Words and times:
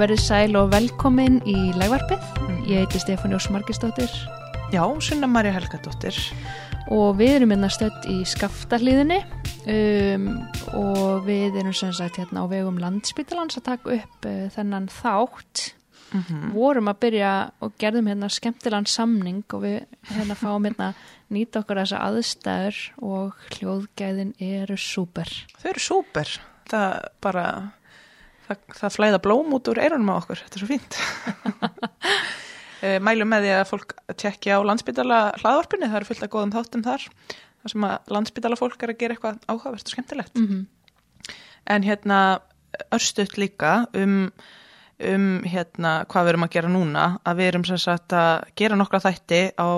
verið 0.00 0.20
sæl 0.22 0.56
og 0.58 0.72
velkomin 0.72 1.40
í 1.46 1.56
legvarpið. 1.78 2.24
Ég 2.66 2.84
heiti 2.84 3.00
Stefán 3.02 3.34
Jós 3.34 3.46
Margistóttir 3.52 4.10
Já, 4.72 4.82
Sunna 5.00 5.28
Marja 5.30 5.52
Helgadóttir. 5.54 6.16
og 6.90 7.16
við 7.16 7.36
erum 7.38 7.52
hérna 7.54 7.70
stödd 7.72 8.04
í 8.12 8.18
skaftahliðinni 8.28 9.20
um, 9.72 10.26
og 10.76 11.24
við 11.24 11.56
erum 11.60 11.72
sem 11.76 11.92
sagt 11.96 12.18
hérna 12.20 12.44
á 12.44 12.46
vegum 12.50 12.80
landsbytalans 12.82 13.56
að 13.60 13.66
taka 13.70 13.94
upp 13.96 14.28
uh, 14.28 14.48
þennan 14.52 14.90
þátt. 14.92 15.70
Vorum 16.54 16.90
að 16.92 16.98
byrja 17.02 17.30
og 17.64 17.72
gerðum 17.80 18.06
hérna 18.06 18.28
skemmtilegan 18.30 18.86
samning 18.86 19.40
og 19.50 19.64
við 19.64 19.80
hérna 20.12 20.36
fáum 20.38 20.68
hérna 20.68 20.92
nýta 21.34 21.64
okkar 21.64 21.80
þessa 21.82 22.02
aðstæður 22.06 22.82
og 23.02 23.40
hljóðgæðin 23.56 24.34
eru 24.38 24.76
súper. 24.78 25.32
Þau 25.58 25.70
eru 25.72 25.82
súper. 25.82 26.36
Það 26.70 26.94
bara, 27.24 27.46
það, 28.48 28.62
það 28.80 28.96
flæða 28.96 29.20
blóm 29.24 29.54
út 29.56 29.70
úr 29.72 29.80
eirunum 29.84 30.12
á 30.12 30.14
okkur. 30.16 30.42
Þetta 30.44 30.58
er 30.58 30.64
svo 30.64 30.72
fínt. 30.72 30.98
Eh, 32.84 32.98
Mælum 33.00 33.30
með 33.32 33.46
því 33.46 33.52
að 33.56 33.68
fólk 33.70 33.92
tjekki 34.20 34.50
á 34.52 34.60
landsbytala 34.60 35.18
hlaðvarpinni. 35.40 35.86
Það 35.88 35.98
eru 36.02 36.08
fullt 36.10 36.24
að 36.26 36.30
góðum 36.34 36.50
þáttum 36.52 36.82
þar. 36.84 37.06
Það 37.62 37.72
sem 37.72 37.86
að 37.88 38.10
landsbytala 38.12 38.58
fólk 38.60 38.82
er 38.84 38.92
að 38.92 38.98
gera 39.00 39.14
eitthvað 39.14 39.38
áhugavert 39.48 39.88
og 39.88 39.94
skemmtilegt. 39.94 40.34
Mm 40.36 40.50
En 41.64 41.86
hérna 41.86 42.18
örstuðt 42.92 43.38
líka 43.40 43.86
um, 43.96 44.26
um 45.00 45.28
hérna 45.48 45.92
hvað 46.10 46.26
við 46.26 46.32
erum 46.34 46.44
að 46.44 46.54
gera 46.58 46.72
núna. 46.74 47.04
Að 47.24 47.40
við 47.40 47.48
erum 47.52 47.64
sem 47.64 47.80
sagt 47.80 48.12
að 48.12 48.44
gera 48.60 48.76
nokkra 48.76 49.00
þætti 49.00 49.40
á, 49.56 49.68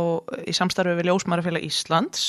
í 0.43 0.57
samstarfi 0.57 0.97
við 0.99 1.13
Ljósmarafélag 1.13 1.63
Íslands. 1.63 2.25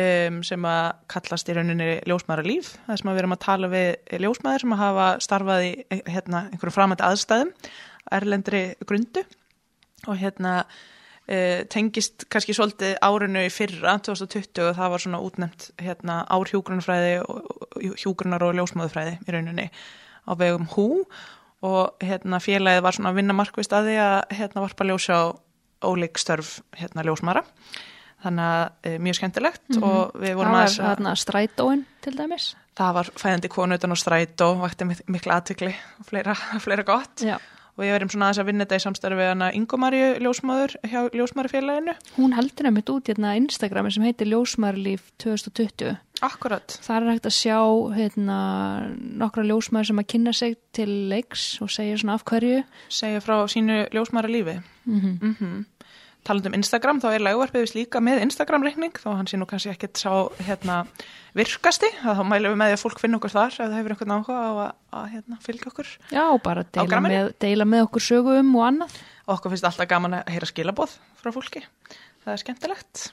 Um, 0.00 0.40
sem 0.46 0.66
að 0.68 0.86
kallast 1.12 1.48
í 1.50 1.56
rauninni 1.56 1.88
ljósmaðurlíf, 2.08 2.74
það 2.86 3.00
sem 3.00 3.10
að 3.10 3.16
við 3.16 3.22
erum 3.22 3.36
að 3.36 3.44
tala 3.46 3.70
við 3.72 4.18
ljósmaður 4.24 4.64
sem 4.64 4.74
að 4.76 4.82
hafa 4.82 5.06
starfað 5.26 5.66
í 5.66 5.70
hérna, 6.12 6.42
einhverjum 6.50 6.76
framöndi 6.76 7.06
aðstæðum 7.06 7.54
erlendri 8.16 8.62
grundu 8.86 9.24
og 10.06 10.20
hérna 10.20 10.52
e, 11.26 11.64
tengist 11.72 12.26
kannski 12.32 12.54
svolítið 12.56 12.98
árinu 13.02 13.46
í 13.46 13.52
fyrra 13.52 13.96
2020 14.06 14.68
og 14.68 14.76
það 14.78 14.92
var 14.94 15.04
svona 15.04 15.22
útnefnt 15.26 15.70
hérna, 15.82 16.20
ár 16.28 16.46
og 16.46 17.98
hjúgrunar 18.02 18.46
og 18.46 18.60
ljósmaðurfræði 18.60 19.18
í 19.26 19.34
rauninni 19.34 19.66
á 20.26 20.32
vegum 20.38 20.68
hú 20.74 20.88
og 21.66 22.04
hérna, 22.04 22.38
félagið 22.42 22.84
var 22.84 22.94
svona 22.94 23.10
að 23.12 23.20
vinna 23.22 23.36
markvist 23.36 23.74
að 23.74 23.90
því 23.90 23.98
að 24.04 24.16
hérna, 24.38 24.62
varpa 24.62 24.86
ljósa 24.86 25.18
á 25.18 25.24
ólík 25.86 26.20
störf 26.20 26.60
hérna, 26.76 27.04
ljósmaðra 27.06 27.44
þannig 28.24 28.46
að 28.52 28.92
e, 28.92 28.98
mjög 28.98 29.18
skemmtilegt 29.20 29.76
og 29.80 30.14
við 30.16 30.30
Það 30.32 30.38
vorum 30.40 30.52
var 30.56 30.62
aðeins 30.62 30.78
að 30.80 30.88
hérna 30.92 31.16
strætóin 31.24 31.84
til 32.06 32.14
dæmis. 32.16 32.46
það 32.76 32.94
var 33.00 33.10
fæðandi 33.24 33.48
konu 33.52 33.74
utan 33.80 33.92
á 33.92 33.96
strætó 34.00 34.48
vakti 34.62 34.84
mik- 34.88 35.04
mikla 35.08 35.40
aðtökli 35.40 35.74
og 36.00 36.08
fleira, 36.08 36.34
fleira 36.64 36.82
gott 36.88 37.20
Já. 37.24 37.36
og 37.76 37.84
við 37.84 37.92
erum 37.98 38.08
svona 38.12 38.30
aðeins 38.30 38.40
að 38.42 38.48
vinna 38.50 38.64
þetta 38.64 38.80
í 38.80 38.84
samstarfi 38.86 39.20
við 39.20 39.30
hana 39.34 39.50
Ingomarju 39.52 40.08
ljósmaður 40.24 40.74
hjá 40.88 41.00
ljósmaðurfélaginu 41.12 41.94
Hún 42.16 42.34
heldur 42.38 42.64
nefnitt 42.70 42.92
út 42.94 43.12
hérna 43.12 43.34
Instagrami 43.36 43.92
sem 43.92 44.02
heitir 44.08 44.30
Ljósmærlíf 44.32 45.10
2020. 45.22 45.96
Akkurat, 46.24 46.78
Það 46.80 46.96
er 46.96 47.10
hægt 47.12 47.26
að 47.28 47.34
sjá 47.36 47.58
hérna, 47.92 48.36
nokkra 49.20 49.42
ljósmæður 49.44 49.90
sem 49.90 49.98
að 50.00 50.06
kynna 50.14 50.32
sig 50.32 50.54
til 50.72 50.88
leiks 51.12 51.42
og 51.60 51.68
segja 51.68 51.98
svona 52.00 52.14
af 52.16 52.24
hverju. 52.24 52.62
segja 52.88 53.20
frá 53.20 53.36
sínu 53.52 53.82
ljósmaðra 53.92 54.32
lífi 54.32 54.56
Mm 54.86 55.18
mm 55.20 55.36
Talandi 55.40 55.64
um 56.26 56.56
Instagram, 56.56 57.00
þá 57.02 57.06
er 57.12 57.22
lagvarpið 57.22 57.62
vist 57.62 57.76
líka 57.76 58.00
með 58.02 58.24
Instagram-reikning, 58.24 58.96
þá 58.98 59.08
hann 59.14 59.28
sé 59.30 59.38
nú 59.38 59.46
kannski 59.48 59.70
ekkert 59.70 60.00
sá 60.00 60.10
hérna, 60.42 60.80
virkasti, 61.36 61.90
að 62.02 62.18
þá 62.18 62.22
mælum 62.26 62.54
við 62.54 62.60
með 62.60 62.70
því 62.70 62.76
að 62.76 62.82
fólk 62.82 63.02
finna 63.02 63.20
okkur 63.20 63.34
þar 63.34 63.54
ef 63.54 63.60
það 63.60 63.76
hefur 63.76 63.94
einhvern 63.94 64.14
áhuga 64.16 64.36
á 64.36 64.50
að, 64.50 64.72
að 64.98 65.08
hérna, 65.14 65.38
fylgja 65.44 65.70
okkur. 65.70 65.92
Já, 66.10 66.24
bara 66.42 66.66
deila 66.76 67.00
með, 67.04 67.30
deila 67.44 67.68
með 67.68 67.86
okkur 67.86 68.06
sögum 68.08 68.52
og 68.58 68.66
annað. 68.66 69.00
Og 69.26 69.34
okkur 69.36 69.54
finnst 69.54 69.70
alltaf 69.70 69.90
gaman 69.90 70.18
að 70.18 70.30
heyra 70.34 70.50
skilaboð 70.50 70.94
frá 71.20 71.32
fólki. 71.34 71.64
Það 72.24 72.34
er 72.34 72.42
skemmtilegt. 72.42 73.06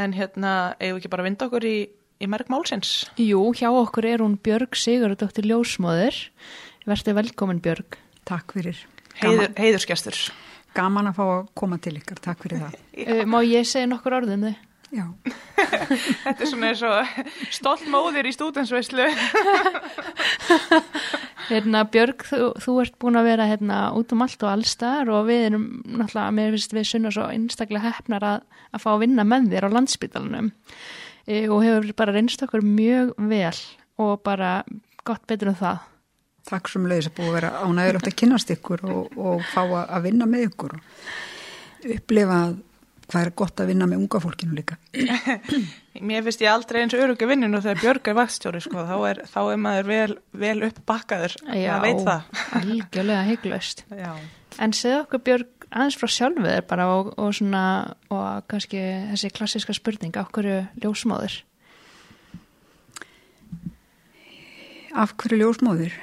En 0.00 0.14
hérna, 0.16 0.52
eigum 0.80 0.96
við 0.98 1.02
ekki 1.02 1.12
bara 1.12 1.24
að 1.24 1.30
vinda 1.30 1.48
okkur 1.50 1.66
í, 1.68 1.78
í 2.20 2.28
merk 2.30 2.52
málsins? 2.52 2.92
Jú, 3.20 3.42
hjá 3.58 3.68
okkur 3.72 4.08
er 4.08 4.22
hún 4.24 4.38
Björg 4.40 4.78
Sigurðardóttir 4.78 5.48
Ljósmóður. 5.50 6.20
Verður 6.88 7.20
velkomin 7.20 7.60
Björg. 7.64 7.98
Takk 8.28 8.54
fyrir. 8.56 8.84
Heiður, 9.20 9.50
heiðurskestur. 9.58 10.20
Gaman 10.76 11.10
að 11.10 11.18
fá 11.18 11.24
að 11.26 11.46
koma 11.58 11.80
til 11.82 11.96
ykkar. 11.98 12.22
Takk 12.22 12.46
fyrir 12.46 12.66
það. 12.66 12.80
Uh, 13.00 13.22
má 13.24 13.38
ég 13.46 13.64
segja 13.64 13.88
nokkur 13.88 14.12
orðum 14.18 14.42
þið? 14.44 14.56
Já, 14.90 15.04
Þetta 15.54 16.34
er 16.34 16.48
svona 16.50 16.70
eins 16.72 16.80
og 16.82 17.18
stolt 17.54 17.84
móðir 17.88 18.26
í 18.26 18.32
stúdensveislu. 18.34 19.06
Hérna 21.50 21.84
Björg, 21.90 22.24
þú, 22.26 22.48
þú 22.62 22.74
ert 22.82 22.96
búin 23.02 23.18
að 23.18 23.28
vera 23.30 23.46
hérna 23.50 23.78
út 23.98 24.12
um 24.14 24.22
allt 24.24 24.42
og 24.42 24.50
allstar 24.50 25.10
og 25.10 25.28
við 25.30 25.44
erum 25.48 25.64
náttúrulega, 25.86 26.34
mér 26.34 26.54
finnst 26.56 26.74
við 26.74 26.88
sunna 26.90 27.10
svo 27.14 27.24
einstaklega 27.30 27.86
hefnar 27.86 28.26
að, 28.26 28.38
að 28.74 28.84
fá 28.84 28.90
að 28.92 29.02
vinna 29.04 29.26
með 29.26 29.48
þér 29.54 29.66
á 29.66 29.74
landsbytalanum 29.76 30.48
e, 30.50 30.52
og 31.46 31.58
hefur 31.66 31.90
bara 32.02 32.14
reynst 32.14 32.42
okkur 32.46 32.62
mjög 32.66 33.06
vel 33.30 33.58
og 34.02 34.12
bara 34.26 34.50
gott 35.06 35.24
betur 35.30 35.48
en 35.54 35.58
það. 35.58 35.78
Takk 36.48 36.70
sem 36.72 36.88
leiðis 36.88 37.10
að 37.10 37.18
búið 37.18 37.28
að 37.28 37.36
vera 37.38 37.52
ánægilegt 37.64 38.10
að 38.10 38.18
kynast 38.22 38.54
ykkur 38.56 38.86
og, 38.88 39.20
og 39.20 39.44
fá 39.52 39.62
að 39.82 40.08
vinna 40.08 40.28
með 40.30 40.48
ykkur 40.48 40.76
og 40.78 41.94
upplifa 41.96 42.40
hvað 43.10 43.26
er 43.26 43.32
gott 43.36 43.60
að 43.60 43.70
vinna 43.72 43.86
með 43.90 44.02
unga 44.04 44.20
fólkinu 44.22 44.56
líka. 44.56 44.76
Mér 46.10 46.24
finnst 46.26 46.42
ég 46.44 46.52
aldrei 46.52 46.80
eins 46.84 46.94
örugga 46.96 47.28
vinninu 47.28 47.60
þegar 47.62 47.80
Björg 47.82 48.10
er 48.12 48.18
vastjóri, 48.18 48.60
sko. 48.62 48.84
Þá 48.86 48.96
er, 49.08 49.22
þá 49.30 49.40
er 49.42 49.62
maður 49.64 49.88
vel, 49.90 50.16
vel 50.44 50.56
uppbakkaður. 50.68 51.36
Það 51.48 51.86
veit 51.86 52.02
það. 52.06 52.28
algjörlega 52.60 53.24
hygglaust. 53.30 53.84
Já. 54.04 54.12
En 54.62 54.76
segðu 54.76 55.02
okkur 55.04 55.24
Björg 55.26 55.68
aðeins 55.70 55.98
frá 55.98 56.10
sjálfu 56.10 56.46
þér 56.46 56.64
bara 56.70 56.88
og, 56.94 57.12
og 57.20 57.34
svona 57.36 57.64
og 58.10 58.46
kannski 58.50 58.80
þessi 59.12 59.32
klassiska 59.34 59.76
spurning, 59.76 60.16
okkur 60.18 60.50
ljósmóður. 60.82 61.40
Af 64.98 65.14
hverju 65.18 65.44
ljósmóður? 65.44 65.94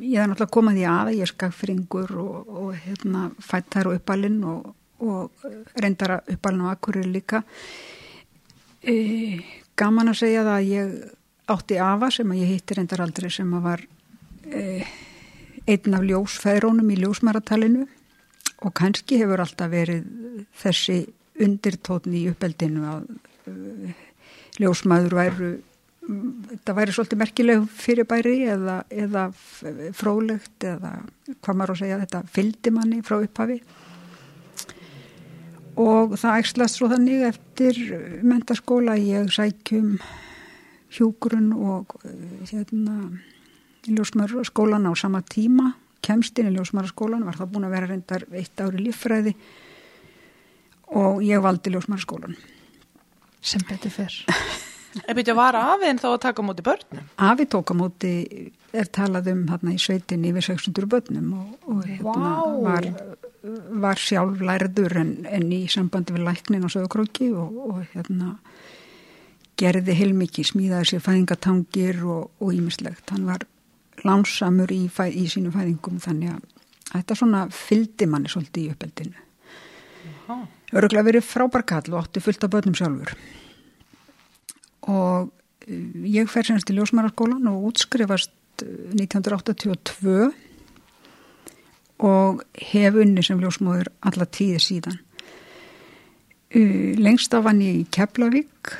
Ég 0.00 0.18
er 0.18 0.28
náttúrulega 0.28 0.54
komað 0.54 0.78
því 0.78 0.84
að 0.90 1.12
ég 1.14 1.24
er 1.24 1.30
skagfringur 1.30 2.12
og, 2.20 2.50
og 2.62 2.70
hérna, 2.84 3.28
fættar 3.44 3.90
og 3.90 4.00
uppalinn 4.00 4.40
og, 4.48 4.72
og 5.04 5.46
reyndar 5.80 6.16
að 6.18 6.34
uppalinn 6.34 6.66
og 6.66 6.72
akkurir 6.74 7.08
líka. 7.08 7.42
E, 8.80 8.94
gaman 9.78 10.12
að 10.12 10.20
segja 10.22 10.44
það 10.46 10.56
að 10.56 10.70
ég 10.70 10.92
átti 11.50 11.78
afa 11.82 12.10
sem 12.14 12.32
að 12.32 12.42
ég 12.42 12.52
hitti 12.54 12.76
reyndar 12.78 13.04
aldrei 13.04 13.30
sem 13.32 13.54
að 13.56 13.64
var 13.66 13.86
e, 14.48 14.84
einn 15.70 15.96
af 15.96 16.04
ljósfæðrónum 16.08 16.92
í 16.92 17.00
ljósmaratalinu 17.00 17.86
og 18.60 18.76
kannski 18.76 19.20
hefur 19.20 19.42
alltaf 19.44 19.72
verið 19.72 20.06
þessi 20.60 21.00
undirtótni 21.40 22.24
í 22.24 22.30
uppeldinu 22.32 22.86
að 22.90 23.10
e, 23.48 23.94
ljósmaður 24.60 25.16
væru 25.20 25.50
þetta 26.00 26.74
væri 26.76 26.94
svolítið 26.94 27.20
merkileg 27.20 27.66
fyrirbæri 27.76 28.36
eða, 28.50 28.80
eða 28.88 29.26
frólægt 29.96 30.64
eða 30.66 30.94
hvað 31.40 31.58
maður 31.58 31.74
að 31.74 31.80
segja 31.82 32.00
þetta 32.00 32.22
fylgdi 32.34 32.72
manni 32.74 33.02
frá 33.06 33.18
upphafi 33.20 33.60
og 35.80 36.16
það 36.20 36.40
ægslast 36.40 36.78
svo 36.78 36.88
þannig 36.90 37.26
eftir 37.28 37.80
mentaskóla 38.26 38.96
ég 39.00 39.30
sækjum 39.34 39.98
hjúgrun 40.96 41.52
og 41.54 41.94
eh, 42.04 42.48
hérna 42.50 42.96
ljósmaraskólan 43.86 44.88
á 44.90 44.92
sama 44.98 45.22
tíma 45.22 45.74
kemst 46.04 46.38
inn 46.40 46.50
í 46.50 46.56
ljósmaraskólan 46.56 47.26
var 47.28 47.38
það 47.38 47.52
búin 47.52 47.68
að 47.68 47.76
vera 47.76 47.90
reyndar 47.92 48.24
eitt 48.32 48.64
ári 48.64 48.82
líffræði 48.86 49.36
og 50.96 51.20
ég 51.22 51.44
valdi 51.44 51.76
ljósmaraskólan 51.76 52.34
Sem 53.40 53.62
betur 53.64 53.88
fyrr. 53.94 54.18
Ef 54.90 55.14
byrja 55.14 55.36
var 55.38 55.54
aðeins 55.54 56.02
þá 56.02 56.08
að 56.10 56.22
taka 56.24 56.42
á 56.42 56.48
móti 56.48 56.64
börnum. 56.66 57.06
Afi 57.22 57.46
tók 57.46 57.70
á 57.70 57.74
móti 57.78 58.12
er 58.74 58.90
talað 58.90 59.30
um 59.32 59.44
hérna 59.50 59.74
í 59.76 59.78
sveitin 59.78 60.26
yfir 60.26 60.48
600 60.50 60.88
börnum 60.90 61.28
og, 61.38 61.52
og 61.70 61.84
hérna 61.86 62.32
Vá. 62.32 62.40
var, 62.64 62.88
var 63.86 64.02
sjálf 64.02 64.42
lærður 64.42 64.96
en, 65.04 65.12
en 65.30 65.46
í 65.54 65.62
sambandi 65.70 66.16
við 66.16 66.26
læknin 66.26 66.66
og 66.66 66.74
sögurkróki 66.74 67.30
og, 67.30 67.56
og 67.70 67.80
hérna 67.94 68.36
gerði 69.60 69.94
heilmikið, 69.98 70.50
smíðaði 70.54 70.90
sér 70.90 71.02
fæðingatangir 71.04 71.98
og 72.08 72.52
ímislegt. 72.54 73.10
Hann 73.12 73.26
var 73.28 73.44
lánsamur 74.06 74.72
í, 74.72 74.86
fæ, 74.90 75.06
í 75.12 75.26
sínu 75.30 75.52
fæðingum 75.54 76.00
þannig 76.02 76.34
að 76.34 76.46
þetta 76.94 77.18
svona 77.18 77.42
fyldi 77.54 78.08
manni 78.10 78.32
svolítið 78.32 78.64
í 78.64 78.72
uppeldinu. 78.74 79.26
Öruglega 80.70 81.06
verið 81.06 81.26
frábær 81.26 81.66
kall 81.66 81.92
og 81.92 82.04
átti 82.04 82.22
fullt 82.22 82.46
af 82.46 82.52
börnum 82.54 82.76
sjálfur. 82.78 83.14
Og 84.88 85.30
eh, 85.66 85.90
ég 86.16 86.30
fer 86.30 86.46
semst 86.46 86.70
í 86.70 86.76
ljósmaraskólan 86.76 87.48
og 87.50 87.70
útskrifast 87.72 88.64
eh, 88.64 88.94
1982 88.96 90.30
og 92.00 92.44
hef 92.56 92.96
unni 92.96 93.22
sem 93.24 93.40
ljósmóður 93.42 93.90
alla 94.08 94.24
tíði 94.24 94.60
síðan. 94.64 95.00
Uh, 96.50 96.96
lengst 96.98 97.34
af 97.36 97.44
hann 97.46 97.60
í 97.62 97.84
Keflavík 97.94 98.72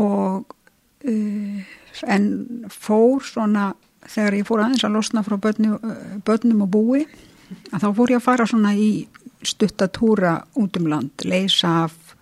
og 0.00 0.46
en 1.04 2.28
fór 2.72 3.24
svona 3.24 3.74
þegar 4.08 4.36
ég 4.38 4.48
fór 4.48 4.62
aðeins 4.64 4.86
að 4.86 4.96
losna 4.96 5.24
frá 5.26 5.36
börnum, 5.40 5.76
börnum 6.24 6.64
og 6.66 6.70
búi 6.72 7.02
að 7.72 7.84
þá 7.84 7.88
fór 7.98 8.12
ég 8.14 8.20
að 8.20 8.26
fara 8.26 8.48
svona 8.48 8.72
í 8.76 8.90
stuttatúra 9.44 10.38
út 10.60 10.78
um 10.80 10.88
land, 10.88 11.26
leysa 11.28 11.84
af 11.84 12.14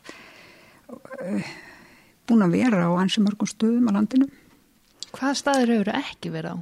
búin 2.28 2.44
að 2.46 2.54
vera 2.58 2.84
á 2.86 2.90
ansi 3.02 3.22
mörgum 3.24 3.48
stöðum 3.50 3.88
á 3.90 3.92
landinu. 3.98 4.28
Hvað 5.12 5.34
staður 5.40 5.72
hefur 5.76 5.90
ekki 5.98 6.30
verið 6.32 6.54
á? 6.54 6.58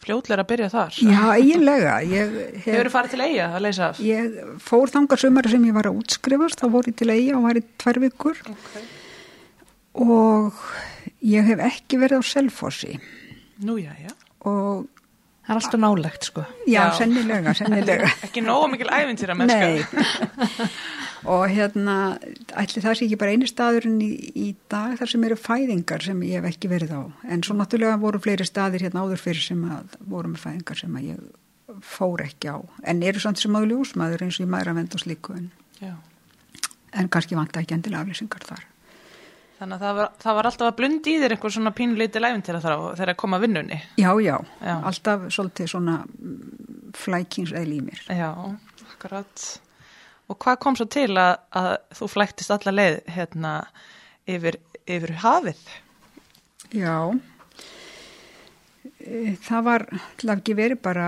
Fljótlega 0.00 0.40
að 0.44 0.48
byrja 0.48 0.68
þar. 0.72 0.94
Já, 1.04 1.24
eiginlega. 1.36 1.96
Ég 2.08 2.30
Hefur 2.64 2.72
hef, 2.72 2.86
þú 2.86 2.92
farið 2.94 3.10
til 3.12 3.20
eiga 3.26 3.48
að 3.52 3.64
leysa 3.66 3.88
af? 3.90 3.98
ég 4.00 4.38
fór 4.64 4.92
þangar 4.94 5.20
sumari 5.20 5.50
sem 5.52 5.66
ég 5.68 5.74
var 5.76 5.88
að 5.90 5.98
útskrifast, 6.00 6.62
þá 6.62 6.70
fór 6.72 6.88
ég 6.88 6.96
til 6.96 7.10
eiga 7.12 7.34
og 7.36 7.44
var 7.44 7.60
í 7.60 7.64
tvær 7.82 8.00
vikur 8.06 8.40
Okay. 8.54 8.86
og 10.06 10.56
ég 11.26 11.44
hef 11.50 11.60
ekki 11.66 11.98
verið 12.00 12.22
á 12.22 12.30
Selfossi 12.30 12.94
Nú, 13.60 13.76
já, 13.76 13.92
já. 14.00 14.14
og 14.48 14.86
Það 15.50 15.56
er 15.56 15.64
alltaf 15.64 15.80
nálegt, 15.82 16.26
sko. 16.28 16.42
já, 16.62 16.76
Já. 16.78 16.82
sennilega, 16.94 17.52
sennilega. 17.58 18.10
Ekki 18.28 18.42
nóga 18.46 18.68
mikil 18.70 18.86
æfintýra 18.94 19.34
mennska. 19.34 19.66
Nei, 19.66 20.68
og 21.34 21.42
hérna, 21.50 21.96
ætli 22.62 22.82
það 22.84 22.94
sé 23.00 23.08
ekki 23.08 23.18
bara 23.18 23.32
eini 23.34 23.48
staðurinn 23.50 23.96
í, 24.06 24.10
í 24.30 24.46
dag 24.70 24.94
þar 25.00 25.10
sem 25.10 25.26
eru 25.26 25.38
fæðingar 25.42 26.06
sem 26.06 26.22
ég 26.28 26.38
hef 26.38 26.46
ekki 26.52 26.70
verið 26.70 26.94
á. 26.94 27.02
En 27.34 27.42
svo 27.42 27.58
náttúrulega 27.58 27.98
voru 27.98 28.22
fleiri 28.22 28.46
staðir 28.46 28.86
hérna 28.86 29.02
áður 29.02 29.24
fyrir 29.26 29.42
sem 29.48 29.66
að 29.74 29.98
voru 30.14 30.30
með 30.36 30.44
fæðingar 30.46 30.82
sem 30.84 30.94
að 31.02 31.08
ég 31.10 31.82
fór 31.98 32.22
ekki 32.28 32.54
á. 32.54 32.58
En 32.86 33.02
eru 33.10 33.26
samt 33.26 33.42
sem 33.42 33.58
áður 33.58 33.72
ljósmaður 33.74 34.22
eins 34.28 34.38
og 34.38 34.46
ég 34.46 34.52
maður 34.54 34.70
að 34.76 34.78
venda 34.84 35.00
og 35.00 35.02
slíku 35.02 35.34
en, 35.34 35.50
Já. 35.82 35.92
en 36.94 37.10
kannski 37.10 37.38
vanta 37.42 37.64
ekki 37.66 37.74
endilega 37.74 38.06
aflýsingar 38.06 38.46
þar. 38.46 38.69
Þannig 39.60 39.76
að 39.76 39.82
það 39.84 39.96
var, 40.00 40.12
það 40.22 40.36
var 40.38 40.48
alltaf 40.48 40.68
að 40.70 40.76
blunda 40.78 41.10
í 41.10 41.16
þér 41.20 41.34
einhver 41.36 41.52
svona 41.52 41.72
pínlítið 41.76 42.22
læfintýra 42.24 42.60
þar 42.64 42.74
á 42.74 42.80
þegar 42.96 43.10
að 43.12 43.18
koma 43.20 43.40
vinnunni. 43.42 43.80
Já, 44.00 44.10
já, 44.24 44.36
Já. 44.64 44.74
alltaf 44.88 45.26
svolítið 45.36 45.68
svona 45.74 45.96
flækingseðl 46.96 47.74
í 47.76 47.80
mér. 47.84 48.00
Já, 48.16 48.30
akkurat. 48.94 49.44
Og 50.32 50.38
hvað 50.40 50.60
kom 50.64 50.78
svo 50.78 50.86
til 50.88 51.10
að, 51.20 51.34
að 51.60 51.70
þú 51.98 52.08
flæktist 52.14 52.54
alla 52.56 52.72
leið 52.72 52.96
hérna 53.12 53.52
yfir, 54.30 54.56
yfir 54.88 55.16
hafið? 55.26 55.60
Já, 56.72 56.96
E, 59.00 59.34
það 59.44 59.62
var 59.64 59.82
til 60.20 60.28
að 60.28 60.38
ekki 60.38 60.54
verið 60.56 60.80
bara 60.84 61.06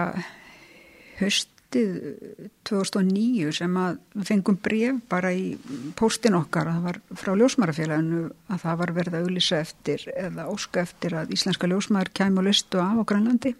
höstið 1.73 2.51
2009 2.69 3.53
sem 3.57 3.77
að 3.77 3.99
við 4.15 4.29
fengum 4.29 4.59
bref 4.61 5.01
bara 5.09 5.33
í 5.33 5.57
póstin 5.97 6.37
okkar. 6.37 6.69
Að 6.69 6.75
það 6.75 6.85
var 6.87 6.99
frá 7.17 7.33
ljósmarafélaginu 7.37 8.23
að 8.49 8.63
það 8.63 8.79
var 8.79 8.93
verið 8.93 9.15
að 9.15 9.27
auðlýsa 9.27 9.61
eftir 9.61 10.07
eða 10.17 10.49
óska 10.53 10.83
eftir 10.83 11.17
að 11.17 11.33
íslenska 11.33 11.69
ljósmaður 11.69 12.13
kæmi 12.13 12.39
og 12.39 12.47
listu 12.49 12.81
af 12.81 13.01
á 13.01 13.09
Grænlandi. 13.09 13.55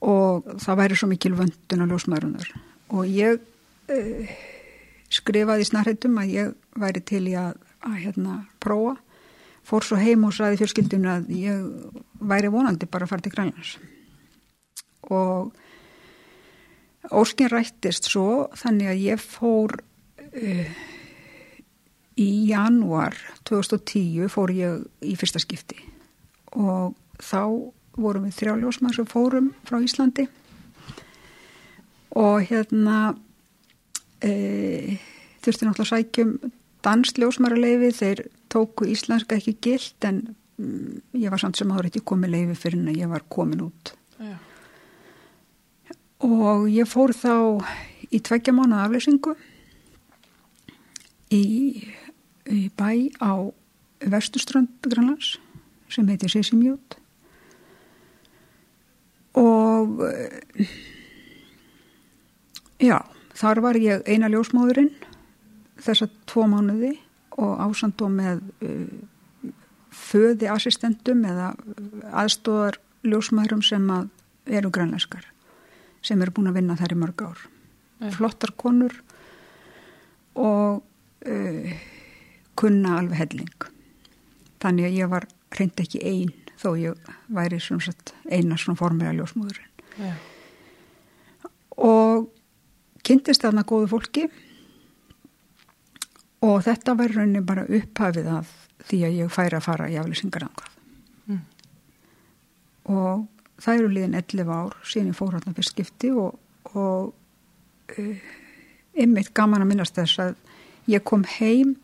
Og 0.00 0.46
það 0.62 0.80
væri 0.80 0.96
svo 0.96 1.10
mikil 1.10 1.34
vöndun 1.36 1.84
á 1.84 1.90
ljósmaðurunar 1.90 2.50
og 2.90 3.06
ég 3.06 3.38
uh, 3.38 4.30
skrifaði 5.12 5.66
snarhættum 5.68 6.16
að 6.18 6.32
ég 6.34 6.54
væri 6.80 7.02
til 7.04 7.26
í 7.28 7.36
að, 7.38 7.58
að 7.84 7.98
hérna 8.06 8.44
prófa. 8.62 8.96
Fór 9.66 9.84
svo 9.84 9.98
heim 10.00 10.24
og 10.26 10.32
saði 10.34 10.58
fjölskyldinu 10.58 11.10
að 11.10 11.28
ég 11.36 11.98
væri 12.26 12.48
vonandi 12.50 12.88
bara 12.90 13.04
að 13.04 13.12
fara 13.12 13.26
til 13.26 13.34
Grænlands. 13.34 13.74
Og 15.10 15.52
óskin 17.16 17.50
rættist 17.50 18.08
svo 18.10 18.48
þannig 18.58 18.92
að 18.92 19.04
ég 19.04 19.22
fór 19.22 19.76
uh, 19.80 20.72
í 22.20 22.28
janúar 22.50 23.16
2010 23.48 24.28
fór 24.32 24.52
ég 24.54 24.84
í 25.06 25.16
fyrsta 25.18 25.40
skipti. 25.42 25.78
Og 26.58 26.94
þá 27.22 27.72
vorum 28.00 28.26
við 28.26 28.36
þrjáljósmaður 28.40 29.00
sem 29.00 29.08
fórum 29.08 29.50
frá 29.68 29.78
Íslandi. 29.82 30.26
Og 32.18 32.42
hérna 32.48 33.14
e, 34.18 34.98
þurfti 35.44 35.66
náttúrulega 35.68 35.86
að 35.86 35.92
sækjum 35.92 36.32
dansljósmaruleifi 36.84 37.90
þeir 38.00 38.22
tóku 38.50 38.88
íslenska 38.90 39.38
ekki 39.38 39.56
gilt 39.62 40.08
en 40.08 40.22
mm, 40.58 41.02
ég 41.22 41.32
var 41.32 41.42
samt 41.42 41.60
sem 41.60 41.70
áður 41.70 41.90
ekki 41.90 42.04
komið 42.08 42.34
leifi 42.34 42.58
fyrir 42.64 42.80
en 42.80 42.94
ég 42.96 43.10
var 43.10 43.26
komin 43.30 43.68
út. 43.68 43.94
Já. 44.18 44.34
Og 46.20 46.68
ég 46.68 46.88
fór 46.88 47.14
þá 47.16 47.64
í 48.10 48.20
tveggja 48.20 48.52
mánuða 48.56 48.86
afleysingu 48.88 49.34
í, 51.32 51.44
í 52.50 52.62
bæ 52.76 52.90
á 53.22 53.32
vestuströnd 54.00 54.72
Grænlands 54.84 55.38
sem 55.90 56.08
heitir 56.08 56.32
Sisimjút 56.32 56.96
og 59.38 60.02
eh, 60.08 60.66
já, 62.80 62.98
þar 63.36 63.62
var 63.64 63.78
ég 63.80 64.04
eina 64.08 64.30
ljósmóðurinn 64.32 64.92
þessa 65.80 66.10
tvo 66.28 66.46
mánuði 66.50 66.96
og 67.40 67.60
ásand 67.64 68.02
og 68.04 68.12
með 68.12 68.42
uh, 68.66 69.52
föði 69.94 70.50
assistentum 70.52 71.22
eða 71.24 71.54
aðstóðar 72.20 72.76
ljósmæðurum 73.06 73.62
sem 73.64 73.86
að 73.94 74.10
eru 74.58 74.72
grænlænskar 74.74 75.29
sem 76.04 76.20
eru 76.22 76.34
búin 76.36 76.50
að 76.50 76.60
vinna 76.60 76.76
þær 76.78 76.94
í 76.94 77.00
mörg 77.00 77.24
ár. 77.26 77.46
Já. 78.00 78.10
Flottar 78.16 78.54
konur 78.56 78.94
og 80.40 80.80
uh, 80.80 81.72
kunna 82.60 82.98
alveg 83.00 83.20
helling. 83.20 83.68
Þannig 84.60 84.88
að 84.88 84.98
ég 84.98 85.12
var 85.12 85.26
reynd 85.56 85.82
ekki 85.82 86.02
ein 86.06 86.34
þó 86.60 86.74
ég 86.76 87.10
væri 87.32 87.60
svona 87.62 87.88
sett 87.88 88.12
eina 88.28 88.58
svona 88.60 88.78
formera 88.80 89.14
ljósmóðurinn. 89.16 89.84
Já. 90.00 90.12
Og 91.80 92.28
kynntist 93.06 93.44
þarna 93.44 93.64
góðu 93.68 93.88
fólki 93.94 94.26
og 96.44 96.60
þetta 96.64 96.96
var 96.96 97.14
rauninni 97.16 97.42
bara 97.44 97.66
upphafið 97.68 98.28
af 98.32 98.52
því 98.88 99.00
að 99.06 99.18
ég 99.22 99.32
færi 99.32 99.56
að 99.58 99.66
fara 99.66 99.88
í 99.92 99.96
aflýsingar 100.00 100.46
angað. 100.46 100.76
Mm. 101.28 101.42
Og 102.96 103.26
það 103.60 103.80
eru 103.80 103.90
liðin 103.94 104.18
11 104.18 104.52
ár 104.54 104.76
síðan 104.84 105.10
ég 105.12 105.18
fór 105.18 105.34
hérna 105.36 105.54
fyrst 105.56 105.74
skipti 105.74 106.12
og, 106.14 106.38
og 106.74 107.98
uh, 107.98 108.30
ymmit 109.00 109.32
gaman 109.36 109.64
að 109.64 109.72
minnast 109.72 109.98
þess 109.98 110.22
að 110.24 110.34
ég 110.90 111.04
kom 111.06 111.26
heim 111.38 111.76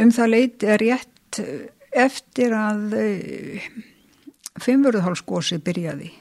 um 0.00 0.12
það 0.12 0.32
leiti 0.32 0.68
er 0.72 0.80
rétt 0.82 1.40
eh, 1.42 1.68
eftir 2.04 2.54
að 2.56 2.98
uh, 2.98 3.70
fimmvörðuhálskósi 4.62 5.60
byrjaði 5.64 6.12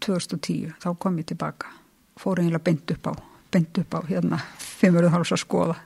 2010, 0.00 0.70
þá 0.80 0.94
kom 0.96 1.18
ég 1.20 1.26
tilbaka. 1.28 1.68
Fór 2.16 2.40
eiginlega 2.40 2.64
beint 2.64 2.94
upp 2.94 3.10
á 3.10 3.14
beint 3.50 3.78
upp 3.82 3.96
á 3.98 4.00
hérna 4.06 4.38
fimmvörðuháls 4.80 5.34
að 5.34 5.42
skoða 5.42 5.76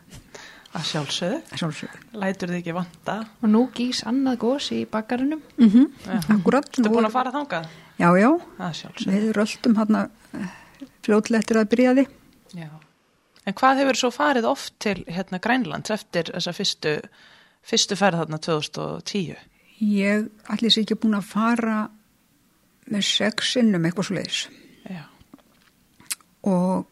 Að 0.74 0.84
sjálfsögðu. 0.90 1.40
sjálfsögðu. 1.60 1.98
Lætur 2.18 2.48
þið 2.50 2.56
ekki 2.58 2.72
vanta. 2.74 3.14
Og 3.42 3.48
nú 3.52 3.60
gís 3.76 4.00
annað 4.10 4.38
gós 4.42 4.70
í 4.74 4.80
bakarinnum. 4.90 5.42
Mm 5.58 5.68
-hmm. 5.70 5.86
Já. 6.06 6.34
Akkurat. 6.34 6.66
Þú 6.72 6.82
nú- 6.84 6.92
búin 6.94 7.06
að 7.06 7.12
fara 7.12 7.30
þangað? 7.32 7.66
Já, 7.98 8.08
já, 8.18 8.30
Að 8.58 8.72
sjálfsögðu. 8.74 9.12
við 9.12 9.32
röldum 9.32 9.74
hérna 9.76 10.10
fljótlega 11.02 11.38
eftir 11.38 11.56
að 11.56 11.68
byrjaði. 11.68 12.06
Já. 12.54 12.68
En 13.46 13.52
hvað 13.54 13.76
hefur 13.78 13.94
svo 13.96 14.10
farið 14.10 14.44
oft 14.44 14.72
til 14.80 15.04
hérna 15.06 15.38
Grænlands 15.38 15.90
eftir 15.90 16.24
þessa 16.24 16.52
fyrstu, 16.52 17.00
fyrstu 17.62 17.96
ferð 17.96 18.18
þarna 18.18 18.38
2010? 18.38 19.36
Ég 19.80 20.28
allir 20.48 20.70
sér 20.70 20.82
ekki 20.82 20.94
búin 20.96 21.14
að 21.18 21.22
fara 21.24 21.88
með 22.90 23.02
sex 23.04 23.52
sinnum 23.52 23.84
eitthvað 23.84 24.04
svo 24.04 24.14
leiðis 24.16 24.48
Já. 24.90 25.04
og 26.44 26.86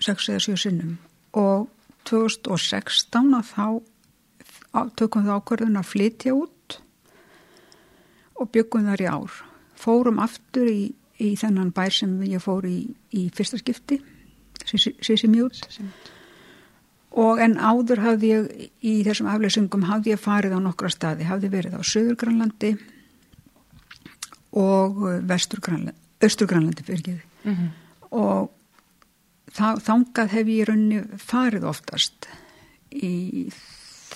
sex 0.00 0.28
eða 0.28 0.40
sjö 0.40 0.56
sinnum 0.56 0.98
og 1.34 1.68
2016 2.08 3.36
að 3.38 3.52
þá 3.52 3.66
tökum 4.98 5.26
við 5.26 5.34
ákvörðun 5.36 5.80
að 5.80 5.90
flytja 5.90 6.34
út 6.36 6.78
og 8.38 8.50
byggum 8.54 8.86
þar 8.88 9.02
í 9.02 9.08
ár. 9.10 9.40
Fórum 9.78 10.20
aftur 10.22 10.68
í, 10.70 10.92
í 11.18 11.32
þennan 11.38 11.72
bær 11.74 11.94
sem 11.94 12.14
ég 12.28 12.42
fór 12.42 12.66
í, 12.68 12.78
í 13.14 13.28
fyrsta 13.34 13.58
skipti, 13.60 14.00
Sissi 14.68 15.30
Mjút. 15.30 15.62
Og 17.18 17.40
en 17.42 17.56
áður 17.56 18.02
hafði 18.04 18.30
ég 18.30 18.48
í 18.84 18.94
þessum 19.06 19.30
afleysingum 19.32 19.86
hafði 19.88 20.12
ég 20.12 20.22
farið 20.22 20.58
á 20.58 20.60
nokkra 20.62 20.90
staði, 20.92 21.26
hafði 21.26 21.50
verið 21.54 21.78
á 21.78 21.82
Suðurgrænlandi 21.82 22.74
og 24.58 25.00
Vesturgrænlandi, 25.28 25.96
Östurgrænlandi 26.24 26.84
fyrir 26.84 27.00
ekki. 27.00 27.16
Mm 27.44 27.54
-hmm. 27.54 27.68
Og 28.10 28.50
þá, 29.54 29.78
þangað 29.84 30.32
hef 30.36 30.46
ég 30.52 30.62
í 30.62 30.68
rauninni 30.68 31.18
farið 31.22 31.66
oftast 31.68 32.28
í 32.94 33.12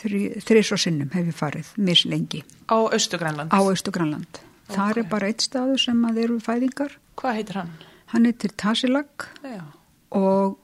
þrís 0.02 0.72
og 0.74 0.80
sinnum 0.82 1.12
hef 1.14 1.28
ég 1.30 1.36
farið, 1.36 1.72
mislengi, 1.76 2.42
Á 2.66 2.78
Östugrænland. 2.90 3.52
á 3.52 3.60
Östurgrænland. 3.60 4.40
Okay. 4.68 4.76
Það 4.76 4.96
er 5.02 5.08
bara 5.10 5.28
eitt 5.28 5.44
staður 5.44 5.80
sem 5.82 6.04
að 6.08 6.22
eru 6.24 6.38
fæðingar. 6.40 6.96
Hvað 7.20 7.36
heitir 7.38 7.58
hann? 7.60 7.72
Hann 8.12 8.32
til 8.32 8.50
Tasilag 8.56 9.28
Já. 9.44 9.62
og 10.10 10.58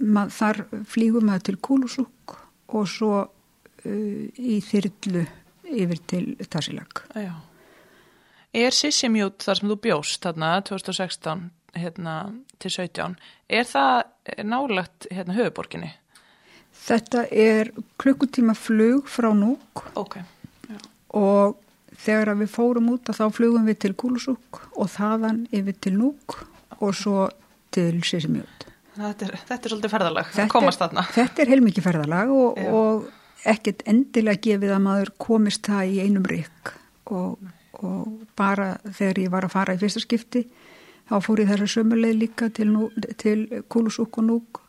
mað, 0.00 0.30
þar 0.32 0.60
flýgum 0.88 1.26
maður 1.28 1.44
til 1.48 1.56
Kúlusúk 1.56 2.36
og 2.68 2.88
svo 2.88 3.12
uh, 3.24 4.22
í 4.36 4.60
þyrlu 4.64 5.26
yfir 5.66 6.00
til 6.06 6.24
Tasilag. 6.48 7.02
Já. 7.14 7.34
er 8.54 8.72
Sissimjút 8.72 9.42
þar 9.44 9.60
sem 9.60 9.68
þú 9.72 9.78
bjóst 9.88 10.22
þarna 10.24 10.60
2016 10.64 11.50
hérna, 11.80 12.16
til 12.62 12.70
17, 12.70 13.16
er 13.48 13.68
það 13.68 14.42
nálagt 14.48 15.08
hérna, 15.12 15.36
höfuborginni? 15.36 15.92
Þetta 16.86 17.24
er 17.32 17.70
klukkutíma 17.98 18.54
flug 18.58 19.08
frá 19.10 19.30
Núk 19.34 19.86
Ok. 19.96 20.18
og 21.16 21.56
þegar 21.96 22.34
við 22.36 22.50
fórum 22.52 22.90
út 22.92 23.08
að 23.10 23.18
þá 23.22 23.26
flugum 23.34 23.66
við 23.66 23.78
til 23.86 23.92
Kúlusúk 23.96 24.60
og 24.76 24.90
þaðan 24.92 25.46
yfir 25.56 25.78
til 25.80 25.94
Núk 25.96 26.36
og 26.78 26.92
svo 26.94 27.28
til 27.74 28.02
Sissimjút. 28.04 28.66
Þetta 28.96 29.26
er, 29.26 29.38
þetta 29.48 29.56
er 29.68 29.72
svolítið 29.72 29.92
ferðalag, 29.92 30.28
Þetta 30.32 30.52
komast 30.52 30.80
þarna. 30.80 31.02
Þetta 31.12 31.42
er 31.42 31.50
heilmikið 31.52 31.84
ferðalag 31.84 32.30
og, 32.32 32.60
og 32.80 33.48
ekkert 33.48 33.82
endilega 33.88 34.42
gefið 34.46 34.72
að 34.76 34.84
maður 34.86 35.12
komist 35.20 35.66
það 35.68 35.92
í 35.92 35.98
einum 36.04 36.28
rikk 36.28 36.72
og, 37.12 37.50
og 37.80 38.22
bara 38.38 38.74
þegar 38.86 39.20
ég 39.24 39.34
var 39.34 39.48
að 39.48 39.54
fara 39.56 39.76
í 39.76 39.80
fyrsta 39.82 40.02
skipti 40.04 40.46
þá 41.06 41.16
fór 41.22 41.42
ég 41.42 41.50
þessa 41.52 41.68
sömuleið 41.76 42.20
líka 42.22 42.50
til, 42.54 42.70
til 43.20 43.46
Kúlusúk 43.70 44.18
og 44.20 44.26
Núk 44.26 44.62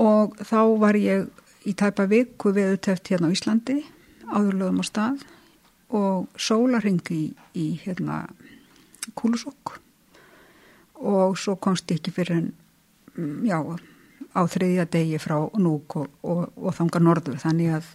og 0.00 0.38
þá 0.42 0.60
var 0.82 0.98
ég 0.98 1.28
í 1.64 1.74
tæpa 1.78 2.06
viku 2.10 2.52
við 2.54 2.74
auðvitað 2.74 3.10
hérna 3.10 3.30
á 3.30 3.34
Íslandi 3.34 3.78
áðurlögum 4.34 4.82
á 4.82 4.84
stað. 4.86 5.24
Og 5.94 6.26
sólarhingi 6.40 7.14
í, 7.14 7.26
í 7.54 7.66
hérna 7.84 8.24
Kúlusúk 9.14 9.76
og 11.04 11.36
svo 11.38 11.56
komst 11.60 11.90
ég 11.92 12.00
ekki 12.00 12.14
fyrir 12.14 12.38
en 12.38 12.46
mm, 13.18 13.44
já, 13.44 13.58
á 14.34 14.40
þriðja 14.48 14.86
degi 14.90 15.18
frá 15.20 15.36
núk 15.60 15.98
og, 16.00 16.08
og, 16.24 16.46
og 16.56 16.74
þanga 16.78 17.02
norður. 17.02 17.38
Þannig 17.42 17.74
að 17.76 17.90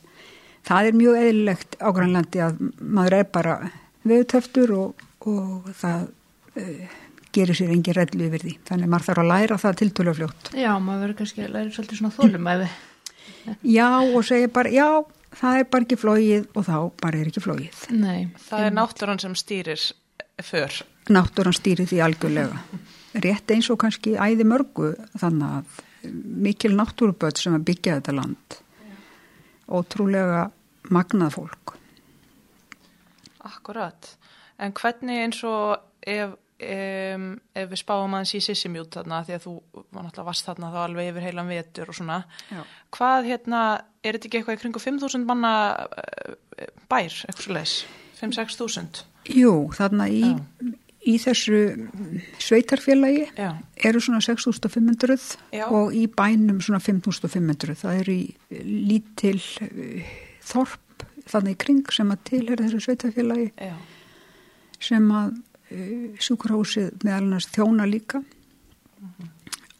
það 0.69 0.89
er 0.89 0.99
mjög 0.99 1.19
eðlilegt 1.23 1.77
á 1.81 1.87
Grænlandi 1.95 2.43
að 2.45 2.61
maður 2.79 3.17
er 3.17 3.29
bara 3.33 3.55
veðutöftur 4.07 4.75
og, 4.77 5.03
og 5.25 5.71
það 5.79 6.05
uh, 6.61 6.97
gerir 7.35 7.55
sér 7.59 7.71
engin 7.75 7.95
rellu 7.97 8.25
yfir 8.29 8.43
því 8.45 8.53
þannig 8.69 8.87
að 8.87 8.91
maður 8.93 9.07
þarf 9.09 9.21
að 9.23 9.29
læra 9.31 9.57
það 9.63 9.77
tiltölu 9.83 10.13
fljótt 10.17 10.51
Já, 10.57 10.71
maður 10.81 11.01
verður 11.05 11.17
kannski 11.21 11.43
að 11.45 11.53
læra 11.55 11.73
svolítið 11.75 11.99
svona 12.01 12.15
þólumæði. 12.17 12.69
já 13.63 13.87
og 14.01 14.23
segja 14.27 14.51
bara 14.53 14.69
já 14.73 14.87
það 15.39 15.59
er 15.61 15.67
bara 15.73 15.85
ekki 15.87 15.99
flóið 16.01 16.47
og 16.57 16.65
þá 16.65 16.75
bara 17.03 17.19
er 17.21 17.27
ekki 17.29 17.43
flóið 17.45 17.83
Nei. 17.93 18.29
Það 18.49 18.65
er 18.69 18.73
náttúran 18.79 19.21
sem 19.21 19.35
stýrir 19.37 19.83
för. 20.41 20.79
náttúran 21.09 21.53
stýri 21.57 21.85
því 21.89 22.01
algjörlega 22.07 22.61
rétt 23.25 23.51
eins 23.53 23.69
og 23.73 23.79
kannski 23.81 24.15
æði 24.17 24.45
mörgu 24.49 24.91
þannig 25.17 25.59
að 25.59 25.85
mikil 26.49 26.73
náttúruböld 26.77 27.37
sem 27.41 27.53
að 27.57 27.65
byggja 27.69 27.99
þetta 27.99 28.13
land 28.17 28.59
ótrúlega 29.69 30.49
magnað 30.89 31.33
fólk 31.37 31.75
Akkurat. 33.49 34.17
En 34.59 34.73
hvernig 34.75 35.21
eins 35.23 35.37
og 35.47 35.77
ef, 36.03 36.33
um, 36.59 37.29
ef 37.55 37.69
við 37.71 37.81
spáum 37.81 38.15
aðeins 38.15 38.33
í 38.35 38.41
Sissimjút 38.43 38.97
þarna, 38.97 39.21
því 39.27 39.35
að 39.37 39.45
þú 39.45 39.53
var 39.77 40.05
náttúrulega 40.05 40.27
vast 40.27 40.49
þarna 40.49 40.71
þá 40.73 40.79
alveg 40.83 41.11
yfir 41.13 41.25
heilan 41.27 41.51
vetur 41.51 41.91
og 41.91 41.97
svona, 41.99 42.19
Já. 42.49 42.61
hvað 42.95 43.29
hérna, 43.29 43.61
er 44.03 44.17
þetta 44.17 44.29
ekki 44.29 44.41
eitthvað 44.41 44.57
í 44.57 44.61
kringu 44.63 44.83
5.000 44.83 45.29
manna 45.29 45.53
eh, 46.03 46.69
bær, 46.91 47.07
eitthvað 47.07 47.45
svo 47.45 47.57
leis? 47.57 47.77
5-6 48.19 48.59
þúsund? 48.59 49.01
Jú, 49.31 49.53
þarna 49.77 50.09
í, 50.11 50.23
í 51.07 51.15
þessu 51.21 51.61
sveitarfélagi 52.43 53.29
Já. 53.37 53.53
eru 53.89 54.03
svona 54.03 54.21
6.500 54.25 55.37
Já. 55.55 55.67
og 55.67 55.95
í 55.95 56.05
bænum 56.11 56.59
svona 56.65 56.81
5.500 56.83 57.79
það 57.83 58.01
eru 58.03 58.17
í 58.17 58.63
lítil 58.89 59.37
uh, 59.63 60.15
þorp 60.49 61.05
þannig 61.29 61.55
í 61.55 61.61
kring 61.61 61.93
sem 61.93 62.09
að 62.11 62.25
tilhera 62.31 62.65
þessu 62.65 62.87
sveitarfélagi 62.87 63.51
Já. 63.55 63.75
sem 64.89 65.05
að 65.13 65.37
uh, 65.71 66.17
sjúkurhásið 66.21 66.91
meðal 67.05 67.23
annars 67.27 67.49
þjóna 67.53 67.87
líka. 67.89 68.21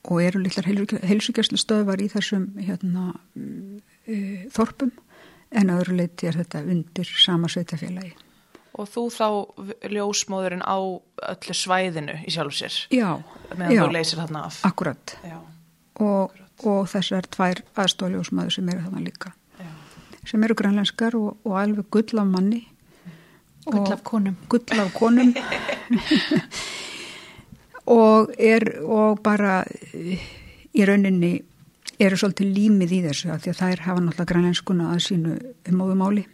Og 0.10 0.22
eru 0.24 0.39
litlar 0.41 0.65
heilsugjastlu 1.05 1.60
stöðvar 1.60 2.01
í 2.01 2.08
þessum 2.10 2.48
hérna, 2.58 3.12
uh, 3.36 4.48
þorpum. 4.55 4.93
En 5.50 5.72
öðru 5.74 5.98
leiti 5.98 6.29
er 6.29 6.38
þetta 6.39 6.62
undir 6.63 7.10
sama 7.19 7.50
sveitafélagi. 7.50 8.13
Og 8.79 8.88
þú 8.88 9.03
þá 9.12 9.27
ljósmóðurinn 9.91 10.62
á 10.63 10.77
öllu 10.77 11.55
svæðinu 11.58 12.19
í 12.24 12.31
sjálf 12.31 12.53
sér, 12.55 12.75
Já, 12.93 13.17
meðan 13.58 13.74
já, 13.75 13.81
þú 13.81 13.96
leysir 13.98 14.22
þarna 14.22 14.43
af. 14.48 14.60
akkurat. 14.69 15.15
Já, 15.25 15.39
og, 16.05 16.38
og 16.63 16.86
þessar 16.88 17.27
tvær 17.34 17.63
aðstofljósmaður 17.75 18.55
sem 18.55 18.69
eru 18.72 18.86
þarna 18.86 19.03
líka. 19.03 19.34
Já. 19.60 19.67
sem 20.31 20.46
eru 20.48 20.55
grænlenskar 20.62 21.17
og, 21.19 21.41
og 21.43 21.58
alveg 21.60 21.89
gull 21.91 22.22
af 22.22 22.29
manni 22.29 22.62
Gull 23.69 23.93
af 23.93 24.03
konum. 24.03 24.35
gull 24.49 24.79
af 24.79 24.93
konum 24.93 25.33
og 27.89 28.33
er 28.38 28.65
og 28.85 29.21
bara 29.25 29.63
í 30.73 30.85
rauninni 30.85 31.39
eru 31.99 32.17
svolítið 32.19 32.51
límið 32.55 32.95
í 32.95 32.99
þessu 33.07 33.31
af 33.33 33.43
því 33.43 33.53
að 33.53 33.61
þær 33.61 33.85
hafa 33.85 34.03
náttúrulega 34.03 34.31
grænlenskuna 34.31 34.91
að 34.93 35.01
sínu 35.07 35.38
móðumáli 35.75 36.25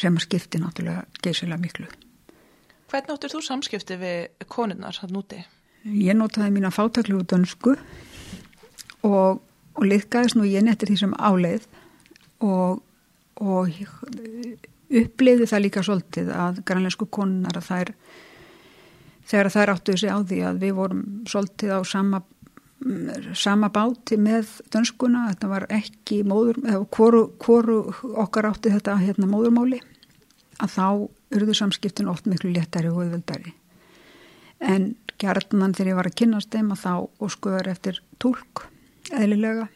sem 0.00 0.16
að 0.16 0.24
skipti 0.24 0.60
náttúrulega 0.62 1.04
geysilega 1.22 1.60
miklu. 1.60 1.86
Hvernig 2.90 3.14
áttur 3.14 3.34
þú 3.34 3.42
samskipti 3.46 3.98
við 4.00 4.46
konurnar 4.50 4.96
hann 5.02 5.18
úti? 5.20 5.44
Ég 5.84 6.16
notaði 6.16 6.50
mína 6.56 6.72
fátaklu 6.74 7.22
dönsku 7.28 7.76
og, 9.06 9.40
og 9.76 9.84
liðgæðist 9.86 10.36
nú 10.36 10.48
ég 10.48 10.64
nettir 10.66 10.90
því 10.90 10.98
sem 11.04 11.14
áleið 11.14 11.68
og, 12.44 12.82
og 13.40 13.70
uppliði 14.90 15.46
það 15.46 15.64
líka 15.66 15.84
svolítið 15.86 16.32
að 16.34 16.60
grænleinsku 16.66 17.06
konunar 17.12 17.60
að 17.60 17.68
þær 17.70 17.94
þegar 19.30 19.52
þær 19.54 19.72
áttu 19.74 19.94
þessi 19.94 20.10
á 20.10 20.18
því 20.26 20.42
að 20.48 20.60
við 20.64 20.76
vorum 20.80 21.02
svolítið 21.30 21.74
á 21.76 21.80
sama 21.86 22.22
sama 23.36 23.68
báti 23.68 24.16
með 24.16 24.48
dönskuna, 24.72 25.26
þetta 25.34 25.48
var 25.50 25.66
ekki 25.68 26.22
móður, 26.24 26.60
hvoru, 26.88 27.26
hvoru 27.42 27.80
okkar 28.22 28.48
átti 28.48 28.72
þetta 28.72 28.96
hérna 29.02 29.28
móðurmáli 29.28 29.82
að 30.60 30.72
þá 30.72 30.86
urðu 31.36 31.56
samskiptin 31.56 32.08
oft 32.08 32.28
miklu 32.28 32.54
léttari 32.54 32.88
og 32.88 33.02
auðveldari. 33.02 33.52
En 34.60 34.94
gjarnan 35.20 35.74
þegar 35.76 35.92
ég 35.92 35.98
var 36.00 36.08
að 36.08 36.16
kynast 36.22 36.52
þeim 36.52 36.72
að 36.72 36.82
þá 36.86 36.92
óskuðar 37.26 37.68
eftir 37.74 38.00
tólk 38.20 38.64
eðlilega 39.12 39.68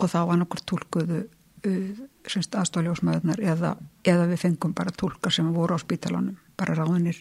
og 0.00 0.10
þá 0.10 0.20
var 0.26 0.40
nokkur 0.40 0.64
tólkuðu 0.72 1.22
uh, 1.22 2.02
aðstofljósmaðurnar 2.28 3.42
eða, 3.42 3.74
eða 4.04 4.28
við 4.30 4.42
fengum 4.44 4.74
bara 4.76 4.92
tólkar 4.92 5.34
sem 5.34 5.48
voru 5.54 5.76
á 5.76 5.78
spítalanum, 5.80 6.36
bara 6.60 6.76
ráðinir 6.78 7.20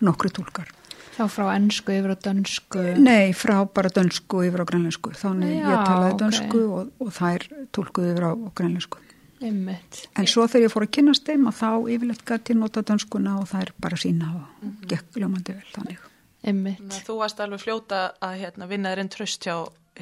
nokkru 0.00 0.32
tólkar. 0.32 0.70
Þá 1.16 1.24
frá 1.28 1.46
ennsku 1.52 1.92
yfir 1.92 2.14
á 2.14 2.18
dönsku. 2.24 2.82
Nei, 2.96 3.32
frá 3.36 3.58
bara 3.68 3.90
dönsku 3.92 4.44
yfir 4.46 4.62
á 4.62 4.66
grænlensku, 4.68 5.12
þannig 5.18 5.58
Já, 5.58 5.66
ég 5.66 5.86
talaði 5.88 6.12
ok. 6.14 6.20
dönsku 6.22 6.60
og, 6.64 6.92
og 7.02 7.12
þær 7.12 7.46
tólkuðu 7.76 8.12
yfir 8.14 8.28
á, 8.30 8.32
grænlensku. 8.56 9.02
Einmitt. 9.40 10.02
En 10.20 10.28
svo 10.28 10.44
þegar 10.48 10.66
ég 10.66 10.72
fór 10.72 10.84
að 10.84 10.94
kynast 10.98 11.28
þeim 11.28 11.46
að 11.48 11.58
þá 11.60 11.68
yfirleitt 11.94 12.24
gæti 12.28 12.56
nota 12.56 12.82
dönskuna 12.84 13.38
og 13.40 13.48
þær 13.48 13.72
bara 13.80 13.98
sína 14.00 14.32
og 14.36 14.88
gekk 14.88 15.16
ljómandi 15.16 15.56
vel 15.56 15.70
þannig. 15.72 16.02
Einmitt. 16.44 16.98
Þú 17.06 17.16
varst 17.20 17.40
alveg 17.40 17.62
fljóta 17.62 18.02
að 18.20 18.36
hérna, 18.42 18.68
vinna 18.68 18.92
þér 18.92 19.02
inn 19.04 19.12
tröst 19.12 19.48
hjá 19.48 19.56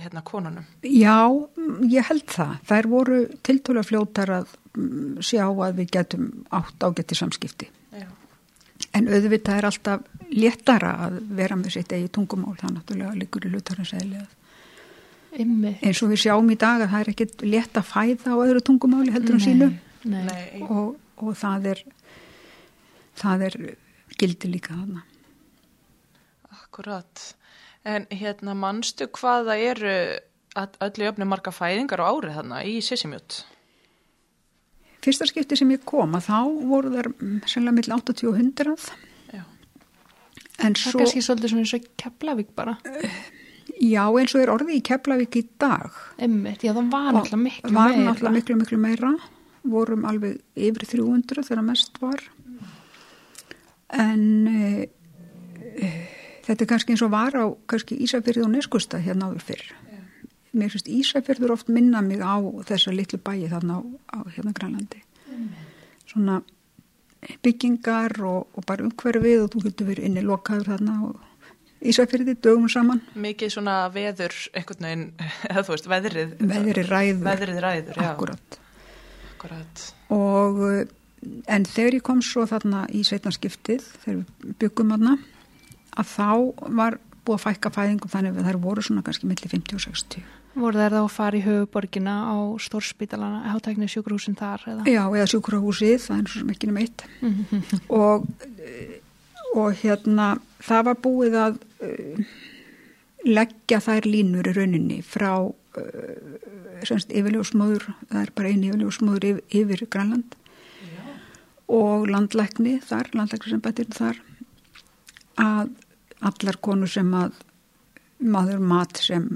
hérna, 0.05 0.23
konunum. 0.27 0.67
Já, 0.83 1.27
ég 1.89 2.09
held 2.09 2.27
það. 2.31 2.55
Þær 2.71 2.89
voru 2.93 3.19
tiltölu 3.47 3.85
fljótar 3.87 4.33
að 4.41 4.55
mm, 4.77 5.19
sjá 5.25 5.45
að 5.49 5.83
við 5.83 5.93
getum 5.99 6.31
átt 6.55 6.87
ágætti 6.87 7.19
samskipti. 7.19 7.69
Já. 7.93 8.09
En 8.97 9.11
auðvitað 9.11 9.61
er 9.61 9.69
alltaf 9.69 10.25
léttara 10.29 10.95
að 11.07 11.21
vera 11.39 11.57
með 11.59 11.79
sitt 11.79 11.95
eigi 11.97 12.11
tungumál, 12.13 12.57
það 12.61 12.77
náttúrulega 12.77 13.15
liggur 13.19 13.49
í 13.49 13.53
eðlega. 13.53 14.27
Einmitt. 15.39 15.83
Eins 15.85 16.01
og 16.03 16.13
við 16.13 16.23
sjáum 16.25 16.49
í 16.51 16.57
dag 16.59 16.83
að 16.83 16.93
það 16.93 17.03
er 17.03 17.11
ekkit 17.13 17.45
létt 17.45 17.77
að 17.77 17.91
fæða 17.91 18.33
á 18.33 18.37
öðru 18.41 18.63
tungumáli 18.65 19.13
heldur 19.13 19.37
en 19.37 19.45
sínu 19.45 19.69
Nei. 20.09 20.23
Nei. 20.25 20.63
og, 20.65 20.97
og 21.21 21.37
það 21.37 21.69
er, 21.75 21.83
það 23.19 23.45
er 23.51 23.59
gildi 24.19 24.51
líka 24.55 24.73
þarna. 24.73 25.05
Akkurat. 26.57 27.25
En 27.89 28.05
hérna, 28.13 28.53
manstu 28.59 29.07
hvað 29.17 29.47
það 29.49 29.63
eru 29.71 29.93
að 30.59 30.75
öllu 30.89 31.07
jöfnum 31.07 31.31
marga 31.33 31.53
fæðingar 31.55 32.03
á 32.03 32.09
árið 32.11 32.35
þarna 32.41 32.59
í 32.69 32.75
Sissimjút? 32.85 33.39
Fyrsta 35.05 35.29
skipti 35.31 35.57
sem 35.57 35.71
ég 35.73 35.85
kom 35.89 36.17
að 36.19 36.27
þá 36.27 36.39
voru 36.69 36.91
þar 36.93 37.09
sennilega 37.49 37.77
mill 37.79 37.93
80 37.97 38.29
og 38.29 38.41
100 38.43 38.89
Já. 39.33 39.43
en 39.45 39.47
Það 40.59 40.71
er 40.73 40.81
svo, 40.83 40.99
kannski 41.01 41.23
svolítið 41.25 41.53
svona 41.53 41.65
eins 41.65 41.75
og 41.79 41.87
Keflavík 42.03 42.51
bara. 42.59 42.75
já 43.79 44.03
eins 44.11 44.35
og 44.35 44.43
er 44.43 44.51
orðið 44.53 44.75
í 44.75 44.83
Keflavík 44.91 45.39
í 45.39 45.45
dag 45.63 45.95
Einmitt. 46.19 46.65
Já, 46.67 46.73
það 46.75 46.91
var 46.93 47.13
náttúrulega 47.15 47.43
miklu 47.47 47.73
var 47.79 47.93
meira. 47.95 48.05
náttúrulega 48.11 48.37
miklu, 48.41 48.59
miklu 48.65 48.79
meira 48.83 49.13
vorum 49.69 50.05
alveg 50.09 50.41
yfir 50.59 50.89
300 50.99 51.47
þegar 51.47 51.65
mest 51.71 52.03
var 52.03 52.25
en 53.95 54.25
e, 54.51 54.89
e, 55.79 55.89
þetta 56.49 56.65
er 56.65 56.71
kannski 56.73 56.97
eins 56.97 57.05
og 57.07 57.13
var 57.15 57.37
á 57.37 57.45
kannski 57.71 58.01
Ísafjörði 58.05 58.47
og 58.47 58.53
Neskusta 58.57 59.01
hérna 59.05 59.31
áður 59.31 59.47
fyrr 59.53 59.67
mér 60.59 60.73
finnst 60.73 60.91
Ísafjörður 60.91 61.55
oft 61.55 61.73
minna 61.73 62.03
mig 62.03 62.25
á 62.25 62.41
þessa 62.69 62.95
litlu 62.95 63.21
bæi 63.21 63.49
þarna 63.53 63.79
á, 63.79 63.83
á 64.17 64.19
hérna 64.35 64.57
Grænlandi 64.57 65.05
svona 66.09 66.41
byggingar 67.43 68.15
og, 68.25 68.47
og 68.55 68.67
bara 68.67 68.87
umhverfið 68.87 69.45
og 69.45 69.51
þú 69.53 69.65
getur 69.67 69.91
verið 69.91 70.09
inni 70.09 70.25
lokaður 70.25 70.73
þarna 70.75 70.99
og 71.09 71.25
Ísafyrði 71.79 72.35
dögum 72.43 72.67
saman. 72.67 72.99
Mikið 73.15 73.53
svona 73.55 73.75
veður, 73.95 74.35
einhvern 74.51 74.87
veginn, 74.89 75.05
eða 75.51 75.63
þú 75.63 75.75
veist, 75.77 75.85
veðrið. 75.93 76.33
Veðrið 76.51 76.89
ræður. 76.91 77.21
Veðrið 77.29 77.61
ræður, 77.63 78.01
já. 78.03 78.09
Akkurat. 78.09 78.59
Akkurat. 79.37 79.85
Og 80.15 80.59
en 81.55 81.67
þegar 81.71 81.99
ég 82.01 82.05
kom 82.09 82.23
svo 82.27 82.49
þarna 82.51 82.83
í 82.91 83.05
sveitnarskiptið, 83.07 83.87
þegar 84.03 84.19
við 84.19 84.57
byggum 84.65 84.91
þarna, 84.97 85.15
að 85.99 86.11
þá 86.15 86.31
var 86.79 86.99
búið 87.29 87.37
að 87.37 87.45
fækka 87.45 87.73
fæðingum 87.75 88.13
þannig 88.13 88.37
að 88.39 88.49
þær 88.49 88.61
voru 88.63 88.85
svona 88.85 89.05
kannski 89.07 89.29
millir 89.29 89.53
50 89.53 89.77
og 89.77 89.85
60. 89.85 90.27
Voru 90.59 90.81
þær 90.81 90.95
þá 90.95 91.01
að 91.03 91.15
fara 91.15 91.39
í 91.39 91.45
höfuborgina 91.45 92.15
á 92.25 92.37
stórspítalana, 92.65 93.43
hátækni 93.53 93.89
sjúkurhúsin 93.91 94.39
þar? 94.39 94.65
Eða? 94.73 94.87
Já, 94.89 95.03
eða 95.05 95.29
sjúkurhúsið, 95.35 95.97
það 96.07 96.23
er 96.23 96.33
svona 96.33 96.55
ekki 96.55 96.71
nema 96.71 96.85
eitt. 96.85 97.05
og, 98.01 98.27
og 99.55 99.83
hérna, 99.83 100.29
það 100.65 100.87
var 100.89 101.01
búið 101.05 101.39
að 101.45 101.61
uh, 101.85 102.37
leggja 103.29 103.81
þær 103.85 104.09
línur 104.09 104.49
í 104.51 104.55
rauninni 104.57 105.01
frá 105.07 105.33
uh, 105.45 106.39
semst 106.89 107.13
yfirljósmóður, 107.13 107.91
það 108.09 108.23
er 108.25 108.35
bara 108.39 108.55
eini 108.55 108.73
yfirljósmóður 108.73 109.29
yfir, 109.33 109.45
yfir 109.61 109.85
Grænland 109.93 110.39
Já. 110.81 111.03
og 111.77 112.09
landlækni 112.11 112.79
þar, 112.87 113.13
landlækni 113.19 113.53
sem 113.53 113.63
betur 113.63 113.93
þar 113.95 114.25
að 115.39 115.77
allar 116.21 116.59
konur 116.61 116.91
sem 116.91 117.15
að 117.15 117.37
maður 118.19 118.59
mat 118.65 118.99
sem 119.03 119.29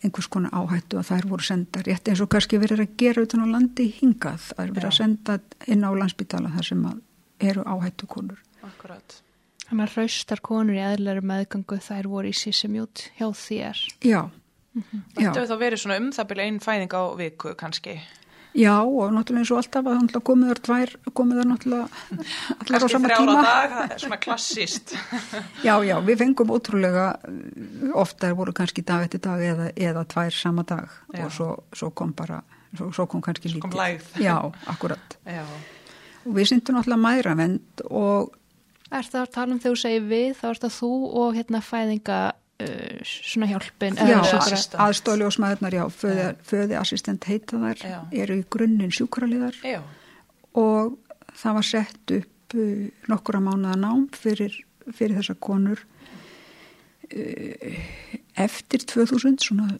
einhvers 0.00 0.28
konar 0.32 0.54
áhættu 0.56 0.98
að 0.98 1.10
þær 1.10 1.26
voru 1.30 1.46
senda 1.46 1.82
rétt 1.84 2.08
eins 2.08 2.22
og 2.24 2.30
kannski 2.32 2.58
verið 2.60 2.84
að 2.86 2.94
gera 3.02 3.24
utan 3.26 3.44
á 3.44 3.52
landi 3.52 3.90
hingað, 3.98 4.46
það 4.50 4.62
er 4.64 4.74
verið 4.76 4.88
að 4.90 4.96
senda 4.96 5.38
inn 5.68 5.84
á 5.84 5.90
landsbytala 5.92 6.52
þar 6.56 6.68
sem 6.70 6.86
eru 7.50 7.64
áhættu 7.68 8.08
konur. 8.10 8.40
Akkurat. 8.64 9.20
Þannig 9.66 9.86
að 9.86 9.96
raustar 10.00 10.42
konur 10.42 10.78
í 10.78 10.82
eðlari 10.82 11.22
meðgangu 11.22 11.78
þær 11.84 12.08
voru 12.10 12.32
í 12.32 12.36
sísemjút 12.36 13.04
hjá 13.18 13.28
þér. 13.30 13.82
Já. 14.02 14.22
Mm 14.72 14.82
-hmm. 14.82 15.02
Þetta 15.14 15.40
hefur 15.40 15.50
þá 15.50 15.60
verið 15.60 15.82
svona 15.82 16.00
um 16.00 16.10
það 16.12 16.28
byrja 16.30 16.44
einn 16.46 16.60
fæðing 16.60 16.92
á 16.94 17.02
viku 17.16 17.54
kannski? 17.54 18.00
Já 18.54 18.82
og 18.82 19.12
náttúrulega 19.14 19.44
eins 19.44 19.50
og 19.54 19.60
alltaf 19.60 19.86
að 19.86 19.98
náttúrulega 20.00 20.26
komið 20.26 20.48
þar 20.50 20.60
tvær, 20.66 20.92
komið 21.14 21.40
þar 21.40 21.48
náttúrulega 21.50 21.86
allar 22.56 22.82
á 22.82 22.88
sama 22.90 23.10
tíma. 23.10 23.10
Kannski 23.10 23.10
þrjára 23.14 23.42
dag, 23.46 23.74
það 23.74 23.94
er 23.94 24.02
svona 24.02 24.18
klassíst. 24.24 24.94
já, 25.68 25.74
já, 25.86 25.94
við 26.08 26.18
fengum 26.24 26.54
ótrúlega, 26.56 27.04
ofta 28.02 28.32
voru 28.38 28.54
kannski 28.56 28.84
dag 28.86 29.06
eftir 29.06 29.22
dag 29.22 29.44
eða, 29.46 29.68
eða 29.76 30.04
tvær 30.10 30.34
sama 30.34 30.66
dag 30.66 30.90
já. 31.14 31.22
og 31.22 31.36
svo, 31.36 31.48
svo 31.76 31.92
kom 31.94 32.16
bara, 32.18 32.40
svo, 32.74 32.90
svo 32.96 33.06
kom 33.06 33.22
kannski 33.22 33.52
lítið. 33.52 33.62
Svo 33.62 33.70
kom 33.70 33.78
læð. 33.78 34.10
Já, 34.18 34.36
akkurat. 34.74 35.16
Já. 35.24 35.44
Og 36.26 36.34
við 36.36 36.50
syndum 36.50 36.80
náttúrulega 36.80 37.04
mæravend 37.06 37.86
og... 37.86 38.34
Er 38.90 39.06
það 39.06 39.22
að 39.22 39.34
tala 39.36 39.54
um 39.54 39.62
þegar 39.62 39.76
þú 39.76 39.80
segir 39.84 40.06
við, 40.10 40.30
þá 40.40 40.46
er 40.50 40.64
það 40.64 40.78
þú 40.80 40.94
og 41.22 41.36
hérna 41.38 41.62
fæðinga 41.62 42.22
svona 43.06 43.48
hjálpin 43.50 43.96
já, 43.96 44.18
aðstofljósmaðurnar, 44.86 45.76
já, 45.76 45.84
föði, 45.94 46.26
föði 46.46 46.76
assistent 46.80 47.26
heita 47.30 47.60
þar, 47.62 47.84
já. 47.84 48.00
eru 48.24 48.40
í 48.40 48.44
grunninn 48.52 48.94
sjúkraliðar. 48.94 49.56
Já. 49.66 49.80
og 50.58 50.98
það 51.40 51.58
var 51.58 51.68
sett 51.70 52.14
upp 52.18 52.56
uh, 52.58 52.86
nokkura 53.10 53.42
mánuða 53.44 53.78
nám 53.80 54.06
fyrir, 54.16 54.54
fyrir 54.90 55.20
þessar 55.20 55.40
konur 55.42 55.84
uh, 57.14 57.82
eftir 58.40 58.86
2000 58.86 59.40
svona, 59.44 59.74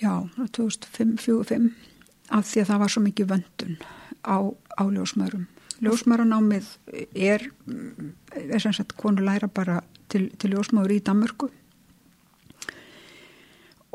já, 0.00 0.12
2005 0.56 1.70
af 2.34 2.48
því 2.48 2.62
að 2.62 2.72
það 2.72 2.80
var 2.82 2.92
svo 2.92 3.04
mikið 3.04 3.30
vöndun 3.34 3.76
á, 4.26 4.38
á 4.50 4.82
ljósmaðurum 4.84 5.46
ljósmaðuranámið 5.84 6.68
er, 7.12 7.44
er 8.32 8.62
sem 8.62 8.74
sagt, 8.74 8.96
konur 8.98 9.26
læra 9.26 9.48
bara 9.52 9.80
til, 10.12 10.28
til 10.40 10.54
ljósmaður 10.54 10.96
í 10.96 11.02
Danmörku 11.04 11.50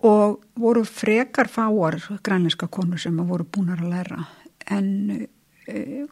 og 0.01 0.41
voru 0.57 0.83
frekar 0.83 1.47
fáar 1.47 1.99
grænleiska 2.23 2.67
konur 2.67 2.97
sem 2.97 3.17
voru 3.17 3.45
búinar 3.45 3.81
að 3.81 3.89
læra. 3.89 4.23
En 4.69 5.27
e, 5.67 6.07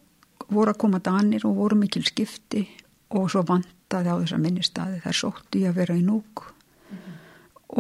voru 0.49 0.73
að 0.73 0.78
koma 0.78 0.99
danir 0.99 1.45
og 1.45 1.56
voru 1.58 1.78
mikil 1.80 2.06
skipti. 2.06 2.67
Og 3.10 3.32
svo 3.32 3.41
vantaði 3.41 4.13
á 4.13 4.21
þessa 4.21 4.38
minnistadi 4.38 5.02
þær 5.02 5.17
sóttu 5.17 5.62
í 5.62 5.65
að 5.65 5.80
vera 5.82 5.95
í 5.97 6.04
núk 6.06 6.43
mm 6.45 6.97
-hmm. 6.97 7.15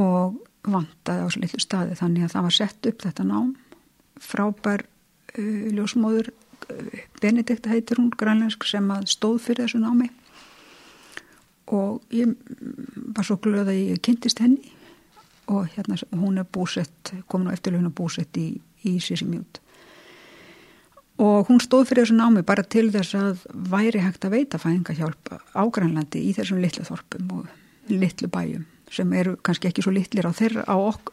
og 0.01 0.39
vantaði 0.63 1.21
á 1.21 1.25
þessu 1.27 1.41
litlu 1.41 1.59
staði 1.59 1.95
þannig 1.95 2.23
að 2.23 2.33
það 2.33 2.43
var 2.43 2.57
sett 2.57 2.85
upp 2.85 3.01
þetta 3.01 3.23
nám. 3.23 3.55
Frábær 4.19 4.85
e, 5.37 5.41
ljósmóður 5.77 6.31
e, 6.69 7.05
Benedikta 7.21 7.69
heitir 7.69 7.97
hún 7.97 8.09
grænleisk 8.09 8.65
sem 8.65 8.91
stóð 9.05 9.39
fyrir 9.39 9.67
þessu 9.67 9.79
námi. 9.79 10.09
Og 11.67 12.01
ég 12.09 12.33
var 13.15 13.25
svo 13.25 13.37
glöð 13.37 13.67
að 13.67 13.93
ég 13.93 14.01
kynntist 14.01 14.39
henni 14.39 14.73
og 15.49 15.67
hérna 15.75 15.97
hún 16.15 16.37
er 16.37 16.45
búsett, 16.45 17.13
komin 17.27 17.49
á 17.49 17.55
eftirlöfuna 17.55 17.89
búsett 17.89 18.37
í, 18.37 18.51
í 18.85 18.99
Sísimjút 19.03 19.61
og 21.19 21.49
hún 21.49 21.59
stóð 21.59 21.89
fyrir 21.89 22.05
þessu 22.05 22.17
námi 22.17 22.43
bara 22.47 22.63
til 22.63 22.87
þess 22.93 23.15
að 23.19 23.45
væri 23.71 24.01
hægt 24.03 24.25
að 24.25 24.37
veita 24.37 24.59
fæðingahjálp 24.61 25.33
á 25.35 25.63
Grænlandi 25.67 26.21
í 26.29 26.35
þessum 26.37 26.61
litlu 26.63 26.85
þorpum 26.87 27.33
og 27.35 27.49
litlu 27.91 28.29
bæjum 28.31 28.67
sem 28.89 29.11
eru 29.13 29.35
kannski 29.45 29.69
ekki 29.69 29.83
svo 29.85 29.91
litlir 29.93 30.25
á 30.25 30.33
þeirra 30.33 30.63
á 30.65 30.75
ok, 30.79 31.11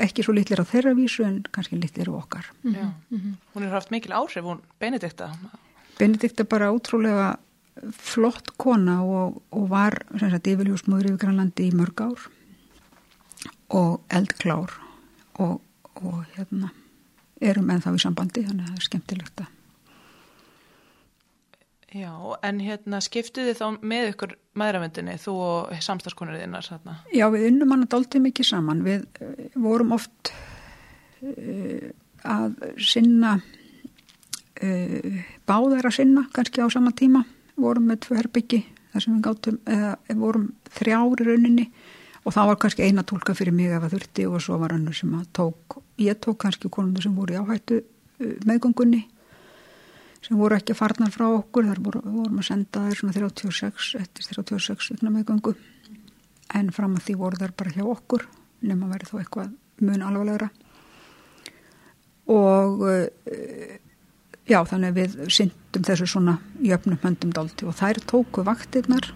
ekki 0.00 0.24
svo 0.24 0.32
litlir 0.36 0.62
á 0.62 0.66
þeirra 0.68 0.94
vísu 0.96 1.26
en 1.26 1.42
kannski 1.52 1.76
litlir 1.76 2.08
á 2.08 2.14
okkar. 2.16 2.46
Mm 2.62 2.74
-hmm. 2.74 3.34
Hún 3.54 3.62
er 3.62 3.70
haft 3.70 3.90
mikil 3.90 4.12
áhrif, 4.12 4.44
hún 4.44 4.60
Benedikta. 4.80 5.30
Benedikta 5.98 6.44
bara 6.44 6.72
útrúlega 6.72 7.36
flott 7.92 8.56
kona 8.56 9.02
og, 9.02 9.42
og 9.50 9.68
var 9.68 10.04
yfirljósmöður 10.14 11.06
yfir 11.06 11.18
Grænlandi 11.18 11.68
í 11.68 11.74
mörg 11.74 12.00
ár 12.00 12.18
og 13.72 14.02
eldklár 14.12 14.76
og, 15.40 15.58
og 16.02 16.22
hérna 16.36 16.72
erum 17.42 17.72
ennþá 17.72 17.96
í 17.96 18.02
sambandi 18.02 18.44
þannig 18.46 18.68
að 18.68 18.70
það 18.70 18.78
er 18.80 18.88
skemmtilegt 18.88 19.44
að 19.44 19.50
Já, 21.92 22.12
en 22.40 22.60
hérna 22.64 23.02
skiptuði 23.04 23.52
þá 23.52 23.66
með 23.84 24.14
ykkur 24.14 24.30
maðuravendinni, 24.56 25.18
þú 25.20 25.32
og 25.44 25.82
samstagskonur 25.84 26.38
þinnar 26.40 26.64
þarna? 26.64 26.94
Já, 27.12 27.26
við 27.34 27.50
unnum 27.50 27.74
hann 27.74 27.84
að 27.84 27.90
dálta 27.92 28.22
mikið 28.24 28.48
saman, 28.48 28.80
við 28.86 29.02
uh, 29.20 29.42
vorum 29.60 29.92
oft 29.98 30.30
uh, 31.20 31.90
að 32.24 32.54
sinna 32.80 33.34
uh, 33.42 35.20
báðar 35.44 35.90
að 35.90 35.98
sinna 35.98 36.24
kannski 36.32 36.64
á 36.64 36.72
sama 36.72 36.94
tíma, 36.96 37.26
vorum 37.60 37.90
með 37.92 38.06
tvö 38.06 38.22
herbyggi 38.22 38.62
þar 38.94 39.04
sem 39.04 39.18
við 39.18 39.26
gáttum, 39.28 39.60
eða 39.68 40.18
vorum 40.22 40.48
þrjári 40.72 41.28
rauninni 41.28 41.68
og 42.22 42.34
það 42.34 42.50
var 42.50 42.60
kannski 42.62 42.86
eina 42.86 43.02
tólka 43.06 43.34
fyrir 43.34 43.54
mig 43.54 43.72
ef 43.72 43.82
það 43.82 43.96
þurfti 43.96 44.26
og 44.28 44.42
svo 44.44 44.58
var 44.62 44.74
annar 44.76 44.94
sem 44.96 45.10
að 45.18 45.24
tók 45.38 45.78
ég 46.02 46.20
tók 46.22 46.38
kannski 46.44 46.70
konundur 46.72 47.04
sem 47.04 47.16
voru 47.16 47.34
í 47.34 47.40
áhættu 47.40 47.80
uh, 47.82 48.36
meðgöngunni 48.46 49.02
sem 50.22 50.38
voru 50.38 50.54
ekki 50.54 50.74
að 50.74 50.78
farna 50.78 51.10
frá 51.10 51.26
okkur. 51.32 51.66
Þar 51.66 51.82
voru, 51.82 52.02
vorum 52.06 52.38
að 52.38 52.46
senda 52.46 52.84
þær 52.86 53.00
svona 53.00 53.16
36 53.16 53.88
eftir 53.98 54.28
36 54.28 54.92
vikna 54.94 55.10
meðgöngu. 55.10 55.56
En 56.54 56.70
fram 56.74 56.94
að 56.94 57.08
því 57.08 57.16
voru 57.18 57.40
þær 57.40 57.54
bara 57.58 57.74
hjá 57.74 57.86
okkur 57.90 58.28
nema 58.62 58.90
verið 58.92 59.10
þó 59.10 59.16
eitthvað 59.18 59.56
mun 59.82 60.04
alvarlegra. 60.06 60.50
Og 62.30 62.86
uh, 62.86 63.74
já 64.46 64.60
þannig 64.68 64.94
við 64.96 65.18
syndum 65.32 65.86
þessu 65.86 66.08
svona 66.14 66.38
jöfnum 66.62 67.00
höndum 67.02 67.34
dálti 67.34 67.66
og 67.66 67.76
þær 67.78 68.00
tóku 68.06 68.44
vaktirnar 68.46 69.10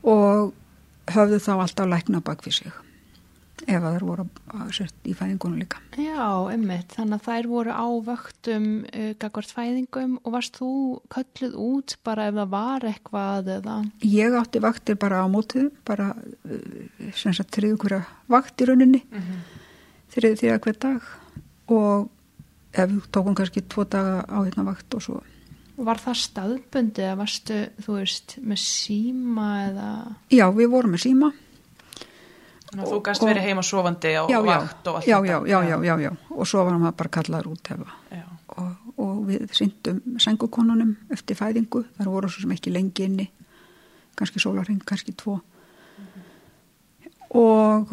og 0.00 0.52
höfðu 1.16 1.42
þá 1.42 1.52
alltaf 1.56 1.90
lækna 1.90 2.22
bak 2.24 2.46
við 2.46 2.60
sig 2.60 2.72
ef 3.68 3.82
það 3.82 4.04
voru 4.06 4.24
sett 4.74 5.08
í 5.08 5.14
fæðingunum 5.16 5.60
líka. 5.60 5.80
Já, 6.00 6.24
ummitt, 6.52 6.92
þannig 6.96 7.18
að 7.18 7.26
þær 7.26 7.48
voru 7.50 7.74
á 7.74 7.88
vöktum 8.06 8.68
uh, 8.88 9.10
gagvart 9.20 9.52
fæðingum 9.54 10.14
og 10.22 10.34
varst 10.34 10.60
þú 10.60 10.70
kölluð 11.12 11.56
út 11.60 11.96
bara 12.06 12.28
ef 12.30 12.38
það 12.38 12.54
var 12.54 12.86
eitthvað 12.90 13.50
eða? 13.58 13.76
Ég 14.06 14.38
átti 14.40 14.62
vaktir 14.64 15.00
bara 15.00 15.24
á 15.24 15.26
mótið, 15.30 15.70
bara 15.88 16.12
uh, 16.16 17.10
sem 17.16 17.36
sagt 17.36 17.52
þriðu 17.56 17.80
hverja 17.84 18.00
vakt 18.32 18.64
í 18.64 18.70
rauninni, 18.70 19.02
mm 19.10 19.26
-hmm. 19.26 19.44
þriðu 20.14 20.40
þrjá 20.42 20.56
hver 20.64 20.80
dag 20.86 21.12
og 21.70 22.08
ef 22.72 22.88
við 22.90 23.10
tókum 23.12 23.36
kannski 23.36 23.66
tvo 23.66 23.84
daga 23.84 24.24
á 24.24 24.38
hérna 24.40 24.66
vakt 24.66 24.94
og 24.94 25.02
svo 25.02 25.20
Var 25.80 26.00
það 26.02 26.16
staðbundi 26.20 27.04
eða 27.04 27.18
varstu, 27.20 27.60
þú 27.80 27.94
veist, 27.96 28.34
með 28.44 28.58
síma 28.60 29.46
eða? 29.68 29.86
Já, 30.34 30.44
við 30.56 30.68
vorum 30.74 30.92
með 30.96 31.04
síma. 31.06 31.30
Þannig 32.70 32.84
að 32.84 32.92
þú 32.92 32.98
gæst 33.08 33.24
verið 33.26 33.46
heima 33.48 33.62
sofandi 33.66 34.10
á 34.14 34.22
já, 34.30 34.38
vakt 34.46 34.90
og 34.90 34.98
allt 34.98 35.08
já, 35.08 35.16
þetta. 35.16 35.30
Já, 35.30 35.38
já, 35.50 35.58
já, 35.66 35.76
já, 35.88 35.94
já, 36.04 36.10
og 36.36 36.46
svo 36.46 36.64
varum 36.68 36.84
við 36.86 36.92
bara 37.00 37.12
kallaður 37.16 37.48
út 37.50 37.70
hefa. 37.72 37.94
Og, 38.50 38.90
og 39.00 39.16
við 39.26 39.54
syndum 39.56 40.18
sengukonunum 40.22 40.92
eftir 41.14 41.38
fæðingu, 41.38 41.82
þar 41.96 42.12
voru 42.12 42.30
svo 42.30 42.44
sem 42.44 42.54
ekki 42.54 42.74
lengi 42.74 43.06
inni, 43.08 43.26
kannski 44.18 44.42
sólarring, 44.42 44.84
kannski 44.86 45.16
tvo. 45.18 45.40
Mm 45.40 46.06
-hmm. 46.06 47.10
Og 47.40 47.92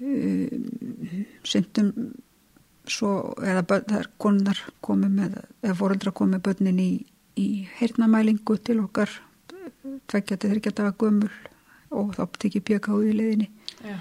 um, 0.00 1.26
syndum 1.42 1.92
svo, 2.90 3.34
eða 3.42 3.64
þar 3.88 4.08
konar 4.20 4.60
komið 4.84 5.14
með, 5.18 5.36
eða 5.64 5.76
fóröldra 5.78 6.12
komið 6.16 6.42
börnin 6.48 6.80
í, 6.82 6.90
í 7.40 7.48
heyrnamælingu 7.78 8.56
til 8.64 8.80
okkar 8.84 9.10
tveggja 10.10 10.36
til 10.36 10.50
þryggja 10.52 10.74
daga 10.80 10.94
gömul 11.00 11.30
og 11.94 12.14
þá 12.16 12.24
tekið 12.42 12.64
bjöka 12.70 12.94
úr 12.96 13.06
í 13.08 13.14
leiðinni 13.16 13.48
Já. 13.84 13.96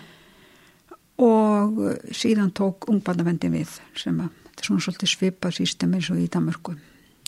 og 1.24 1.78
síðan 2.15 2.52
tók 2.56 2.88
ungbarnavendin 2.91 3.54
við 3.54 3.76
sem 4.00 4.17
að 4.24 4.32
þetta 4.48 4.63
er 4.63 4.69
svona 4.69 4.86
svolítið 4.86 5.12
svipað 5.13 5.56
sístem 5.60 5.93
eins 5.98 6.10
og 6.13 6.19
í 6.22 6.28
Danmörku 6.32 6.76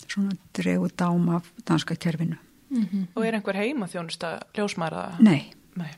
svona 0.06 0.36
dregu 0.56 0.90
dám 0.96 1.30
af 1.38 1.48
danska 1.66 1.96
kerfinu 1.96 2.38
Og 3.14 3.22
er 3.22 3.36
einhver 3.38 3.54
heima 3.56 3.86
þjónusta 3.86 4.40
ljósmæra? 4.56 5.16
nei 5.22 5.52
Nei. 5.78 5.92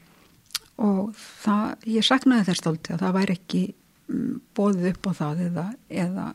og 0.77 1.15
það, 1.17 1.77
ég 1.89 2.05
saknaði 2.05 2.45
þess 2.51 2.61
stolti 2.63 2.93
að 2.93 3.03
það 3.07 3.15
væri 3.17 3.37
ekki 3.39 3.63
mm, 3.73 3.78
bóðið 4.57 4.93
upp 4.93 5.11
á 5.11 5.13
það 5.19 5.43
eða, 5.49 5.65
eða 5.89 6.27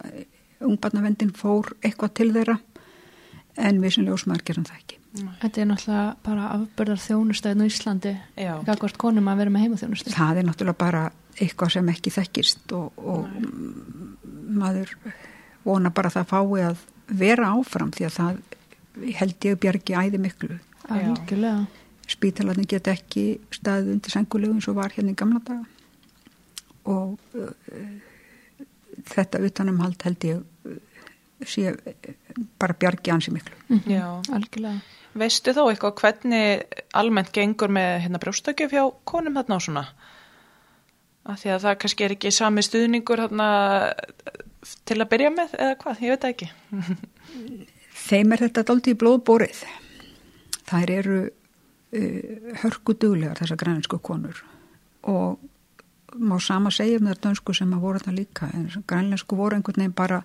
ungbarnavendin 0.64 1.34
fór 1.36 1.74
eitthvað 1.82 2.14
til 2.20 2.30
þeirra 2.36 2.58
en 3.60 3.82
við 3.82 3.98
sem 3.98 4.08
ljósmaður 4.08 4.46
gerum 4.48 4.68
það 4.68 4.80
ekki. 4.80 5.00
Þetta 5.14 5.62
er 5.62 5.68
náttúrulega 5.70 6.06
bara 6.26 6.46
afbörðar 6.56 7.02
þjónustöðin 7.04 7.62
á 7.62 7.70
Íslandi 7.70 8.14
Já. 8.34 8.54
Gagvart 8.66 8.98
konum 9.02 9.30
að 9.30 9.44
vera 9.44 9.54
með 9.54 9.66
heima 9.66 9.78
þjónustu 9.82 10.14
það 10.14 10.40
er 10.42 10.48
náttúrulega 10.48 10.80
bara 10.82 11.04
eitthvað 11.38 11.76
sem 11.76 11.92
ekki 11.94 12.14
þekkist 12.14 12.74
og, 12.78 12.98
og 12.98 13.28
maður 14.54 14.96
vona 15.66 15.94
bara 15.94 16.10
að 16.10 16.18
það 16.18 16.34
fái 16.34 16.66
að 16.70 16.82
vera 17.14 17.52
áfram 17.54 17.94
því 17.94 18.08
að 18.08 18.18
það 18.18 18.42
held 19.20 19.48
ég 19.50 19.62
bjargi 19.62 19.98
æði 19.98 20.22
miklu. 20.22 20.58
Algjörlega. 20.94 21.68
Spítalarnir 22.10 22.68
get 22.70 22.90
ekki 22.92 23.24
staðið 23.54 23.94
undir 23.96 24.14
sengulegu 24.14 24.58
eins 24.58 24.68
og 24.70 24.82
var 24.82 24.94
hérna 24.94 25.14
í 25.14 25.18
gamla 25.18 25.42
daga 25.46 25.64
og 26.86 27.19
uh, 27.36 27.52
þetta 29.13 29.41
utanumhald 29.46 30.04
held 30.06 30.26
ég 30.28 30.41
uh, 30.69 30.78
sé 31.43 31.74
bara 32.60 32.74
bjargi 32.80 33.12
ansi 33.13 33.32
miklu 33.36 33.56
Mhm. 33.69 33.89
Já. 33.91 34.06
Algjörlega 34.34 34.82
Veistu 35.13 35.54
þó 35.54 35.67
eitthvað 35.69 36.00
hvernig 36.02 36.63
almennt 36.98 37.30
gengur 37.36 37.69
með 37.69 38.00
hérna 38.02 38.17
brjóstökjöf 38.24 38.72
hjá 38.74 38.84
konum 39.06 39.36
þarna 39.38 39.56
og 39.60 39.62
svona? 39.62 39.84
Af 41.30 41.38
því 41.43 41.52
að 41.54 41.62
það 41.67 41.76
kannski 41.84 42.04
er 42.08 42.15
ekki 42.15 42.32
sami 42.34 42.63
stuðningur 42.65 43.22
þarna 43.22 43.50
til 44.89 44.98
að 44.98 45.10
byrja 45.12 45.30
með 45.36 45.54
eða 45.60 45.76
hvað, 45.84 46.02
ég 46.02 46.10
veit 46.15 46.26
það 46.26 46.34
ekki. 46.34 46.50
þeim 48.10 48.34
er 48.34 48.43
þetta 48.48 48.63
daldið 48.72 48.96
í 48.96 49.00
blóðbórið 49.04 49.62
þær 50.72 50.93
eru 50.98 51.19
uh, 51.30 52.58
hörku 52.63 52.98
duglegar 52.98 53.38
þessar 53.43 53.62
græninsku 53.62 54.00
konur 54.02 54.41
og 55.04 55.38
má 56.19 56.36
sama 56.41 56.71
segja 56.71 56.99
um 56.99 57.08
þær 57.12 57.21
dönsku 57.28 57.54
sem 57.58 57.71
að 57.73 57.80
voru 57.86 57.99
þetta 57.99 58.15
líka 58.17 58.49
en 58.54 58.67
grænlensku 58.88 59.36
voru 59.39 59.56
einhvern 59.58 59.82
veginn 59.82 59.95
bara 59.97 60.23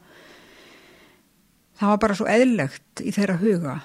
það 1.79 1.89
var 1.93 1.99
bara 2.03 2.15
svo 2.19 2.27
eðlegt 2.31 3.03
í 3.07 3.13
þeirra 3.15 3.39
huga 3.43 3.77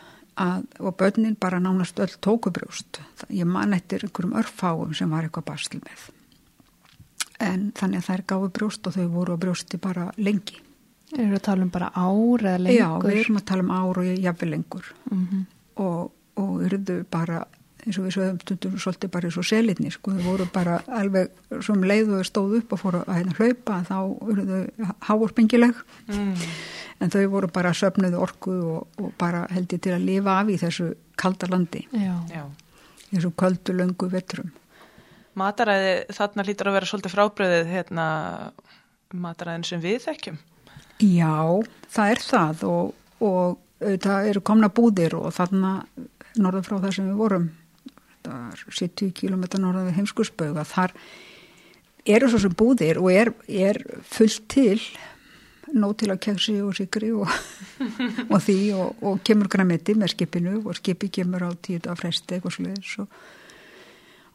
að, 0.41 0.63
og 0.81 0.95
börnin 0.97 1.35
bara 1.39 1.59
nánast 1.61 1.99
öll 2.01 2.15
tókubrjóst 2.25 2.99
ég 3.29 3.45
man 3.45 3.73
eftir 3.77 4.03
einhverjum 4.07 4.33
örfáum 4.41 4.93
sem 4.97 5.09
var 5.13 5.27
eitthvað 5.27 5.45
basl 5.51 5.77
með 5.83 6.09
en 7.43 7.71
þannig 7.77 8.01
að 8.01 8.07
þær 8.09 8.23
gáðu 8.31 8.51
brjóst 8.57 8.87
og 8.89 8.95
þau 8.97 9.07
voru 9.13 9.35
á 9.35 9.41
brjósti 9.45 9.79
bara 9.81 10.11
lengi 10.17 10.59
Erum 11.13 11.29
við 11.29 11.37
að 11.37 11.43
tala 11.45 11.61
um 11.61 11.69
bara 11.69 11.87
ár 11.93 12.41
eða 12.41 12.57
lengur? 12.63 12.79
Já, 12.79 12.87
við 13.03 13.17
erum 13.21 13.35
að 13.37 13.43
tala 13.45 13.63
um 13.67 13.73
ár 13.75 13.97
og 14.01 14.07
jafnvel 14.25 14.49
lengur 14.49 14.87
Mhm. 15.11 15.41
og, 15.83 16.11
og 16.41 16.63
eruðu 16.65 16.95
bara 17.11 17.43
eins 17.83 17.97
og 17.99 18.05
við 18.07 18.13
sögum 18.15 18.37
stundum 18.41 18.75
svolítið 18.79 19.11
bara 19.11 19.27
eins 19.29 19.37
og 19.41 19.45
selitni 19.47 19.91
sko, 19.91 20.11
þau 20.15 20.23
voru 20.31 20.45
bara 20.53 20.77
alveg 20.87 21.29
sem 21.65 21.83
leið 21.83 22.13
og 22.13 22.21
þau 22.21 22.29
stóðu 22.29 22.61
upp 22.61 22.73
og 22.77 22.79
fóru 22.83 23.01
að 23.03 23.17
hérna 23.19 23.35
hlaupa 23.39 23.79
þá 23.89 23.97
eruðu 24.31 24.61
háorpengileg 25.09 25.81
Mm. 26.07 26.33
en 27.03 27.09
þau 27.11 27.23
voru 27.33 27.47
bara 27.51 27.71
söfnuðu 27.75 28.19
orku 28.23 28.51
og, 28.75 28.87
og 29.01 29.13
bara 29.19 29.45
held 29.51 29.73
ég 29.75 29.81
til 29.83 29.93
að 29.97 30.05
lifa 30.07 30.39
af 30.39 30.47
í 30.53 30.57
þessu 30.61 30.93
kalda 31.19 31.47
landi, 31.51 31.83
Já. 31.91 32.15
Já. 32.31 32.43
þessu 33.11 33.31
köldu 33.35 33.73
löngu 33.75 34.07
vetrum. 34.11 34.51
Mataræði 35.35 35.93
þarna 36.13 36.43
lítur 36.45 36.69
að 36.69 36.75
vera 36.77 36.85
svolítið 36.89 37.13
frábriðið 37.15 37.71
hérna 37.73 38.05
mataræðin 39.13 39.65
sem 39.65 39.81
við 39.81 39.99
þekkjum. 40.07 40.37
Já, 41.03 41.63
það 41.93 42.11
er 42.13 42.21
það 42.23 42.63
og, 42.69 42.93
og 43.19 43.57
það 44.03 44.29
eru 44.31 44.41
komna 44.45 44.69
búðir 44.69 45.15
og 45.19 45.33
þarna 45.35 45.73
norður 46.39 46.65
frá 46.67 46.77
það 46.85 46.95
sem 46.97 47.09
við 47.09 47.19
vorum 47.19 47.49
70 48.27 49.13
km 49.17 49.45
norður 49.59 49.89
við 49.89 49.97
heimskursbögu 49.99 50.61
að 50.61 50.71
þar 50.73 50.95
eru 52.13 52.29
svo 52.29 52.41
sem 52.43 52.55
búðir 52.59 52.99
og 52.99 53.09
er, 53.13 53.31
er 53.47 53.79
fullt 54.03 54.47
til 54.51 54.77
nóg 55.73 55.95
til 55.97 56.11
að 56.13 56.21
keksi 56.27 56.57
og 56.61 56.75
sigri 56.77 57.09
og, 57.15 57.29
og 58.33 58.39
því 58.43 58.57
og, 58.77 59.03
og 59.05 59.21
kemur 59.25 59.49
græmiti 59.51 59.95
með 59.97 60.13
skipinu 60.13 60.59
og 60.61 60.75
skipi 60.77 61.09
kemur 61.13 61.47
á 61.47 61.51
tíu 61.55 61.81
af 61.89 62.01
fresti 62.01 62.37
eitthvað 62.37 62.57
sluðis 62.57 62.93
og, 63.01 63.17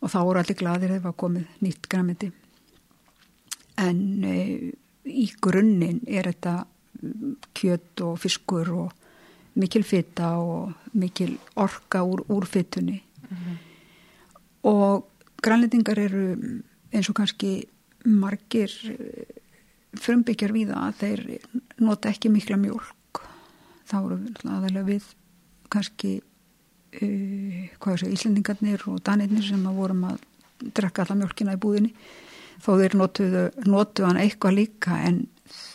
og 0.03 0.13
þá 0.13 0.19
voru 0.19 0.43
allir 0.43 0.59
gladir 0.59 0.95
þegar 0.95 1.07
var 1.07 1.19
komið 1.23 1.65
nýtt 1.65 1.91
græmiti 1.91 2.31
en 3.79 4.01
e, 4.27 4.39
í 5.07 5.29
grunninn 5.43 6.01
er 6.09 6.31
þetta 6.33 6.57
mm, 6.65 7.37
kjöt 7.55 8.05
og 8.07 8.19
fiskur 8.23 8.73
og 8.75 9.59
mikil 9.59 9.85
fita 9.87 10.35
og 10.43 10.97
mikil 10.99 11.37
orka 11.59 12.03
úr, 12.07 12.25
úr 12.33 12.47
fitunni 12.49 13.03
og 14.67 15.07
grænlendingar 15.45 15.99
eru 16.03 16.25
eins 16.93 17.11
og 17.11 17.19
kannski 17.19 17.69
margir 18.09 18.73
eh, 18.93 19.37
frumbyggjar 19.99 20.55
við 20.55 20.73
að 20.77 20.97
þeir 21.03 21.23
nota 21.83 22.11
ekki 22.11 22.31
mikla 22.33 22.59
mjölk 22.61 23.23
þá 23.89 23.97
eru 23.99 24.19
aðalega 24.45 24.87
við 24.87 25.07
kannski 25.73 26.19
uh, 26.19 27.69
hvað 27.81 28.03
það, 28.03 28.15
Íslendingarnir 28.15 28.85
og 28.91 29.03
Danirnir 29.05 29.47
sem 29.47 29.67
að 29.69 29.81
vorum 29.81 30.07
að 30.09 30.23
drekka 30.75 31.05
alla 31.05 31.19
mjölkina 31.21 31.57
í 31.57 31.61
búðinni. 31.63 31.93
Þó 32.59 32.71
þeir 32.81 32.97
notuðu, 32.99 33.43
notuðu 33.69 34.09
hann 34.09 34.21
eitthvað 34.23 34.57
líka 34.57 34.97
en 35.07 35.21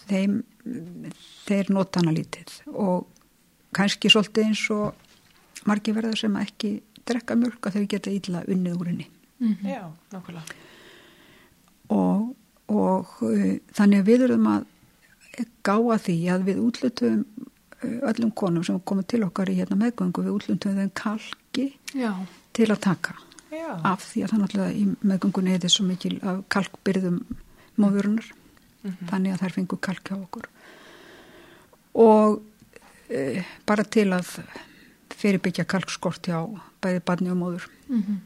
þeim, 0.10 0.41
þeir 1.46 1.72
nota 1.72 2.02
hana 2.02 2.15
lítið. 2.15 2.58
Og 2.74 3.08
kannski 3.76 4.12
svolítið 4.12 4.50
eins 4.50 4.63
og 4.74 5.67
margir 5.69 5.96
verðar 5.96 6.19
sem 6.19 6.36
ekki 6.41 6.76
drekka 7.10 7.36
mjölk 7.39 7.68
að 7.70 7.78
þau 7.78 7.88
geta 7.96 8.12
illa 8.20 8.44
unnið 8.48 8.80
úr 8.80 8.92
henni 8.94 9.10
Mhm. 9.44 9.66
Já, 9.68 9.82
nákvæmlega. 10.13 10.54
og, 11.92 12.36
og 12.72 13.10
uh, 13.28 13.58
þannig 13.76 14.00
að 14.04 14.08
við 14.08 14.22
erum 14.30 14.46
að 14.48 14.68
gáa 15.68 15.98
því 16.00 16.16
að 16.32 16.46
við 16.48 16.62
útlutum 16.63 17.18
uh, 17.84 17.98
öllum 18.12 18.32
konum 18.39 18.63
sem 18.63 18.80
komið 18.80 19.08
til 19.12 19.24
okkar 19.28 19.52
í 19.52 19.58
hérna 19.60 19.76
meðgöngu 19.82 20.24
við 20.24 20.36
útlutum 20.38 20.78
þeim 20.80 20.94
kalki 20.96 21.66
Já. 21.98 22.13
til 22.56 22.70
að 22.72 22.80
taka 22.88 23.18
Já. 23.52 23.74
af 23.84 24.06
því 24.13 24.24
að 24.24 24.32
það 24.32 24.44
náttúrulega 24.46 24.78
í 24.80 24.86
meðgöngunni 25.12 25.54
er 25.58 25.63
þess 25.66 25.78
svo 25.82 25.88
mikil 25.89 26.16
af 26.24 26.39
kalkbyrðum 26.56 27.20
móðurunar 27.84 28.32
þannig 29.10 29.34
að 29.36 29.44
þær 29.44 29.54
fengu 29.58 29.78
kalk 29.82 30.08
hjá 30.10 30.16
okkur 30.22 30.48
og 31.94 32.39
e, 33.10 33.44
bara 33.68 33.84
til 33.86 34.08
að 34.16 34.32
fyrirbyggja 35.24 35.66
kalkskort 35.70 36.28
hjá 36.30 36.44
bæði 36.84 37.02
barni 37.08 37.34
og 37.34 37.40
móður 37.40 37.72
Mhm. 37.88 38.22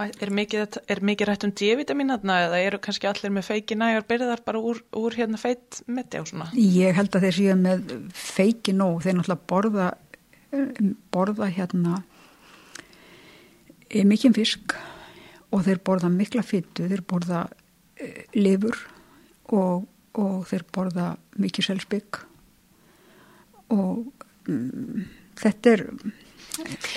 Er 0.00 0.30
mikið, 0.32 0.78
er 0.88 1.02
mikið 1.04 1.28
rætt 1.28 1.42
um 1.44 1.50
D-vitamin 1.52 2.08
þarna 2.08 2.36
eða 2.46 2.60
eru 2.64 2.78
kannski 2.80 3.04
allir 3.10 3.32
með 3.34 3.50
feiki 3.50 3.76
næjar 3.76 4.06
byrðar 4.08 4.40
bara 4.46 4.62
úr, 4.64 4.78
úr 4.96 5.12
hérna 5.12 5.36
feitt 5.36 5.82
meti 5.86 6.16
á 6.16 6.24
svona? 6.24 6.46
ég 6.56 6.96
held 6.96 7.12
að 7.12 7.26
þeir 7.26 7.36
séu 7.36 7.56
með 7.60 7.90
feiki 8.16 8.72
nóg, 8.72 9.02
þeir 9.04 9.18
náttúrulega 9.18 9.48
borða 9.52 9.88
eh, 10.56 10.80
borða 11.12 11.50
hérna 11.52 11.98
e, 13.90 14.00
mikinn 14.08 14.32
fisk 14.32 14.72
og 15.52 15.66
þeir 15.68 15.82
borða 15.84 16.08
mikla 16.14 16.46
fyttu, 16.48 16.88
þeir 16.88 17.04
borða 17.04 17.44
e, 18.00 18.24
lifur 18.40 18.80
og, 19.52 19.84
og 20.16 20.48
þeir 20.48 20.64
borða 20.72 21.10
mikið 21.36 21.68
selspygg 21.74 22.22
og 23.76 24.08
mm, 24.48 25.04
þetta 25.44 25.76
er 25.76 25.86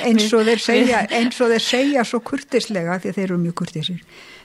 eins 0.03 0.29
og 0.33 0.45
þeir 0.47 0.61
segja 0.63 1.01
eins 1.13 1.39
og 1.41 1.53
þeir 1.53 1.65
segja 1.65 2.05
svo 2.07 2.21
kurtislega 2.25 2.99
því 2.99 3.11
að 3.11 3.17
þeir 3.19 3.25
eru 3.29 3.39
mjög 3.41 3.57
kurtisir 3.61 4.03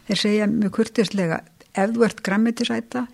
þeir 0.09 0.23
segja 0.23 0.49
mjög 0.53 0.75
kurtislega 0.79 1.43
ef 1.75 1.93
þú 1.95 2.07
ert 2.09 2.25
grammetisæta 2.27 3.05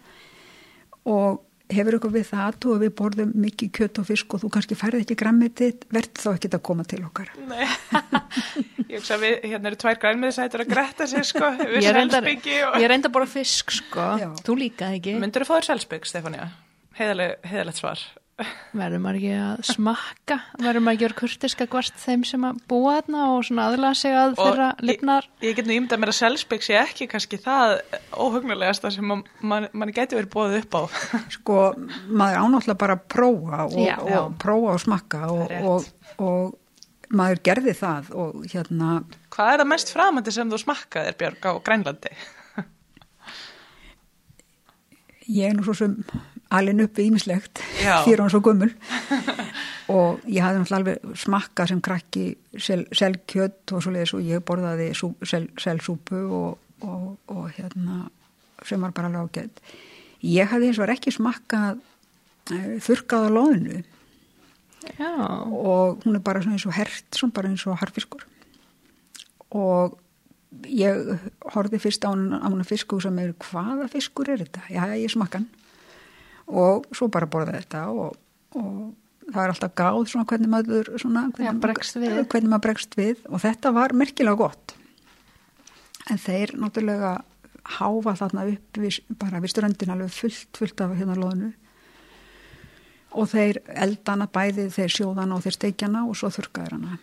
og 1.11 1.43
hefur 1.73 1.97
eitthvað 1.97 2.17
við 2.19 2.27
það 2.29 2.67
og 2.71 2.81
við 2.83 2.91
borðum 2.99 3.31
mikið 3.41 3.71
kjött 3.79 4.01
og 4.03 4.07
fisk 4.09 4.35
og 4.37 4.43
þú 4.43 4.51
kannski 4.53 4.77
færði 4.77 5.01
ekki 5.05 5.17
grammetið 5.21 5.87
verð 5.95 6.21
þá 6.21 6.29
ekki 6.35 6.51
að 6.53 6.65
koma 6.69 6.85
til 6.89 7.01
okkar 7.07 7.31
Nei, 7.49 7.65
ég 8.91 8.99
hugsa 8.99 9.17
að 9.17 9.25
við, 9.25 9.37
hérna 9.49 9.71
eru 9.71 9.81
tvær 9.81 10.01
grænmiðsætur 10.03 10.65
að 10.65 10.75
gretta 10.75 11.09
sig 11.11 11.25
sko, 11.31 11.51
við 11.73 11.89
selspyggi 11.89 12.59
og... 12.67 12.77
ég 12.83 12.93
reyndar 12.93 13.15
bara 13.17 13.31
fisk 13.31 13.73
sko 13.81 14.11
Já. 14.21 14.29
Þú 14.45 14.59
líka 14.61 14.93
ekki 14.99 15.17
Myndur 15.23 15.47
þú 15.47 15.51
fá 15.51 15.57
þér 15.57 15.71
selspygg, 15.73 16.11
Stefania? 16.11 16.51
Heiðaleg, 16.95 17.41
heiðalegt 17.49 17.81
svar. 17.81 18.05
Verður 18.75 18.99
maður 18.99 19.17
ekki 19.21 19.29
að 19.39 19.61
smakka 19.69 20.37
verður 20.59 20.83
maður 20.83 20.97
ekki 20.97 21.07
að 21.07 21.13
kurtiska 21.21 21.67
hvort 21.71 22.01
þeim 22.03 22.25
sem 22.27 22.43
að 22.49 22.57
búa 22.73 22.97
þarna 22.97 23.21
og 23.37 23.45
svona 23.47 23.67
aðlaða 23.71 23.95
sig 24.01 24.11
að 24.19 24.33
þeirra 24.41 24.67
ég- 24.73 24.81
lifnar 24.91 25.29
Ég 25.45 25.55
get 25.61 25.69
nú 25.69 25.77
ímyndað 25.77 26.01
mér 26.03 26.11
að 26.11 26.17
selspik 26.19 26.63
sé 26.67 26.75
ekki 26.81 27.07
kannski 27.13 27.39
það 27.45 27.77
óhugnulegasta 28.25 28.91
sem 28.91 29.07
man, 29.07 29.23
man, 29.41 29.69
man 29.73 29.93
geti 29.95 30.19
verið 30.19 30.33
bóðið 30.35 30.59
upp 30.65 30.75
á. 30.75 30.83
Sko, 31.37 31.61
maður 32.11 32.41
ánáttúrulega 32.43 32.81
bara 32.83 32.99
að 32.99 33.07
prófa 33.15 33.59
og, 33.69 33.79
Já. 33.79 33.95
og 34.03 34.35
prófa 34.43 34.75
og 34.75 34.83
smakka 34.83 35.23
og, 35.31 35.47
er 35.55 35.63
og, 35.71 35.87
og 36.19 36.59
maður 37.15 37.39
gerði 37.47 37.77
það 37.79 38.11
og 38.19 38.43
hérna, 38.51 38.97
Hvað 39.31 39.53
er 39.55 39.63
það 39.63 39.71
mest 39.77 39.95
framandi 39.95 40.35
sem 40.35 40.51
þú 40.51 40.59
smakkaðir, 40.65 41.15
Björg, 41.23 41.39
á 41.47 41.53
Grænlandi? 41.63 42.11
ég 45.39 45.47
er 45.53 45.55
nú 45.55 45.63
svo 45.67 45.75
sem 45.79 45.95
alin 46.55 46.83
upp 46.85 46.99
við 46.99 47.11
ímislegt 47.11 47.63
fyrir 47.77 48.21
hann 48.23 48.33
svo 48.33 48.43
gummul 48.45 48.71
og 49.95 50.25
ég 50.31 50.45
hafði 50.45 50.63
náttúrulega 50.63 50.81
alveg 50.81 51.17
smakka 51.25 51.67
sem 51.71 51.81
krakki 51.85 52.27
sel, 52.57 52.85
selkjöt 52.95 53.75
og 53.75 53.85
svo 53.85 53.95
leiðis 53.95 54.15
og 54.17 54.27
ég 54.27 54.45
borðaði 54.47 54.91
sú, 54.97 55.13
sel, 55.27 55.49
selsúpu 55.61 56.21
og, 56.25 56.61
og, 56.87 57.09
og 57.33 57.49
hérna 57.57 58.05
sem 58.65 58.81
var 58.81 58.95
bara 58.97 59.11
alveg 59.11 59.35
ágætt. 59.35 59.65
Ég 60.25 60.49
hafði 60.49 60.71
eins 60.71 60.81
og 60.81 60.95
ekki 60.95 61.13
smakkað 61.13 61.83
uh, 61.83 62.71
þurrkaða 62.85 63.35
loðinu 63.35 63.83
já, 64.99 65.11
og 65.11 66.05
hún 66.05 66.17
er 66.17 66.25
bara 66.25 66.45
eins 66.45 66.65
og 66.69 66.77
hert, 66.77 67.05
svona 67.17 67.37
bara 67.37 67.53
eins 67.53 67.67
og 67.69 67.79
harfiskur 67.83 68.25
og 69.55 69.99
ég 70.71 71.19
horfði 71.55 71.81
fyrst 71.83 72.07
á 72.07 72.13
hún 72.13 72.31
á 72.35 72.47
hún 72.47 72.65
fisku 72.67 73.01
sem 73.03 73.19
er 73.19 73.35
hvaða 73.43 73.89
fiskur 73.91 74.31
er 74.31 74.45
þetta? 74.45 74.65
Já, 74.71 74.83
ég 74.95 75.13
smakkan 75.13 75.49
og 76.51 76.87
svo 76.95 77.09
bara 77.13 77.29
borðaði 77.31 77.63
þetta 77.63 77.83
og, 77.93 78.17
og 78.59 78.79
það 79.31 79.43
er 79.43 79.53
alltaf 79.55 79.75
gáð 79.79 80.01
svona 80.13 80.29
hvernig 80.29 80.51
maður 80.53 80.91
svona, 81.01 81.27
hvernig, 81.37 81.85
Já, 82.05 82.25
hvernig 82.29 82.51
maður 82.53 82.65
bregst 82.67 82.97
við. 82.99 83.23
Og 83.31 83.43
þetta 83.45 83.73
var 83.75 83.95
merkilega 83.97 84.41
gott. 84.41 84.75
En 86.13 86.21
þeir 86.21 86.55
náttúrulega 86.61 87.17
háfa 87.79 88.17
þarna 88.21 88.49
upp 88.53 88.81
við, 88.81 88.99
bara 89.17 89.41
við 89.41 89.55
ströndin 89.55 89.95
alveg 89.95 90.13
fullt, 90.13 90.51
fullt 90.59 90.83
af 90.85 90.93
hérna 90.99 91.17
loðinu 91.17 91.55
og 93.15 93.29
þeir 93.31 93.61
eldana 93.79 94.27
bæði 94.27 94.67
þeir 94.75 94.91
sjóðana 94.91 95.37
og 95.37 95.45
þeir 95.45 95.57
steikjana 95.57 96.03
og 96.09 96.17
svo 96.19 96.33
þurrkaður 96.35 96.75
hana. 96.75 96.97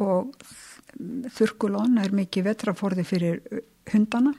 Og 0.00 0.30
þurrkulón 1.36 1.98
er 2.00 2.14
mikið 2.16 2.48
vetraforði 2.48 3.04
fyrir 3.06 3.42
hundana. 3.92 4.32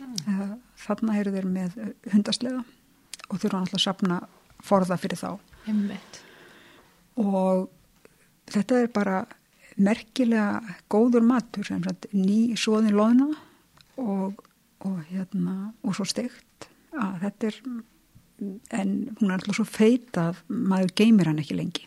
Mm. 0.00 0.54
þarna 0.80 1.16
eru 1.20 1.30
þeir 1.34 1.46
með 1.46 1.74
hundaslega 2.10 2.62
og 3.30 3.38
þurfa 3.38 3.60
náttúrulega 3.62 3.78
að 3.80 3.84
sapna 3.86 4.20
forða 4.66 4.98
fyrir 5.00 5.20
þá. 5.20 5.30
Einmitt. 5.70 6.20
Og 7.20 7.68
þetta 8.50 8.80
er 8.84 8.90
bara 8.94 9.20
merkilega 9.80 10.76
góður 10.92 11.24
matur 11.24 11.64
sem 11.66 11.82
sagt 11.86 12.08
ný 12.12 12.56
svoðin 12.58 12.96
loðna 12.98 13.30
og, 14.00 14.40
og 14.84 14.98
hérna 15.10 15.72
og 15.86 15.96
svo 15.96 16.04
steikt. 16.08 16.68
Að 16.96 17.20
þetta 17.24 17.50
er 17.50 17.60
en 18.80 18.92
hún 19.20 19.28
er 19.28 19.36
alltaf 19.36 19.58
svo 19.58 19.66
feit 19.68 20.16
að 20.20 20.38
maður 20.48 20.94
geymir 20.96 21.28
hann 21.28 21.40
ekki 21.42 21.58
lengi 21.58 21.82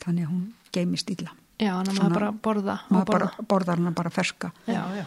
þannig 0.00 0.24
að 0.24 0.30
hún 0.32 0.44
geymist 0.72 1.10
illa. 1.12 1.34
Já, 1.58 1.72
Svona- 1.84 1.94
maður 1.98 2.14
bara 2.14 2.30
borða 2.32 2.76
maður 2.88 3.08
borða. 3.10 3.28
bara 3.36 3.46
borðar 3.50 3.80
hann 3.82 3.94
bara 3.98 4.10
ferska. 4.14 4.52
Já, 4.66 4.82
já. 4.96 5.04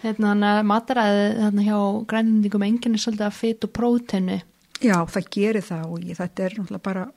Hérna, 0.00 0.30
þannig 0.32 0.50
að 0.54 0.66
mataræði 0.70 1.24
þarna 1.42 1.64
hjá 1.66 1.78
grænendingum 2.08 2.62
enginn 2.64 2.94
er 2.96 3.02
svolítið 3.02 3.26
að 3.26 3.36
fit 3.36 3.64
og 3.66 3.72
prótenu 3.76 4.38
Já, 4.80 4.96
það 5.12 5.32
gerir 5.36 5.66
það 5.66 5.88
og 5.90 6.04
ég, 6.08 6.16
þetta 6.18 6.44
er 6.44 6.58
náttúrulega 6.58 6.86
bara 6.88 7.08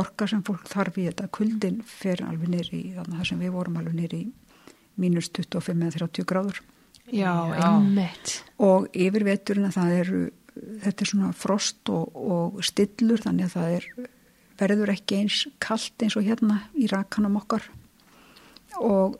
orka 0.00 0.28
sem 0.30 0.42
fólk 0.46 0.68
þarf 0.70 1.00
í 1.00 1.08
þetta. 1.08 1.30
Kuldin 1.34 1.80
fer 1.86 2.22
alveg 2.24 2.52
nýri 2.52 2.78
í 2.78 2.92
þannig 2.94 3.16
að 3.16 3.18
það 3.18 3.30
sem 3.32 3.42
við 3.44 3.56
vorum 3.56 3.80
alveg 3.80 3.98
nýri 3.98 4.22
í 4.24 4.30
mínus 5.00 5.30
25 5.32 5.86
eða 5.86 5.96
30 6.06 6.28
gráður 6.28 6.60
já, 7.10 7.32
Já. 7.54 7.66
einmitt 7.66 8.36
og 8.60 8.88
yfir 8.94 9.26
veturinn 9.26 9.68
að 9.68 9.78
það 9.78 9.96
eru, 9.98 10.20
þetta 10.84 11.04
er 11.04 11.10
svona 11.12 11.32
frost 11.36 11.92
og, 11.92 12.14
og 12.14 12.60
stillur 12.66 13.22
þannig 13.22 13.48
að 13.48 13.56
það 13.56 13.76
er, 13.78 13.88
verður 14.60 14.94
ekki 14.94 15.20
eins 15.22 15.40
kalt 15.62 16.04
eins 16.04 16.18
og 16.20 16.26
hérna 16.26 16.62
í 16.76 16.88
rakanum 16.90 17.38
okkar 17.40 17.66
og 18.80 19.18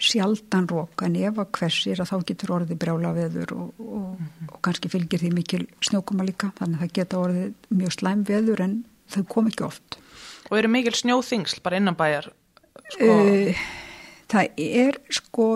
sjaldan 0.00 0.68
rók 0.70 1.04
en 1.06 1.16
ef 1.20 1.40
að 1.40 1.50
hversir 1.58 2.02
að 2.02 2.10
þá 2.12 2.16
getur 2.30 2.54
orðið 2.58 2.80
brjála 2.82 3.12
veður 3.16 3.54
og, 3.56 3.82
og, 3.84 4.22
og 4.48 4.60
kannski 4.64 4.90
fylgir 4.92 5.22
því 5.22 5.32
mikil 5.36 5.62
snjókuma 5.84 6.26
líka 6.26 6.52
þannig 6.58 6.78
að 6.78 6.84
það 6.84 6.96
geta 7.00 7.20
orðið 7.24 7.76
mjög 7.82 7.96
slæm 7.96 8.24
veður 8.28 8.64
en 8.66 8.78
þau 9.10 9.22
kom 9.34 9.50
ekki 9.50 9.66
oft. 9.66 10.00
Og 10.50 10.58
eru 10.58 10.72
mikil 10.72 10.94
snjóþingsl 10.96 11.62
bara 11.64 11.80
innan 11.80 11.98
bæjar? 11.98 12.32
Sko, 12.90 13.06
Uh, 13.10 13.54
það 14.30 14.62
er 14.62 14.98
sko, 15.14 15.46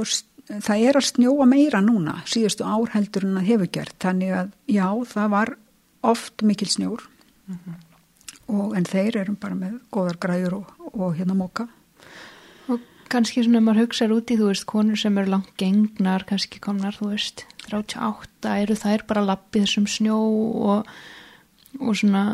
það 0.48 0.84
er 0.88 0.98
að 0.98 1.08
snjóa 1.08 1.46
meira 1.50 1.80
núna 1.84 2.20
síðustu 2.30 2.66
ár 2.66 2.92
heldur 2.94 3.26
en 3.28 3.40
að 3.40 3.48
hefur 3.52 3.70
gert 3.74 3.96
þannig 4.02 4.34
að 4.38 4.52
já, 4.70 4.86
það 5.10 5.32
var 5.34 5.54
oft 6.04 6.44
mikil 6.46 6.68
snjór 6.70 7.04
og, 8.48 8.74
en 8.76 8.86
þeir 8.88 9.22
eru 9.22 9.36
bara 9.40 9.58
með 9.58 9.78
góðar 9.94 10.20
græður 10.20 10.58
og, 10.60 10.74
og 10.92 11.16
hérna 11.18 11.36
móka 11.38 11.68
kannski 13.12 13.44
svona 13.44 13.62
maður 13.64 13.86
hugsaður 13.86 14.18
út 14.18 14.32
í 14.32 14.38
þú 14.40 14.50
veist 14.50 14.66
konur 14.70 15.00
sem 15.00 15.18
eru 15.20 15.34
langt 15.36 15.52
gengnar 15.60 16.24
kannski 16.28 16.60
komnar 16.62 16.96
þú 16.96 17.12
veist 17.12 17.44
38 17.68 18.58
eru 18.64 18.76
þær 18.78 19.06
bara 19.08 19.24
lappið 19.24 19.66
þessum 19.66 19.88
snjó 19.90 20.18
og, 20.18 20.92
og 21.80 21.98
svona 21.98 22.24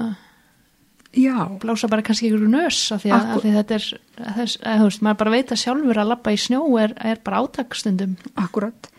já, 1.17 1.49
blása 1.63 1.91
bara 1.91 2.05
kannski 2.07 2.31
ykkur 2.31 2.47
nös 2.51 2.79
af 2.95 3.05
því 3.05 3.13
að, 3.15 3.27
að 3.35 3.43
því 3.45 3.57
þetta 3.57 3.77
er 3.77 3.89
þess, 4.37 4.61
að, 4.63 4.79
þú 4.79 4.89
veist, 4.89 5.03
maður 5.07 5.21
bara 5.23 5.35
veit 5.35 5.53
að 5.53 5.63
sjálfur 5.65 6.01
að 6.03 6.13
lappa 6.13 6.35
í 6.35 6.41
snjó 6.41 6.63
er, 6.83 6.95
er 7.13 7.21
bara 7.25 7.43
átakstundum 7.45 8.17
akkurat 8.39 8.91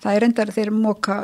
það 0.00 0.14
er 0.14 0.28
endar 0.28 0.54
þeir 0.56 0.72
móka 0.74 1.18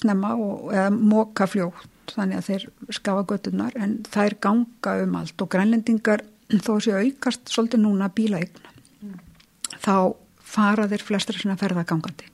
snemma 0.00 0.34
og, 0.36 0.68
eða 0.74 0.90
móka 0.94 1.48
fljótt 1.50 2.14
þannig 2.14 2.40
að 2.40 2.48
þeir 2.50 2.68
skafa 2.98 3.26
göttunar 3.28 3.76
en 3.80 3.98
þær 4.12 4.38
ganga 4.44 4.98
um 5.04 5.18
allt 5.20 5.44
og 5.44 5.52
grænlendingar 5.52 6.24
þó 6.60 6.76
séu 6.82 7.00
aukast 7.00 7.48
svolítið 7.48 7.86
núna 7.86 8.10
bílaign 8.12 8.63
þá 9.72 10.14
fara 10.44 10.88
þeir 10.90 11.04
flestra 11.04 11.38
sinna 11.38 11.56
ferða 11.60 11.86
gangandi 11.88 12.28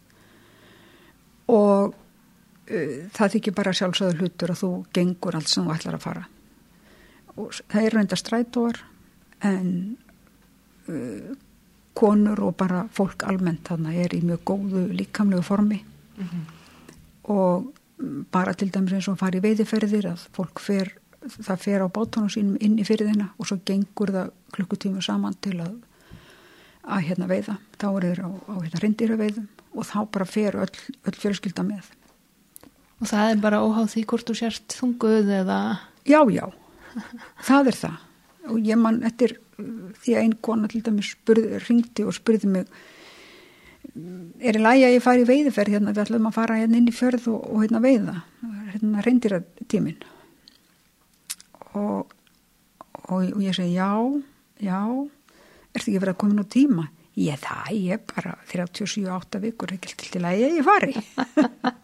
og 1.50 1.94
uh, 1.94 2.96
það 3.16 3.34
þykir 3.36 3.56
bara 3.56 3.74
sjálfsögður 3.76 4.24
hlutur 4.24 4.54
að 4.54 4.62
þú 4.62 4.70
gengur 4.96 5.38
allt 5.38 5.50
sem 5.50 5.66
þú 5.66 5.74
ætlar 5.74 5.98
að 5.98 6.06
fara. 6.06 6.24
Og 7.36 7.52
það 7.70 7.86
er 7.86 7.96
reynda 7.96 8.18
strætóar 8.18 8.80
en 9.46 9.70
uh, 10.90 11.34
konur 11.96 12.40
og 12.46 12.56
bara 12.60 12.84
fólk 12.94 13.26
almennt 13.28 13.66
þarna 13.68 13.92
er 13.98 14.14
í 14.16 14.22
mjög 14.24 14.44
góðu 14.52 14.86
líkamlegu 14.94 15.44
formi. 15.44 15.82
Og 17.30 17.70
mm, 17.98 18.26
bara 18.32 18.54
til 18.54 18.70
dæmis 18.72 18.94
eins 18.96 19.08
og 19.10 19.20
í 19.20 19.42
veiðiferðir 19.42 20.10
að 20.12 20.26
fólk 20.36 20.62
fer, 20.62 20.94
það 21.20 21.62
fer 21.64 21.84
á 21.84 21.88
bátunum 21.88 22.30
sínum 22.32 22.58
inn 22.60 22.78
í 22.78 22.86
fyrðina 22.86 23.32
og 23.38 23.48
svo 23.48 23.60
gengur 23.66 24.12
það 24.14 24.34
klukkutíma 24.54 25.02
saman 25.04 25.36
til 25.42 25.58
að 25.60 25.74
að 26.84 27.06
hérna 27.08 27.28
veiða, 27.30 27.56
þá 27.78 27.86
er 27.90 28.06
þeir 28.08 28.22
á, 28.24 28.30
á 28.30 28.54
hérna 28.60 28.82
reyndýra 28.82 29.18
veiðum 29.20 29.48
og 29.70 29.86
þá 29.86 29.98
bara 30.10 30.26
fer 30.26 30.56
öll, 30.58 30.78
öll 31.06 31.18
fjölskylda 31.18 31.64
með. 31.66 31.90
og 33.00 33.08
það 33.08 33.30
er 33.30 33.40
bara 33.40 33.62
óháð 33.64 33.92
því 33.94 34.04
hvort 34.10 34.28
þú 34.28 34.34
sért 34.36 34.76
þunguð 34.76 35.30
eða 35.40 35.60
Já, 36.08 36.20
já, 36.32 36.46
það 37.44 37.70
er 37.70 37.76
það. 37.76 37.98
Og 38.50 38.62
ég 38.64 38.78
man 38.80 39.02
eftir 39.04 39.36
því 39.60 40.14
að 40.14 40.22
ein 40.22 40.36
kona 40.40 40.70
til 40.72 40.80
dæmis 40.84 41.12
spurði, 41.12 41.60
ringdi 41.66 42.06
og 42.08 42.16
spurði 42.16 42.48
mig 42.48 42.70
"Mm, 43.94 44.32
er 44.40 44.56
í 44.56 44.62
lagi 44.62 44.84
að 44.86 44.94
ég 44.96 45.04
fari 45.04 45.24
í 45.24 45.28
veiðiferð 45.28 45.74
hérna, 45.74 45.92
við 45.92 46.04
ætlum 46.04 46.26
að 46.30 46.36
fara 46.38 46.56
hérna 46.56 46.78
inn 46.78 46.88
í 46.88 46.94
fjörð 46.94 47.28
og, 47.34 47.40
og 47.50 47.62
hérna 47.64 47.80
veiða, 47.84 48.22
hérna 48.72 49.04
reyndir 49.04 49.42
tímin 49.68 49.98
og, 51.74 52.12
og, 53.08 53.20
og 53.20 53.40
ég 53.42 53.54
segi 53.54 53.74
já, 53.76 53.92
já 54.60 54.80
ertu 55.74 55.86
ekki 55.90 56.00
verið 56.02 56.14
að 56.14 56.20
koma 56.24 56.38
nú 56.40 56.44
tíma? 56.50 56.88
Ég 57.20 57.40
það, 57.42 57.70
ég 57.74 58.02
bara 58.14 58.36
37-8 58.48 59.40
vikur, 59.42 59.72
ekki 59.74 60.10
til 60.14 60.22
að 60.24 60.38
ég 60.40 60.60
fari 60.64 60.92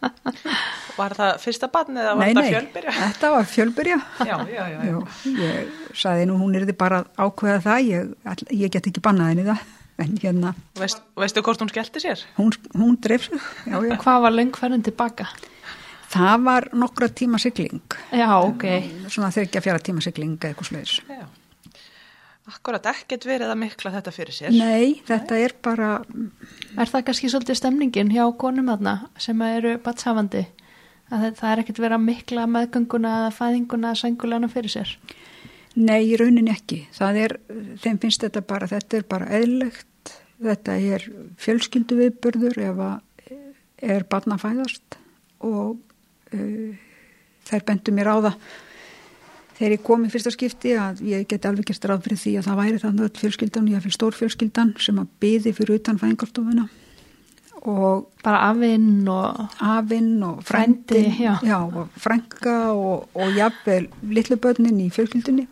var 0.99 1.15
það 1.19 1.33
fyrsta 1.43 1.69
barn 1.73 1.99
eða 1.99 2.13
var 2.17 2.23
Nei, 2.23 2.29
þetta 2.31 2.45
nei, 2.45 2.53
fjölbyrja? 2.55 2.93
þetta 3.01 3.31
var 3.35 3.49
fjölbyrja 3.51 3.97
Já, 4.31 4.37
já, 4.49 4.63
já. 4.73 4.79
já. 4.87 5.01
Ég 5.43 5.73
sagði 5.99 6.29
nú, 6.31 6.37
hún 6.41 6.55
er 6.57 6.67
þið 6.69 6.79
bara 6.81 7.01
að 7.03 7.27
ákveða 7.27 7.59
það, 7.67 7.89
ég, 7.91 8.15
ég 8.63 8.73
get 8.77 8.89
ekki 8.93 9.03
bannað 9.05 9.33
henni 9.33 9.47
það, 9.51 9.67
en 10.07 10.15
hérna, 10.23 10.55
Veist, 10.81 11.03
veistu 11.19 11.43
hvort 11.45 11.65
hún 11.67 11.73
skellti 11.75 12.05
sér? 12.07 12.23
hún, 12.39 12.55
hún 12.79 12.97
dreif 13.03 13.27
sig, 13.29 13.51
já, 13.67 13.77
já. 13.83 13.97
hvað 14.07 14.25
var 14.29 14.37
löngferðin 14.39 14.87
tilbaka 14.89 15.29
Það 16.07 16.45
var 16.47 16.69
nokkra 16.79 17.09
tíma 17.11 17.39
sigling, 17.43 17.83
já, 18.15 18.29
ok 18.39 18.63
svona 19.11 19.33
þryggja 19.35 19.61
fjara 19.65 19.81
tíma 19.83 20.05
sigling 20.05 20.37
eða 20.39 20.53
eitthvað 20.53 20.69
sluðis. 20.71 20.93
Já. 21.11 21.25
Akkurat 22.47 22.85
ekkert 22.93 23.25
verið 23.27 23.51
að 23.51 23.59
mikla 23.59 23.91
þetta 23.97 24.13
fyrir 24.15 24.37
sér. 24.37 24.55
Nei, 24.55 25.01
þetta 25.09 25.39
er 25.43 25.55
bara, 25.67 25.89
er 26.79 26.91
það 26.93 27.07
kannski 27.09 27.31
svolítið 27.33 27.59
stemningin 27.59 28.13
hjá 28.15 28.23
konum 28.39 28.71
þarna 28.71 28.95
sem 29.19 29.41
eru 29.49 29.73
batshafandi 29.83 30.45
að 31.11 31.25
það, 31.39 31.49
er 31.51 31.63
ekkert 31.63 31.81
verið 31.83 31.97
að 31.97 32.05
mikla 32.05 32.45
meðgönguna 32.51 33.15
eða 33.23 33.33
fæðinguna 33.35 33.91
eða 33.91 34.01
sængulana 34.03 34.51
fyrir 34.51 34.75
sér 34.75 34.95
Nei, 35.77 36.07
í 36.09 36.17
raunin 36.17 36.49
ekki. 36.49 36.87
Það 36.97 37.19
er, 37.21 37.33
þeim 37.83 37.99
finnst 38.01 38.23
þetta 38.25 38.41
bara, 38.49 38.69
þetta 38.71 38.97
er 38.97 39.03
bara 39.11 39.27
eðlegt, 39.37 40.13
þetta 40.41 40.77
er 40.81 41.05
fjölskyldu 41.43 41.99
viðbörður 41.99 42.63
ef 42.71 42.81
að 42.87 43.35
er 43.85 44.07
barna 44.09 44.39
fæðast 44.41 44.97
og 45.45 45.77
uh, 46.33 46.71
þær 47.47 47.67
bendu 47.69 47.93
mér 47.93 48.09
á 48.09 48.17
það 48.29 48.39
þegar 49.59 49.77
ég 49.77 49.85
kom 49.87 50.07
í 50.07 50.11
fyrsta 50.13 50.33
skipti 50.35 50.75
að 50.81 51.03
ég 51.09 51.27
get 51.31 51.47
alveg 51.49 51.71
gert 51.71 51.89
ráð 51.89 52.07
fyrir 52.07 52.23
því 52.23 52.35
að 52.41 52.49
það 52.49 52.61
væri 52.63 52.83
þannig 52.85 53.07
að 53.07 53.21
fjölskyldan, 53.23 53.71
ég 53.73 53.85
fyrir 53.85 53.99
stórfjölskyldan 53.99 54.75
sem 54.87 55.01
að 55.03 55.15
byði 55.25 55.55
fyrir 55.57 55.81
utan 55.81 56.01
fæðingarstofuna 56.03 56.69
og 57.67 58.07
bara 58.23 58.45
afinn 58.53 59.09
og 59.11 59.57
afinn 59.59 60.23
og 60.23 60.43
Frændi, 60.47 61.01
frændi 61.03 61.25
já. 61.25 61.35
já, 61.43 61.59
og 61.67 61.89
frænka 61.99 62.57
og, 62.71 63.09
og 63.15 63.37
jafnvel 63.37 63.89
litlubörnin 64.07 64.85
í 64.85 64.91
fjölskyldunni 64.95 65.49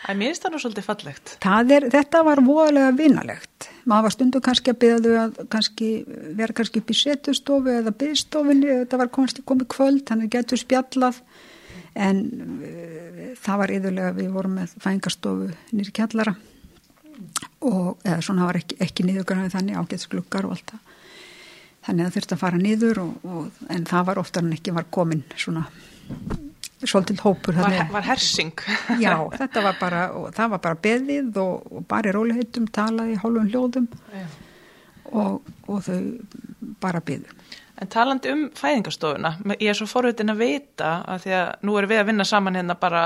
Það 0.00 0.22
er 0.24 0.38
það 0.40 0.54
nú 0.54 0.58
svolítið 0.62 0.84
fallegt. 0.86 1.32
Það 1.44 1.72
er, 1.74 1.86
þetta 1.92 2.20
var 2.24 2.40
voðalega 2.44 2.92
vinalegt. 2.96 3.66
Maður 3.84 4.06
var 4.06 4.14
stundu 4.14 4.40
kannski 4.44 4.72
að 4.72 4.78
byggja 4.80 5.00
þau 5.04 5.16
að 5.20 5.34
kannski, 5.52 5.88
vera 6.38 6.56
kannski 6.56 6.80
upp 6.80 6.92
í 6.92 6.96
setustofu 6.96 7.74
eða 7.74 7.92
byggstofinni, 8.00 8.70
þetta 8.78 9.00
var 9.02 9.10
komið 9.12 9.66
kvöld, 9.74 10.06
þannig 10.08 10.32
getur 10.32 10.62
spjallað, 10.62 11.20
en 11.94 12.22
uh, 12.60 13.24
það 13.40 13.62
var 13.62 13.74
yfirlega, 13.76 14.14
við 14.18 14.30
vorum 14.34 14.60
með 14.60 14.76
fængastofu 14.82 15.50
nýri 15.74 15.94
kjallara 15.96 16.36
og 17.60 18.00
eða 18.06 18.20
svona 18.24 18.46
var 18.48 18.58
ekki, 18.60 18.78
ekki 18.80 19.04
niðurgræðið 19.06 19.56
þannig 19.56 19.80
ágætskluggar 19.80 20.46
og 20.48 20.54
allt 20.56 20.72
það. 20.72 20.86
Þannig 21.80 22.06
að 22.06 22.14
þurfti 22.16 22.36
að 22.36 22.42
fara 22.42 22.60
niður 22.60 23.00
og, 23.02 23.24
og, 23.24 23.64
en 23.72 23.88
það 23.88 24.06
var 24.10 24.20
oftar 24.20 24.44
en 24.44 24.54
ekki 24.56 24.74
var 24.76 24.86
komin 24.92 25.24
svona 25.36 25.64
svolítil 26.80 27.18
hópur 27.20 27.56
Var, 27.56 27.76
var 27.92 28.06
hersing. 28.08 28.52
Já, 29.04 29.14
þetta 29.36 29.64
var 29.64 29.80
bara, 29.80 30.04
og 30.16 30.30
það 30.36 30.54
var 30.54 30.62
bara 30.66 30.80
beðið 30.86 31.40
og, 31.42 31.66
og 31.72 31.88
bara 31.88 32.10
í 32.10 32.14
róliheitum 32.16 32.68
talaði 32.72 33.18
hálfum 33.20 33.50
hljóðum 33.52 33.90
og, 35.10 35.50
og 35.68 35.82
þau 35.84 36.00
bara 36.80 37.02
beðu. 37.04 37.36
En 37.80 37.88
talandi 37.88 38.28
um 38.28 38.42
fæðingastofuna, 38.52 39.30
ég 39.56 39.70
er 39.72 39.76
svo 39.78 39.86
forvitin 39.88 40.34
að 40.34 40.42
vita 40.42 40.90
að 41.08 41.22
því 41.22 41.36
að 41.38 41.52
nú 41.64 41.76
erum 41.80 41.90
við 41.92 42.00
að 42.02 42.08
vinna 42.10 42.26
saman 42.28 42.58
hérna 42.58 42.76
bara 42.76 43.04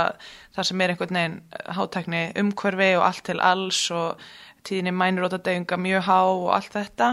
það 0.56 0.66
sem 0.68 0.80
er 0.82 0.92
einhvern 0.92 1.18
veginn 1.18 1.36
hátækni 1.76 2.22
umhverfi 2.42 2.88
og 2.98 3.04
allt 3.06 3.22
til 3.28 3.36
alls 3.38 3.82
og 3.94 4.24
tíðinni 4.66 4.94
mænurótadeyinga 4.98 5.78
mjög 5.78 6.08
há 6.08 6.18
og 6.24 6.48
allt 6.56 6.74
þetta. 6.74 7.12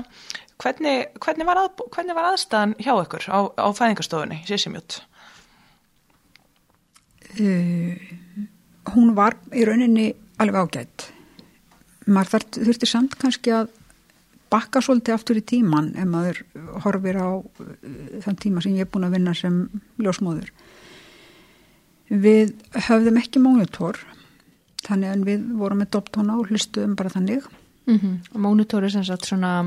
Hvernig, 0.62 1.12
hvernig, 1.21 1.45
var, 1.45 1.62
að, 1.62 1.86
hvernig 1.93 2.17
var 2.17 2.30
aðstæðan 2.32 2.76
hjá 2.82 2.91
ykkur 2.95 3.28
á, 3.30 3.39
á 3.54 3.67
fæðingastofunni, 3.78 4.41
Sísimjút? 4.50 5.02
Uh, 7.38 7.93
hún 8.95 9.13
var 9.17 9.38
í 9.54 9.67
rauninni 9.69 10.12
alveg 10.41 10.65
ágætt. 10.65 11.08
Maður 12.10 12.34
þarf, 12.36 12.50
þurfti 12.58 12.89
samt 12.89 13.17
kannski 13.21 13.54
að 13.54 13.69
bakka 14.52 14.82
svolítið 14.84 15.16
aftur 15.16 15.40
í 15.40 15.46
tíman 15.48 15.92
ef 15.96 16.10
maður 16.10 16.42
horfir 16.84 17.20
á 17.20 17.30
uh, 17.40 17.46
þann 18.26 18.40
tíma 18.42 18.64
sem 18.64 18.76
ég 18.76 18.88
er 18.88 18.92
búin 18.92 19.08
að 19.08 19.16
vinna 19.18 19.36
sem 19.38 19.64
ljósmóður. 20.02 20.52
Við 22.12 22.52
höfðum 22.90 23.22
ekki 23.22 23.40
mónitor, 23.40 24.02
þannig 24.84 25.14
að 25.14 25.26
við 25.30 25.46
vorum 25.62 25.80
með 25.80 25.94
doptóna 25.96 26.36
og 26.40 26.52
hlustuðum 26.52 26.98
bara 27.00 27.14
þannig. 27.14 27.48
mm 27.88 27.98
-hmm. 27.98 28.18
mónitor 28.38 28.84
er 28.84 28.92
sem 28.92 29.04
sagt 29.04 29.26
svona 29.26 29.64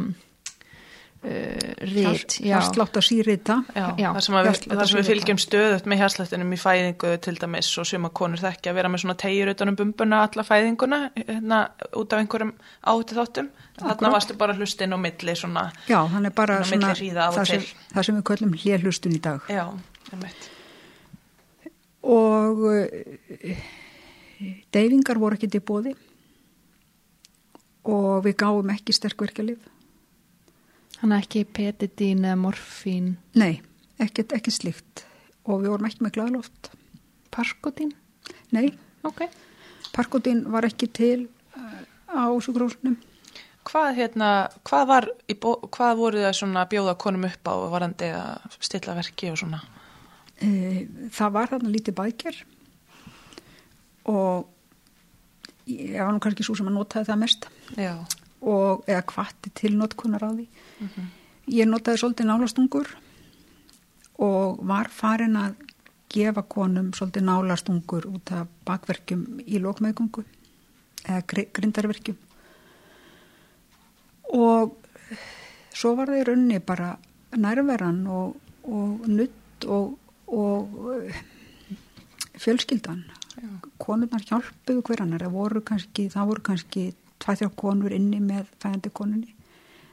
rít, 1.25 2.37
já, 2.41 2.53
Hjarslátt 2.53 2.99
að 2.99 3.05
sírita. 3.07 3.57
Það 3.73 4.19
sem, 4.27 4.37
við, 4.37 4.59
það 4.69 5.07
fylgjum 5.09 5.41
stöðut 5.41 5.87
með 5.89 6.01
hérslættinum 6.03 6.53
í 6.53 6.59
fæðingu 6.61 7.13
til 7.25 7.35
dæmis 7.41 7.71
og 7.81 7.89
suma 7.89 8.11
konur 8.13 8.43
þekki 8.43 8.71
að 8.71 8.79
vera 8.79 8.91
með 8.93 9.05
svona 9.05 9.17
tegjur 9.23 9.53
utanum 9.55 9.79
bumbuna 9.79 10.21
alla 10.27 10.45
fæðinguna 10.45 11.01
hérna, 11.17 11.61
út 11.97 12.13
af 12.13 12.21
einhverjum 12.21 12.53
átti 12.93 13.19
þáttum. 13.19 13.51
Þarna 13.81 14.13
varstu 14.15 14.37
bara 14.45 14.57
hlustinn 14.59 14.97
og 14.97 15.01
milli 15.03 15.37
svona, 15.39 15.67
Já, 15.89 15.99
hann 16.13 16.29
er 16.29 16.35
bara 16.37 16.61
Svona 16.69 16.93
og 16.93 17.39
það, 17.39 17.51
sem, 17.55 17.69
það 17.95 18.09
sem 18.09 18.19
við 18.21 18.27
köllum 18.31 18.57
hlérhlustun 18.61 19.17
í 19.17 19.23
dag. 19.25 19.49
já, 19.49 19.65
einmitt. 20.13 20.51
Og 22.05 22.67
uh, 22.69 23.63
deyfingar 24.77 25.19
voru 25.23 25.39
ekki 25.39 25.49
til 25.55 25.65
bóði 25.65 25.95
og 27.89 28.25
við 28.25 28.37
gáum 28.45 28.71
ekki 28.77 28.93
sterkverkjalið. 28.97 29.71
Hann 31.01 31.13
er 31.13 31.25
ekki 31.25 31.45
petidín 31.45 32.25
eða 32.25 32.39
morfín 32.41 33.17
Nei, 33.39 33.61
ekkert, 34.03 34.33
ekkert 34.37 34.59
slíkt 34.59 35.07
og 35.45 35.65
við 35.65 35.75
vorum 35.75 35.89
ekki 35.89 36.05
með 36.07 36.17
glæðloft. 36.19 36.71
parkodín, 37.35 37.93
Nei, 38.55 38.71
ok 39.05 39.27
parkodín 39.95 40.45
var 40.51 40.67
ekki 40.67 40.89
til 40.95 41.27
uh, 41.55 41.83
á 42.11 42.27
sjúkrósunum. 42.43 42.97
Hvað, 43.65 43.95
hérna, 43.97 44.31
hvað, 44.67 44.89
var, 44.91 45.07
hvað 45.73 45.93
voru 45.97 46.25
það 46.25 46.35
svona 46.37 46.65
að 46.65 46.73
bjóða 46.75 46.97
konum 47.01 47.29
upp 47.31 47.49
á 47.49 47.55
varandi 47.73 48.11
að 48.13 48.59
stilla 48.59 48.97
verki 48.99 49.31
og 49.33 49.39
svona? 49.41 49.63
Uh, 50.43 50.83
það 51.15 51.37
var 51.39 51.53
þarna 51.55 51.73
lítið 51.73 51.97
bækjar 52.01 52.43
og 54.11 54.51
ég 55.71 55.97
var 55.97 56.13
nú 56.13 56.21
kannski 56.21 56.45
svo 56.45 56.59
sem 56.59 56.69
að 56.69 56.77
notaði 56.77 57.09
það 57.09 57.23
mest. 57.23 57.49
Já. 57.79 57.95
Og 58.45 58.85
eða 58.91 59.03
kvatti 59.09 59.51
til 59.57 59.75
notkunar 59.81 60.25
á 60.25 60.31
því. 60.37 60.47
Ég 61.49 61.69
notaði 61.69 62.01
svolítið 62.03 62.29
nálastungur 62.31 62.91
og 64.25 64.61
var 64.69 64.89
farin 64.93 65.37
að 65.41 65.57
gefa 66.15 66.45
konum 66.47 66.93
svolítið 66.95 67.27
nálastungur 67.27 68.07
út 68.13 68.33
af 68.33 68.47
bakverkjum 68.69 69.41
í 69.45 69.59
lókmeðgungu 69.59 70.23
eða 71.05 71.23
gri- 71.29 71.49
grindarverkjum 71.53 72.17
og 74.35 74.77
svo 75.75 75.95
var 75.99 76.11
það 76.13 76.21
í 76.21 76.27
raunni 76.29 76.61
bara 76.65 76.95
nærveran 77.37 78.01
og, 78.07 78.37
og 78.65 79.09
nutt 79.11 79.67
og, 79.67 79.99
og 80.31 80.79
eh, 80.95 81.19
fjölskyldan. 82.39 83.03
Konurnar 83.83 84.23
hjálpuðu 84.25 84.83
hverjanar 84.87 85.25
það 85.27 85.35
voru 85.35 85.63
kannski, 85.67 86.07
það 87.21 87.35
voru 87.35 87.35
kannski 87.35 87.35
tvæ 87.35 87.35
þrjá 87.39 87.51
konur 87.57 87.93
inni 87.93 88.21
með 88.21 88.49
fæðandi 88.61 88.91
konunni. 88.93 89.35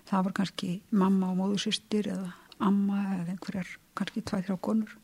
Það 0.09 0.23
voru 0.23 0.33
kannski 0.33 0.81
mamma 0.91 1.31
og 1.31 1.37
móðusýstir 1.37 2.07
eða 2.11 2.33
amma 2.59 3.01
eða 3.17 3.31
einhverjar 3.33 3.67
kannski 3.95 4.21
tvæ 4.21 4.41
þrjá 4.45 4.57
konur. 4.61 4.95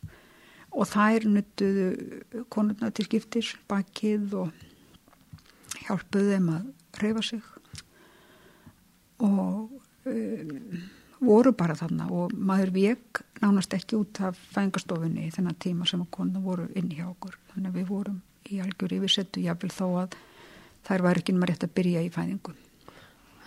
Og 0.72 0.88
þær 0.88 1.28
nuttuðu 1.28 2.46
konurnar 2.50 2.92
til 2.92 3.06
skiptis 3.06 3.56
bakið 3.68 4.34
og 4.36 4.52
hjálpuðu 5.88 6.34
þeim 6.34 6.50
að 6.54 6.68
reyfa 7.02 7.24
sig. 7.24 7.42
Og 9.18 9.72
um, 10.06 10.82
voru 11.20 11.54
bara 11.58 11.76
þarna 11.76 12.10
og 12.14 12.34
maður 12.34 12.74
vek 12.76 13.24
nánast 13.42 13.74
ekki 13.74 13.98
út 13.98 14.20
af 14.22 14.38
fængastofunni 14.54 15.32
þennan 15.34 15.58
tíma 15.58 15.88
sem 15.88 16.02
að 16.04 16.12
konuna 16.14 16.44
voru 16.44 16.68
inn 16.76 16.92
hjá 16.92 17.08
okkur. 17.10 17.38
Þannig 17.54 17.72
að 17.72 17.80
við 17.80 17.88
vorum 17.90 18.22
í 18.48 18.60
algjör 18.62 19.00
yfirsettu 19.00 19.42
jáfnvel 19.44 19.74
þó 19.74 19.88
að 20.04 20.18
þær 20.88 21.06
var 21.08 21.22
ekki 21.22 21.36
náma 21.36 21.50
rétt 21.50 21.66
að 21.66 21.76
byrja 21.80 22.06
í 22.06 22.12
fæðingu. 22.14 22.56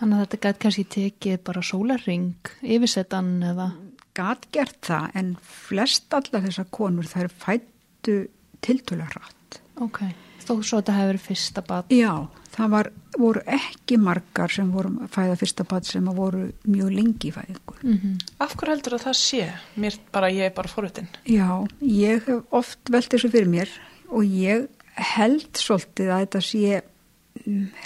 Þannig 0.01 0.17
að 0.17 0.23
þetta 0.25 0.41
gæti 0.45 0.63
kannski 0.65 0.85
tekið 0.97 1.41
bara 1.45 1.61
sólarring 1.65 2.53
yfirsetan 2.61 3.33
eða? 3.51 3.71
Gat 4.17 4.49
gert 4.51 4.81
það 4.83 5.13
en 5.21 5.35
flest 5.39 6.11
allar 6.11 6.43
þessar 6.43 6.67
konur 6.73 7.07
þær 7.07 7.29
fættu 7.31 8.17
tiltöla 8.59 9.05
hratt 9.07 9.61
ok, 9.81 10.03
þó 10.41 10.53
svo 10.59 10.79
þetta 10.81 10.95
hefur 10.97 11.11
verið 11.11 11.25
fyrsta 11.25 11.63
bad 11.65 11.93
já, 11.93 12.11
það 12.55 12.73
var, 12.75 12.89
voru 13.17 13.43
ekki 13.57 13.97
margar 14.01 14.53
sem 14.53 14.69
voru 14.73 15.07
fæða 15.13 15.37
fyrsta 15.39 15.65
bad 15.69 15.87
sem 15.87 16.09
að 16.11 16.19
voru 16.21 16.43
mjög 16.67 16.93
lengi 16.97 17.31
í 17.31 17.33
fæðingu. 17.35 17.77
Mm 17.81 18.17
Af 18.41 18.55
hverju 18.57 18.75
heldur 18.75 18.97
að 18.97 19.05
það 19.07 19.17
sé? 19.21 19.47
Mér 19.75 19.97
bara, 20.11 20.31
ég 20.33 20.49
er 20.49 20.53
bara 20.55 20.71
forvitin. 20.71 21.09
Já, 21.25 21.65
ég 21.81 22.25
hef 22.27 22.43
oft 22.51 22.91
velt 22.91 23.11
þessu 23.11 23.31
fyrir 23.31 23.49
mér 23.49 23.69
og 24.09 24.25
ég 24.25 24.67
held 25.15 25.57
svolítið 25.57 26.11
að 26.11 26.25
þetta 26.25 26.41
sé 26.45 26.81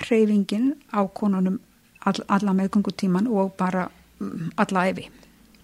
hreyfingin 0.05 0.73
á 0.93 1.05
konunum 1.13 1.59
all, 2.05 2.21
alla 2.27 2.53
meðgöngutíman 2.53 3.27
og 3.31 3.53
bara 3.57 3.87
mm, 4.19 4.51
alla 4.61 4.87
efi. 4.91 5.09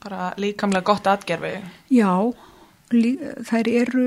Bara 0.01 0.31
líkamlega 0.37 0.85
gott 0.85 1.07
atgerfi. 1.07 1.59
Já, 1.93 2.11
lí, 2.93 3.15
þær 3.45 3.69
eru, 3.69 4.05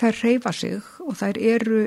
þær 0.00 0.18
hreyfa 0.22 0.52
sig 0.52 0.82
og 1.00 1.16
þær 1.20 1.38
eru, 1.40 1.84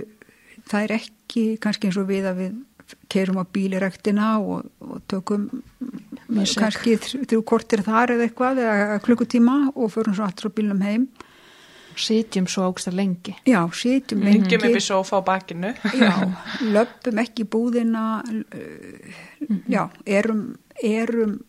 það 0.69 0.85
er 0.87 0.95
ekki 0.97 1.43
kannski 1.61 1.89
eins 1.89 1.99
og 2.01 2.09
við 2.09 2.29
að 2.31 2.39
við 2.41 2.61
keirum 3.09 3.39
á 3.41 3.45
bílirektina 3.53 4.31
og, 4.41 4.65
og 4.83 5.01
tökum 5.09 5.47
Mjög 6.33 6.55
kannski 6.59 6.95
þr- 6.97 7.27
þrjú 7.29 7.43
kortir 7.45 7.83
þar 7.85 8.15
eða 8.15 8.25
eitthvað 8.27 8.61
eða 8.63 8.97
klukkutíma 9.05 9.55
og 9.75 9.91
förum 9.93 10.15
svo 10.17 10.25
aftur 10.25 10.49
á 10.49 10.55
bílnum 10.57 10.81
heim. 10.85 11.07
Sitjum 11.99 12.47
svo 12.49 12.67
ágsta 12.69 12.93
lengi 12.95 13.35
Já, 13.47 13.61
sitjum 13.73 14.23
lengi. 14.23 14.43
Lengjum 14.57 14.77
í 14.77 14.81
sofa 14.83 15.19
á 15.19 15.21
bakinu. 15.25 15.73
Já, 15.97 16.13
löpum 16.75 17.21
ekki 17.23 17.45
búðina, 17.49 18.23
uh, 18.23 19.21
já, 19.71 19.87
erum, 20.05 20.45
erum 20.81 21.39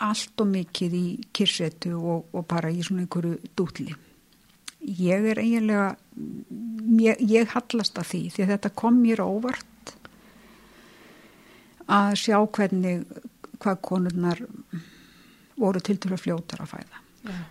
allt 0.00 0.40
og 0.40 0.48
mikið 0.48 0.94
í 0.96 1.06
kirsetu 1.36 1.96
og, 1.98 2.30
og 2.32 2.46
bara 2.48 2.70
í 2.72 2.80
svona 2.84 3.04
einhverju 3.04 3.36
dútli. 3.58 3.92
Ég 4.80 5.26
er 5.28 5.42
eiginlega 5.42 5.90
ég, 7.00 7.20
ég 7.20 7.52
hallast 7.52 7.98
að 8.00 8.08
því 8.12 8.22
því 8.34 8.44
að 8.46 8.54
þetta 8.54 8.72
kom 8.80 9.02
mér 9.02 9.20
óvart 9.24 9.92
að 11.90 12.16
sjá 12.22 12.38
hvernig 12.40 13.04
hvað 13.60 13.82
konurnar 13.84 14.40
voru 15.60 15.82
til 15.84 15.98
til 16.00 16.14
að 16.14 16.22
fljótar 16.24 16.64
að 16.64 16.74
fæða. 16.74 16.99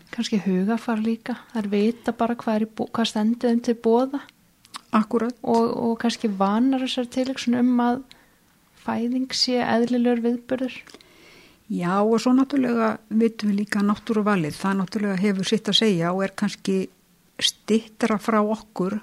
Kanski 0.10 0.40
hugafar 0.42 1.02
líka, 1.04 1.36
þær 1.54 1.68
vita 1.70 2.14
bara 2.18 2.36
hvað, 2.40 2.62
er 2.62 2.88
hvað 2.90 3.10
stendur 3.12 3.52
þeim 3.52 3.60
til 3.68 3.76
bóða 3.78 4.22
Akkurat. 4.98 5.36
og, 5.44 5.68
og 5.78 6.00
kannski 6.02 6.32
vanar 6.40 6.82
þessar 6.82 7.10
tilöksun 7.14 7.60
um 7.60 7.84
að 7.84 8.00
fæðing 8.82 9.30
sé 9.38 9.60
eðlilegur 9.62 10.24
viðbörður. 10.26 10.80
Já 11.70 12.00
og 12.02 12.18
svo 12.18 12.34
náttúrulega 12.34 12.96
vitum 13.14 13.52
við 13.52 13.60
líka 13.62 13.84
náttúruvalið. 13.86 14.58
Það 14.58 14.80
náttúrulega 14.80 15.20
hefur 15.22 15.50
sitt 15.52 15.70
að 15.70 15.78
segja 15.84 16.14
og 16.16 16.24
er 16.26 16.34
kannski 16.42 16.80
stittra 17.40 18.18
frá 18.18 18.40
okkur 18.42 18.98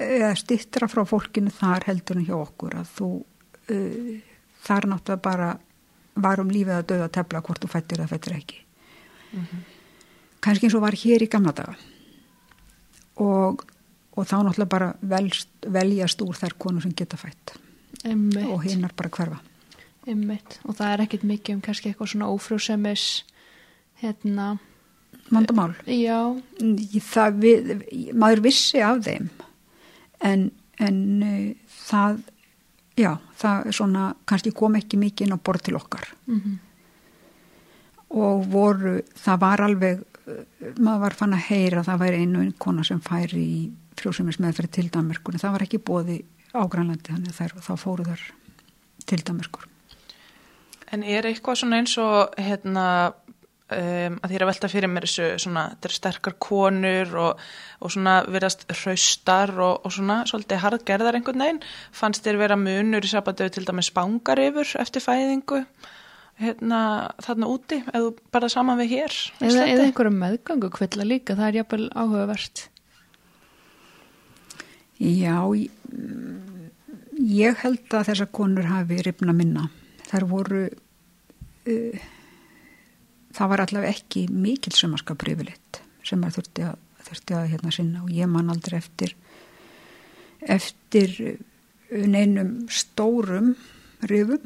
eða 0.00 0.30
stittra 0.38 0.86
frá 0.88 1.02
fólkinu 1.08 1.50
þar 1.52 1.88
heldur 1.90 2.20
en 2.20 2.28
hjá 2.28 2.36
okkur 2.38 2.78
að 2.78 2.94
þú 2.94 3.10
uh, 3.18 4.14
þar 4.62 4.88
náttúrulega 4.94 5.24
bara 5.26 5.50
varum 6.20 6.54
lífið 6.54 6.76
að 6.78 6.88
döða 6.94 7.12
tefla 7.18 7.42
hvort 7.42 7.64
þú 7.64 7.74
fættir 7.74 8.00
eða 8.00 8.12
fættir 8.14 8.38
ekki. 8.38 8.62
Kannski 10.40 10.68
eins 10.68 10.76
og 10.78 10.84
var 10.84 10.96
hér 10.96 11.24
í 11.24 11.28
gamla 11.30 11.52
daga. 11.56 11.74
Og, 13.20 13.64
og 14.16 14.28
þá 14.28 14.38
náttúrulega 14.40 14.72
bara 14.72 14.92
velst, 15.12 15.50
veljast 15.68 16.22
úr 16.24 16.38
þær 16.38 16.56
konur 16.62 16.84
sem 16.84 16.94
geta 16.96 17.18
fætt. 17.20 17.54
Einmitt, 18.04 18.46
og 18.48 18.64
hinnar 18.64 18.94
bara 18.96 19.12
hverfa. 19.12 19.40
einmitt. 20.08 20.56
Og 20.64 20.78
það 20.78 20.94
er 20.94 21.04
ekkit 21.04 21.26
mikið 21.28 21.58
um 21.58 21.62
kannski 21.64 21.90
eitthvað 21.90 22.12
svona 22.14 22.30
ófrjósemis, 22.32 23.06
hérna, 24.00 24.54
Vandamál. 25.30 25.74
já, 25.84 26.40
það 27.10 27.36
við, 27.44 27.68
maður 28.16 28.44
vissi 28.48 28.80
af 28.82 29.04
þeim. 29.04 29.28
En, 30.24 30.48
en 30.80 30.98
uh, 31.22 31.76
það 31.84 32.22
já, 32.96 33.12
það 33.36 33.70
svona 33.76 34.08
kannski 34.24 34.54
kom 34.56 34.80
ekki 34.80 34.98
mikið 35.00 35.28
inn 35.28 35.36
á 35.36 35.44
borð 35.44 35.68
til 35.68 35.76
okkar. 35.78 36.08
Mm 36.30 36.58
og 38.10 38.46
voru, 38.50 38.96
það 39.14 39.42
var 39.44 39.62
alveg 39.66 40.00
maður 40.78 41.02
var 41.04 41.16
fann 41.18 41.36
að 41.36 41.46
heyra 41.48 41.80
að 41.80 41.90
það 41.90 42.02
væri 42.04 42.20
einu 42.24 42.44
kona 42.62 42.84
sem 42.86 43.00
færi 43.04 43.40
í 43.40 43.60
frjósumis 44.00 44.40
meðferð 44.40 44.76
til 44.76 44.86
Danmarkunni, 44.92 45.40
það 45.42 45.56
var 45.56 45.66
ekki 45.66 45.82
bóði 45.82 46.20
á 46.56 46.62
Grænlandi, 46.66 47.12
þannig 47.12 47.36
þær, 47.36 47.58
þá 47.62 47.74
fóru 47.78 48.06
þar 48.08 48.22
til 49.06 49.20
Danmarkur 49.26 49.68
En 50.90 51.04
er 51.06 51.28
eitthvað 51.28 51.60
svona 51.60 51.78
eins 51.78 51.92
og 52.02 52.32
hérna 52.40 52.84
um, 53.70 54.16
að 54.18 54.32
því 54.32 54.40
að 54.40 54.48
velta 54.50 54.70
fyrir 54.72 54.90
mér 54.90 55.06
þessu 55.06 55.28
svona, 55.44 55.66
þetta 55.74 55.88
er 55.88 55.94
sterkar 55.96 56.36
konur 56.42 57.14
og, 57.22 57.44
og 57.78 57.94
svona 57.94 58.16
verðast 58.26 58.66
hraustar 58.72 59.54
og, 59.58 59.86
og 59.86 59.94
svona 59.94 60.20
svolítið 60.30 60.62
harðgerðar 60.64 61.20
einhvern 61.20 61.44
veginn. 61.44 61.62
Fannst 61.94 62.26
þér 62.26 62.40
vera 62.42 62.58
munur 62.58 63.06
í 63.06 63.12
sabbatöðu 63.12 63.54
til 63.54 63.66
dæmis 63.68 63.92
spangar 63.92 64.42
yfir 64.42 64.74
eftir 64.82 65.04
fæðingu 65.04 65.62
hérna 66.40 66.80
þarna 67.22 67.48
úti 67.52 67.80
eða 67.92 68.12
bara 68.32 68.48
saman 68.52 68.78
við 68.80 68.94
hér 68.96 69.16
eða, 69.44 69.64
eða 69.66 69.86
einhverju 69.86 70.12
meðgöngu 70.16 70.70
kvilla 70.74 71.06
líka, 71.06 71.36
það 71.38 71.48
er 71.48 71.58
jafnvel 71.60 71.88
áhugavert. 71.92 72.62
Já, 75.00 75.36
ég, 77.16 77.60
held 77.62 77.96
að 77.96 78.08
þessar 78.10 78.30
konur 78.36 78.68
hafi 78.68 79.00
ripna 79.04 79.32
minna. 79.36 79.68
Þær 80.10 80.26
voru, 80.28 80.64
uh, 80.68 82.08
það 83.36 83.52
var 83.52 83.64
allavega 83.64 83.94
ekki 83.96 84.26
mikil 84.28 84.74
sömarskap 84.76 85.24
yfirleitt 85.24 85.80
sem 86.04 86.20
maður 86.20 86.40
þurfti 86.40 86.66
að, 86.68 86.76
þurfti 87.08 87.36
að 87.38 87.50
hérna 87.54 87.72
sinna 87.74 88.04
og 88.04 88.12
ég 88.12 88.28
man 88.28 88.52
aldrei 88.52 88.76
eftir, 88.80 89.14
eftir 90.40 91.16
neinum 91.90 92.66
stórum 92.72 93.54
rifum. 94.08 94.44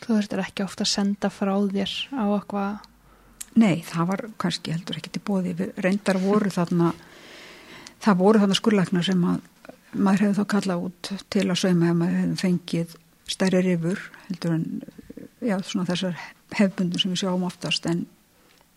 Þú 0.00 0.14
þurftir 0.14 0.42
ekki 0.44 0.64
ofta 0.64 0.86
að 0.86 0.92
senda 0.94 1.30
frá 1.32 1.52
þér 1.70 1.92
á 2.16 2.24
eitthvað, 2.24 2.78
Nei, 3.58 3.82
það 3.82 4.10
var 4.12 4.20
kannski 4.38 4.72
heldur 4.74 5.00
ekki 5.00 5.10
til 5.14 5.22
bóði. 5.26 5.54
Við 5.58 5.78
reyndar 5.82 6.20
voru 6.22 6.52
þarna, 6.54 6.92
það 8.02 8.20
voru 8.20 8.42
þarna 8.42 8.58
skurlæknar 8.58 9.06
sem 9.06 9.24
að 9.26 9.40
maður 9.90 10.24
hefði 10.24 10.38
þá 10.38 10.50
kallað 10.54 10.84
út 10.86 11.10
til 11.34 11.46
að 11.48 11.58
sauma 11.58 11.90
ef 11.90 11.96
maður 11.98 12.20
hefði 12.20 12.40
fengið 12.44 12.94
stærri 13.30 13.62
rifur 13.66 14.04
heldur 14.28 14.54
en 14.54 14.66
já, 15.42 15.56
svona 15.66 15.88
þessar 15.88 16.20
hefbundur 16.60 17.02
sem 17.02 17.14
við 17.14 17.22
sjáum 17.24 17.46
oftast. 17.48 17.90
En 17.90 18.04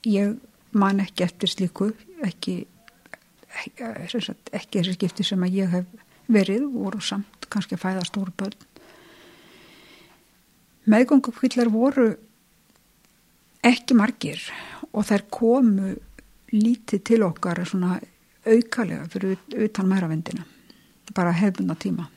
ég 0.09 0.33
man 0.73 1.03
ekki 1.03 1.27
eftir 1.27 1.53
slíku 1.53 1.91
ekki 2.25 2.63
ekki, 3.61 3.91
ekki 4.57 4.79
þessi 4.79 4.97
skipti 4.97 5.25
sem 5.27 5.45
að 5.45 5.59
ég 5.59 5.73
hef 5.75 5.89
verið 6.33 6.65
voru 6.73 7.01
samt 7.03 7.45
kannski 7.53 7.77
að 7.77 7.83
fæða 7.83 8.05
stóru 8.09 8.33
börn 8.39 8.57
meðgöngukvillar 10.89 11.69
voru 11.71 12.07
ekki 13.63 13.95
margir 13.95 14.41
og 14.91 15.05
þær 15.07 15.23
komu 15.31 15.93
lítið 16.53 17.03
til 17.09 17.21
okkar 17.23 17.63
svona 17.65 17.99
aukalega 18.43 19.07
fyrir 19.09 19.37
ut- 19.37 19.55
utan 19.67 19.87
mæravendina 19.87 20.43
bara 21.13 21.31
hefbundna 21.31 21.75
tíma. 21.75 22.07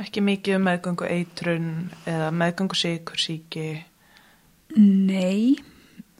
Ekki 0.00 0.20
mikið 0.20 0.56
um 0.56 0.64
meðgöngu 0.66 1.06
eitrun 1.06 1.66
eða 2.06 2.30
meðgöngu 2.34 2.74
sikursíki 2.74 3.84
Nei, 4.76 5.54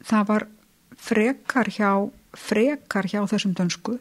það 0.05 0.27
var 0.29 0.45
frekar 0.95 1.67
hjá, 1.75 1.89
frekar 2.39 3.07
hjá 3.09 3.19
þessum 3.27 3.55
dönsku. 3.57 3.97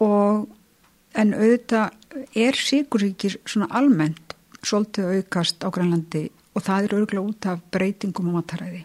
Og 0.00 0.46
en 1.18 1.34
auðvitað 1.34 1.90
er 2.38 2.56
siguríkir 2.56 3.36
svona 3.44 3.68
almennt 3.76 4.27
svolítið 4.62 5.18
aukast 5.18 5.64
á 5.64 5.68
Grænlandi 5.74 6.28
og 6.54 6.64
það 6.66 6.84
er 6.84 6.94
örgulega 6.98 7.26
út 7.30 7.48
af 7.50 7.64
breytingum 7.72 8.30
á 8.34 8.38
mataræði 8.38 8.84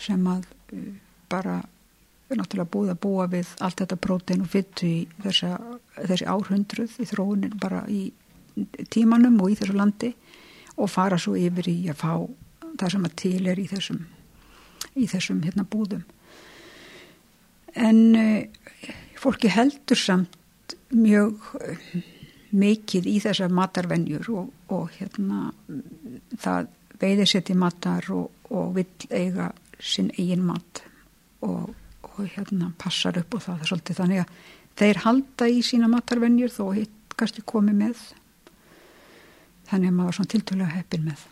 sem 0.00 0.28
að 0.30 0.46
uh, 0.72 0.92
bara 1.28 1.60
er 2.26 2.40
náttúrulega 2.40 2.72
búið 2.72 2.92
að 2.92 3.02
búa 3.04 3.26
við 3.30 3.52
allt 3.62 3.80
þetta 3.82 3.98
prótein 4.02 4.42
og 4.42 4.50
fyttu 4.50 4.86
í 4.86 4.96
þessa, 5.22 5.58
þessi 6.00 6.26
árhundruð 6.26 6.96
í 6.98 7.06
þróunin 7.06 7.60
bara 7.62 7.84
í 7.88 8.10
tímanum 8.90 9.38
og 9.44 9.52
í 9.52 9.58
þessu 9.60 9.76
landi 9.76 10.12
og 10.76 10.90
fara 10.90 11.18
svo 11.20 11.36
yfir 11.38 11.68
í 11.70 11.78
að 11.92 12.00
fá 12.00 12.12
það 12.76 12.92
sem 12.92 13.06
að 13.08 13.16
til 13.22 13.46
er 13.46 13.60
í 13.60 13.66
þessum 13.70 14.02
í 14.96 15.06
þessum 15.10 15.42
hérna 15.44 15.64
búðum. 15.68 16.04
En 17.76 18.00
uh, 18.16 18.90
fólki 19.20 19.50
heldur 19.52 20.00
samt 20.00 20.76
mjög 20.90 21.36
uh, 21.60 21.96
mikið 22.56 23.08
í 23.10 23.16
þessar 23.24 23.54
matarvenjur 23.54 24.30
og, 24.34 24.50
og 24.72 24.90
hérna 24.96 25.50
það 26.40 26.68
veiðir 27.00 27.30
sér 27.30 27.44
til 27.46 27.56
matar 27.60 28.08
og, 28.14 28.30
og 28.50 28.74
vill 28.76 29.08
eiga 29.10 29.50
sinn 29.76 30.10
eigin 30.16 30.44
mat 30.46 30.82
og, 31.44 31.72
og 32.02 32.20
hérna 32.36 32.72
passar 32.80 33.18
upp 33.20 33.36
og 33.36 33.44
það, 33.44 33.60
er 33.60 33.70
svolítið. 33.70 33.98
Þannig 34.00 34.22
að 34.22 34.36
þeir 34.80 35.02
halda 35.04 35.48
í 35.52 35.62
sína 35.66 35.90
matarvenjur 35.92 36.54
þó 36.54 36.64
hitt 36.76 37.16
kannski 37.16 37.44
komið 37.48 37.80
með. 37.80 38.04
Þannig 39.66 39.90
að 39.90 39.96
maður 39.96 40.10
var 40.10 40.18
svona 40.18 40.32
tiltölulega 40.34 40.76
heppin 40.76 41.08
með. 41.08 41.26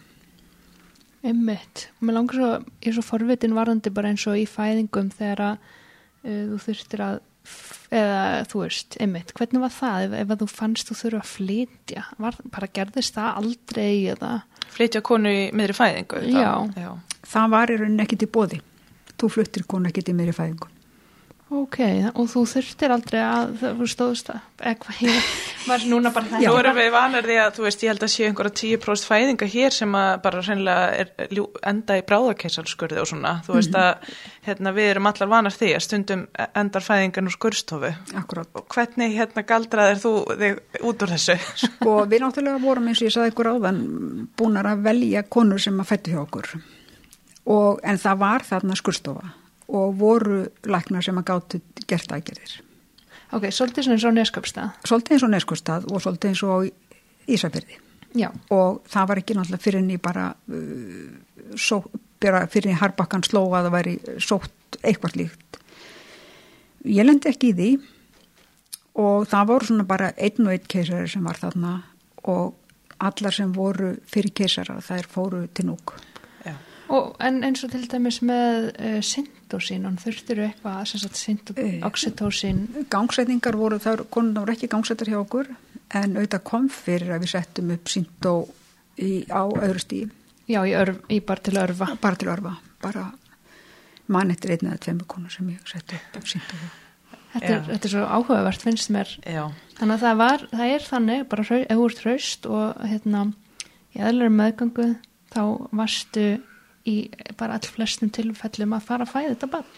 Einmitt. 1.24 1.86
Og 1.96 2.04
mér 2.04 2.18
langar 2.18 2.36
svo, 2.36 2.50
ég 2.84 2.90
er 2.90 2.96
svo 2.98 3.04
forvitin 3.06 3.56
varðandi 3.56 3.92
bara 3.94 4.10
eins 4.12 4.26
og 4.28 4.36
í 4.36 4.44
fæðingum 4.48 5.08
þegar 5.14 5.44
að 5.46 5.54
uh, 5.64 6.42
þú 6.50 6.58
þurftir 6.66 7.04
að, 7.04 7.20
eða 7.94 8.20
þú 8.50 8.62
veist, 8.64 8.96
einmitt, 9.02 9.32
hvernig 9.38 9.62
var 9.62 9.72
það 9.74 10.06
ef, 10.08 10.14
ef 10.24 10.34
að 10.34 10.42
þú 10.44 10.48
fannst 10.50 10.90
þú 10.90 10.96
þurfa 11.02 11.20
að 11.22 11.32
flytja? 11.32 12.04
Var, 12.24 12.38
bara 12.56 12.70
gerðist 12.80 13.18
það 13.18 13.40
aldrei 13.42 13.90
eða? 14.14 14.32
flytja 14.74 15.04
konu 15.06 15.30
í 15.30 15.42
miðri 15.54 15.76
fæðingu 15.78 16.22
Já. 16.34 16.52
Já. 16.80 16.90
það 17.30 17.52
var 17.54 17.70
í 17.70 17.76
rauninni 17.82 18.06
ekkit 18.06 18.26
í 18.26 18.30
bóði 18.34 18.60
þú 19.20 19.30
fluttir 19.36 19.66
konu 19.70 19.90
ekkit 19.92 20.10
í 20.10 20.16
meiri 20.18 20.34
fæðingu 20.34 20.70
Ok, 21.54 21.76
og 22.18 22.26
þú 22.32 22.40
þurftir 22.50 22.92
aldrei 22.94 23.20
að 23.22 23.52
þú 23.62 23.86
stóðst 23.86 24.30
að, 24.32 24.40
eitthvað, 24.70 24.96
ég 25.06 25.26
var 25.70 25.84
núna 25.86 26.10
bara 26.14 26.26
það. 26.32 26.46
Nú 26.48 26.54
erum 26.58 26.78
við 26.80 26.88
vanar 26.94 27.28
því 27.28 27.36
að 27.44 27.52
þú 27.54 27.66
veist, 27.66 27.84
ég 27.84 27.92
held 27.92 28.06
að 28.06 28.10
sé 28.14 28.26
einhverja 28.26 28.54
10% 28.58 29.08
fæðinga 29.10 29.48
hér 29.52 29.76
sem 29.76 29.94
að 30.00 30.10
bara 30.24 30.42
reynilega 30.42 30.88
er, 31.04 31.12
enda 31.70 31.98
í 32.00 32.02
bráðakeisalskurði 32.08 33.02
og 33.04 33.06
svona. 33.12 33.36
Þú 33.46 33.54
veist 33.58 33.78
að 33.78 34.08
hérna, 34.48 34.72
við 34.74 34.90
erum 34.94 35.10
allar 35.12 35.30
vanar 35.30 35.54
því 35.54 35.70
að 35.76 35.84
stundum 35.86 36.26
endar 36.48 36.86
fæðingan 36.88 37.30
úr 37.30 37.36
skurðstofu. 37.36 37.92
akkurát 38.18 38.58
Og 38.58 38.66
hvernig 38.74 39.14
hérna 39.14 39.46
galdraðir 39.46 40.02
þú 40.02 40.14
þig 40.42 40.82
út 40.90 41.06
úr 41.06 41.14
þessu? 41.14 41.38
og 41.86 42.02
við 42.10 42.24
náttúrulega 42.24 42.64
vorum 42.64 42.90
eins 42.90 43.04
og 43.04 43.08
ég 43.08 43.14
saði 43.14 43.30
ykkur 43.30 43.52
áðan 43.54 43.80
búnar 44.38 44.72
að 44.72 44.84
velja 44.88 45.22
konur 45.30 45.62
sem 45.62 45.78
að 45.78 45.90
fættu 45.92 46.16
hjá 46.16 46.20
okkur 46.24 46.50
og, 47.44 47.80
en 47.84 48.00
það 48.00 48.20
var 48.24 48.46
þarna 48.48 48.76
skurstofa 48.80 49.43
og 49.68 49.96
voru 50.00 50.44
læknar 50.68 51.04
sem 51.04 51.18
að 51.20 51.28
gáttu 51.32 51.60
gert 51.88 52.12
aðgerðir 52.12 52.60
Ok, 53.34 53.48
svolítið 53.50 53.86
svona 53.86 53.96
eins 53.96 54.04
og 54.06 54.14
neskapstað. 54.14 54.74
svolítið 54.86 55.16
eins 55.16 55.24
og 55.26 55.30
neskustad 55.32 55.86
og 55.90 56.02
svolítið 56.04 56.28
eins 56.32 56.42
og 56.42 56.68
Ísafyrði 57.26 57.80
Já, 58.14 58.28
og 58.54 58.84
það 58.86 59.08
var 59.10 59.18
ekki 59.18 59.34
náttúrulega 59.34 59.64
fyrir 59.64 59.80
henni 59.80 59.96
bara, 59.98 60.28
uh, 60.46 61.54
só, 61.58 61.80
bara 62.22 62.44
fyrir 62.46 62.70
henni 62.70 62.78
harbakkan 62.78 63.24
sló 63.26 63.48
að 63.48 63.66
það 63.66 63.74
væri 63.74 63.94
sótt 64.22 64.78
eitthvað 64.84 65.16
líkt 65.18 65.58
ég 66.84 67.06
lendi 67.08 67.30
ekki 67.32 67.50
í 67.50 67.56
því 67.58 67.70
og 69.00 69.26
það 69.26 69.48
voru 69.50 69.68
svona 69.70 69.86
bara 69.88 70.12
einn 70.14 70.46
og 70.46 70.52
einn 70.54 70.68
keisari 70.70 71.08
sem 71.10 71.24
var 71.26 71.40
þarna 71.40 71.72
og 72.30 72.54
allar 73.02 73.34
sem 73.34 73.50
voru 73.52 73.94
fyrir 74.06 74.30
keisara 74.36 74.78
þær 74.84 75.08
fóru 75.10 75.40
til 75.54 75.66
núk. 75.72 75.96
Já. 76.46 76.54
Og 76.94 77.16
en 77.24 77.42
eins 77.44 77.64
og 77.66 77.72
til 77.72 77.88
dæmis 77.90 78.20
með 78.22 78.68
uh, 78.78 79.00
syndósín, 79.60 79.86
og 79.86 79.98
þurftir 80.02 80.40
eitthvað, 80.48 80.86
sem 80.86 81.00
sagt, 81.00 81.16
syndó, 81.20 81.54
Eh. 81.56 81.80
oxytósín, 81.86 82.86
Gangsetningar 82.90 83.56
voru, 83.56 83.78
þar, 83.78 84.04
konuna 84.10 84.40
voru 84.40 84.52
ekki 84.52 84.68
gangsettar 84.68 85.06
hjá 85.08 85.18
okkur 85.20 85.46
en 85.94 86.14
auðvitað 86.16 86.44
kom 86.44 86.68
fyrir 86.68 87.10
að 87.14 87.20
við 87.22 87.28
settum 87.34 87.70
upp 87.70 87.84
síndó 87.88 88.48
í, 88.98 89.26
á 89.30 89.42
öðru 89.46 89.80
stíð, 89.80 90.10
já, 90.48 90.60
í, 90.66 90.72
örf, 90.74 90.98
í 91.08 91.20
bara 91.24 91.40
til 91.40 91.54
örfa. 91.58 91.98
bara 92.00 92.16
til 92.16 92.28
örfa, 92.28 92.56
bara 92.82 93.12
mann 94.08 94.30
eftir 94.30 94.50
einn 94.50 94.68
eða 94.72 94.80
tveimur 94.80 95.06
konur 95.06 95.30
sem 95.30 95.48
ég 95.48 95.60
setti 95.66 95.96
upp 96.16 96.24
síndó 96.24 96.58
hjá. 96.58 96.70
Þetta 97.34 97.48
er, 97.50 97.62
þetta 97.66 97.84
er 97.88 97.90
svo 97.90 98.04
áhugavert, 98.06 98.62
finnst 98.62 98.90
mér. 98.94 99.08
Já, 99.26 99.50
Þannig 99.74 99.94
að 99.96 100.02
það 100.04 100.16
var, 100.20 100.42
það 100.52 100.72
er 100.74 100.84
þannig, 100.86 101.28
bara 101.28 101.42
ef 101.42 101.68
þú 101.68 101.86
ert 101.88 102.02
hraust 102.04 102.46
og 102.46 102.76
hérna, 102.86 103.22
í 103.96 103.98
aðlæri 103.98 104.30
meðgangu, 104.30 104.86
þá 105.34 105.40
varstu 105.74 106.26
í 106.88 106.96
bara 107.38 107.58
all 107.58 107.70
flestum 107.76 108.10
tilfellum 108.12 108.74
að 108.76 108.88
fara 108.88 109.06
að 109.06 109.14
fæða 109.14 109.30
þetta 109.34 109.50
bann 109.54 109.68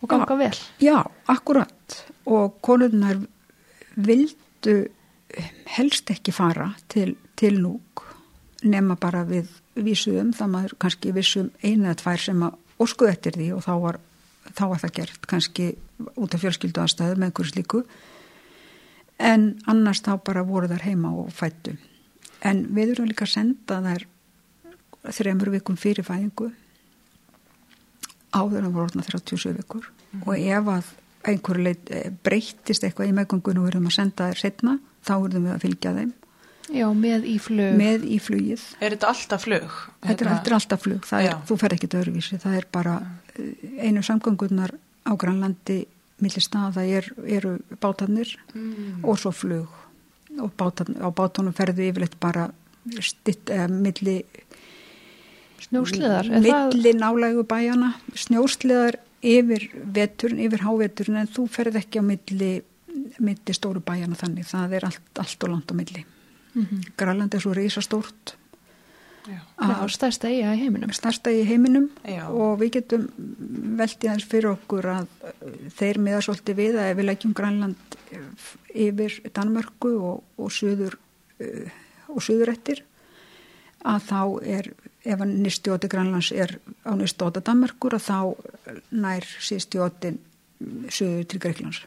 og 0.00 0.10
ganga 0.10 0.36
Já. 0.36 0.38
vel. 0.42 0.58
Já, 0.84 0.98
akkurat 1.32 1.96
og 2.26 2.58
konurnar 2.64 3.22
vildu 3.96 4.76
helst 5.76 6.10
ekki 6.12 6.34
fara 6.34 6.70
til, 6.92 7.16
til 7.36 7.58
núk 7.62 8.04
nema 8.66 8.96
bara 9.00 9.24
við 9.28 9.48
vísuðum, 9.76 10.32
það 10.36 10.52
maður 10.52 10.76
kannski 10.80 11.12
vissum 11.12 11.50
eina 11.62 11.90
eða 11.90 12.00
tvær 12.02 12.22
sem 12.22 12.44
að 12.46 12.82
óskuð 12.82 13.10
eftir 13.12 13.36
því 13.36 13.48
og 13.56 13.64
þá 13.64 13.72
var, 13.82 13.98
þá 14.52 14.64
var 14.72 14.82
það 14.84 14.94
gert 15.00 15.28
kannski 15.30 15.70
út 16.16 16.34
af 16.36 16.42
fjölskyldu 16.44 16.82
aðstæðu 16.82 17.18
með 17.18 17.30
einhverju 17.30 17.52
slíku 17.52 17.82
en 19.16 19.46
annars 19.68 20.02
þá 20.04 20.16
bara 20.24 20.44
voru 20.44 20.68
þær 20.68 20.84
heima 20.88 21.12
og 21.16 21.30
fættu 21.32 21.76
en 22.44 22.66
við 22.76 22.94
erum 22.94 23.08
líka 23.10 23.24
að 23.26 23.34
senda 23.36 23.80
þær 23.84 24.06
þremur 25.14 25.50
vikum 25.54 25.76
fyrir 25.78 26.04
fæðingu 26.06 26.50
áður 28.36 28.66
en 28.66 28.72
voru 28.74 28.86
orðna 28.90 29.04
37 29.06 29.54
vikur. 29.56 29.86
Og 30.26 30.36
ef 30.36 30.68
að 30.72 30.90
einhverju 31.26 31.64
leit 31.66 31.90
eh, 31.94 32.10
breyttist 32.24 32.84
eitthvað 32.86 33.10
í 33.10 33.14
meðgöngun 33.16 33.58
og 33.60 33.66
við 33.66 33.72
erum 33.74 33.88
að 33.90 33.96
senda 33.96 34.28
þær 34.30 34.40
setna 34.42 34.74
þá 35.06 35.12
erum 35.16 35.46
við 35.48 35.54
að 35.54 35.64
fylgja 35.64 35.92
þeim. 35.96 36.12
Já, 36.74 36.86
með 36.98 37.26
í 37.30 37.36
flug. 37.38 37.76
með 37.78 38.04
í 38.10 38.16
flugið. 38.18 38.62
Er 38.82 38.96
þetta 38.96 39.10
alltaf 39.12 39.44
flug? 39.46 39.74
þetta 40.02 40.24
er, 40.24 40.30
þetta 40.32 40.50
er 40.50 40.56
alltaf 40.56 40.82
flug, 40.82 41.04
það 41.06 41.26
er, 41.28 41.36
þú 41.46 41.58
fer 41.62 41.74
ekki 41.76 41.90
öðruvísi, 41.94 42.38
það 42.42 42.56
er 42.58 42.66
bara 42.74 42.94
eh, 43.38 43.52
einu 43.86 44.02
samgöngunar 44.02 44.74
á 45.06 45.12
Grænlandi 45.14 45.78
millir 46.24 46.42
staða 46.42 46.82
er, 46.88 47.06
eru 47.28 47.56
bátarnir 47.82 48.34
Mm. 48.56 49.04
og 49.04 49.18
svo 49.20 49.30
flug. 49.36 49.68
Og 50.40 50.50
bátarn, 50.58 50.96
á 50.98 51.08
bátunum 51.14 51.54
ferðu 51.54 51.84
yfirleitt 51.86 52.16
bara 52.20 52.48
stitt, 53.00 53.46
eða 53.52 53.68
milli 53.70 54.18
Snjósliðar. 55.64 56.30
er 56.30 56.42
það- 56.42 56.74
milli 56.74 56.92
nálægu 57.00 57.44
bæjana 57.48 57.94
snjósliðar 58.14 58.98
yfir 59.22 59.70
veturinn, 59.74 60.40
yfir 60.46 60.60
háveturinn 60.66 61.20
en 61.20 61.26
þú 61.26 61.48
ferð 61.48 61.80
ekki 61.80 62.00
á 62.00 62.04
milli, 62.04 62.62
milli 63.18 63.52
stóru 63.56 63.80
bæjana 63.80 64.16
þannig, 64.16 64.46
það 64.46 64.72
er 64.72 64.84
allt, 64.84 65.18
allt 65.18 65.44
og 65.44 65.50
langt 65.50 65.72
á 65.72 65.74
milli. 65.74 66.04
Mhm. 66.54 66.82
Grænland 66.96 67.34
er 67.34 67.40
svo 67.40 67.52
reysastórt 67.54 68.36
stærsta 69.90 70.28
eiga 70.30 70.54
í 70.54 70.60
heiminum. 70.60 70.92
starsta 70.94 71.30
í 71.30 71.44
heiminum 71.46 71.88
Já. 72.04 72.28
og 72.30 72.60
við 72.60 72.70
getum 72.78 73.08
veldið 73.78 74.08
hans 74.12 74.24
fyrir 74.24 74.52
okkur 74.52 74.88
að 74.92 75.06
uh, 75.24 75.54
þeir 75.78 75.98
miða 75.98 76.22
svolítið 76.22 76.58
við 76.60 76.78
að 76.82 76.92
við 77.00 77.08
leggjum 77.10 77.34
Grænland 77.34 77.96
uh, 78.12 78.20
yfir 78.74 79.18
Danmörku 79.34 79.92
og, 79.98 80.22
og 80.38 80.52
suður 80.54 80.98
uh, 81.40 81.70
og 82.08 82.22
suðurettir 82.22 82.84
að 83.86 84.06
þá 84.06 84.20
er 84.46 84.70
ef 85.06 85.22
að 85.22 85.34
nýstjóti 85.44 85.90
Grænlands 85.90 86.32
er 86.34 86.56
á 86.84 86.92
nýstjóta 86.98 87.42
Danmörkur 87.44 87.96
að 87.98 88.06
þá 88.06 88.18
nær 88.90 89.26
síðstjótin 89.48 90.18
suður 90.90 91.26
til 91.30 91.40
Greiklands. 91.42 91.82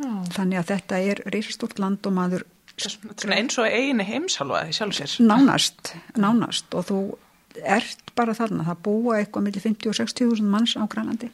Já. 0.00 0.12
Þannig 0.32 0.60
að 0.62 0.70
þetta 0.72 1.00
er 1.12 1.22
reysastórt 1.28 1.82
land 1.82 2.06
og 2.08 2.16
maður 2.16 2.46
Svona 2.80 3.36
eins 3.36 3.58
og 3.60 3.66
eini 3.68 4.06
heimsálfa 4.08 4.62
í 4.70 4.72
sjálf 4.72 4.96
sér. 4.96 5.12
nánast, 5.28 5.90
nánast 6.16 6.72
og 6.72 6.86
þú 6.88 7.00
ert 7.60 8.12
bara 8.16 8.32
þarna, 8.36 8.64
það 8.64 8.82
búa 8.86 9.18
eitthvað 9.18 9.44
millir 9.44 9.64
50 9.66 9.90
og 9.90 9.98
60.000 9.98 10.48
manns 10.48 10.76
á 10.80 10.88
Grænlandi 10.88 11.28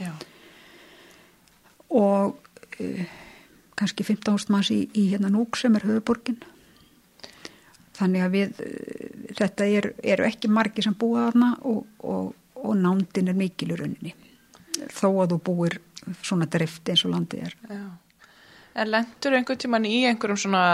Já. 0.00 0.12
og 1.90 2.38
uh, 2.80 3.04
kannski 3.76 4.06
15.000 4.06 4.54
manns 4.54 4.70
í, 4.72 4.86
í 4.94 5.08
hérna 5.12 5.28
Núk 5.32 5.58
sem 5.60 5.76
er 5.76 5.84
höfuborgin 5.84 6.40
þannig 7.96 8.26
að 8.26 8.34
við 8.36 8.62
uh, 8.64 9.34
þetta 9.40 9.68
er, 9.78 9.90
eru 10.14 10.28
ekki 10.28 10.52
margi 10.52 10.84
sem 10.86 10.96
búa 10.98 11.28
þarna 11.28 11.52
og, 11.68 11.84
og, 12.04 12.32
og 12.62 12.74
nándin 12.80 13.32
er 13.32 13.38
mikil 13.38 13.72
í 13.72 13.78
rauninni 13.80 14.16
þó 14.92 15.08
að 15.22 15.36
þú 15.36 15.38
búir 15.46 15.78
svona 16.22 16.48
drift 16.50 16.88
eins 16.92 17.06
og 17.06 17.14
landið 17.14 17.48
er 17.48 17.56
Já. 17.70 17.86
En 18.76 18.90
lendur 18.92 19.32
einhvern 19.38 19.58
tíman 19.58 19.88
í 19.88 20.02
einhverjum 20.04 20.38
svona 20.42 20.66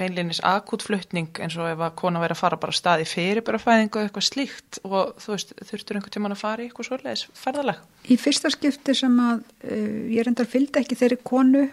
beinlinis 0.00 0.40
akútflutning 0.46 1.38
eins 1.44 1.56
og 1.60 1.68
ef 1.68 1.82
að 1.84 1.96
kona 2.00 2.22
væri 2.22 2.34
að 2.34 2.40
fara 2.40 2.58
bara 2.60 2.74
staði 2.74 3.06
fyrir 3.08 3.44
bara 3.46 3.60
fæðingu 3.60 4.00
eða 4.00 4.08
eitthvað 4.08 4.26
slíkt 4.26 4.78
og 4.82 5.12
þú 5.22 5.34
veist, 5.34 5.52
þurftur 5.68 5.98
einhvern 5.98 6.14
tíman 6.16 6.34
að 6.34 6.40
fara 6.40 6.64
í 6.64 6.68
eitthvað 6.68 6.88
svoleiðis 6.88 7.26
ferðaleg? 7.38 7.82
Í 8.08 8.16
fyrsta 8.20 8.50
skipti 8.52 8.96
sem 8.98 9.18
að 9.22 9.44
uh, 9.44 10.00
ég 10.14 10.26
reyndar 10.26 10.48
fylgdi 10.50 10.80
ekki 10.80 10.98
þeirri 10.98 11.20
konu 11.22 11.66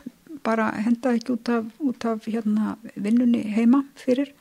bara 0.45 0.69
hendaði 0.75 1.21
ekki 1.21 1.35
út 1.35 1.51
af, 1.53 1.71
út 1.81 2.07
af 2.09 2.27
hérna, 2.27 2.75
vinnunni 2.95 3.43
heima 3.55 3.83
fyrir 3.99 4.33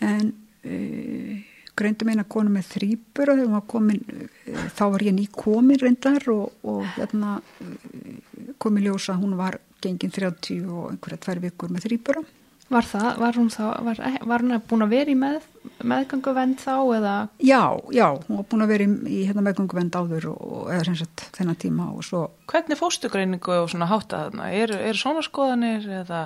en 0.00 0.32
uh, 0.64 1.36
greindum 1.76 2.12
eina 2.12 2.24
konu 2.28 2.52
með 2.54 2.70
þrýpur 2.74 3.34
og 3.34 3.44
var 3.52 3.66
komin 3.68 4.02
uh, 4.02 4.64
þá 4.76 4.84
var 4.94 5.06
ég 5.06 5.16
ný 5.16 5.28
komin 5.32 5.80
reyndar 5.82 6.26
og, 6.32 6.56
og 6.66 6.82
hérna 6.96 7.38
uh, 7.40 8.50
komin 8.62 8.86
ljósa 8.88 9.18
hún 9.20 9.36
var 9.38 9.60
gengin 9.84 10.12
30 10.12 10.66
og 10.66 10.90
einhverja 10.92 11.22
tvær 11.26 11.44
vikur 11.44 11.72
með 11.72 11.88
þrýpura 11.88 12.24
Var 12.66 12.82
það, 12.82 13.10
var 13.22 13.36
hún 13.38 13.50
þá, 13.54 13.66
var, 13.86 13.98
var 14.26 14.42
hún 14.42 14.54
búin 14.66 14.82
að 14.82 14.94
vera 14.96 15.12
í 15.12 15.18
með, 15.18 15.44
meðgangu 15.86 16.32
vend 16.34 16.56
þá 16.58 16.72
eða? 16.96 17.12
Já, 17.38 17.60
já, 17.94 18.06
hún 18.26 18.40
var 18.40 18.48
búin 18.50 18.64
að 18.64 18.72
vera 18.72 18.86
í, 18.88 18.88
í 19.06 19.20
hérna 19.28 19.44
meðgönguvend 19.46 19.94
áður 19.94 20.26
og, 20.32 20.40
og 20.42 20.72
eða 20.74 20.88
sem 20.88 20.96
sagt 20.98 21.28
þennan 21.36 21.60
tíma 21.62 21.86
og 21.94 22.02
svo 22.08 22.24
Hvernig 22.50 22.80
fóstugreiningu 22.80 23.54
og 23.60 23.70
svona 23.70 23.86
hátta 23.86 24.24
þarna? 24.24 24.48
Er, 24.50 24.74
er 24.90 24.98
svona 24.98 25.22
skoðanir 25.22 25.86
eða? 26.00 26.24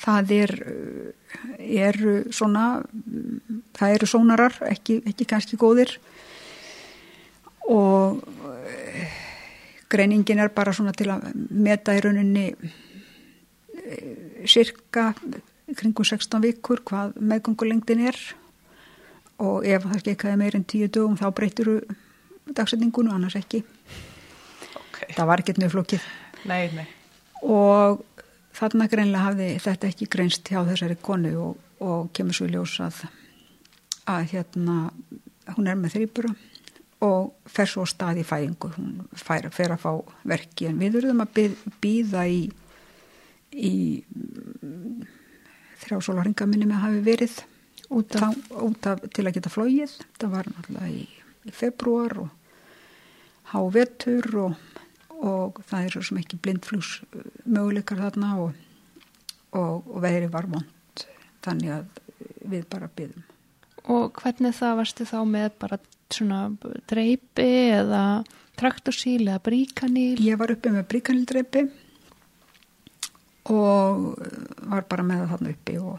Það 0.00 0.32
er, 0.36 0.54
uh, 0.66 1.38
eru 1.68 2.14
svona, 2.34 2.66
það 3.76 3.96
eru 3.96 4.08
sónarar, 4.10 4.56
ekki, 4.70 5.00
ekki 5.10 5.28
kannski 5.28 5.58
góðir 5.60 5.96
og 7.70 8.20
uh, 8.24 9.16
greiningin 9.90 10.40
er 10.42 10.52
bara 10.54 10.72
svona 10.76 10.94
til 10.96 11.10
að 11.12 11.30
meta 11.50 11.94
í 11.96 12.02
rauninni 12.04 12.48
cirka 14.46 15.10
kringum 15.76 16.06
16 16.06 16.42
vikur 16.44 16.82
hvað 16.86 17.16
meðgöngulengdin 17.18 18.04
er 18.10 18.18
og 19.40 19.64
ef 19.66 19.86
það 19.86 20.02
skekkaði 20.04 20.38
meir 20.40 20.56
en 20.58 20.66
10 20.68 20.92
dögum 20.94 21.18
þá 21.18 21.26
breytir 21.34 21.70
dagsetningunum, 22.50 23.14
annars 23.14 23.38
ekki. 23.38 23.62
Ok, 24.76 24.98
Það 25.16 25.28
var 25.30 25.42
ekkert 25.42 25.60
mjög 25.62 25.74
flókið. 25.76 26.08
nei, 26.50 26.70
nei. 26.74 26.86
og 27.42 28.04
þarna 28.60 28.88
greinlega 28.92 29.26
hafði 29.30 29.48
þetta 29.64 29.90
ekki 29.90 30.10
greinst 30.12 30.52
hjá 30.52 30.60
þessari 30.68 30.98
konu 31.00 31.34
og, 31.40 31.66
og 31.80 32.12
kemur 32.16 32.36
svo 32.36 32.48
í 32.48 32.54
ljós 32.54 32.76
að, 32.84 33.02
að 34.10 34.30
hérna 34.34 34.78
hún 35.56 35.68
er 35.70 35.78
með 35.80 35.96
þrýbura 35.96 36.32
og 37.00 37.30
fer 37.48 37.68
svo 37.70 37.86
stað 37.88 38.20
í 38.20 38.26
fæðingu. 38.28 38.68
Hún 38.76 38.90
fær, 39.16 39.48
fer 39.54 39.72
að 39.72 39.86
fá 39.86 39.92
verki 40.28 40.68
en 40.68 40.80
við 40.80 41.00
erum 41.00 41.24
að 41.24 41.56
býða 41.80 42.26
í 42.28 42.42
í 43.50 44.02
þrjá 45.80 45.98
sólaringa 46.04 46.46
minni 46.46 46.68
með 46.70 46.84
hafi 46.84 47.00
verið 47.06 47.40
Út 47.90 48.14
af, 48.14 48.36
þá, 48.36 48.58
út 48.62 48.86
af, 48.86 49.00
til 49.10 49.24
að 49.26 49.34
geta 49.34 49.50
flóið 49.50 49.96
það 50.20 50.34
var 50.36 50.46
náttúrulega 50.46 50.90
í, 50.94 51.06
í 51.50 51.54
februar 51.54 52.12
og 52.22 52.28
hávetur 53.50 54.28
og, 54.44 54.60
og 55.20 55.60
það 55.68 55.86
er 55.86 55.94
svo 55.94 56.02
sem 56.08 56.20
ekki 56.22 56.38
blindflugs 56.42 56.92
möguleikar 57.44 58.00
þarna 58.00 58.32
og, 58.44 58.54
og, 59.52 59.86
og 59.86 59.98
veðri 60.04 60.30
var 60.32 60.48
vond 60.50 61.04
þannig 61.44 61.74
að 61.76 62.00
við 62.50 62.66
bara 62.72 62.90
byðum 62.96 63.26
og 63.90 64.20
hvernig 64.20 64.56
það 64.56 64.78
varstu 64.82 65.06
þá 65.08 65.18
með 65.28 65.48
bara 65.62 65.80
svona 66.10 66.40
dreipi 66.90 67.48
eða 67.76 68.02
traktorsíl 68.60 69.22
eða 69.24 69.40
bríkaníl? 69.46 70.20
ég 70.20 70.38
var 70.40 70.52
uppi 70.52 70.72
með 70.74 70.88
bríkanildreipi 70.90 71.64
og 73.50 74.20
var 74.70 74.86
bara 74.90 75.04
með 75.06 75.24
það 75.24 75.34
þarna 75.34 75.56
uppi 75.56 75.80
og 75.80 75.98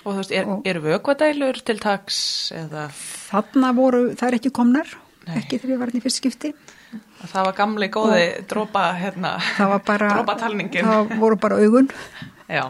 Og 0.00 0.14
þú 0.14 0.20
veist, 0.22 0.30
er, 0.32 0.46
eru 0.64 0.80
vökvadælur 0.80 1.58
til 1.60 1.76
taks 1.76 2.18
eða? 2.56 2.86
þarna 3.28 3.74
voru, 3.76 3.98
það 4.16 4.30
er 4.30 4.36
ekki 4.38 4.52
komnar 4.56 4.94
Nei. 5.26 5.34
ekki 5.42 5.58
þegar 5.58 5.74
ég 5.74 5.80
var 5.82 5.90
hann 5.92 6.00
í 6.00 6.04
fyrst 6.06 6.22
skipti 6.22 6.52
Það 7.20 7.44
var 7.46 7.54
gamli 7.58 7.90
góði 7.92 8.24
drópa, 8.50 8.86
hérna, 8.98 9.36
drópatalningin. 9.58 10.88
það 10.88 11.12
voru 11.20 11.38
bara 11.38 11.60
augun. 11.60 11.90
Já, 12.50 12.64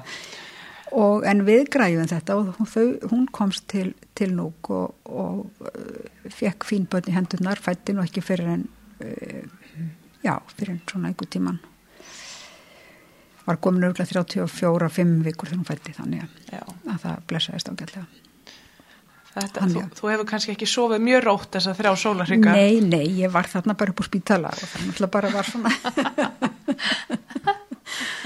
og 0.97 1.25
en 1.29 1.45
við 1.47 1.68
græjum 1.73 2.09
þetta 2.11 2.37
og 2.37 2.68
þau, 2.68 2.87
hún 3.12 3.27
komst 3.33 3.66
til, 3.71 3.93
til 4.18 4.35
núk 4.37 4.71
og, 4.75 4.95
og 5.07 5.64
uh, 5.64 6.31
fekk 6.35 6.66
fín 6.68 6.89
börn 6.91 7.09
í 7.11 7.14
hendurnar, 7.14 7.62
fætti 7.62 7.95
nú 7.95 8.05
ekki 8.05 8.25
fyrir 8.25 8.51
en 8.57 8.66
uh, 9.05 9.85
já, 10.25 10.35
fyrir 10.57 10.75
en 10.75 10.83
svona 10.91 11.12
einhver 11.12 11.31
tíman 11.31 11.61
var 13.47 13.59
komin 13.62 13.87
örgulega 13.89 14.23
34-5 14.23 15.14
vikur 15.27 15.49
þegar 15.49 15.59
hún 15.59 15.68
fætti 15.68 15.95
þannig 15.97 16.27
að, 16.27 16.75
að 16.93 16.99
það 17.05 17.23
blessaðist 17.31 17.71
ágætlega 17.73 18.20
Þetta, 19.31 19.66
þú, 19.70 19.83
þú 19.95 20.09
hefur 20.11 20.26
kannski 20.26 20.55
ekki 20.57 20.66
sofið 20.66 21.03
mjög 21.07 21.20
rótt 21.28 21.53
þess 21.55 21.70
að 21.70 21.81
þrjá 21.81 21.93
sólarhringa. 22.03 22.55
Nei, 22.57 22.81
nei, 22.83 23.07
ég 23.20 23.31
var 23.31 23.47
þarna 23.51 23.76
bara 23.78 23.95
upp 23.95 24.03
á 24.03 24.05
spítala 24.09 24.51
og 24.51 24.64
það 24.64 24.89
náttúrulega 24.89 25.14
bara 25.16 25.31
var 25.37 25.51
svona. 25.51 25.70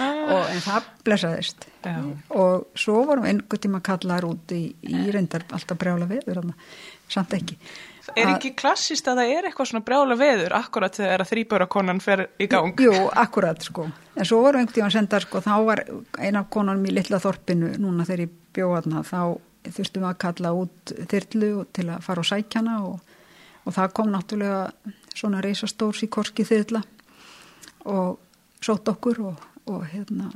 Og 0.05 0.51
en 0.51 0.61
það 0.65 0.87
blessaðist. 1.07 1.67
Já. 1.85 1.97
og 2.33 2.79
svo 2.81 3.03
vorum 3.05 3.27
einhver 3.29 3.61
tíma 3.61 3.81
kallar 3.85 4.25
út 4.25 4.53
í, 4.57 4.63
í 4.89 5.03
reyndar 5.13 5.45
alltaf 5.53 5.77
brjála 5.81 6.07
veður 6.09 6.41
þarna, 6.41 6.55
samt 7.13 7.35
ekki. 7.37 7.59
Er 8.17 8.31
ekki 8.35 8.53
klassist 8.57 9.07
að 9.09 9.21
það 9.21 9.33
er 9.35 9.49
eitthvað 9.49 9.69
svona 9.71 9.85
brjála 9.85 10.17
veður 10.21 10.55
akkurat 10.59 10.97
þegar 10.97 11.25
að 11.25 11.31
þrýböra 11.31 11.69
konan 11.73 12.01
fer 12.05 12.27
í 12.41 12.49
gang? 12.53 12.73
Jú, 12.81 12.93
akkurat 13.21 13.65
sko. 13.65 13.87
En 14.15 14.29
svo 14.29 14.41
vorum 14.45 14.63
einhvern 14.63 14.77
tíma 14.77 14.91
að 14.91 14.97
senda 14.99 15.21
sko 15.25 15.41
þá 15.45 15.55
var 15.69 15.85
eina 16.21 16.45
af 16.45 16.51
konanum 16.53 16.89
í 16.89 16.95
litla 16.97 17.21
þorpinu 17.23 17.75
núna 17.81 18.07
þegar 18.09 18.27
ég 18.27 18.35
bjóðna 18.57 19.05
þá 19.09 19.21
þurftum 19.65 20.07
að 20.09 20.19
kalla 20.25 20.53
út 20.57 20.95
þyrlu 21.11 21.51
til 21.77 21.89
að 21.89 22.05
fara 22.07 22.25
á 22.25 22.31
sækjana 22.31 22.77
og, 22.89 23.01
og 23.65 23.77
það 23.77 23.95
kom 23.97 24.13
náttúrulega 24.13 24.95
svona 25.15 25.43
reysastór 25.45 25.97
síkorski 25.99 26.47
þyrla 26.49 26.83
og 27.91 28.19
sótt 28.65 28.89
okkur 28.91 29.21
og, 29.31 29.45
og 29.71 29.87
hérna 29.93 30.31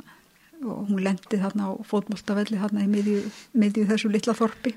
og 0.58 0.88
hún 0.88 1.04
lendi 1.04 1.38
þarna 1.38 1.70
á 1.70 1.72
fótmáltavelli 1.86 2.58
þarna 2.58 2.82
í 2.82 2.90
miðju, 2.90 3.20
miðju 3.54 3.86
þessu 3.92 4.10
litla 4.10 4.34
þorpi 4.34 4.74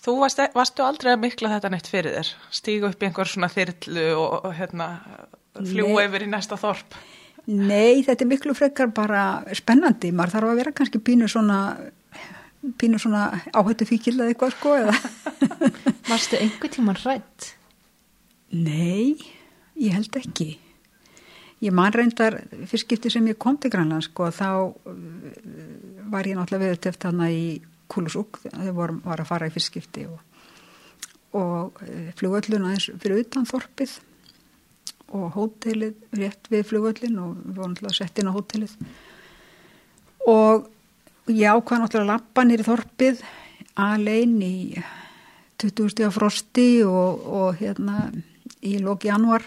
Þú 0.00 0.14
varst, 0.22 0.38
varstu 0.56 0.84
aldrei 0.84 1.12
að 1.12 1.24
mikla 1.26 1.50
þetta 1.52 1.70
neitt 1.74 1.88
fyrir 1.90 2.14
þér? 2.16 2.28
Stígu 2.56 2.88
upp 2.88 3.02
í 3.02 3.08
einhver 3.10 3.28
svona 3.28 3.50
þyrlu 3.52 4.04
og, 4.16 4.46
hérna, 4.56 4.86
fljúa 5.58 5.98
Nei. 5.98 6.06
yfir 6.06 6.24
í 6.24 6.28
næsta 6.32 6.56
þorp? 6.60 6.96
Nei, 7.50 8.00
þetta 8.06 8.24
er 8.24 8.30
miklu 8.30 8.54
frekar 8.56 8.88
bara 8.96 9.24
spennandi, 9.56 10.12
maður 10.16 10.38
þarf 10.38 10.52
að 10.52 10.60
vera 10.62 10.72
kannski 10.78 11.02
pínu 11.04 11.28
svona 11.28 11.58
pínu 12.80 13.00
svona 13.00 13.28
áhættu 13.56 13.86
fíkil 13.88 14.18
eða 14.18 14.32
eitthvað 14.32 14.56
sko 14.56 14.74
eða 14.76 14.96
Varstu 16.10 16.36
einhver 16.40 16.72
tíman 16.72 16.98
rætt? 17.00 17.54
Nei, 18.50 19.16
ég 19.78 19.94
held 19.96 20.16
ekki 20.20 20.50
ég 21.60 21.74
man 21.76 21.92
reyndar 21.94 22.38
fyrst 22.68 22.86
skipti 22.86 23.12
sem 23.12 23.26
ég 23.30 23.38
kom 23.40 23.58
til 23.60 23.72
Grænland 23.72 24.04
sko 24.06 24.30
þá 24.34 24.48
uh, 24.50 24.74
var 26.12 26.28
ég 26.28 26.36
náttúrulega 26.36 26.66
viður 26.66 26.82
teft 26.86 27.06
hana 27.08 27.30
í 27.32 27.44
Kulusúk 27.90 28.42
þegar 28.44 28.74
vorum, 28.76 29.00
var 29.04 29.22
að 29.22 29.30
fara 29.32 29.48
í 29.50 29.54
fyrst 29.54 29.72
skipti 29.72 30.06
og, 30.06 30.20
og 31.36 31.80
flugöllun 32.20 32.68
aðeins 32.68 32.90
fyrir 33.02 33.24
utan 33.24 33.48
þorpið 33.48 33.96
og 35.16 35.32
hótelið 35.34 36.18
rétt 36.20 36.50
við 36.52 36.68
flugöllin 36.68 37.16
og 37.18 37.40
við 37.40 37.56
vorum 37.56 37.72
náttúrulega 37.74 37.98
sett 37.98 38.20
inn 38.20 38.30
á 38.30 38.36
hótelið 38.36 38.76
og 40.30 40.68
ég 41.28 41.46
ákvað 41.50 41.82
náttúrulega 41.82 42.06
að 42.06 42.10
lappa 42.12 42.44
nýri 42.46 42.66
þorpið 42.66 43.22
alein 43.80 44.36
í 44.42 44.56
20 45.60 45.92
stíða 45.92 46.12
frosti 46.14 46.68
og, 46.86 47.26
og 47.26 47.60
hérna 47.60 48.08
í 48.64 48.78
lók 48.80 49.04
januar 49.08 49.44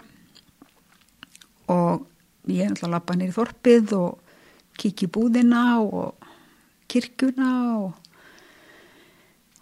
og 1.73 2.05
ég 2.51 2.69
náttúrulega 2.69 2.93
lappa 2.93 3.17
nýri 3.17 3.35
þorpið 3.35 3.97
og 3.97 4.37
kiki 4.77 5.09
búðina 5.09 5.65
og 5.81 6.29
kirkjuna 6.91 7.51
og 7.81 7.91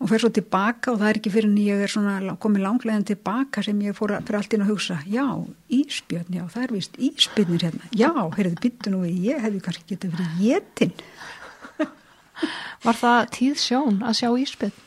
og 0.02 0.10
fer 0.10 0.24
svo 0.24 0.32
tilbaka 0.34 0.92
og 0.92 1.02
það 1.02 1.10
er 1.10 1.20
ekki 1.20 1.32
fyrir 1.34 1.50
en 1.50 1.58
ég 1.62 1.82
er 1.86 1.92
svona 1.92 2.36
komið 2.42 2.64
langlegin 2.66 3.06
tilbaka 3.12 3.62
sem 3.66 3.82
ég 3.86 3.98
fór 3.98 4.16
fyrir 4.18 4.40
allt 4.40 4.56
inn 4.56 4.64
að 4.66 4.72
hugsa, 4.74 4.98
já, 5.06 5.26
íspjörn, 5.70 6.32
já, 6.40 6.46
það 6.50 6.64
er 6.64 6.74
vist 6.78 6.98
íspjörnir 7.10 7.66
hérna, 7.68 7.92
já, 7.94 8.10
heyrðu 8.38 8.56
byttu 8.64 8.94
nú 8.94 9.04
ég 9.06 9.44
hefði 9.46 9.62
kannski 9.68 9.94
getið 9.94 10.16
fyrir 10.16 10.42
jétin. 10.42 10.96
Var 12.86 12.98
það 13.02 13.20
tíð 13.36 13.60
sjón 13.62 14.00
að 14.06 14.18
sjá 14.22 14.30
íspjöld? 14.46 14.80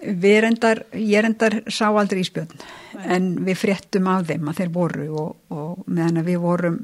Við 0.00 0.38
reyndar, 0.40 0.78
ég 0.96 1.20
reyndar 1.20 1.58
sá 1.68 1.90
aldrei 1.90 2.22
íspjörn, 2.22 2.62
en 3.04 3.26
við 3.44 3.58
fréttum 3.60 4.06
af 4.08 4.22
þeim 4.30 4.48
að 4.48 4.62
þeir 4.62 4.70
voru 4.72 5.08
og, 5.20 5.34
og 5.52 5.82
meðan 5.92 6.24
við 6.24 6.38
vorum, 6.40 6.78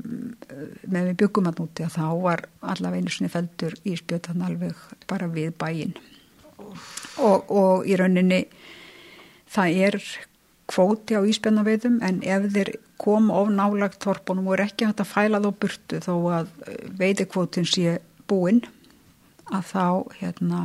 meðan 0.85 1.09
við 1.15 1.17
byggum 1.23 1.49
að 1.49 1.63
núti 1.63 1.87
að 1.87 1.97
þá 1.97 2.05
var 2.27 2.45
allaveg 2.75 3.01
einu 3.01 3.15
sinni 3.15 3.33
feldur 3.33 3.79
íspjörn 3.89 4.27
þannig 4.29 4.51
alveg 4.51 4.85
bara 5.09 5.31
við 5.33 5.57
bæinn 5.57 5.97
og, 7.25 7.49
og 7.49 7.89
í 7.89 7.97
rauninni 7.97 8.43
það 9.53 9.81
er 9.89 9.99
kvóti 10.69 11.17
á 11.17 11.23
íspjarnaveiðum 11.25 12.01
en 12.05 12.23
ef 12.27 12.49
þeir 12.53 12.73
kom 13.01 13.31
of 13.33 13.51
nálagt 13.55 14.03
þorpunum 14.05 14.49
og 14.51 14.57
er 14.57 14.67
ekki 14.67 14.89
hægt 14.89 15.03
að 15.05 15.13
fæla 15.13 15.43
þá 15.45 15.51
burtu 15.63 16.01
þó 16.05 16.15
að 16.41 16.51
veiðikvótin 17.01 17.69
sé 17.71 17.99
búinn 18.29 18.65
að 19.55 19.71
þá 19.71 19.85
hérna 20.21 20.61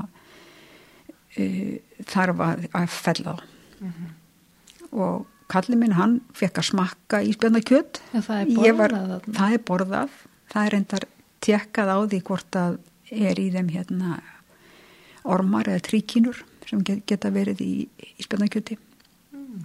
uh, 1.37 1.75
þarf 2.09 2.43
að, 2.47 2.65
að 2.77 2.89
fella 2.95 3.35
þá. 3.37 3.45
Og 4.91 5.25
kallið 5.51 5.79
minn 5.81 5.95
hann 5.97 6.19
fekk 6.37 6.61
að 6.61 6.69
smakka 6.69 7.21
íspjarnakjöt 7.27 8.01
Já, 8.13 8.21
það 8.21 8.37
er 8.67 8.95
það 9.31 9.55
er 9.57 9.63
borðað. 9.67 10.13
Það 10.51 10.65
er 10.65 10.75
reyndar 10.75 11.05
tjekkað 11.41 11.91
á 11.91 11.97
því 12.11 12.19
hvort 12.27 12.57
að 12.59 12.77
er 13.11 13.39
í 13.41 13.49
þeim 13.51 13.71
hérna 13.73 14.19
ormar 15.27 15.67
eða 15.69 15.83
tríkinur 15.89 16.39
sem 16.69 16.81
get, 16.87 17.03
geta 17.09 17.31
verið 17.33 17.61
í, 17.65 17.73
í 18.17 18.23
spennakjöti 18.25 18.77
Mm. 19.31 19.63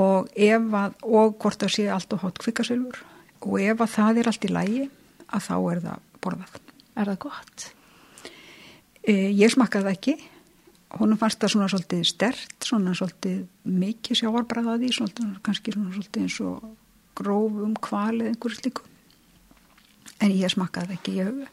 og 0.00 0.28
ef 0.32 0.72
að 0.72 0.94
og 1.04 1.34
hvort 1.42 1.60
það 1.60 1.72
sé 1.74 1.84
allt 1.92 2.14
og 2.16 2.22
hátt 2.24 2.38
kvikasölfur 2.40 3.02
og 3.44 3.56
ef 3.60 3.82
að 3.84 3.92
það 3.92 4.20
er 4.22 4.30
allt 4.30 4.46
í 4.46 4.50
lægi 4.52 4.84
að 5.28 5.44
þá 5.44 5.56
er 5.74 5.80
það 5.84 6.06
borðað 6.24 6.54
Er 6.98 7.12
það 7.12 7.20
gott? 7.28 7.70
e, 9.06 9.14
ég 9.32 9.52
smakkaði 9.52 9.94
ekki. 9.94 10.16
Honum 10.98 11.18
fannst 11.20 11.38
það 11.42 11.52
svona 11.54 11.70
svolítið 11.70 12.04
stert 12.08 12.66
svona 12.66 12.94
svolítið 12.98 13.44
mikið 13.70 14.20
sjávarbræðaði 14.20 14.90
svolítið, 14.94 15.34
kannski 15.46 15.74
svona 15.74 15.92
svolítið 15.94 16.24
eins 16.26 16.38
og 16.42 16.64
grófum 17.20 17.76
kval 17.78 18.16
eða 18.18 18.32
einhverju 18.32 18.58
slíku. 18.58 18.86
En 20.20 20.34
ég 20.34 20.50
smakkaði 20.52 20.96
ekki. 20.98 21.14
Ég, 21.20 21.44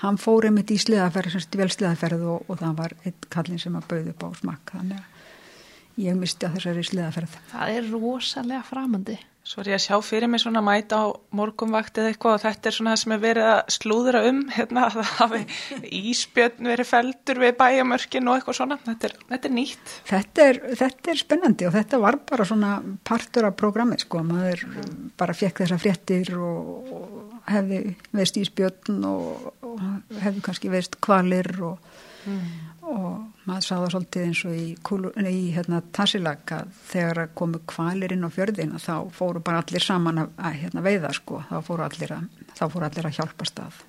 hann 0.00 0.18
fór 0.20 0.48
einmitt 0.48 0.72
í 0.72 0.78
sleðaferð 0.80 1.36
semst 1.36 1.60
vel 1.60 1.68
sleðaferð 1.72 2.24
og, 2.32 2.48
og 2.48 2.60
það 2.62 2.80
var 2.80 2.96
einn 3.04 3.30
kallin 3.32 3.60
sem 3.60 3.76
að 3.76 3.88
bauði 3.92 4.14
upp 4.14 4.26
á 4.26 4.28
smakk 4.40 4.74
þannig 4.78 5.04
að 5.04 6.02
ég 6.06 6.18
misti 6.18 6.48
að 6.48 6.58
þessari 6.58 6.84
sleðaferð 6.84 7.38
Það 7.52 7.76
er 7.76 7.90
rosalega 7.92 8.64
framandi. 8.66 9.16
Svo 9.46 9.62
er 9.62 9.68
ég 9.70 9.76
að 9.78 9.84
sjá 9.84 9.96
fyrir 10.02 10.26
mig 10.26 10.40
svona 10.42 10.58
mæta 10.64 10.98
á 10.98 11.14
morgunvakt 11.38 12.00
eða 12.00 12.10
eitthvað 12.10 12.32
og 12.34 12.40
þetta 12.42 12.66
er 12.66 12.74
svona 12.74 12.94
það 12.96 13.02
sem 13.02 13.12
er 13.14 13.20
verið 13.22 13.50
að 13.52 13.60
slúðra 13.76 14.22
um, 14.26 14.40
hérna, 14.56 14.84
að 14.88 14.96
það 14.96 15.12
hafi 15.20 15.90
íspjötn 16.00 16.70
verið 16.72 16.88
feldur 16.90 17.42
við 17.44 17.52
bæjamörkin 17.60 18.26
og 18.26 18.40
eitthvað 18.40 18.58
svona. 18.58 18.78
Þetta 18.88 19.08
er, 19.08 19.14
þetta 19.30 19.48
er 19.50 19.54
nýtt. 19.60 19.94
Þetta 20.10 20.48
er, 20.50 20.60
þetta 20.82 21.12
er 21.12 21.22
spennandi 21.22 21.68
og 21.68 21.76
þetta 21.76 22.02
var 22.02 22.18
bara 22.32 22.48
svona 22.50 22.72
partur 23.06 23.46
af 23.46 23.54
programmi 23.62 24.00
sko, 24.02 24.24
maður 24.26 24.66
bara 25.22 25.38
fekk 25.38 25.62
þessa 25.62 25.78
fréttir 25.78 26.34
og, 26.34 26.90
og 26.96 27.50
hefði 27.52 27.80
veist 28.18 28.42
íspjötn 28.42 28.98
og, 29.06 29.52
og 29.62 29.86
hefði 30.24 30.42
kannski 30.48 30.74
veist 30.74 30.98
kvalir 31.06 31.52
og, 31.70 31.78
og 32.86 33.46
maður 33.48 33.64
sá 33.66 33.72
það 33.74 33.88
svolítið 33.94 34.26
eins 34.28 34.40
og 34.46 34.54
í, 34.56 34.66
kúlu, 34.86 35.10
í 35.18 35.40
hérna, 35.54 35.80
Tassilak 35.94 36.52
að 36.54 36.70
þegar 36.90 37.20
að 37.24 37.34
komu 37.40 37.60
kvalir 37.68 38.14
inn 38.14 38.26
á 38.26 38.30
fjörðina 38.30 38.80
þá 38.82 38.94
fóru 39.16 39.42
bara 39.44 39.62
allir 39.64 39.82
saman 39.82 40.22
að, 40.22 40.32
að 40.38 40.56
hérna, 40.62 40.84
veiða 40.86 41.12
sko, 41.16 41.42
þá 41.48 41.56
fóru 41.66 41.86
allir 41.86 42.14
að, 42.16 42.40
þá 42.54 42.64
fóru 42.64 42.88
allir 42.88 43.08
að 43.10 43.18
hjálpa 43.18 43.48
stað. 43.48 43.80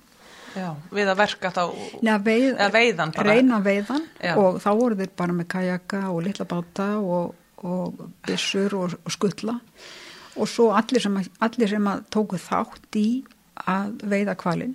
Já, 0.56 0.68
við 0.94 1.10
að 1.12 1.18
verka 1.20 1.50
þá, 1.54 1.62
Nei, 2.02 2.14
veið, 2.24 2.48
eða 2.56 2.68
veiðan 2.74 3.14
bara. 3.14 3.34
reyna 3.36 3.60
veiðan 3.62 4.06
Já. 4.16 4.32
og 4.40 4.58
þá 4.64 4.68
voru 4.80 4.98
þeir 4.98 5.12
bara 5.20 5.36
með 5.36 5.48
kajaka 5.54 6.02
og 6.08 6.20
litla 6.24 6.46
báta 6.48 6.86
og, 6.98 7.34
og 7.68 8.00
byssur 8.26 8.76
og, 8.78 8.96
og 9.04 9.14
skuttla 9.14 9.58
og 10.38 10.48
svo 10.48 10.70
allir 10.78 11.04
sem, 11.04 11.20
að, 11.20 11.28
allir 11.44 11.70
sem 11.74 11.90
að 11.92 12.02
tóku 12.14 12.40
þátt 12.40 12.98
í 12.98 13.06
að 13.68 14.02
veiða 14.08 14.38
kvalinn 14.40 14.74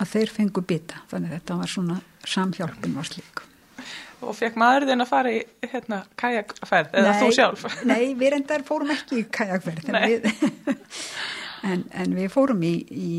að 0.00 0.12
þeir 0.14 0.34
fengu 0.38 0.64
bita 0.64 1.04
þannig 1.12 1.30
að 1.30 1.38
þetta 1.38 1.60
var 1.60 1.74
svona 1.76 2.00
samhjálpin 2.24 2.96
var 2.96 3.10
slík 3.10 3.44
Og 4.20 4.36
fekk 4.36 4.56
maður 4.60 4.88
þinn 4.90 5.04
að 5.04 5.10
fara 5.10 5.34
í 5.34 5.42
hérna, 5.64 6.00
kajakferð 6.20 6.96
eða 7.00 7.12
þú 7.20 7.28
sjálf? 7.36 7.66
Nei, 7.90 8.14
við 8.18 8.34
reyndar 8.36 8.64
fórum 8.66 8.92
ekki 8.94 9.22
í 9.22 9.28
kajakferð 9.32 9.90
en 9.90 9.96
Nei. 9.96 10.08
við, 10.10 10.74
en, 11.70 11.84
en 12.02 12.16
við 12.18 12.32
fórum 12.34 12.64
í, 12.66 12.74
í, 12.90 13.12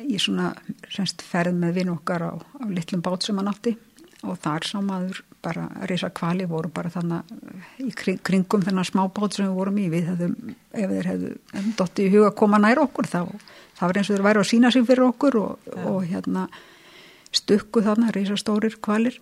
í 0.00 0.20
svona 0.22 0.52
semst, 0.92 1.24
ferð 1.24 1.58
með 1.60 1.80
vinn 1.80 1.92
okkar 1.94 2.28
á, 2.28 2.32
á 2.36 2.64
litlum 2.70 3.04
bát 3.04 3.26
sem 3.26 3.40
hann 3.40 3.52
átti 3.52 3.76
og 4.24 4.38
þar 4.40 4.64
sá 4.64 4.78
maður 4.80 5.20
bara 5.44 5.66
reysa 5.88 6.08
kvali 6.14 6.46
voru 6.48 6.70
bara 6.72 6.90
þannig 6.92 7.82
í 7.84 7.90
kring, 7.96 8.20
kringum 8.24 8.64
þennan 8.64 8.88
smábát 8.88 9.36
sem 9.36 9.48
við 9.48 9.58
vorum 9.58 9.80
í 9.80 9.88
við 9.92 10.08
hefðum, 10.10 10.54
ef 10.72 10.94
þeir 10.94 11.08
hefðu 11.10 11.32
dotti 11.78 12.06
í 12.06 12.12
huga 12.14 12.30
að 12.30 12.38
koma 12.40 12.60
nær 12.62 12.80
okkur 12.84 13.10
þá 13.10 13.20
það 13.74 13.84
var 13.84 13.98
eins 14.00 14.10
og 14.10 14.16
þeir 14.16 14.26
væri 14.28 14.42
að 14.42 14.48
sína 14.50 14.72
sig 14.72 14.86
fyrir 14.88 15.08
okkur 15.10 15.40
og, 15.42 15.68
og 15.84 15.98
hérna 16.08 16.46
stukku 17.34 17.82
þannig 17.84 18.14
reysa 18.16 18.38
stórir 18.40 18.78
kvalir 18.80 19.18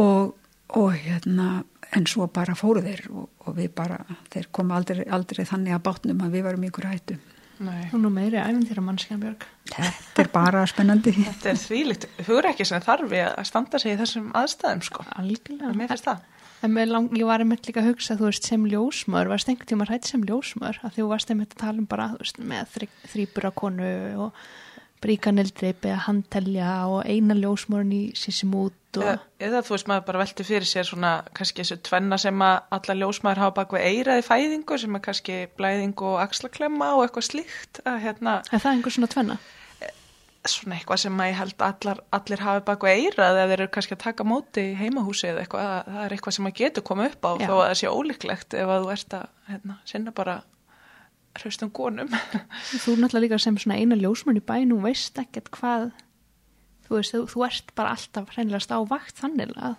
og, 0.00 0.34
og 0.74 0.90
hérna 0.98 1.62
en 1.94 2.08
svo 2.10 2.26
bara 2.32 2.56
fóru 2.58 2.82
þeir 2.84 3.06
og, 3.12 3.28
og 3.46 3.56
við 3.58 3.70
bara, 3.76 4.00
þeir 4.32 4.50
koma 4.54 4.78
aldrei, 4.80 5.04
aldrei 5.06 5.44
þannig 5.46 5.76
að 5.76 5.86
bátnum 5.86 6.24
að 6.24 6.36
við 6.36 6.46
varum 6.48 6.68
ykkur 6.70 6.90
hættu. 6.90 7.20
Nei. 7.62 7.84
og 7.94 8.00
nú 8.02 8.10
meiri 8.10 8.40
æfintýra 8.42 8.82
mannskjan 8.82 9.20
Björg. 9.22 9.44
Þetta 9.70 10.22
er 10.24 10.30
bara 10.32 10.64
spennandi. 10.66 11.12
Þetta 11.28 11.52
er 11.52 11.60
þvílitt, 11.60 12.06
hugur 12.26 12.48
ekki 12.50 12.66
sem 12.66 12.82
þarf 12.82 13.10
við 13.12 13.28
að 13.28 13.46
standa 13.46 13.78
sig 13.78 13.94
í 13.94 13.98
þessum 14.00 14.32
aðstæðum 14.34 14.82
sko. 14.88 15.04
Algjörlega, 15.20 15.74
mér 15.78 15.92
finnst 15.92 16.08
það. 16.08 16.24
En 16.64 16.78
lang, 16.88 17.10
ég 17.12 17.28
var 17.28 17.44
einmitt 17.44 17.66
líka 17.68 17.82
að 17.82 17.90
hugsa 17.92 18.16
þú 18.16 18.30
veist 18.30 18.46
sem 18.48 18.62
ljósmör, 18.72 19.28
varst 19.28 19.50
einhvern 19.52 19.68
tíma 19.68 19.86
hrætt 19.86 20.08
sem 20.08 20.22
ljósmör 20.24 20.78
að 20.86 20.98
þú 20.98 21.08
varst 21.10 21.30
einmitt 21.30 21.52
að 21.54 21.60
tala 21.60 21.82
um 21.82 21.88
bara 21.90 22.06
veist, 22.16 22.40
með 22.40 22.70
þrý, 22.72 22.88
þrýburakonu 23.12 23.90
og 24.24 24.38
bríkanildreipi 25.04 25.92
að 25.92 26.04
handtelja 26.08 26.70
og 26.90 27.04
eina 27.06 27.36
ljósmörn 27.38 27.92
í 27.94 28.02
sísimút 28.18 28.98
og... 28.98 29.02
eða, 29.02 29.16
eða 29.48 29.64
þú 29.66 29.74
veist 29.74 29.90
maður 29.90 30.06
bara 30.08 30.22
velti 30.22 30.46
fyrir 30.46 30.68
sér 30.68 30.88
svona 30.88 31.16
kannski 31.36 31.62
þessu 31.62 31.80
tvenna 31.86 32.18
sem 32.20 32.44
að 32.46 32.54
alla 32.78 32.96
ljósmæður 33.02 33.42
hafa 33.44 33.56
bak 33.58 33.74
við 33.76 33.88
eiraði 33.90 34.24
fæðingu 34.28 34.78
sem 34.80 34.96
er 34.96 35.04
kannski 35.08 35.42
blæðing 35.58 36.06
og 36.06 36.22
axlaklemma 36.24 36.94
og 36.96 37.04
eitthvað 37.04 37.28
slíkt 37.30 37.82
að, 37.84 38.00
hérna, 38.06 38.38
Er 38.50 38.64
það 38.64 38.78
einhver 38.78 38.96
svona 38.96 39.12
tvenna? 39.12 39.38
Svona 40.44 40.76
eitthvað 40.76 41.00
sem 41.00 41.20
að 41.24 41.30
ég 41.30 41.38
held 41.40 41.62
allar, 41.64 42.00
allir 42.12 42.42
hafi 42.44 42.64
bak 42.66 42.82
við 42.84 43.04
eirað 43.04 43.38
eða 43.38 43.46
þeir 43.50 43.62
eru 43.62 43.74
kannski 43.76 43.96
að 43.96 44.02
taka 44.02 44.26
móti 44.28 44.64
í 44.70 44.74
heimahúsi 44.76 45.30
eða 45.30 45.44
eitthvað, 45.44 45.70
það 45.88 46.02
er 46.02 46.16
eitthvað 46.16 46.36
sem 46.36 46.48
að 46.50 46.58
getur 46.58 46.84
koma 46.84 47.06
upp 47.08 47.24
á 47.24 47.30
Já. 47.40 47.46
þó 47.46 47.54
að 47.54 47.64
það 47.64 47.78
sé 47.80 47.92
ólíklegt 47.94 48.58
ef 48.60 48.74
að 48.74 48.84
þú 48.84 48.92
ert 48.96 49.16
að 49.20 49.30
hérna, 49.48 49.78
sinna 49.88 50.12
bara 50.16 50.42
hraustum 51.38 51.72
gónum 51.74 52.10
Þú 52.10 52.94
er 52.94 53.02
náttúrulega 53.02 53.24
líka 53.26 53.38
sem 53.42 53.58
svona 53.58 53.78
eina 53.80 53.98
ljósmann 53.98 54.40
í 54.40 54.44
bæn 54.44 54.74
og 54.76 54.84
veist 54.86 55.18
ekkert 55.18 55.50
hvað 55.54 55.90
þú 56.86 56.98
veist, 56.98 57.14
þú, 57.14 57.24
þú 57.32 57.44
ert 57.48 57.74
bara 57.74 57.94
alltaf 57.96 58.32
hreinlega 58.34 58.78
á 58.78 58.80
vakt 58.88 59.20
þannig 59.22 59.54
að 59.56 59.76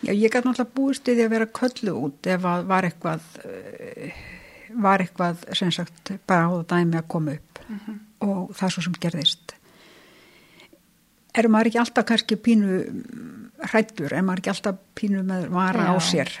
Já, 0.00 0.14
ég 0.16 0.32
gæti 0.32 0.48
náttúrulega 0.48 0.74
búist 0.74 1.08
í 1.08 1.14
því 1.14 1.24
að 1.26 1.32
vera 1.34 1.46
köllu 1.60 1.96
út 2.06 2.28
ef 2.32 2.44
að 2.48 2.68
var 2.70 2.86
eitthvað 2.88 3.26
eh, 3.44 4.20
var 4.80 5.04
eitthvað 5.04 5.42
sem 5.58 5.72
sagt 5.74 6.14
bara 6.28 6.48
á 6.48 6.50
það 6.54 6.68
dæmi 6.72 7.00
að 7.00 7.08
koma 7.12 7.34
upp. 7.36 7.58
Mm 7.68 7.80
-hmm. 7.80 7.98
og 8.26 8.54
það 8.56 8.72
svo 8.72 8.82
sem 8.82 8.96
gerðist 9.00 9.54
Erum 11.38 11.54
maður 11.54 11.70
ekki 11.70 11.80
alltaf 11.82 12.06
kannski 12.08 12.36
pínu 12.42 12.78
hrættur, 13.70 14.12
er 14.12 14.24
maður 14.26 14.42
ekki 14.42 14.52
alltaf 14.54 14.78
pínu 14.98 15.22
með 15.26 15.48
vara 15.52 15.86
Já, 15.86 15.90
á 15.92 15.96
sér? 16.02 16.32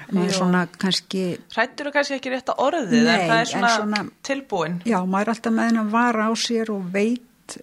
Hrættur 1.54 1.90
er 1.90 1.94
kannski 1.94 2.16
ekki 2.16 2.32
rétt 2.32 2.52
að 2.52 2.62
orðið 2.66 2.94
nei, 3.06 3.10
en 3.14 3.26
það 3.30 3.40
er 3.40 3.50
svona, 3.52 3.72
svona 3.76 4.04
tilbúin 4.26 4.78
Já, 4.88 4.98
maður 5.04 5.26
er 5.28 5.32
alltaf 5.34 5.56
með 5.56 5.70
henn 5.70 5.82
að 5.84 5.92
vara 5.94 6.28
á 6.28 6.32
sér 6.40 6.72
og 6.74 6.86
veit 6.94 7.56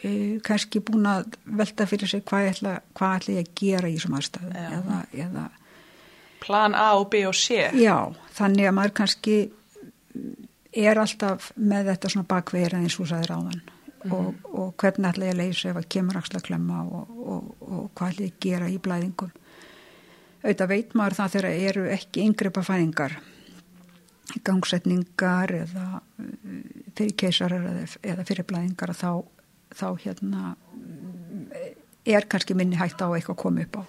e, 0.00 0.12
kannski 0.46 0.82
búin 0.86 1.08
að 1.10 1.38
velta 1.60 1.88
fyrir 1.90 2.12
sig 2.12 2.24
hvað 2.28 2.52
ætla, 2.54 2.76
hvað 2.96 3.16
ætla 3.18 3.36
ég 3.36 3.48
að 3.48 3.56
gera 3.62 3.90
í 3.90 3.96
þessum 3.98 4.20
aðstæðu 4.20 4.68
eða, 4.68 5.00
eða 5.26 5.48
Plan 6.40 6.72
A 6.72 6.94
og 6.96 7.10
B 7.12 7.26
og 7.28 7.36
C. 7.36 7.66
Já, 7.76 8.08
þannig 8.32 8.70
að 8.70 8.76
maður 8.78 8.94
kannski 9.02 9.34
er 10.70 11.00
alltaf 11.02 11.50
með 11.58 11.90
þetta 11.92 12.12
svona 12.14 12.28
bakveira 12.30 12.80
eins 12.80 12.96
og 13.02 13.10
sæðir 13.10 13.34
áðan 13.34 13.60
mm. 14.04 14.14
og, 14.16 14.46
og 14.50 14.72
hvernig 14.80 15.10
ætla 15.10 15.28
ég 15.28 15.34
að 15.34 15.42
leysa 15.42 15.72
ef 15.72 15.80
að 15.80 15.90
kemur 15.96 16.20
axla 16.20 16.40
klemma 16.44 16.84
og, 16.84 17.10
og, 17.20 17.50
og 17.60 17.90
hvað 17.98 18.14
ætla 18.14 18.26
ég 18.26 18.32
að 18.34 18.40
gera 18.46 18.70
í 18.70 18.78
blæðingum. 18.82 19.34
Auðvitað 20.40 20.72
veit 20.72 20.96
maður 20.96 21.18
það 21.18 21.34
þegar 21.34 21.50
eru 21.68 21.84
ekki 21.92 22.24
yngripa 22.24 22.64
fæðingar 22.64 23.18
gangsetningar 24.46 25.52
eða 25.64 25.86
uh, 25.98 26.24
fyrir 26.96 27.16
keisarar 27.18 27.66
eða, 27.82 28.24
fyrir 28.28 28.46
blæðingar 28.48 28.94
þá, 28.96 29.22
þá 29.74 29.86
hérna 30.04 30.54
er 32.06 32.26
kannski 32.30 32.56
minni 32.56 32.78
hægt 32.80 33.02
á 33.02 33.08
eitthvað 33.10 33.36
að 33.36 33.42
koma 33.42 33.64
upp 33.66 33.80
á. 33.80 33.82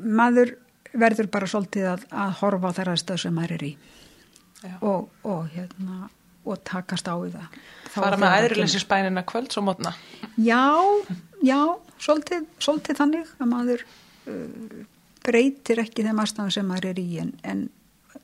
Maður 0.00 0.54
verður 0.96 1.28
bara 1.30 1.48
svolítið 1.50 1.90
að, 1.92 2.06
að 2.10 2.32
horfa 2.40 2.72
þar 2.78 2.92
aðstöð 2.94 3.20
sem 3.24 3.36
maður 3.36 3.56
er 3.58 3.66
í. 3.68 3.72
Og, 4.84 5.06
og 5.24 5.46
hérna 5.54 6.08
og 6.44 6.62
takast 6.66 7.08
á 7.10 7.14
við 7.20 7.36
það. 7.36 7.58
Fara 7.90 8.18
með 8.20 8.36
æðurleysi 8.38 8.80
spænina 8.82 9.24
kvöld 9.26 9.50
svo 9.52 9.64
mótna. 9.66 9.92
Já, 10.40 10.62
já 11.44 11.58
svolítið, 12.00 12.46
svolítið 12.62 13.00
þannig 13.00 13.34
að 13.36 13.50
maður 13.50 13.84
uh, 13.84 14.80
breytir 15.26 15.82
ekki 15.82 16.06
þeim 16.06 16.22
aðstæðan 16.22 16.54
sem 16.56 16.70
maður 16.70 16.90
er 16.92 17.02
í 17.02 17.08
en, 17.22 17.32
en 17.44 17.64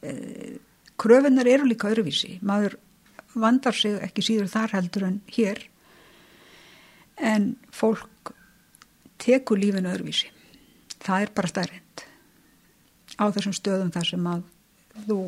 uh, 0.01 0.57
kröfunar 1.01 1.51
eru 1.51 1.69
líka 1.69 1.91
öðruvísi. 1.91 2.39
Maður 2.47 2.79
vandar 3.37 3.77
sig 3.77 3.99
ekki 4.05 4.25
síður 4.25 4.53
þar 4.53 4.79
heldur 4.79 5.09
en 5.11 5.21
hér 5.35 5.61
en 7.17 7.55
fólk 7.75 8.33
tekur 9.21 9.61
lífinu 9.61 9.93
öðruvísi. 9.93 10.33
Það 11.05 11.27
er 11.27 11.35
bara 11.37 11.53
stærrind 11.53 12.07
á 13.17 13.25
þessum 13.33 13.55
stöðum 13.57 13.93
þar 13.93 14.09
sem 14.09 14.27
að 14.29 14.47
þú 15.07 15.19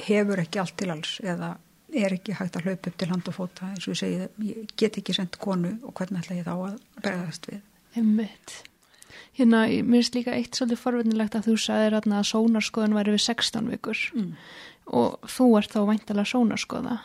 hefur 0.00 0.42
ekki 0.42 0.60
allt 0.62 0.76
til 0.80 0.90
alls 0.94 1.16
eða 1.22 1.54
er 1.94 2.14
ekki 2.16 2.34
hægt 2.34 2.56
að 2.58 2.68
hlaupa 2.68 2.90
upp 2.90 2.98
til 2.98 3.10
hand 3.10 3.30
og 3.30 3.36
fóta 3.36 3.70
eins 3.70 3.86
og 3.86 3.94
ég 3.94 4.00
segi 4.00 4.20
það, 4.22 4.44
ég 4.48 4.76
get 4.80 4.98
ekki 4.98 5.14
sendt 5.14 5.38
konu 5.42 5.76
og 5.84 5.94
hvernig 5.94 6.24
ætla 6.24 6.38
ég 6.40 6.46
þá 6.48 6.54
að 6.56 6.78
bregðast 7.00 7.50
við? 7.50 7.60
Hemmitt 7.94 8.54
Hérna, 9.34 9.64
mér 9.66 9.98
finnst 9.98 10.14
líka 10.14 10.34
eitt 10.34 10.54
svolítið 10.54 10.78
forvinnilegt 10.78 11.34
að 11.34 11.48
þú 11.48 11.54
sagðir 11.58 11.96
að 11.98 12.28
sónarskoðan 12.28 12.94
væri 12.94 13.14
við 13.16 13.22
16 13.24 13.70
vikur. 13.72 14.02
Mm. 14.14 14.28
og 14.86 15.30
þú 15.30 15.46
ert 15.58 15.72
þá 15.74 15.80
væntalega 15.88 16.30
sónarskoða? 16.30 16.98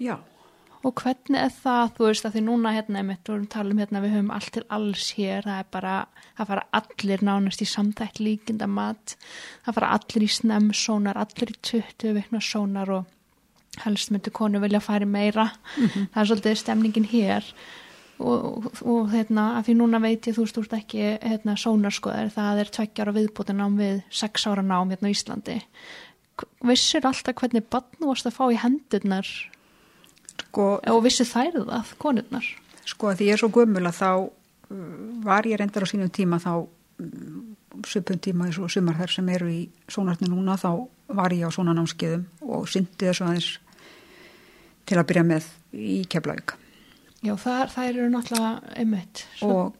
Já 0.00 0.18
Og 0.80 0.94
hvernig 0.96 1.36
er 1.36 1.50
það, 1.52 1.90
þú 1.96 2.06
veist 2.06 2.24
að 2.24 2.36
því 2.36 2.42
núna 2.46 2.70
hérna, 2.72 3.02
við 3.04 3.28
vorum 3.28 3.48
talum 3.52 3.80
hérna, 3.82 4.00
við 4.00 4.14
höfum 4.14 4.30
allt 4.32 4.52
til 4.54 4.62
alls 4.72 5.10
hér, 5.18 5.44
það 5.44 5.58
er 5.58 5.66
bara, 5.76 5.96
það 6.38 6.50
fara 6.52 6.62
allir 6.78 7.24
nánast 7.28 7.60
í 7.60 7.68
samtætt 7.68 8.20
líkinda 8.22 8.68
mat, 8.70 9.16
það 9.66 9.76
fara 9.76 9.90
allir 9.98 10.24
í 10.24 10.30
snemsónar, 10.38 11.20
allir 11.20 11.52
í 11.52 11.58
20 11.68 12.16
vikna 12.16 12.40
sónar 12.40 12.94
og 12.96 13.82
helst 13.84 14.10
myndu 14.10 14.32
konu 14.32 14.60
vilja 14.64 14.80
færi 14.80 15.04
meira. 15.04 15.50
Mm 15.76 15.86
-hmm. 15.86 16.08
það 16.14 16.22
er 16.22 16.26
svolítið 16.26 16.56
stemningin 16.56 17.04
hér. 17.04 17.44
Og, 18.18 18.44
og, 18.44 18.72
og 18.82 19.10
hérna 19.10 19.56
af 19.58 19.68
því 19.68 19.74
núna 19.76 20.00
veit 20.00 20.26
ég 20.26 20.36
þú 20.36 20.46
stúrt 20.46 20.72
ekki 20.72 21.18
hérna 21.22 21.56
sónarskoðar 21.56 22.28
það 22.28 22.58
er 22.58 22.68
tveggjar 22.68 23.08
á 23.08 23.16
viðbútin 23.16 23.60
ám 23.60 23.78
við 23.78 24.02
sex 24.10 24.46
ára 24.46 24.62
nám 24.62 24.90
hérna 24.90 25.08
í 25.08 25.16
Íslandi. 25.16 25.62
Vissir 26.62 27.06
alltaf 27.06 27.34
hvernig 27.34 27.64
bannu 27.70 28.06
varst 28.06 28.26
að 28.26 28.36
fá 28.36 28.52
í 28.52 28.60
hendurnar 28.60 29.26
sko, 30.50 30.66
og 30.82 31.00
vissir 31.06 31.28
þær 31.30 31.62
það 31.62 31.94
konurnar 32.02 32.50
sko 32.90 33.14
því 33.14 33.30
ég 33.30 33.38
er 33.38 33.42
svo 33.42 33.50
gummul 33.54 33.86
að 33.86 33.98
þá 34.00 34.10
uh, 34.18 34.28
var 35.24 35.48
ég 35.48 35.60
reyndar 35.60 35.86
á 35.86 35.90
sínum 35.90 36.12
tíma 36.12 36.40
þá 36.42 36.52
mm, 36.60 37.40
söpun 37.86 38.20
tíma 38.22 38.48
eins 38.48 38.58
og 38.60 38.70
sumar 38.72 38.98
þær 38.98 39.14
sem 39.14 39.28
eru 39.32 39.50
í 39.50 39.60
sónartni 39.88 40.28
núna 40.30 40.58
þá 40.60 40.72
var 41.10 41.34
ég 41.34 41.46
á 41.46 41.54
svona 41.54 41.74
námskeiðum 41.76 42.26
og 42.46 42.68
syndi 42.70 43.08
þessu 43.08 43.26
aðeins 43.26 43.50
til 44.90 44.98
að 44.98 45.06
byrja 45.10 45.26
með 45.26 45.50
í 45.76 46.00
keflaug. 46.10 46.56
Já, 47.20 47.34
það, 47.36 47.62
það 47.74 47.90
eru 47.90 48.08
náttúrulega 48.10 48.78
einmitt. 48.80 49.24
Og 49.46 49.76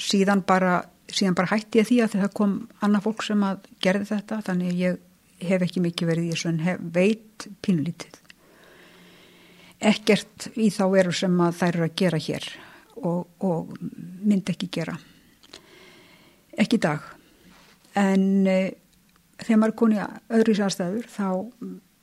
síðan 0.00 0.44
bara, 0.46 0.78
síðan 1.10 1.36
bara 1.38 1.52
hætti 1.52 1.82
ég 1.82 1.88
því 1.88 1.98
að 2.04 2.16
það 2.22 2.32
kom 2.38 2.54
annað 2.84 3.04
fólk 3.08 3.26
sem 3.26 3.44
að 3.44 3.66
gerði 3.84 4.10
þetta, 4.12 4.40
þannig 4.46 4.78
ég 4.78 5.02
hef 5.48 5.64
ekki 5.66 5.82
mikið 5.84 6.10
verið 6.12 6.28
í 6.28 6.32
þessu 6.32 6.50
en 6.52 6.62
hef, 6.64 6.80
veit 6.94 7.48
pínlítið. 7.64 8.20
Ekkert 9.78 10.48
í 10.58 10.70
þá 10.74 10.84
eru 10.98 11.14
sem 11.14 11.40
að 11.44 11.60
þær 11.60 11.74
eru 11.76 11.86
að 11.86 11.96
gera 12.02 12.18
hér 12.18 12.48
og, 12.98 13.28
og 13.46 13.74
myndi 13.78 14.54
ekki 14.54 14.70
gera. 14.74 14.96
Ekki 16.58 16.80
dag. 16.82 17.04
En 17.98 18.46
eh, 18.50 18.72
þegar 19.38 19.60
maður 19.60 19.72
er 19.72 19.78
konið 19.82 20.16
öðru 20.38 20.56
sérstæður 20.58 21.10
þá 21.12 21.28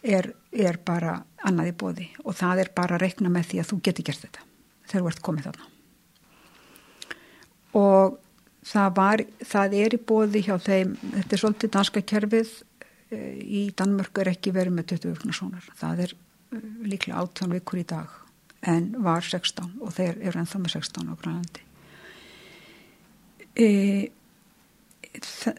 er, 0.05 0.29
er 0.51 0.79
bara 0.85 1.15
annað 1.45 1.71
í 1.71 1.77
bóði 1.79 2.09
og 2.23 2.37
það 2.37 2.63
er 2.63 2.75
bara 2.77 2.97
að 2.97 3.05
rekna 3.05 3.31
með 3.33 3.49
því 3.51 3.61
að 3.61 3.71
þú 3.71 3.79
geti 3.87 4.05
gert 4.05 4.25
þetta 4.25 4.45
þegar 4.85 5.01
þú 5.01 5.09
ert 5.11 5.23
komið 5.27 5.47
þarna 5.49 5.71
og 7.75 8.19
það, 8.65 8.93
var, 8.99 9.25
það 9.51 9.75
er 9.81 9.97
í 9.97 10.01
bóði 10.11 10.43
hjá 10.45 10.55
þeim, 10.63 10.95
þetta 11.03 11.37
er 11.37 11.43
svolítið 11.43 11.73
danska 11.75 12.05
kerfið 12.13 12.53
eh, 13.11 13.33
í 13.41 13.63
Danmörku 13.77 14.23
er 14.23 14.33
ekki 14.35 14.55
verið 14.55 14.77
með 14.77 14.91
20 14.95 15.15
vikna 15.17 15.37
sónar 15.39 15.69
það 15.81 16.05
er 16.07 16.15
líklega 16.51 17.21
18 17.21 17.55
vikur 17.57 17.81
í 17.81 17.87
dag 17.87 18.11
en 18.65 18.91
var 19.05 19.25
16 19.25 19.81
og 19.81 19.93
þeir 19.93 20.19
eru 20.25 20.41
ennþá 20.41 20.61
með 20.61 20.77
16 20.79 21.09
á 21.09 21.13
Grænlandi. 21.21 21.65
Eða 23.55 24.13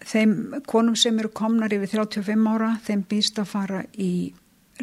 þeim 0.05 0.63
konum 0.69 0.97
sem 0.99 1.17
eru 1.21 1.31
komnar 1.35 1.73
yfir 1.73 2.03
35 2.03 2.51
ára, 2.51 2.75
þeim 2.85 3.05
býst 3.09 3.39
að 3.41 3.53
fara 3.53 3.85
í 3.93 4.35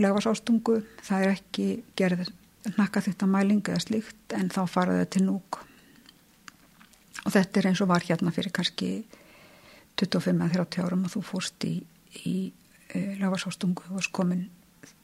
lögarsástungu, 0.01 0.79
það 1.05 1.25
er 1.25 1.35
ekki 1.35 1.67
gerð 1.99 2.31
nakka 2.77 3.03
þetta 3.03 3.27
mæling 3.27 3.61
eða 3.67 3.83
slíkt 3.83 4.33
en 4.37 4.49
þá 4.53 4.63
fara 4.71 4.97
þau 5.01 5.09
til 5.13 5.23
núk 5.27 5.59
og 7.23 7.31
þetta 7.31 7.59
er 7.59 7.69
eins 7.69 7.81
og 7.83 7.91
var 7.91 8.05
hérna 8.07 8.31
fyrir 8.35 8.53
kannski 8.55 9.03
25-30 9.99 10.83
árum 10.83 11.05
og 11.05 11.13
þú 11.13 11.23
fórst 11.27 11.67
í, 11.67 11.75
í 12.25 12.35
e, 12.89 13.01
lagvarsástungu 13.19 13.85
og 13.89 13.99
varst 13.99 14.13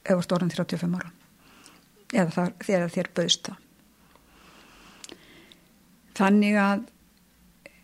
varst 0.09 0.35
orðin 0.35 0.53
35 0.53 0.99
ára. 0.99 1.11
Eða 2.13 2.29
þar, 2.33 2.53
þegar 2.65 2.93
þér 2.95 3.09
bauðst 3.19 3.49
það. 3.49 3.57
Þannig 6.19 6.57
að 6.59 6.87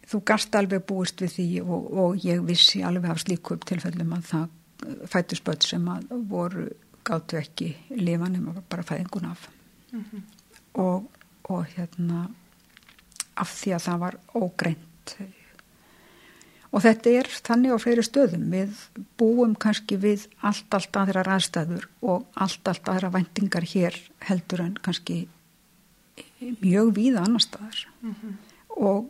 þú 0.10 0.22
gast 0.28 0.56
alveg 0.60 0.86
búist 0.90 1.22
við 1.24 1.36
því 1.38 1.48
og, 1.64 1.92
og 2.04 2.26
ég 2.26 2.42
vissi 2.46 2.82
alveg 2.86 3.14
af 3.14 3.22
slíku 3.24 3.56
upp 3.56 3.68
tilfellum 3.70 4.16
að 4.18 4.26
það 4.32 5.06
fættu 5.10 5.38
spöld 5.40 5.66
sem 5.66 5.86
að 5.90 6.10
voru 6.30 6.66
gáttu 7.06 7.40
ekki 7.40 7.70
lifanum 7.96 8.50
og 8.52 8.64
bara 8.70 8.86
fæðingun 8.86 9.30
af. 9.30 9.48
Mm 9.92 10.04
-hmm. 10.04 10.22
og, 10.74 11.10
og 11.44 11.66
hérna 11.66 12.28
af 13.36 13.50
því 13.50 13.74
að 13.76 13.86
það 13.88 14.00
var 14.00 14.18
ógreint 14.36 15.18
og 16.76 16.84
þetta 16.84 17.12
er 17.22 17.30
þannig 17.48 17.72
á 17.72 17.78
fleiri 17.80 18.04
stöðum. 18.04 18.48
Við 18.52 18.80
búum 19.20 19.54
kannski 19.56 19.98
við 20.02 20.26
allt 20.44 20.76
allt 20.76 21.00
aðra 21.00 21.24
ræðstæður 21.24 21.88
og 22.04 22.26
allt 22.36 22.72
allt 22.72 22.90
aðra 22.92 23.14
vendingar 23.14 23.68
hér 23.72 23.96
heldur 24.28 24.66
en 24.66 24.74
kannski 24.84 25.22
mjög 26.60 26.92
víða 26.98 27.24
annar 27.24 27.44
staðar. 27.44 27.86
Mm 28.02 28.16
-hmm. 28.16 28.34
og, 28.70 29.06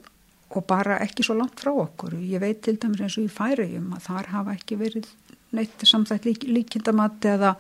og 0.50 0.66
bara 0.66 1.00
ekki 1.00 1.24
svo 1.24 1.34
langt 1.34 1.60
frá 1.60 1.72
okkur. 1.74 2.14
Ég 2.14 2.40
veit 2.40 2.62
til 2.62 2.78
dæmis 2.78 3.02
eins 3.02 3.18
og 3.18 3.26
í 3.26 3.36
færiðjum 3.40 3.94
að 3.96 4.06
þar 4.10 4.28
hafa 4.28 4.54
ekki 4.54 4.78
verið 4.78 5.08
neitt 5.52 5.82
samþætt 5.82 6.26
lík, 6.26 6.44
líkindamatti 6.44 7.28
eða 7.28 7.56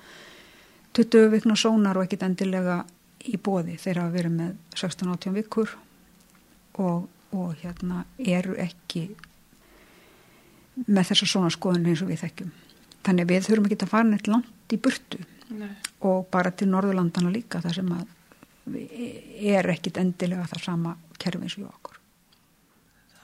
20 0.94 1.32
vikna 1.32 1.56
sónar 1.56 1.98
og 1.98 2.04
ekkit 2.04 2.24
endilega 2.24 2.86
í 3.26 3.38
bóði 3.38 3.78
þeir 3.78 4.00
hafa 4.00 4.14
verið 4.14 4.32
með 4.32 4.52
16-18 4.76 5.34
vikur 5.34 5.78
og, 6.78 7.08
og 7.32 7.56
hérna 7.62 8.06
eru 8.20 8.56
ekki 8.56 9.10
með 10.86 11.12
þessa 11.12 11.30
svona 11.30 11.54
skoðun 11.54 11.88
eins 11.92 12.04
og 12.04 12.12
við 12.12 12.24
þekkjum 12.26 12.52
þannig 13.06 13.30
við 13.30 13.48
þurfum 13.48 13.70
ekki 13.70 13.80
að 13.84 13.94
fara 13.94 14.10
neitt 14.10 14.30
langt 14.32 14.76
í 14.76 14.82
burtu 14.82 15.22
Nei. 15.56 15.72
og 16.08 16.28
bara 16.34 16.52
til 16.52 16.68
Norðurlandana 16.72 17.32
líka 17.34 17.62
þar 17.64 17.80
sem 17.80 17.96
að 17.96 18.06
er 19.56 19.70
ekkit 19.76 20.00
endilega 20.02 20.48
það 20.50 20.64
sama 20.64 20.96
kerfi 21.22 21.46
eins 21.46 21.58
og 21.62 21.70
okkur 21.70 22.00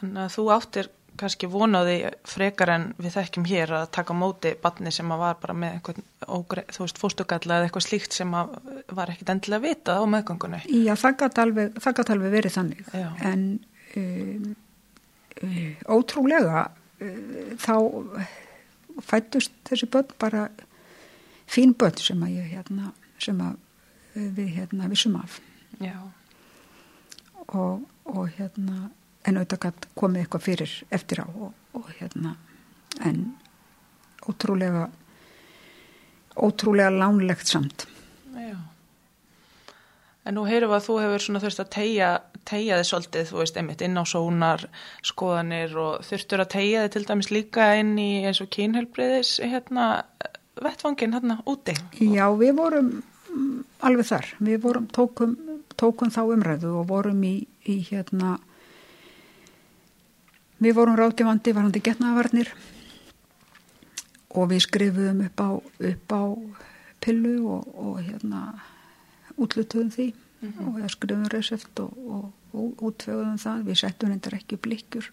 Þannig 0.02 0.24
að 0.24 0.34
þú 0.34 0.44
áttir 0.56 0.88
kannski 1.20 1.50
vonaði 1.52 1.96
frekar 2.26 2.72
en 2.74 2.86
við 3.02 3.16
þekkjum 3.18 3.46
hér 3.50 3.74
að 3.82 3.90
taka 3.98 4.16
móti 4.18 4.54
batni 4.62 4.94
sem 4.94 5.12
að 5.14 5.22
var 5.22 5.40
bara 5.42 5.56
með 5.58 5.76
eitthvað, 5.78 6.00
þú 6.74 6.86
veist, 6.86 7.02
fóstugalla 7.02 7.58
eða 7.58 7.68
eitthvað 7.68 7.86
slíkt 7.86 8.18
sem 8.18 8.34
að 8.38 8.54
var 8.96 9.12
ekkit 9.14 9.34
endilega 9.34 9.66
vitað 9.66 10.02
á 10.02 10.06
meðgangunni 10.16 10.62
Já, 10.72 10.94
það 10.98 11.18
gæti 11.22 11.44
alveg, 11.44 11.82
alveg 12.16 12.36
verið 12.38 12.56
þannig 12.56 12.94
Já. 12.96 13.08
en 13.28 13.44
um, 14.02 14.48
um, 15.44 15.58
ótrúlega 15.98 16.64
þá 17.62 17.76
fættust 19.02 19.54
þessi 19.68 19.90
börn 19.92 20.16
bara 20.22 20.48
fín 21.50 21.74
börn 21.74 21.98
sem 22.00 22.24
að 22.24 22.38
ég 22.38 22.50
hérna, 22.56 22.92
sem 23.22 23.40
að 23.42 23.60
við 24.14 24.56
hérna 24.58 24.90
vissum 24.92 25.18
af. 25.20 25.40
Og, 27.52 27.82
og 28.06 28.28
hérna 28.38 28.90
en 29.28 29.38
auðvitað 29.38 29.88
komið 29.98 30.24
eitthvað 30.24 30.46
fyrir 30.46 30.74
eftir 30.94 31.22
á 31.24 31.28
og, 31.28 31.54
og 31.78 31.90
hérna 32.00 32.36
en 33.06 33.24
ótrúlega 34.28 34.88
ótrúlega 36.36 36.94
lánlegt 36.94 37.50
samt 37.50 37.88
En 40.22 40.36
nú 40.38 40.44
heyrum 40.46 40.70
við 40.70 40.78
að 40.78 40.86
þú 40.86 40.96
hefur 41.02 41.24
svona 41.26 41.40
þurft 41.42 41.62
að 41.64 41.70
tegja, 41.74 42.10
þið 42.46 42.84
svolítið, 42.86 43.24
þú 43.32 43.38
veist, 43.40 43.56
einmitt 43.58 43.82
inn 43.82 43.98
á 43.98 44.06
sónar, 44.06 44.66
skoðanir 45.06 45.74
og 45.82 46.04
þurftur 46.06 46.44
að 46.44 46.52
tegja 46.54 46.84
þið 46.84 46.92
til 46.94 47.06
dæmis 47.10 47.32
líka 47.34 47.70
inn 47.80 47.96
í 47.98 48.12
eins 48.30 48.42
og 48.44 48.52
kínhelbriðis 48.54 49.40
hérna 49.42 49.88
vettvangin 50.62 51.16
hérna 51.18 51.40
úti. 51.50 51.74
Já, 51.98 52.28
við 52.38 52.54
vorum 52.60 52.92
alveg 53.82 54.10
þar. 54.12 54.30
Við 54.46 54.62
vorum, 54.66 54.88
tókum, 54.94 55.36
tókum 55.80 56.14
þá 56.14 56.22
umræðu 56.36 56.76
og 56.82 56.90
vorum 56.92 57.24
í, 57.26 57.36
í 57.66 57.80
hérna, 57.90 58.36
við 60.62 60.78
vorum 60.78 61.00
ráðgefandi 61.00 61.56
varandi 61.58 61.82
getnaðavarnir 61.82 62.54
og 64.38 64.52
við 64.52 64.68
skrifuðum 64.68 65.26
upp 65.26 65.42
á, 65.44 65.50
upp 65.92 66.14
á 66.14 66.24
pillu 67.02 67.40
og, 67.58 67.66
og 67.74 67.98
hérna 68.06 68.44
útlutuðum 69.44 69.90
því 69.92 70.08
mm 70.14 70.52
-hmm. 70.52 70.84
og 70.84 70.92
skrifuðum 70.92 71.32
reseft 71.34 71.80
og, 71.80 71.98
og, 71.98 72.32
og 72.54 72.84
útfegðum 72.90 73.38
það. 73.38 73.66
Við 73.68 73.82
settum 73.84 74.12
hendur 74.12 74.38
ekki 74.38 74.58
blikkjur. 74.58 75.12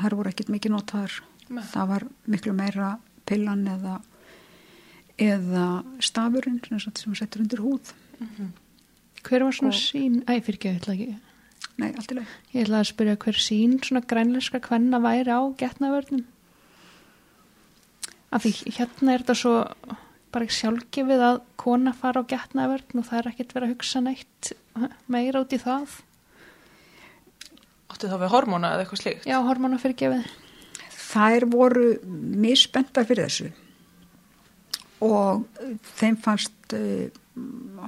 Það 0.00 0.16
voru 0.16 0.28
ekkit 0.28 0.48
mikið 0.48 0.70
notaður. 0.70 1.22
Það 1.72 1.88
var 1.88 2.06
miklu 2.26 2.52
meira 2.52 2.98
pillan 3.26 3.66
eða 3.68 4.00
eða 5.20 5.84
stafurinn 6.02 6.60
sem 6.80 7.14
settur 7.14 7.44
undir 7.44 7.62
húð 7.62 7.92
mm 8.18 8.28
-hmm. 8.28 8.48
Hver 9.22 9.44
var 9.44 9.52
svona 9.52 9.72
og... 9.72 9.80
sín 9.80 10.24
æ, 10.26 10.40
fyrir 10.42 10.58
ekki, 10.58 10.68
ég 10.68 10.76
ætla 10.76 10.94
ekki 10.94 11.16
Nei, 11.76 11.92
allt 11.96 12.12
í 12.12 12.14
leið 12.14 12.26
Ég 12.52 12.62
ætla 12.62 12.80
að 12.80 12.90
spyrja 12.90 13.16
hver 13.16 13.34
sín 13.38 13.82
svona 13.82 14.00
grænleiska 14.00 14.58
hvenna 14.58 14.98
væri 14.98 15.30
á 15.30 15.42
getnavörnum 15.56 16.24
af 18.34 18.42
því 18.42 18.52
hérna 18.76 19.14
er 19.14 19.22
þetta 19.22 19.34
svo 19.34 19.54
bara 20.34 20.50
sjálfgefið 20.50 21.22
að 21.22 21.40
kona 21.60 21.92
fara 21.96 22.24
á 22.24 22.30
getnavörn 22.30 23.00
og 23.00 23.06
það 23.06 23.20
er 23.20 23.28
ekkert 23.30 23.54
verið 23.54 23.68
að 23.68 23.74
hugsa 23.74 24.02
neitt 24.02 24.50
meira 25.10 25.42
út 25.44 25.54
í 25.54 25.60
það. 25.62 25.98
Átti 27.94 28.10
þá 28.10 28.16
við 28.24 28.32
hormóna 28.32 28.72
eða 28.74 28.84
eitthvað 28.84 29.02
slíkt? 29.02 29.28
Já, 29.28 29.36
hormóna 29.46 29.78
fyrir 29.82 29.98
gefið. 30.00 30.32
Er 31.14 31.46
voru 31.46 31.84
misspenda 32.42 33.04
fyrir 33.06 33.28
þessu. 33.28 33.52
Og 35.04 35.44
þeim 36.00 36.16
fannst 36.24 36.74
uh, 36.74 37.06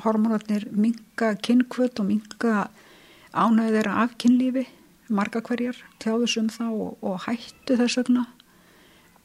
hormonarnir 0.05 0.69
minga 0.71 1.33
kynnkvöld 1.43 1.99
og 2.03 2.07
minga 2.13 2.69
ánæður 3.35 3.91
af 3.97 4.15
kynlífi. 4.23 4.69
Marga 5.11 5.43
hverjar 5.43 5.81
tjáðusum 6.03 6.53
þá 6.55 6.65
og, 6.69 6.95
og 7.03 7.19
hættu 7.27 7.79
þess 7.81 7.99
vegna. 7.99 8.29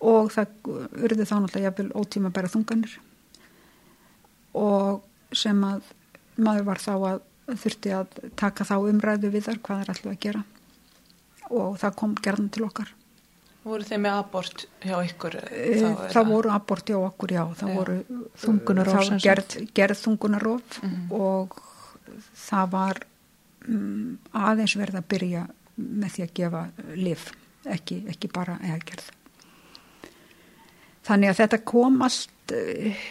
Og 0.02 0.34
það 0.34 0.74
urði 0.98 1.30
þá 1.30 1.36
náttúrulega 1.38 1.68
jafnvel 1.70 1.90
ótíma 2.02 2.34
bæra 2.34 2.50
þunganir 2.50 2.98
og 4.58 5.04
sem 5.36 5.64
að 5.64 5.92
maður 6.42 6.66
var 6.72 6.82
þá 6.82 6.94
að 6.96 7.22
þurfti 7.62 7.94
að 7.96 8.18
taka 8.40 8.68
þá 8.68 8.76
umræðu 8.80 9.32
við 9.34 9.48
þar 9.50 9.62
hvað 9.66 9.84
er 9.84 9.94
alltaf 9.94 10.12
að 10.12 10.24
gera 10.26 10.44
og 11.52 11.78
það 11.82 11.96
kom 12.00 12.16
gerðan 12.24 12.52
til 12.54 12.66
okkar 12.68 12.92
voru 13.66 13.86
þeim 13.86 14.06
með 14.06 14.18
abort 14.18 14.66
hjá 14.82 14.96
ykkur? 15.06 15.38
Eh, 15.46 15.78
það, 15.82 16.04
það 16.16 16.30
voru 16.32 16.54
abort 16.54 16.92
hjá 16.92 16.98
okkur, 16.98 17.34
já. 17.36 17.42
Það 17.60 17.72
já. 17.72 17.78
voru 17.78 17.98
þungunarof, 18.44 19.12
gerð, 19.22 19.58
gerð 19.78 20.02
þungunarof 20.02 20.78
mm 20.82 20.94
-hmm. 20.94 21.12
og 21.22 21.58
það 22.48 22.72
var 22.76 23.02
um, 23.68 24.20
aðeins 24.34 24.78
verið 24.80 25.02
að 25.02 25.10
byrja 25.14 25.48
með 25.76 26.16
því 26.16 26.24
að 26.24 26.34
gefa 26.40 26.64
liv, 26.96 27.26
ekki, 27.66 28.04
ekki 28.10 28.32
bara 28.34 28.58
eðgerð. 28.62 29.12
Þannig 31.06 31.30
að 31.30 31.40
þetta 31.42 31.62
kom 31.66 32.02
allt 32.06 32.56
uh, 32.58 33.06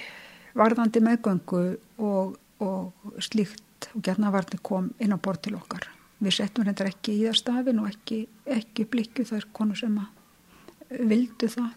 varðandi 0.58 1.02
meðgöngu 1.04 1.64
og, 1.98 2.36
og 2.60 3.16
slíkt 3.22 3.90
og 3.94 4.04
gernavarni 4.04 4.60
kom 4.62 4.90
inn 5.00 5.14
á 5.14 5.18
bort 5.18 5.42
til 5.46 5.56
okkar. 5.58 5.88
Við 6.20 6.36
settum 6.36 6.66
hendur 6.68 6.90
ekki 6.90 7.16
í 7.16 7.26
það 7.26 7.38
stafin 7.40 7.80
og 7.80 7.88
ekki, 7.88 8.24
ekki 8.44 8.84
blikku 8.90 9.24
þar 9.24 9.46
konu 9.56 9.76
sem 9.78 9.96
að 10.00 11.00
vildu 11.10 11.48
það 11.48 11.70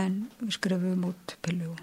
en 0.00 0.20
við 0.40 0.54
skrifum 0.56 1.08
út 1.10 1.36
pillu 1.42 1.74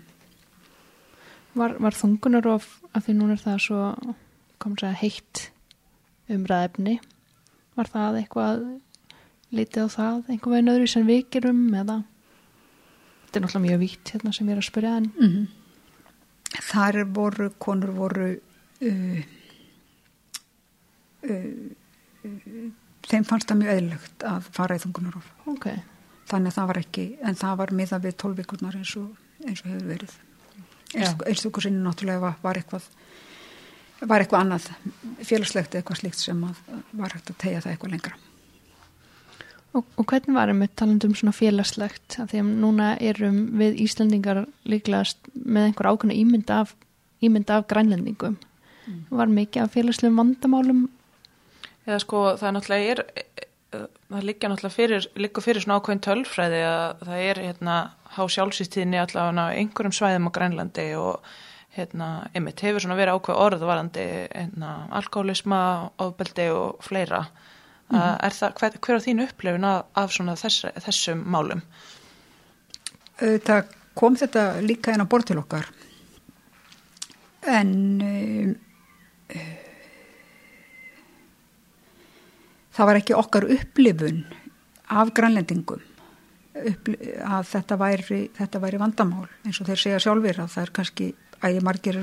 Var, 1.57 1.73
var 1.81 1.95
þungunar 1.97 2.45
of 2.51 2.65
að 2.93 3.07
því 3.07 3.13
núna 3.17 3.33
er 3.33 3.41
það 3.41 3.61
svo 3.65 3.85
komur 4.61 4.83
að 4.85 4.99
heitt 5.01 5.47
umræðefni 6.29 6.99
var 7.77 7.89
það 7.89 8.19
eitthvað 8.21 8.65
litið 9.57 9.87
á 9.87 9.95
það, 9.95 10.19
einhver 10.27 10.53
veginn 10.53 10.73
öðru 10.73 10.89
sem 10.91 11.07
við 11.07 11.23
gerum 11.33 11.63
eða 11.71 12.01
þetta 13.23 13.39
er 13.39 13.45
náttúrulega 13.45 13.65
mjög 13.65 13.81
vítt 13.83 14.11
hérna 14.13 14.33
sem 14.35 14.49
ég 14.49 14.57
er 14.57 14.61
að 14.61 14.67
spyrja 14.67 14.93
en 14.99 15.09
mm 15.09 15.29
-hmm. 15.31 15.45
Þar 16.57 17.03
voru, 17.13 17.49
konur 17.61 17.93
voru 17.95 18.29
uh, 18.33 19.19
uh, 21.27 21.49
uh, 22.25 22.69
þeim 23.07 23.27
fannst 23.27 23.51
það 23.51 23.61
mjög 23.61 23.73
eðlögt 23.75 24.27
að 24.27 24.49
fara 24.57 24.77
í 24.77 24.83
þungunarof 24.83 25.29
Ok. 25.53 25.69
Þannig 26.27 26.51
að 26.51 26.57
það 26.57 26.69
var 26.71 26.79
ekki, 26.81 27.05
en 27.23 27.37
það 27.39 27.59
var 27.61 27.75
miða 27.79 28.01
við 28.03 28.17
tólvíkurnar 28.23 28.75
eins 28.75 28.95
og, 28.99 29.11
eins 29.45 29.61
og 29.63 29.69
hefur 29.71 29.91
verið. 29.93 30.15
Einstaklega 30.97 31.63
sinni 31.63 31.83
náttúrulega 31.83 32.23
var, 32.23 32.39
var 32.43 32.59
eitthvað 32.59 32.89
var 34.05 34.21
eitthvað 34.21 34.43
annað 34.43 34.67
félagslegt 35.25 35.77
eitthvað 35.77 36.01
slíkt 36.01 36.21
sem 36.21 36.41
var 36.43 37.15
hægt 37.15 37.31
að 37.31 37.39
tegja 37.41 37.61
það 37.63 37.73
eitthvað 37.73 37.95
lengra 37.95 38.26
Og, 39.75 39.83
og 39.99 40.05
hvernig 40.07 40.33
varum 40.33 40.61
við 40.63 40.75
talandum 40.79 41.15
svona 41.17 41.35
félagslegt 41.35 42.19
að 42.21 42.31
því 42.31 42.41
að 42.41 42.51
núna 42.63 42.91
erum 43.03 43.39
við 43.59 43.81
Íslandingar 43.83 44.45
líklegast 44.65 45.19
með 45.35 45.69
einhver 45.69 45.89
ákveðna 45.91 46.17
ímynd 46.17 46.53
af, 46.53 46.71
ímynd 47.21 47.51
af 47.53 47.67
grænlendingum 47.69 48.37
mm. 48.37 49.01
var 49.09 49.29
mikið 49.31 49.65
af 49.65 49.75
félagslegum 49.75 50.21
vandamálum 50.23 50.87
Eða 51.87 51.99
sko 52.03 52.21
það 52.39 52.55
náttúrulega 52.55 52.93
er 52.93 53.03
uh, 53.07 53.83
það 54.11 54.25
liggja 54.27 54.49
náttúrulega 54.51 54.75
fyrir, 54.75 55.09
liggur 55.19 55.45
fyrir 55.45 55.63
svona 55.63 55.77
ákveðin 55.79 56.03
tölfræði 56.03 56.63
að 56.67 57.03
það 57.07 57.27
er 57.27 57.43
hérna 57.45 57.75
há 58.17 58.23
sjálfsýstíðinni 58.33 58.99
allavega 58.99 59.45
á 59.47 59.55
einhverjum 59.55 59.95
svæðum 59.95 60.27
á 60.27 60.35
Grænlandi 60.35 60.87
og 60.99 61.29
hérna, 61.77 62.07
einmitt 62.35 62.63
hefur 62.65 62.83
svona 62.83 62.97
verið 62.99 63.19
ákveð 63.19 63.41
orðvarandi 63.45 64.05
hérna, 64.33 64.71
alkoholisma, 64.97 65.59
ofbeldi 66.01 66.47
og 66.55 66.81
fleira. 66.83 67.25
Mm 67.89 67.99
það, 68.35 68.53
hver, 68.59 68.77
hver 68.83 68.95
er 68.95 69.03
þín 69.03 69.23
upplifun 69.23 69.63
af, 69.63 70.15
þess, 70.41 70.65
þessum 70.85 71.23
málum? 71.23 71.61
Það 73.17 73.69
kom 73.95 74.15
þetta 74.19 74.61
líka 74.61 74.93
inn 74.93 75.01
á 75.01 75.07
bort 75.07 75.25
til 75.25 75.39
okkar. 75.39 75.69
En 77.47 77.71
um, 78.03 78.55
það 82.75 82.89
var 82.91 82.99
ekki 82.99 83.15
okkar 83.15 83.47
upplifun 83.55 84.25
af 84.87 85.13
grænlendingum 85.15 85.81
að 86.57 87.49
þetta 87.51 87.77
væri, 87.79 88.21
þetta 88.35 88.61
væri 88.61 88.79
vandamál. 88.81 89.27
Eins 89.45 89.61
og 89.61 89.67
þeir 89.69 89.81
segja 89.81 89.99
sjálfur 90.01 90.39
að 90.43 90.53
það 90.53 90.63
er 90.63 90.71
kannski 90.79 91.09
ægi 91.45 91.63
margir 91.65 91.99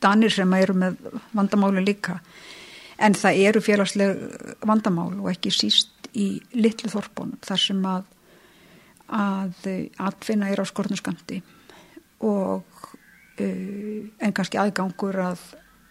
danir 0.00 0.32
sem 0.32 0.54
eru 0.56 0.74
með 0.74 0.96
vandamáli 1.36 1.84
líka. 1.84 2.18
en 2.18 2.59
það 3.00 3.42
eru 3.48 3.62
félagsleg 3.64 4.24
vandamál 4.66 5.12
og 5.18 5.30
ekki 5.32 5.52
síst 5.54 6.10
í 6.16 6.40
litlu 6.56 6.90
þorpunum 6.92 7.38
þar 7.46 7.62
sem 7.62 7.84
að 7.86 8.08
að 9.10 9.70
atfinna 9.98 10.50
er 10.52 10.60
á 10.62 10.64
skortnuskamti 10.68 11.40
og 12.22 12.62
uh, 13.42 14.02
en 14.22 14.34
kannski 14.36 14.60
aðgangur 14.60 15.18
að 15.24 15.42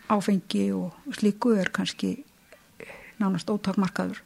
áfengi 0.09 0.69
og 0.73 0.95
slíku 1.17 1.51
er 1.59 1.71
kannski 1.73 2.13
nánast 3.19 3.49
ótakmarkaður. 3.51 4.21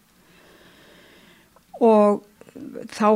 Og 1.82 2.22
þá 2.94 3.08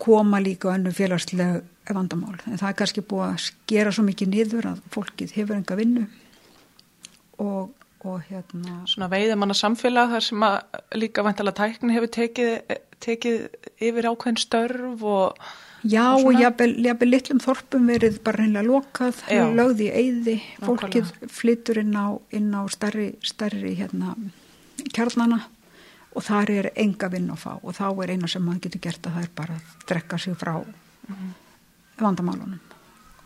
koma 0.00 0.40
líka 0.40 0.72
önnu 0.72 0.92
félagslega 0.96 1.60
vandamál. 1.90 2.38
En 2.46 2.58
það 2.58 2.70
er 2.70 2.78
kannski 2.78 3.04
búið 3.04 3.26
að 3.26 3.44
skera 3.44 3.92
svo 3.94 4.04
mikið 4.06 4.32
niður 4.32 4.70
að 4.72 4.80
fólkið 4.94 5.36
hefur 5.36 5.58
enga 5.58 5.76
vinnu 5.78 6.06
og, 7.40 7.70
og 8.04 8.22
hérna 8.28 8.82
Svona 8.88 9.10
veiðir 9.12 9.38
manna 9.40 9.56
samfélag 9.56 10.14
þar 10.14 10.26
sem 10.28 10.46
að 10.46 10.60
líka 10.96 11.24
vantilega 11.26 11.58
tækni 11.60 11.96
hefur 11.96 12.12
tekið, 12.16 12.78
tekið 13.00 13.42
yfir 13.90 14.08
ákveðin 14.10 14.40
störf 14.40 15.04
og 15.04 15.50
Já 15.80 16.12
og, 16.12 16.34
jafnveg 16.36 17.06
litlum 17.08 17.38
þorpum 17.40 17.86
verið 17.88 18.18
bara 18.24 18.42
reynilega 18.42 18.66
lokað, 18.68 19.22
lögði 19.56 19.86
í 19.86 19.92
eyði, 19.96 20.34
fólkið 20.60 21.06
Nákvæmlega. 21.06 21.30
flyttur 21.32 21.80
inn 21.80 21.96
á, 21.96 22.06
inn 22.36 22.50
á 22.52 22.62
starri, 22.68 23.06
starri 23.24 23.72
hérna, 23.78 24.12
kjarnana 24.92 25.40
og 26.10 26.26
þar 26.26 26.52
er 26.52 26.70
enga 26.84 27.08
vinn 27.12 27.30
að 27.32 27.40
fá. 27.46 27.52
Og 27.62 27.76
þá 27.78 27.86
er 28.04 28.12
eina 28.12 28.28
sem 28.28 28.44
maður 28.44 28.66
getur 28.66 28.84
gert 28.88 29.08
að 29.08 29.16
það 29.16 29.26
er 29.26 29.34
bara 29.40 29.56
að 29.56 29.74
drekka 29.88 30.18
sig 30.18 30.36
frá 30.36 30.52
mm 30.58 31.14
-hmm. 31.14 31.32
vandamálunum. 32.02 32.60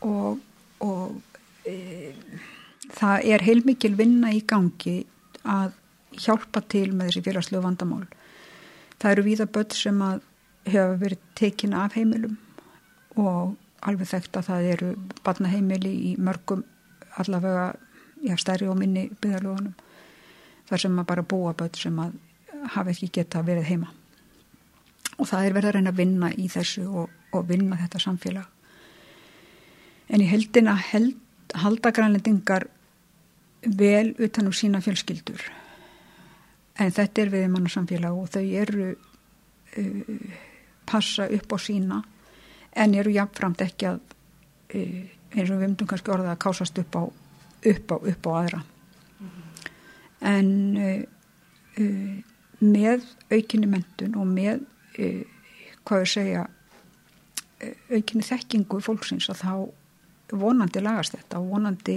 Og, 0.01 0.39
og 0.81 1.23
e, 1.67 1.99
það 2.93 3.27
er 3.33 3.45
heilmikil 3.47 3.95
vinna 3.99 4.33
í 4.35 4.43
gangi 4.47 5.05
að 5.45 5.73
hjálpa 6.21 6.63
til 6.71 6.91
með 6.93 7.11
þessi 7.11 7.25
félagslegu 7.27 7.65
vandamál. 7.65 8.05
Það 9.01 9.11
eru 9.11 9.27
víða 9.27 9.49
börn 9.51 9.77
sem 9.77 10.03
að 10.05 10.23
hefa 10.71 10.99
verið 11.01 11.25
tekin 11.37 11.75
af 11.77 11.97
heimilum 11.99 12.37
og 13.21 13.57
alveg 13.85 14.09
þekkt 14.09 14.39
að 14.39 14.47
það 14.49 14.69
eru 14.75 14.93
barnaheimili 15.27 15.93
í 16.11 16.15
mörgum 16.17 16.63
allavega, 17.21 17.75
já, 18.25 18.37
stærri 18.41 18.69
og 18.71 18.79
minni 18.79 19.09
byggðarlugunum 19.21 19.75
þar 20.69 20.81
sem 20.81 20.97
að 20.99 21.11
bara 21.11 21.27
búa 21.35 21.53
börn 21.59 21.77
sem 21.79 22.01
að 22.01 22.17
hafa 22.75 22.95
ekki 22.95 23.11
geta 23.19 23.43
verið 23.45 23.69
heima. 23.69 23.91
Og 25.19 25.29
það 25.31 25.47
er 25.47 25.55
verið 25.55 25.69
að 25.69 25.77
reyna 25.77 25.93
að 25.93 26.01
vinna 26.01 26.31
í 26.33 26.49
þessu 26.51 26.87
og, 26.89 27.11
og 27.35 27.47
vinna 27.49 27.79
þetta 27.79 28.01
samfélag. 28.03 28.49
En 30.09 30.21
í 30.21 30.29
heldina 30.29 30.75
held, 30.91 31.15
halda 31.55 31.91
grænlendingar 31.91 32.67
vel 33.79 34.15
utan 34.19 34.49
úr 34.51 34.57
sína 34.57 34.81
fjölskyldur 34.85 35.41
en 36.79 36.91
þetta 36.91 37.23
er 37.23 37.31
við 37.33 37.47
mann 37.53 37.71
samfélag 37.71 38.17
og 38.19 38.31
þau 38.35 38.43
eru 38.63 38.89
uh, 38.93 40.41
passa 40.87 41.29
upp 41.31 41.55
á 41.55 41.59
sína 41.59 42.03
en 42.75 42.95
eru 42.95 43.15
jafnframt 43.15 43.63
ekki 43.65 43.89
að 43.93 44.01
uh, 44.75 45.05
eins 45.35 45.51
og 45.51 45.59
við 45.59 45.65
myndum 45.67 45.91
kannski 45.91 46.13
orða 46.15 46.35
að 46.35 46.43
kásast 46.47 46.79
upp 46.83 46.99
á 46.99 47.03
upp 47.65 47.95
á, 47.95 47.97
upp 47.97 48.27
á 48.27 48.31
aðra 48.41 48.61
mm 48.61 49.29
-hmm. 49.29 49.71
en 50.21 50.51
uh, 50.77 52.23
með 52.61 53.07
aukinni 53.31 53.67
mentun 53.67 54.15
og 54.15 54.27
með 54.27 54.61
uh, 54.99 55.23
hvað 55.85 56.01
ég 56.01 56.13
segja 56.13 56.45
uh, 57.63 57.75
aukinni 57.91 58.23
þekkingu 58.23 58.81
fólksins 58.81 59.31
að 59.31 59.43
þá 59.43 59.55
vonandi 60.41 60.83
lagast 60.85 61.17
þetta 61.17 61.41
og 61.41 61.51
vonandi 61.55 61.97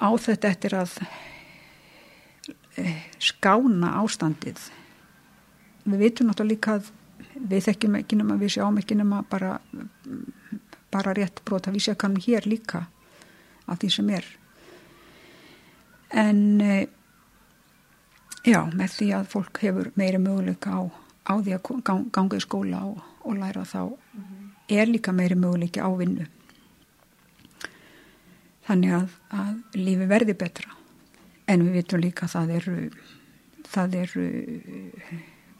á 0.00 0.08
þetta 0.26 0.48
eftir 0.52 0.76
að 0.76 0.96
uh, 2.78 2.98
skána 3.18 3.94
ástandið 4.02 4.60
við 5.86 6.02
veitum 6.02 6.30
náttúrulega 6.30 6.54
líka 6.54 6.78
að 6.78 6.90
við 7.36 7.68
þekkjum 7.68 8.00
ekki 8.00 8.18
nema 8.18 8.40
við 8.40 8.56
sjáum 8.56 8.78
ekki 8.80 8.98
nema 8.98 9.22
bara 9.30 9.58
bara 10.92 11.14
rétt 11.16 11.44
brota 11.44 11.72
við 11.74 11.88
séum 11.88 12.00
kannum 12.00 12.22
hér 12.24 12.48
líka 12.48 12.86
af 13.66 13.80
því 13.80 13.88
sem 13.96 14.12
er 14.16 14.28
en 16.16 16.42
Já, 18.46 18.60
með 18.78 18.92
því 18.94 19.06
að 19.16 19.24
fólk 19.32 19.58
hefur 19.58 19.88
meiri 19.98 20.18
möguleika 20.22 20.70
á, 20.78 20.82
á 21.26 21.34
því 21.42 21.54
að 21.56 21.70
ganga 22.14 22.38
í 22.38 22.42
skóla 22.44 22.82
og, 22.86 23.00
og 23.26 23.40
læra 23.40 23.64
þá 23.66 23.90
-hmm. 23.90 24.50
er 24.70 24.86
líka 24.86 25.12
meiri 25.12 25.34
möguleika 25.34 25.82
á 25.82 25.90
vinnu. 25.98 26.26
Þannig 28.66 28.96
að, 28.96 29.16
að 29.30 29.78
lífi 29.78 30.08
verði 30.10 30.34
betra. 30.38 30.72
En 31.46 31.62
við 31.62 31.78
vitum 31.78 32.02
líka 32.02 32.26
að 32.26 32.32
það 32.34 32.54
eru, 32.58 32.78
það 33.70 33.98
eru 34.02 34.26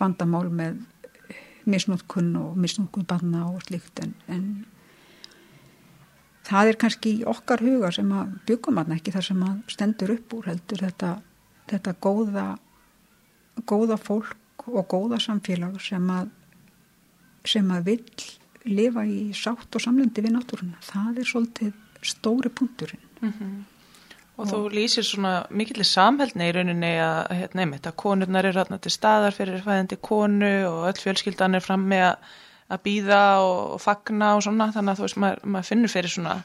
vandamál 0.01 0.49
með 0.51 0.81
misnótkunn 1.67 2.33
og 2.39 2.57
misnótkunn 2.63 3.07
banna 3.09 3.47
og 3.51 3.63
slikt 3.67 4.01
en, 4.03 4.13
en 4.31 4.45
það 6.47 6.71
er 6.71 6.79
kannski 6.83 7.13
okkar 7.27 7.63
huga 7.65 7.91
sem 7.95 8.11
að 8.15 8.37
byggum 8.49 8.79
að 8.83 8.95
ekki 8.97 9.15
þar 9.17 9.27
sem 9.29 9.43
að 9.47 9.57
stendur 9.75 10.15
upp 10.15 10.37
úr 10.37 10.51
heldur 10.53 10.85
þetta, 10.87 11.13
þetta 11.73 11.95
góða 12.07 12.47
góða 13.67 13.99
fólk 13.99 14.67
og 14.67 14.87
góða 14.91 15.19
samfélag 15.23 15.81
sem 15.83 16.11
að 16.13 16.31
sem 17.47 17.71
að 17.71 17.91
vill 17.91 18.27
lifa 18.67 19.05
í 19.07 19.31
sátt 19.35 19.79
og 19.79 19.83
samlendi 19.83 20.23
við 20.23 20.37
náttúruna 20.37 20.81
það 20.87 21.21
er 21.23 21.31
svolítið 21.31 21.75
stóri 22.11 22.53
punkturinn 22.53 23.03
mm 23.21 23.33
-hmm. 23.33 23.53
og, 24.37 24.41
og 24.45 24.53
þú 24.53 24.61
lýsir 24.79 25.03
svona 25.03 25.35
mikillir 25.51 25.89
samhældni 25.89 26.49
í 26.49 26.55
rauninni 26.55 26.95
að, 27.03 27.21
hérna, 27.41 27.61
einmitt, 27.61 27.87
að 27.87 27.97
konurnar 27.97 28.45
eru 28.45 28.59
rætna 28.59 28.79
til 28.79 28.91
staðar 28.91 29.37
fyrir 29.37 29.63
fæðandi 29.63 29.97
konu 30.01 30.55
og 30.71 30.89
öll 30.91 31.03
fjölskyldan 31.05 31.55
er 31.55 31.61
fram 31.61 31.87
með 31.89 32.05
að, 32.11 32.17
að 32.71 32.83
býða 32.83 33.23
og, 33.41 33.73
og 33.75 33.81
fagna 33.81 34.35
og 34.37 34.43
svona 34.43 34.73
þannig 34.73 34.91
að 34.91 34.99
þú 34.99 35.03
veist 35.03 35.17
maður, 35.17 35.45
maður 35.45 35.71
finnur 35.71 35.89
fyrir 35.89 36.11
svona 36.11 36.43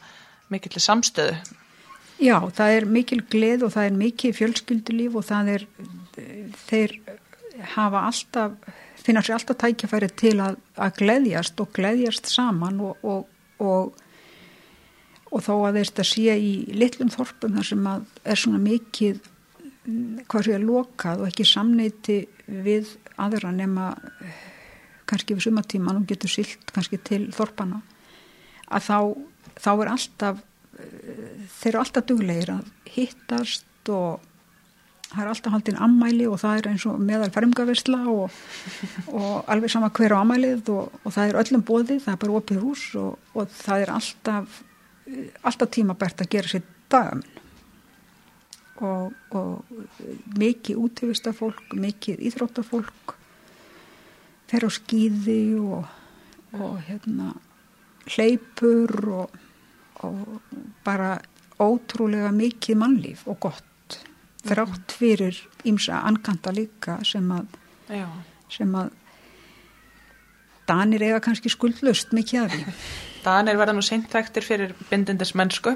mikillir 0.50 0.88
samstöðu 0.90 1.36
Já, 2.22 2.38
það 2.54 2.76
er 2.76 2.86
mikil 2.86 3.24
gleð 3.26 3.64
og 3.66 3.72
það 3.74 3.86
er 3.86 3.98
mikil 3.98 4.32
fjölskyldulíf 4.38 5.16
og 5.18 5.24
það 5.26 5.48
er 5.56 5.64
þeir 6.68 6.92
hafa 7.76 8.06
alltaf, 8.10 8.52
finna 9.02 9.24
sér 9.26 9.40
alltaf 9.40 9.58
tækjafæri 9.62 10.10
til 10.22 10.36
að, 10.44 10.60
að 10.78 11.00
gleðjast 11.02 11.64
og 11.64 11.72
gleðjast 11.76 12.30
saman 12.30 12.80
og, 12.86 13.02
og, 13.02 13.26
og, 13.62 14.01
og 15.32 15.44
þó 15.46 15.54
að 15.70 15.80
þeir 15.80 16.08
sé 16.12 16.38
í 16.38 16.54
litlum 16.76 17.12
þorpum 17.14 17.58
þar 17.58 17.70
sem 17.72 17.88
að 17.88 18.08
er 18.24 18.40
svona 18.40 18.62
mikið 18.62 19.22
hvað 20.30 20.46
sé 20.46 20.56
að 20.56 20.68
lokað 20.68 21.24
og 21.24 21.32
ekki 21.32 21.48
samneiti 21.48 22.18
við 22.48 22.92
aðra 23.22 23.52
nema 23.56 23.92
kannski 25.10 25.36
við 25.36 25.48
sumatíman 25.48 26.02
og 26.02 26.08
getur 26.10 26.32
silt 26.32 26.74
kannski 26.76 27.00
til 27.02 27.24
þorpana 27.36 27.82
að 28.72 28.88
þá, 28.88 28.98
þá 29.60 29.72
er 29.74 29.94
alltaf 29.96 30.44
þeir 31.62 31.72
eru 31.72 31.82
alltaf 31.82 32.06
duglegir 32.10 32.54
að 32.54 32.70
hittast 32.94 33.92
og 33.92 34.22
það 35.12 35.24
er 35.24 35.30
alltaf 35.34 35.56
haldinn 35.56 35.82
ammæli 35.84 36.28
og 36.30 36.40
það 36.42 36.60
er 36.60 36.70
eins 36.72 36.86
og 36.88 37.00
meðal 37.04 37.32
fermgavisla 37.36 38.02
og, 38.12 38.42
og 39.12 39.50
alveg 39.52 39.74
sama 39.74 39.92
hver 39.96 40.16
á 40.16 40.22
ammælið 40.22 40.72
og, 40.72 41.00
og 41.04 41.16
það 41.16 41.32
er 41.32 41.40
öllum 41.42 41.66
bóðið, 41.68 42.04
það 42.06 42.14
er 42.14 42.22
bara 42.24 42.38
opið 42.40 42.62
hús 42.64 42.86
og, 43.02 43.18
og 43.36 43.56
það 43.58 43.86
er 43.86 43.94
alltaf 43.98 44.62
alltaf 45.44 45.72
tímabært 45.76 46.24
að 46.24 46.32
gera 46.36 46.52
sér 46.52 46.68
dagamun 46.92 47.40
og 48.82 49.66
mikið 50.42 50.80
útífista 50.82 51.34
fólk 51.38 51.76
mikið 51.78 52.24
íþróttafólk 52.30 53.16
fer 54.50 54.66
á 54.66 54.70
skýði 54.74 55.42
og 55.62 56.80
hérna 56.88 57.36
hleypur 58.10 58.96
og 60.02 60.32
bara 60.86 61.20
ótrúlega 61.62 62.32
mikið 62.34 62.80
mannlíf 62.82 63.28
og 63.30 63.38
gott 63.46 64.00
þrátt 64.42 64.96
fyrir 64.98 65.38
ímsa 65.70 66.02
ankanta 66.10 66.54
líka 66.56 66.98
sem 67.06 67.28
að 67.30 67.60
Já. 67.92 68.08
sem 68.50 68.76
að 68.76 68.98
Danir 70.72 71.04
eiga 71.04 71.20
kannski 71.20 71.50
skuldlust 71.52 72.14
mikið 72.16 72.44
af 72.46 72.54
því. 72.54 72.66
Danir 73.26 73.60
verða 73.60 73.76
nú 73.78 73.84
seintvektir 73.86 74.46
fyrir 74.46 74.76
bindindis 74.90 75.36
mennsku. 75.38 75.76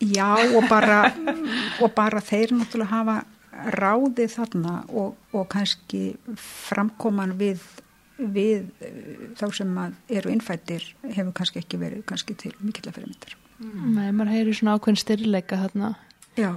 Já 0.00 0.36
og 0.56 0.68
bara, 0.68 1.06
og 1.82 1.94
bara 1.96 2.20
þeir 2.24 2.54
náttúrulega 2.56 2.92
hafa 2.92 3.16
ráðið 3.76 4.34
þarna 4.36 4.76
og, 4.92 5.16
og 5.32 5.46
kannski 5.52 6.16
framkoman 6.36 7.32
við, 7.40 7.62
við 8.20 8.66
eh, 8.84 9.28
þá 9.38 9.46
sem 9.56 9.78
að 9.80 9.96
eru 10.18 10.32
innfættir 10.34 10.84
hefur 11.06 11.32
kannski 11.36 11.62
ekki 11.62 11.80
verið 11.80 12.04
kannski 12.08 12.36
til 12.36 12.52
mikill 12.60 12.90
að 12.90 12.98
fyrir 12.98 13.12
myndir. 13.12 13.38
Nei, 13.56 14.10
maður 14.12 14.34
heyri 14.34 14.52
svona 14.52 14.74
ákveðin 14.76 15.00
styrleika 15.00 15.56
þarna 15.62 15.94
Já, 16.36 16.52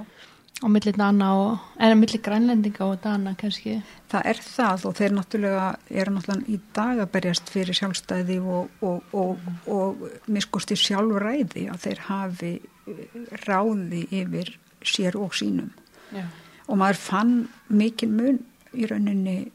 á 0.60 0.68
milli 0.68 0.91
Dana 0.95 1.30
og, 1.39 1.68
en 1.80 1.93
á 1.93 1.97
milli 1.99 2.20
grænlendinga 2.24 2.86
og 2.86 2.99
Dana 3.03 3.36
kannski. 3.39 3.80
það 4.12 4.26
er 4.32 4.41
það 4.43 4.86
og 4.89 4.95
þeir 4.97 5.16
náttúrulega 5.16 5.68
eru 5.89 6.16
náttúrulega 6.16 6.51
í 6.51 6.60
dag 6.76 6.99
að 6.99 7.12
berjast 7.14 7.51
fyrir 7.53 7.78
sjálfstæði 7.78 8.39
og, 8.39 8.70
og, 8.82 9.14
og, 9.14 9.47
og 9.68 10.03
miskusti 10.28 10.76
sjálfræði 10.80 11.70
að 11.72 11.86
þeir 11.86 12.03
hafi 12.10 12.51
eh, 12.60 13.22
ráði 13.45 14.03
yfir 14.22 14.57
sér 14.84 15.16
og 15.20 15.36
sínum. 15.36 15.72
Já. 16.10 16.26
og 16.68 16.78
maður 16.80 16.97
fann 16.97 17.34
mikil 17.70 18.10
mun 18.10 18.39
í 18.74 18.88
rauninni 18.89 19.51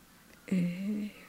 e, 0.51 0.59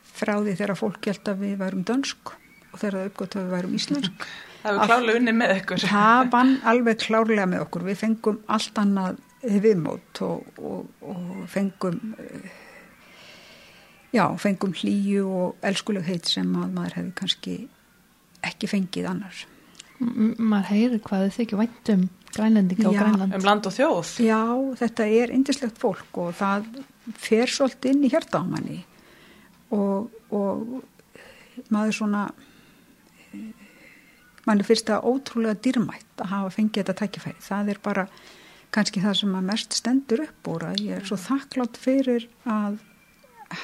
frá 0.05 0.35
því 0.37 0.53
þegar 0.59 0.77
fólk 0.77 1.07
held 1.09 1.31
að 1.31 1.39
við 1.41 1.55
værum 1.61 1.85
dönsk 1.87 2.33
og 2.71 2.81
þegar 2.81 2.97
það 2.99 3.07
uppgöt 3.09 3.37
að 3.37 3.45
við 3.47 3.55
værum 3.55 3.79
íslensk 3.79 4.27
Það 4.65 4.79
hefur 4.79 4.89
klálega 4.89 5.19
unni 5.19 5.33
með 5.37 5.51
ykkur. 5.59 5.83
það 5.85 6.29
vann 6.33 6.53
alveg 6.71 7.01
klárlega 7.03 7.49
með 7.49 7.65
okkur 7.65 7.83
við 7.85 7.99
fengum 8.01 8.39
allt 8.49 8.79
annað 8.81 9.19
viðmót 9.65 10.21
og, 10.25 10.45
og, 10.59 10.85
og 11.05 11.25
fengum 11.51 11.99
e, 12.19 12.29
já, 14.15 14.25
fengum 14.41 14.75
hlýju 14.75 15.25
og 15.25 15.65
elskulegheit 15.65 16.29
sem 16.29 16.53
að 16.59 16.71
maður 16.77 16.97
hefði 16.99 17.15
kannski 17.19 17.57
ekki 18.45 18.69
fengið 18.71 19.11
annars 19.11 19.45
M 20.03 20.33
maður 20.35 20.71
heyri 20.73 20.97
hvað 21.03 21.21
þið 21.25 21.35
þykir 21.37 21.59
vænt 21.61 21.91
um 21.93 22.01
grænlendinga 22.35 22.89
og 22.89 22.97
grænland. 22.97 23.35
Um 23.37 23.45
land 23.47 23.67
og 23.69 23.73
þjóð. 23.75 24.09
Já, 24.25 24.41
þetta 24.81 25.05
er 25.21 25.31
indislegt 25.31 25.79
fólk 25.79 26.19
og 26.19 26.33
það 26.35 26.65
fer 27.15 27.51
svolítið 27.51 27.93
inn 27.93 28.03
í 28.03 28.11
hjarta 28.11 28.41
á 28.41 28.43
manni 28.43 28.81
og, 29.75 30.11
og 30.35 31.69
maður 31.71 31.95
svona 31.95 32.25
mann 34.45 34.59
er 34.59 34.67
fyrst 34.67 34.91
að 34.93 35.07
ótrúlega 35.09 35.57
dýrmætt 35.63 36.23
að 36.25 36.31
hafa 36.33 36.51
fengið 36.57 36.81
þetta 36.81 36.97
tækifæri. 37.01 37.39
Það 37.45 37.71
er 37.73 37.81
bara 37.87 38.07
kannski 38.75 39.03
það 39.03 39.19
sem 39.21 39.35
að 39.37 39.47
mest 39.47 39.77
stendur 39.77 40.25
upp 40.25 40.49
úr 40.51 40.67
að 40.67 40.81
ég 40.83 40.99
er 40.99 41.07
svo 41.07 41.17
þakklátt 41.19 41.79
fyrir 41.79 42.27
að 42.43 42.81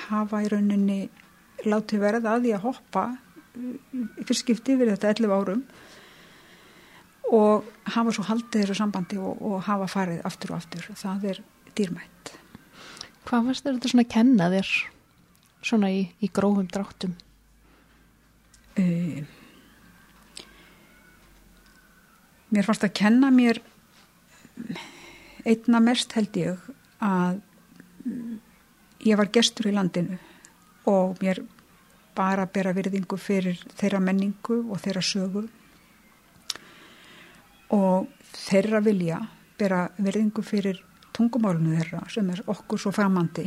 hafa 0.07 0.41
í 0.45 0.51
rauninni 0.51 1.01
látið 1.67 2.03
verða 2.03 2.35
að 2.35 2.45
því 2.45 2.53
að 2.55 2.65
hoppa 2.65 3.05
í 3.51 4.23
fyrst 4.23 4.45
skipti 4.45 4.77
yfir 4.77 4.93
þetta 4.93 5.11
11 5.11 5.33
árum 5.35 5.63
og 7.31 7.67
hafa 7.95 8.13
svo 8.15 8.25
haldið 8.27 8.63
þessu 8.63 8.77
sambandi 8.79 9.19
og, 9.19 9.35
og 9.39 9.59
hafa 9.67 9.87
farið 9.91 10.23
aftur 10.27 10.53
og 10.53 10.61
aftur. 10.61 10.87
Það 10.99 11.27
er 11.31 11.41
dýrmætt. 11.77 12.33
Hvað 13.27 13.51
varst 13.51 13.67
þetta 13.67 13.91
svona 13.91 14.05
að 14.07 14.13
kenna 14.15 14.49
þér 14.51 14.71
svona 15.61 15.91
í, 15.93 16.01
í 16.19 16.31
grófum 16.33 16.67
dráttum? 16.71 17.13
Uh, 18.79 19.21
mér 22.51 22.67
fannst 22.67 22.87
að 22.87 22.95
kenna 22.99 23.31
mér 23.35 23.61
einna 25.45 25.81
mest 25.83 26.13
held 26.17 26.37
ég 26.37 26.69
að 27.01 27.41
ég 29.05 29.17
var 29.17 29.31
gestur 29.33 29.69
í 29.71 29.75
landinu 29.75 30.17
og 30.89 31.17
mér 31.21 31.41
bara 32.15 32.45
bera 32.45 32.73
virðingu 32.75 33.17
fyrir 33.17 33.59
þeirra 33.79 34.01
menningu 34.03 34.57
og 34.69 34.81
þeirra 34.83 35.03
sögu. 35.05 35.43
Og 37.71 38.07
þeirra 38.35 38.81
vilja 38.83 39.21
bera 39.57 39.85
virðingu 39.97 40.43
fyrir 40.43 40.81
tungumálunu 41.15 41.77
þeirra 41.77 42.03
sem 42.11 42.29
er 42.33 42.43
okkur 42.51 42.79
svo 42.81 42.91
framandi 42.95 43.45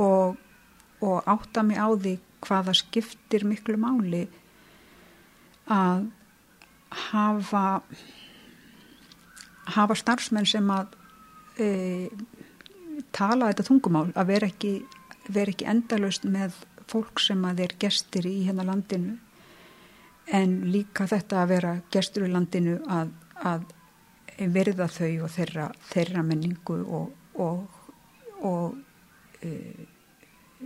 og, 0.00 0.36
og 1.00 1.28
átta 1.30 1.62
mig 1.62 1.78
á 1.78 1.88
því 1.92 2.16
hvaða 2.44 2.74
skiptir 2.76 3.46
miklu 3.48 3.78
máli 3.80 4.24
að 5.70 6.08
hafa 7.10 7.64
hafa 9.74 9.96
starfsmenn 9.98 10.48
sem 10.48 10.70
að 10.70 10.94
e, 11.58 11.68
tala 13.14 13.50
þetta 13.52 13.66
tungumál 13.68 14.08
að 14.14 14.30
vera 14.32 14.50
ekki, 14.50 14.74
vera 15.28 15.54
ekki 15.54 15.68
endalaust 15.70 16.26
með 16.28 16.56
fólk 16.90 17.22
sem 17.22 17.44
að 17.48 17.64
er 17.66 17.76
gestir 17.80 18.26
í 18.28 18.36
hérna 18.46 18.66
landinu 18.68 19.16
en 20.34 20.60
líka 20.72 21.06
þetta 21.08 21.42
að 21.42 21.50
vera 21.52 21.72
gestur 21.92 22.26
í 22.28 22.32
landinu 22.32 22.78
að, 22.88 23.10
að 23.44 23.66
verða 24.54 24.88
þau 24.90 25.24
og 25.26 25.32
þeirra, 25.34 25.66
þeirra 25.90 26.22
menningu 26.26 26.78
og, 26.98 27.10
og, 27.40 27.82
og 28.44 29.44
e, 29.44 29.50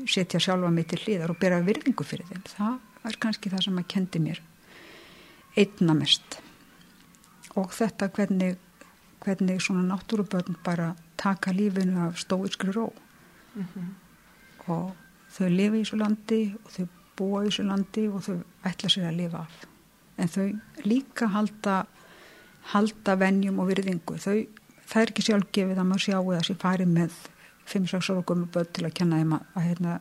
setja 0.07 0.41
sjálfa 0.41 0.71
mig 0.73 0.89
til 0.91 1.01
hliðar 1.03 1.35
og 1.35 1.41
bera 1.41 1.61
virðingu 1.65 2.07
fyrir 2.07 2.29
þeim. 2.31 2.45
Það 2.53 3.11
er 3.11 3.19
kannski 3.23 3.53
það 3.53 3.65
sem 3.67 3.81
að 3.81 3.91
kendi 3.95 4.23
mér 4.23 4.41
einna 5.59 5.97
mest. 5.99 6.39
Og 7.59 7.73
þetta 7.75 8.11
hvernig, 8.15 8.59
hvernig 9.25 9.63
svona 9.63 9.85
náttúrubörn 9.89 10.57
bara 10.65 10.95
taka 11.17 11.53
lífinu 11.53 12.07
af 12.07 12.19
stóiskri 12.19 12.73
ró. 12.73 12.93
Og 14.69 14.95
þau 15.35 15.49
lifa 15.49 15.77
í 15.77 15.83
þessu 15.83 15.99
landi 15.99 16.41
og 16.65 16.71
þau 16.75 16.87
búa 17.19 17.43
í 17.43 17.49
þessu 17.49 17.67
landi 17.67 18.07
og 18.09 18.23
þau 18.27 18.37
ætla 18.69 18.93
sér 18.93 19.09
að 19.11 19.19
lifa 19.23 19.43
af. 19.45 19.65
En 20.19 20.29
þau 20.29 20.47
líka 20.85 21.29
halda, 21.35 21.81
halda 22.75 23.17
venjum 23.19 23.59
og 23.63 23.71
virðingu. 23.73 24.19
Þau, 24.19 24.47
það 24.87 25.03
er 25.03 25.13
ekki 25.13 25.27
sjálfgefið 25.29 25.83
að 25.83 25.91
maður 25.91 26.07
sjáu 26.07 26.33
þessi 26.35 26.59
farið 26.63 26.95
með 26.95 27.19
5-6 27.69 28.13
ára 28.13 28.25
börn 28.29 28.73
til 28.73 28.87
að 28.87 28.97
kenna 28.97 29.21
þeim 29.21 29.35
að, 29.39 29.63
hérna, 29.67 29.99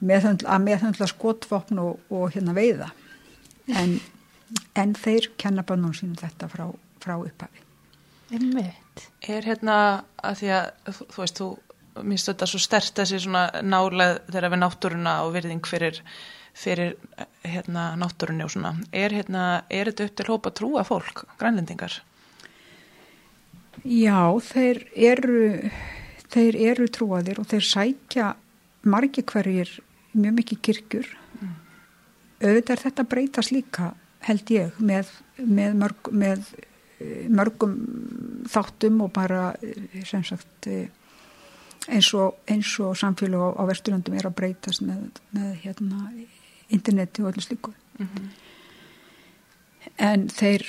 meðhöndla, 0.00 0.54
að 0.54 0.66
meðhöndla 0.68 1.10
skotvopn 1.10 1.82
og, 1.82 2.04
og 2.12 2.30
hérna 2.34 2.54
veiða. 2.56 2.92
En, 3.80 3.98
en 4.78 4.94
þeir 4.98 5.32
kenna 5.40 5.66
bönnum 5.66 5.94
sínum 5.96 6.18
þetta 6.20 6.48
frá, 6.50 6.68
frá 7.02 7.16
upphafi. 7.18 7.69
Einmitt. 8.30 9.06
Er 9.26 9.46
hérna 9.46 9.76
að 10.22 10.42
því 10.42 10.50
að 10.56 10.66
þú, 10.86 11.06
þú 11.14 11.22
veist, 11.22 11.40
þú 11.40 12.04
minnst 12.06 12.30
þetta 12.30 12.48
svo 12.48 12.60
stert 12.62 13.00
þessi 13.00 13.22
svona 13.24 13.62
nálega 13.66 14.20
þegar 14.30 14.52
við 14.52 14.62
náttúruna 14.62 15.14
og 15.24 15.32
virðing 15.34 15.66
fyrir, 15.66 15.98
fyrir 16.56 16.94
hérna 17.42 17.90
náttúrunni 18.00 18.46
og 18.46 18.52
svona. 18.54 18.74
Er 18.92 19.14
hérna, 19.14 19.64
er 19.68 19.90
þetta 19.90 20.06
upp 20.06 20.18
til 20.20 20.28
hópa 20.30 20.54
trúa 20.54 20.84
fólk, 20.86 21.24
grænlendingar? 21.40 22.00
Já, 23.84 24.20
þeir 24.44 24.84
eru, 24.94 25.70
þeir 26.30 26.60
eru 26.70 26.88
trúaðir 26.92 27.40
og 27.40 27.48
þeir 27.50 27.66
sækja 27.66 28.34
margi 28.86 29.24
hverjir 29.26 29.72
mjög 30.12 30.36
mikið 30.38 30.62
kirkjur. 30.68 31.10
Mm. 31.40 31.56
Auðvitað 32.40 32.74
er 32.76 32.84
þetta 32.86 33.08
breytast 33.08 33.54
líka 33.54 33.92
held 34.26 34.52
ég 34.52 34.76
með, 34.82 35.10
með, 35.40 35.76
mörg, 35.80 36.10
með 36.12 36.50
mörgum 37.28 37.76
þáttum 38.50 39.04
og 39.06 39.12
bara 39.16 39.54
eh, 39.62 40.02
sem 40.04 40.24
sagt 40.24 40.68
eh, 40.68 40.88
eins 41.88 42.12
og, 42.14 42.40
eins 42.50 42.72
og 42.82 42.96
samfélag 42.98 43.56
á, 43.56 43.62
Vesturlandum 43.68 44.16
er 44.18 44.28
að 44.28 44.36
breytast 44.36 44.84
með, 44.84 45.20
með 45.36 45.54
hérna, 45.64 46.10
interneti 46.68 47.24
og 47.24 47.32
öllu 47.32 47.44
slíku. 47.44 47.72
Mm 47.98 48.08
-hmm. 48.08 48.28
En 49.98 50.28
þeir, 50.28 50.62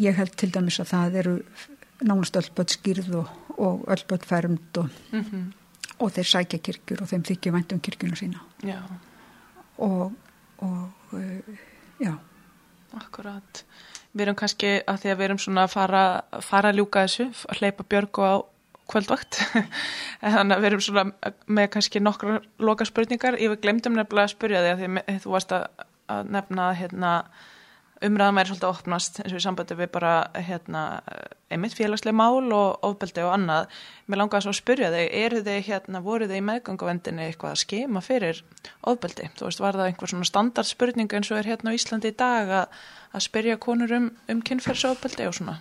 ég 0.00 0.16
held 0.16 0.36
til 0.36 0.50
dæmis 0.50 0.80
að 0.80 0.90
það 0.92 1.16
eru 1.16 1.36
nánast 2.00 2.36
öllböld 2.36 2.72
skýrð 2.72 3.14
og, 3.14 3.28
og 3.58 3.84
öllböld 3.88 4.24
færmd 4.24 4.78
og, 4.78 4.88
mm 5.12 5.20
-hmm. 5.20 5.44
og 5.98 6.12
þeir 6.12 6.24
sækja 6.24 6.58
kirkjur 6.58 7.02
og 7.02 7.08
þeim 7.08 7.22
þykja 7.22 7.52
vænt 7.52 7.72
um 7.72 7.80
kirkjuna 7.80 8.14
sína. 8.16 8.40
Já. 8.62 8.80
Og, 9.78 10.12
og 10.58 10.88
já. 12.00 12.18
Akkurat. 12.92 13.64
Við 14.12 14.26
erum 14.26 14.36
kannski 14.36 14.72
að 14.84 14.98
því 15.02 15.12
að 15.12 15.20
við 15.20 15.26
erum 15.26 15.38
svona 15.40 15.62
að 15.66 15.72
fara, 15.72 16.02
fara 16.44 16.72
að 16.72 16.82
ljúka 16.82 17.06
þessu, 17.06 17.28
að 17.48 17.62
hleypa 17.62 17.86
Björgu 17.88 18.26
á 18.28 18.34
kvöldvakt. 18.92 19.38
Þannig 20.34 20.56
að 20.56 20.60
við 20.60 20.70
erum 20.70 20.84
svona 20.84 21.32
með 21.46 21.70
kannski 21.76 22.02
nokkra 22.02 22.42
loka 22.60 22.86
spurningar, 22.88 23.38
ég 23.40 23.56
glemdum 23.62 23.96
nefnilega 23.96 24.28
að 24.28 24.34
spurja 24.34 24.62
því 24.64 24.74
að 24.74 24.82
því, 24.82 25.16
þú 25.24 25.34
varst 25.36 25.56
að, 25.56 25.88
að 26.12 26.30
nefna 26.36 26.68
hérna, 26.76 27.16
umræðan 28.02 28.38
væri 28.38 28.50
svolítið 28.50 28.68
að 28.68 28.76
opnast 28.76 29.20
eins 29.22 29.32
og 29.32 29.38
í 29.38 29.44
sambandi 29.44 29.76
við 29.78 29.90
bara 29.94 30.12
hérna, 30.34 30.82
einmitt 31.54 31.76
félagslega 31.78 32.18
mál 32.18 32.52
og 32.56 32.86
ofbeldi 32.88 33.22
og 33.22 33.34
annað. 33.36 33.76
Mér 34.10 34.20
langaði 34.22 34.46
svo 34.46 34.54
að 34.54 34.58
spurja 34.58 34.90
þig, 34.92 35.12
eru 35.22 35.42
þið 35.46 35.60
hérna, 35.68 36.02
voru 36.02 36.26
þið 36.26 36.40
í 36.40 36.46
meðgangavendinni 36.48 37.28
eitthvað 37.28 37.54
að 37.54 37.62
skema 37.62 38.02
fyrir 38.02 38.42
ofbeldi, 38.90 39.30
þú 39.38 39.46
veist, 39.46 39.62
var 39.62 39.78
það 39.78 39.92
einhver 39.92 40.12
svona 40.12 40.28
standardspurning 40.28 41.14
eins 41.14 41.30
og 41.30 41.38
er 41.38 41.52
hérna 41.52 41.72
á 41.72 41.78
Íslandi 41.78 42.10
í 42.10 42.18
dag 42.18 42.52
að, 42.64 42.82
að 43.12 43.26
spyrja 43.26 43.58
konur 43.60 43.92
um, 43.96 44.08
um 44.30 44.40
kynferðsofbeldi 44.44 45.28
og 45.28 45.36
svona? 45.36 45.58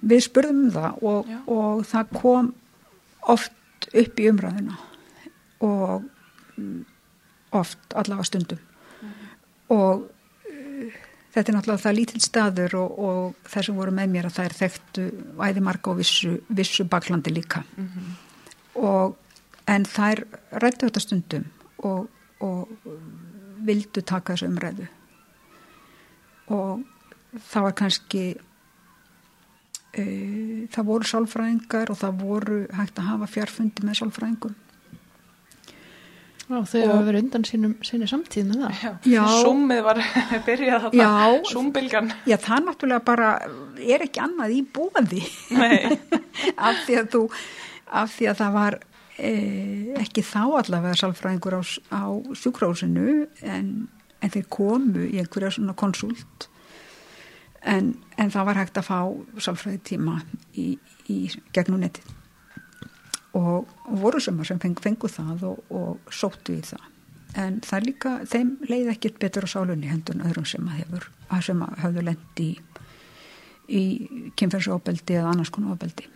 Við 0.00 0.22
spurðum 0.24 0.62
um 0.66 0.72
það 0.74 1.02
og, 1.10 1.34
og 1.50 1.82
það 1.88 2.14
kom 2.16 2.52
oft 3.28 3.88
upp 3.90 4.22
í 4.22 4.28
umræðina 4.30 4.78
og 5.66 6.06
mm, 6.56 6.80
oft 7.58 7.96
allavega 7.98 8.28
stundum. 8.28 8.62
Og 9.74 10.06
uh, 10.06 10.94
þetta 11.34 11.52
er 11.52 11.56
náttúrulega 11.58 11.84
það 11.84 11.98
lítill 11.98 12.22
staður 12.24 12.78
og, 12.80 13.00
og 13.10 13.50
þess 13.50 13.72
að 13.72 13.80
voru 13.82 13.96
með 13.98 14.14
mér 14.14 14.30
að 14.30 14.36
það 14.38 14.48
er 14.48 14.58
þekktu 14.60 15.08
æði 15.40 15.64
marga 15.66 15.92
og 15.92 16.00
vissu, 16.00 16.36
vissu 16.48 16.86
baklandi 16.88 17.34
líka. 17.34 17.64
Og 18.80 19.18
en 19.68 19.84
þær 19.84 20.24
rættu 20.62 20.88
þetta 20.88 21.04
stundum 21.04 21.44
og, 21.84 22.08
og 22.40 22.70
vildu 23.66 24.02
taka 24.06 24.34
þessu 24.34 24.48
umræðu 24.48 24.88
og 26.50 26.82
það 27.50 27.66
var 27.68 27.76
kannski 27.82 28.24
uh, 29.98 30.66
það 30.72 30.88
voru 30.90 31.10
sálfræðingar 31.12 31.92
og 31.94 32.00
það 32.02 32.24
voru 32.24 32.58
hægt 32.78 32.98
að 33.00 33.10
hafa 33.12 33.30
fjárfundi 33.36 33.86
með 33.86 34.02
sálfræðingum 34.02 34.58
Já, 36.50 36.56
þau 36.66 36.80
hafa 36.82 37.02
verið 37.06 37.22
undan 37.22 37.44
sínum, 37.46 37.74
sinni 37.86 38.08
samtíð 38.10 38.48
með 38.48 38.62
það. 38.64 38.78
Já, 38.82 38.90
Já. 39.12 39.20
Súmið 39.44 39.82
var 39.86 40.00
byrjað 40.48 40.86
þarna, 40.86 41.04
Já. 41.04 41.44
súmbilgan. 41.46 42.08
Já, 42.26 42.34
það 42.42 42.64
náttúrulega 42.66 43.04
bara 43.06 43.28
er 43.78 44.02
ekki 44.08 44.22
annað 44.24 44.56
í 44.56 44.64
búandi 44.74 45.20
Nei, 45.54 45.94
af 46.66 46.80
því 46.88 46.96
að 47.04 47.12
þú 47.14 47.22
af 48.00 48.16
því 48.16 48.28
að 48.32 48.40
það 48.40 48.56
var 48.56 48.78
e, 49.14 49.30
ekki 50.02 50.26
þá 50.26 50.42
allavega 50.64 50.98
sálfræðingur 51.04 51.58
á, 51.58 51.62
á 51.94 52.02
sjúkrósinu 52.42 53.14
en, 53.46 53.70
en 54.20 54.32
þeir 54.32 54.46
komu 54.52 55.04
í 55.06 55.18
einhverja 55.20 55.54
svona 55.56 55.74
konsult. 55.78 56.48
En, 57.60 57.92
en 58.16 58.32
það 58.32 58.46
var 58.48 58.60
hægt 58.62 58.80
að 58.80 58.88
fá 58.88 58.98
sálfræði 59.44 59.82
tíma 59.92 60.20
í, 60.56 60.72
í 61.12 61.18
gegnum 61.52 61.82
netið. 61.82 62.08
Og, 63.36 63.68
og 63.86 63.98
voru 64.00 64.20
sumar 64.20 64.48
sem 64.48 64.58
feng, 64.62 64.78
fengu 64.80 65.10
það 65.12 65.44
og, 65.50 65.60
og 65.70 66.14
sóttu 66.14 66.56
í 66.56 66.64
það. 66.66 66.86
En 67.38 67.60
það 67.62 67.84
líka, 67.86 68.14
þeim 68.26 68.56
leið 68.66 68.94
ekkert 68.94 69.20
betur 69.22 69.46
á 69.46 69.48
sálunni 69.52 69.90
hendur 69.90 70.16
en 70.16 70.24
öðrum 70.26 70.48
sem 70.48 70.66
að 70.66 70.80
hefur 70.80 71.10
sem 71.46 71.60
að 71.62 71.76
hafðu 71.84 72.02
lendi 72.08 72.46
í, 72.48 72.54
í 73.70 73.82
kynferðsóbeldi 74.40 75.20
eða 75.20 75.30
annars 75.30 75.52
konar 75.54 75.76
óbeldi 75.76 76.08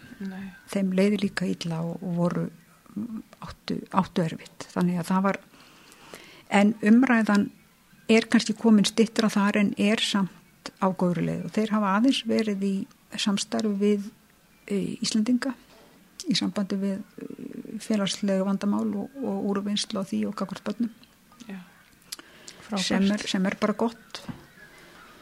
þeim 0.70 0.93
leiði 0.94 1.20
líka 1.24 1.48
illa 1.48 1.81
og, 1.85 2.02
og 2.02 2.16
voru 2.18 2.44
áttu, 3.44 3.81
áttu 3.90 4.24
erfitt. 4.24 4.68
Þannig 4.72 5.01
að 5.01 5.10
það 5.10 5.26
var 5.28 5.40
en 6.60 6.72
umræðan 6.90 7.48
er 8.09 8.26
kannski 8.31 8.55
komin 8.59 8.86
stittra 8.89 9.31
þar 9.32 9.60
en 9.62 9.72
er 9.81 10.02
samt 10.02 10.70
á 10.81 10.86
góðri 10.90 11.26
leið. 11.28 11.44
Og 11.47 11.55
þeir 11.55 11.74
hafa 11.76 11.97
aðeins 11.98 12.22
verið 12.28 12.64
í 12.66 12.74
samstarfi 13.20 13.74
við 13.81 14.09
e, 14.66 14.78
Íslandinga 15.05 15.55
í 16.31 16.36
sambandi 16.39 16.78
við 16.81 16.94
e, 16.97 17.28
félagslega 17.85 18.47
vandamál 18.47 18.86
og, 18.89 19.18
og 19.20 19.51
úruvinnslu 19.51 20.01
á 20.01 20.05
því 20.09 20.24
og 20.31 20.39
kakvartbönnum 20.39 20.93
Já. 21.48 21.60
sem 22.81 23.06
sem 23.28 23.47
er 23.47 23.59
bara 23.60 23.76
gott. 23.76 24.24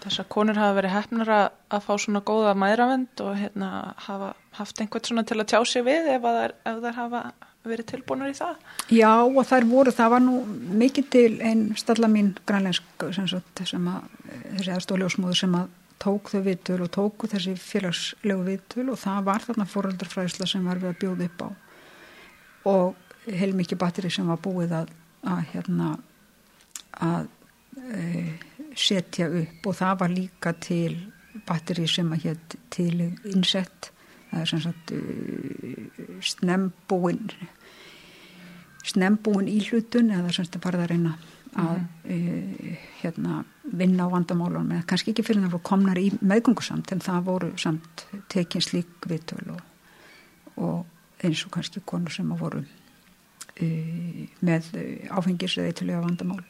Þessar 0.02 0.26
konur 0.34 0.59
hafa 0.59 0.78
verið 0.80 0.96
hefnar 0.96 1.30
að, 1.30 1.44
að 1.70 1.84
fá 1.86 1.92
svona 1.94 2.22
góða 2.26 2.56
mæðravend 2.59 3.22
og 3.22 3.36
hérna 3.38 3.94
hafa 4.02 4.32
haft 4.59 4.80
einhvern 4.82 5.06
svona 5.06 5.26
til 5.26 5.38
að 5.38 5.50
tjá 5.52 5.60
sig 5.68 5.86
við 5.86 6.10
ef, 6.16 6.26
að 6.26 6.38
þær, 6.40 6.54
ef 6.70 6.80
þær 6.82 6.98
hafa 6.98 7.20
verið 7.66 7.89
tilbúinur 7.93 8.32
í 8.32 8.36
það. 8.36 8.56
Já 8.90 9.12
og 9.22 9.44
þær 9.47 9.68
voru, 9.70 9.94
það 9.94 10.14
var 10.14 10.24
nú 10.24 10.39
mikið 10.82 11.10
til 11.14 11.28
einn 11.44 11.62
stalla 11.78 12.10
mín 12.10 12.32
grænlensk 12.48 13.06
sem, 13.14 13.28
sagt, 13.30 13.62
sem 13.68 13.86
að 13.90 14.09
þessi 14.56 14.74
aðstóljósmóður 14.76 15.40
sem 15.44 15.55
að 15.59 15.70
tók 16.02 16.32
þau 16.32 16.40
viðtöl 16.48 16.80
og 16.82 16.90
tóku 16.97 17.30
þessi 17.30 17.55
félagslegu 17.60 18.47
viðtöl 18.48 18.89
og 18.90 18.98
það 18.98 19.28
var 19.28 19.47
þarna 19.47 19.68
fóröldarfræðsla 19.70 20.48
sem 20.51 20.66
var 20.66 20.80
við 20.82 20.90
að 20.90 20.98
bjóða 21.05 21.28
upp 21.28 21.44
á 21.47 21.48
og 22.72 23.30
heilmikið 23.30 23.78
batteri 23.78 24.10
sem 24.10 24.26
var 24.26 24.40
búið 24.43 24.74
að, 24.80 24.90
að 25.30 25.43
hérna 25.52 25.93
að 27.02 27.28
e, 27.78 28.34
setja 28.74 29.28
upp 29.30 29.70
og 29.70 29.78
það 29.78 29.98
var 30.02 30.14
líka 30.16 30.55
til 30.59 30.97
batteri 31.47 31.86
sem 31.89 32.10
að 32.12 32.26
hétt 32.26 32.56
til 32.74 32.97
insett 33.30 33.91
það 34.32 34.40
er 34.40 34.50
sem 34.50 34.62
sagt 34.64 34.94
uh, 34.96 36.09
snembúin 36.24 37.28
snembúin 38.82 39.50
íhlutun 39.50 40.10
eða 40.10 40.32
sem 40.32 40.48
sagt 40.48 40.59
að 40.59 40.86
reyna 40.90 41.16
að 41.60 41.82
uh, 42.09 42.76
hérna, 43.02 43.42
vinna 43.62 44.09
á 44.09 44.12
vandamálunum 44.12 44.72
eða 44.78 44.88
kannski 44.88 45.12
ekki 45.12 45.26
fyrir 45.26 45.44
það 45.44 45.56
voru 45.56 45.68
komnar 45.68 46.00
í 46.00 46.09
meðgöngusamt 46.20 46.94
en 46.94 47.04
það 47.04 47.26
voru 47.28 47.50
samt 47.60 48.06
tekin 48.32 48.64
slík 48.64 49.09
viðtöl 49.09 49.52
og, 49.52 49.60
og 50.56 51.22
eins 51.22 51.44
og 51.46 51.52
kannski 51.54 51.84
konur 51.84 52.14
sem 52.14 52.32
að 52.32 52.44
voru 52.46 52.62
uh, 52.64 54.22
með 54.40 54.72
áfengis 55.12 55.59
eða 55.59 55.72
eitthvað 55.72 56.06
vandamál. 56.06 56.40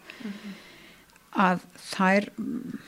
Að 1.42 1.62
þær 1.80 2.28
mm, 2.36 2.80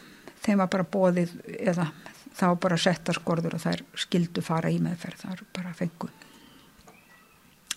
þeim 0.44 0.60
var 0.60 0.70
bara 0.72 0.86
bóðið 0.94 1.34
eða 1.58 1.88
þá 2.34 2.46
bara 2.60 2.78
setta 2.80 3.14
skorður 3.14 3.54
og 3.58 3.62
þær 3.62 3.82
skildu 4.04 4.42
fara 4.42 4.70
í 4.74 4.78
meðferð, 4.82 5.20
þær 5.26 5.42
bara 5.54 5.74
fengu 5.78 6.08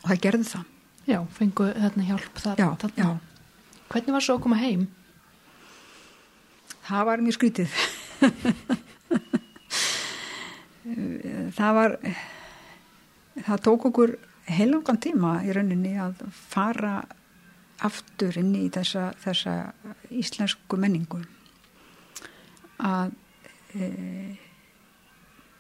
og 0.02 0.10
það 0.12 0.22
gerði 0.28 0.50
það 0.54 0.74
Já, 1.08 1.20
fengu 1.32 1.70
þarna 1.72 2.04
hjálp 2.10 2.40
þar. 2.44 2.58
já, 2.60 2.70
þarna. 2.82 3.04
já, 3.04 3.10
Hvernig 3.88 4.16
var 4.18 4.24
svo 4.26 4.36
að 4.38 4.44
koma 4.44 4.58
heim? 4.60 4.88
það 6.88 7.06
var 7.08 7.24
mjög 7.24 7.36
skrítið 7.38 7.70
það 11.58 11.72
var 11.78 11.96
það 13.48 13.62
tók 13.68 13.86
okkur 13.92 14.14
heilangan 14.48 15.00
tíma 15.04 15.32
í 15.46 15.52
rauninni 15.56 15.94
að 16.00 16.22
fara 16.32 17.02
aftur 17.86 18.38
inn 18.40 18.54
í 18.58 18.68
þessa, 18.74 19.10
þessa 19.22 19.56
íslensku 20.16 20.80
menningu 20.82 21.20
að 22.82 23.12
e, 23.76 23.90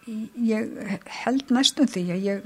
ég 0.07 0.99
held 1.23 1.51
næstum 1.53 1.89
því 1.91 2.03
að 2.15 2.27
ég 2.27 2.45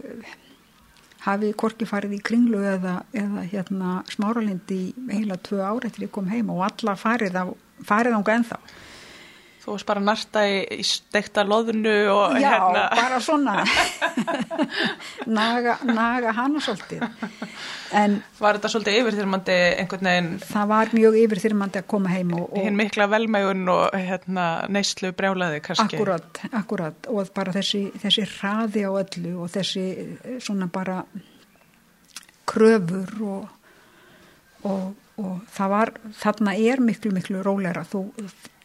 hafi 1.26 1.52
korki 1.54 1.86
farið 1.86 2.18
í 2.18 2.22
kringlu 2.26 2.62
eða, 2.66 3.02
eða 3.14 3.44
hérna 3.52 3.98
smáralindi 4.10 4.78
í 4.90 5.10
heila 5.12 5.38
tvö 5.38 5.62
ári 5.62 5.90
eftir 5.90 6.08
ég 6.08 6.14
kom 6.16 6.32
heim 6.32 6.50
og 6.54 6.64
alla 6.66 6.96
farið 6.98 7.38
á 7.38 7.46
farið 7.86 8.18
ánga 8.18 8.38
ennþá 8.40 8.60
Þú 9.62 9.76
varst 9.76 9.86
bara 9.86 10.02
narta 10.02 10.42
í, 10.50 10.56
í 10.82 10.84
stekta 10.88 11.44
loðnu 11.46 11.92
og 12.10 12.38
Já, 12.42 12.50
hérna. 12.56 12.86
bara 12.98 13.20
svona 13.22 13.60
naga, 15.38 15.76
naga 15.86 16.34
hana 16.34 16.62
svolítið 16.66 17.04
en 17.94 18.16
Var 18.40 18.58
þetta 18.58 18.72
svolítið 18.74 18.98
yfirþyrmandi 19.02 19.58
einhvern 19.84 20.10
veginn 20.10 20.32
það 20.48 20.72
var 20.72 20.94
mjög 20.98 21.18
yfirþyrmandi 21.22 21.82
að 21.84 21.88
koma 21.94 22.14
heim 22.14 22.34
og, 22.40 22.48
hinn 22.58 22.74
og 22.74 22.80
mikla 22.82 23.08
velmegun 23.12 23.70
og 23.76 23.98
hérna 23.98 24.48
neyslu 24.72 25.12
brjálaði 25.18 25.62
kannski. 25.68 26.00
akkurat, 26.00 26.42
akkurat 26.64 27.12
og 27.14 27.30
bara 27.36 27.54
þessi, 27.56 27.84
þessi 28.02 28.26
hraði 28.38 28.88
á 28.88 28.92
öllu 28.92 29.36
og 29.46 29.54
þessi 29.54 29.86
eh, 29.94 30.40
svona 30.42 30.72
bara 30.74 31.04
kröfur 32.52 33.14
og, 33.22 33.48
og, 34.64 34.92
og 35.22 35.46
það 35.54 35.72
var 35.76 35.94
þarna 36.18 36.56
er 36.58 36.82
miklu 36.84 37.12
miklu 37.16 37.44
róleira 37.46 37.86
þú 37.88 38.04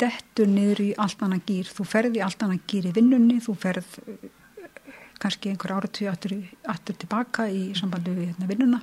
dettur 0.01 0.49
niður 0.51 0.83
í 0.87 0.91
allt 1.05 1.23
annan 1.27 1.45
gýr 1.47 1.69
þú 1.69 1.87
ferði 1.89 2.25
allt 2.25 2.43
annan 2.47 2.63
gýr 2.69 2.91
í 2.91 2.97
vinnunni 2.97 3.39
þú 3.45 3.55
ferð 3.61 3.99
eh, 4.07 4.29
kannski 5.21 5.51
einhver 5.51 5.77
áratví 5.77 6.09
aftur, 6.11 6.97
tilbaka 6.97 7.49
í 7.49 7.71
sambandi 7.77 8.13
við 8.15 8.31
hérna, 8.31 8.49
vinnuna. 8.51 8.81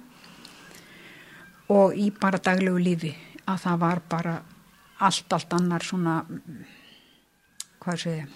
Og 1.73 1.93
í 1.97 2.09
bara 2.11 2.41
daglegu 2.43 2.81
lífi 2.81 3.13
að 3.45 3.65
það 3.65 3.81
var 3.83 4.01
bara 4.09 4.37
allt, 5.03 5.33
allt 5.33 5.53
annar 5.57 5.85
svona 5.85 6.21
hvað 7.83 8.01
segja 8.05 8.31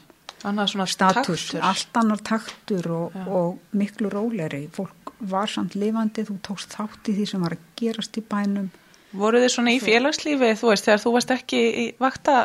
Annað 0.46 0.68
svona 0.70 0.86
status, 0.86 1.48
taktur. 1.48 1.62
allt 1.66 1.98
annar 1.98 2.20
taktur 2.22 2.88
og, 2.94 3.16
og 3.26 3.74
miklu 3.74 4.12
róleri 4.14 4.68
fólk 4.70 5.16
var 5.32 5.50
samt 5.50 5.74
lifandi, 5.74 6.28
þú 6.28 6.36
tókst 6.46 6.76
þátt 6.78 7.10
í 7.10 7.16
því 7.18 7.26
sem 7.26 7.42
var 7.42 7.56
að 7.56 7.64
gerast 7.80 8.20
í 8.20 8.22
bænum 8.22 8.68
Voru 9.18 9.42
þið 9.42 9.54
svona 9.54 9.74
í 9.76 9.80
félagslífi, 9.84 10.52
þú 10.60 10.72
veist, 10.72 10.88
þegar 10.88 11.04
þú 11.04 11.14
varst 11.16 11.34
ekki 11.38 11.62
í 11.84 11.86
vakta 12.02 12.36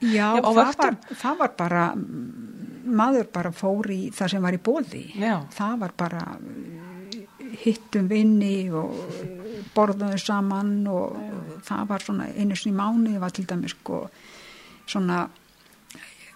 já, 0.00 0.26
á 0.36 0.40
það, 0.40 0.58
vaktum? 0.60 0.98
var, 1.00 1.20
það 1.22 1.38
var 1.42 1.54
bara 1.58 1.84
mm, 1.94 2.24
maður 2.84 3.30
bara 3.34 3.52
fór 3.56 3.90
í 3.94 4.00
það 4.14 4.34
sem 4.34 4.44
var 4.44 4.56
í 4.56 4.62
bóði 4.64 5.04
Já. 5.16 5.38
það 5.54 5.78
var 5.84 5.94
bara 6.04 6.24
uh, 6.36 7.14
hittum 7.62 8.10
vinni 8.10 8.68
og 8.74 8.92
uh, 8.98 9.54
borðaðu 9.76 10.20
saman 10.20 10.74
og 10.90 11.16
það 11.64 11.86
var 11.92 12.04
svona 12.04 12.28
einu 12.34 12.58
sinni 12.58 12.76
mánu 12.76 13.16
var 13.22 13.32
til 13.34 13.46
dæmis 13.48 13.76
sko 13.76 14.04
svona 14.84 15.24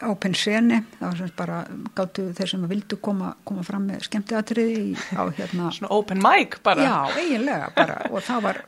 open 0.06 0.34
scene, 0.38 0.82
það 0.98 1.08
var 1.08 1.16
sem 1.18 1.30
bara 1.38 1.56
gáttu 1.96 2.28
þeir 2.36 2.50
sem 2.52 2.66
vildu 2.70 2.98
koma, 3.02 3.32
koma 3.46 3.64
fram 3.66 3.88
með 3.90 4.04
skemmtiatriði 4.06 4.94
á 5.18 5.26
hérna 5.34 5.72
Svona 5.74 5.90
open 5.96 6.22
mic 6.22 6.58
bara. 6.62 6.84
Já, 6.86 7.18
eiginlega 7.18 7.70
bara 7.74 7.96
og 8.12 8.22
það 8.22 8.44
var, 8.46 8.60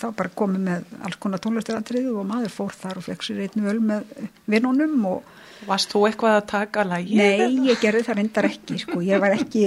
var 0.00 0.16
bara 0.18 0.34
komið 0.42 0.66
með 0.68 0.96
alls 1.06 1.20
konar 1.22 1.42
tónlistaratriði 1.44 2.14
og 2.14 2.26
maður 2.28 2.54
fór 2.54 2.74
þar 2.78 3.00
og 3.00 3.06
fekk 3.06 3.26
sér 3.26 3.44
einn 3.46 3.68
öl 3.72 3.80
með 3.84 4.10
vinnunum 4.50 5.08
og 5.12 5.32
Varst 5.64 5.94
þú 5.94 6.02
eitthvað 6.08 6.34
að 6.36 6.48
taka 6.50 6.82
lagið? 6.84 7.20
nei, 7.20 7.70
ég 7.70 7.78
gerði 7.80 8.02
það 8.04 8.18
reyndar 8.18 8.48
ekki 8.50 8.80
sko, 8.82 8.98
ég 9.04 9.22
var 9.22 9.36
ekki 9.36 9.64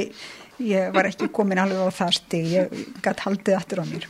ég 0.63 0.93
var 0.93 1.09
ekki 1.09 1.29
komin 1.33 1.61
alveg 1.61 1.89
á 1.89 1.91
það 1.93 2.15
stig, 2.17 2.47
ég 2.53 2.79
gætt 3.05 3.23
haldið 3.25 3.57
aftur 3.57 3.81
á 3.81 3.85
mér. 3.87 4.07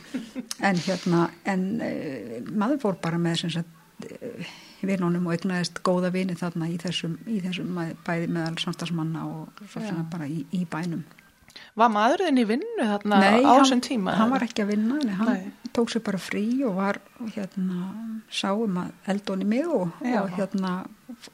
En 0.64 0.80
hérna, 0.80 1.28
en 1.48 1.66
uh, 1.84 2.38
maður 2.48 2.82
fór 2.84 2.98
bara 3.02 3.20
með 3.20 3.42
sem 3.42 3.54
sagt 3.58 4.08
uh, 4.08 4.50
vinnunum 4.88 5.28
og 5.28 5.36
egnaðist 5.36 5.82
góða 5.86 6.12
vini 6.14 6.36
þarna 6.38 6.70
í 6.72 6.78
þessum, 6.80 7.18
í 7.28 7.40
þessum 7.44 7.78
bæði 8.06 8.30
meðal 8.32 8.56
samstagsmanna 8.62 9.26
og 9.28 9.64
svona 9.68 10.06
bara 10.10 10.28
í, 10.30 10.44
í 10.56 10.64
bænum. 10.70 11.04
Var 11.78 11.90
maðurinn 11.94 12.40
í 12.42 12.44
vinnu 12.48 12.86
þarna 12.90 13.18
Nei, 13.22 13.42
á 13.46 13.52
þessum 13.60 13.82
tíma? 13.86 14.14
hann 14.18 14.32
var 14.34 14.44
ekki 14.46 14.64
að 14.64 14.70
vinna, 14.72 14.98
en 15.02 15.12
hann 15.20 15.28
Nei. 15.32 15.52
tók 15.76 15.92
sér 15.92 16.02
bara 16.06 16.18
frí 16.18 16.44
og 16.66 16.74
var 16.78 16.98
hérna, 17.34 17.92
sá 18.30 18.50
um 18.54 18.80
að 18.82 19.12
eldóni 19.14 19.46
mig 19.46 19.66
og, 19.66 19.92
og 20.02 20.32
hérna 20.34 20.72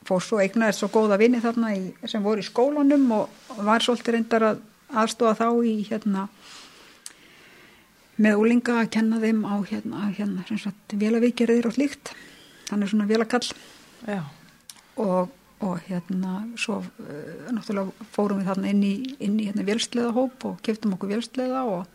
fór 0.08 0.22
svo 0.24 0.40
eignaðist 0.42 0.82
svo 0.84 0.90
góða 0.92 1.18
vini 1.20 1.40
þarna 1.44 1.72
í, 1.76 1.86
sem 2.08 2.22
voru 2.24 2.44
í 2.44 2.46
skólanum 2.46 3.08
og 3.16 3.56
var 3.64 3.84
svolítið 3.84 4.18
reyndar 4.18 4.46
að 4.50 4.60
aðstofa 4.94 5.34
þá 5.40 5.48
í 5.66 5.74
hérna 5.88 6.28
með 8.24 8.38
úlinga 8.44 8.76
að 8.82 8.90
kenna 8.94 9.18
þeim 9.22 9.40
á 9.42 9.54
hérna, 9.66 10.08
hérna 10.14 10.44
sem 10.48 10.60
sagt 10.62 10.94
vélavíkjariðir 11.00 11.66
og 11.70 11.74
slíkt 11.74 12.12
hann 12.70 12.84
er 12.84 12.90
svona 12.92 13.08
vélakall 13.10 13.48
Já, 14.06 14.20
og, 15.00 15.32
og 15.62 15.78
hérna 15.86 16.42
svo 16.58 16.80
uh, 16.82 17.50
náttúrulega 17.54 18.08
fórum 18.14 18.40
við 18.40 18.50
þarna 18.50 18.72
inn 18.74 18.84
í, 18.84 18.94
inn 19.22 19.38
í 19.38 19.48
hérna 19.48 19.66
vélsleðahóp 19.66 20.46
og 20.50 20.60
keftum 20.66 20.96
okkur 20.96 21.14
vélsleða 21.14 21.64
og 21.70 21.86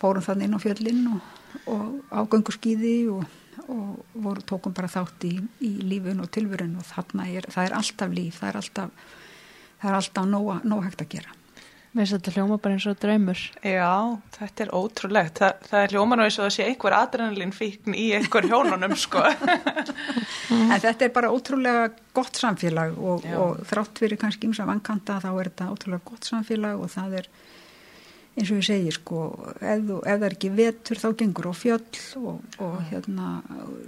fórum 0.00 0.24
þarna 0.24 0.46
inn 0.46 0.56
á 0.56 0.64
fjöllinn 0.64 1.02
og, 1.14 1.20
og 1.72 1.86
á 2.12 2.20
gönguskíði 2.28 2.94
og, 3.12 3.24
og 3.66 4.04
voru, 4.14 4.44
tókum 4.46 4.76
bara 4.76 4.92
þátt 4.92 5.26
í, 5.28 5.34
í 5.64 5.72
lífun 5.88 6.22
og 6.24 6.30
tilvörun 6.34 6.78
og 6.80 6.86
þarna 6.88 7.28
er, 7.32 7.48
það 7.50 7.70
er 7.70 7.76
alltaf 7.80 8.16
líf, 8.16 8.40
það 8.40 8.52
er 8.52 8.60
alltaf 8.62 9.18
það 9.80 9.90
er 9.90 10.00
alltaf 10.00 10.28
nóg, 10.28 10.50
nóg 10.68 10.88
hægt 10.88 11.04
að 11.04 11.14
gera 11.16 11.39
Mér 11.90 12.06
finnst 12.06 12.20
þetta 12.20 12.32
hljóma 12.36 12.56
bara 12.62 12.76
eins 12.76 12.84
og 12.86 12.98
draumur. 13.02 13.40
Já, 13.66 13.94
þetta 14.36 14.62
er 14.62 14.68
ótrúlegt. 14.78 15.40
Þa, 15.40 15.48
það 15.66 15.80
er 15.84 15.94
hljóman 15.96 16.20
og 16.22 16.28
eins 16.28 16.36
og 16.38 16.44
það 16.44 16.52
sé 16.54 16.66
einhver 16.68 16.94
adrenalin 16.94 17.54
fíkn 17.56 17.96
í 17.98 18.04
einhver 18.14 18.46
hjónunum, 18.46 18.94
sko. 18.94 19.24
en 20.70 20.76
þetta 20.76 21.08
er 21.08 21.14
bara 21.16 21.32
ótrúlega 21.34 21.88
gott 22.14 22.38
samfélag 22.38 22.94
og, 22.94 23.26
og 23.34 23.64
þrátt 23.66 24.02
fyrir 24.04 24.20
kannski 24.22 24.46
ymsa 24.46 24.68
vankanta 24.70 25.18
þá 25.18 25.30
er 25.32 25.50
þetta 25.50 25.70
ótrúlega 25.74 26.06
gott 26.12 26.30
samfélag 26.30 26.78
og 26.78 26.94
það 26.94 27.18
er 27.24 27.30
eins 28.40 28.50
og 28.50 28.60
ég 28.60 28.66
segi 28.66 28.92
sko 28.96 29.22
ef, 29.60 29.82
þú, 29.86 30.00
ef 30.00 30.18
það 30.18 30.26
er 30.26 30.36
ekki 30.36 30.50
vetur 30.56 31.00
þá 31.00 31.08
gengur 31.20 31.50
á 31.50 31.54
fjöll 31.56 32.02
og, 32.20 32.58
og 32.64 32.76
hérna 32.90 33.30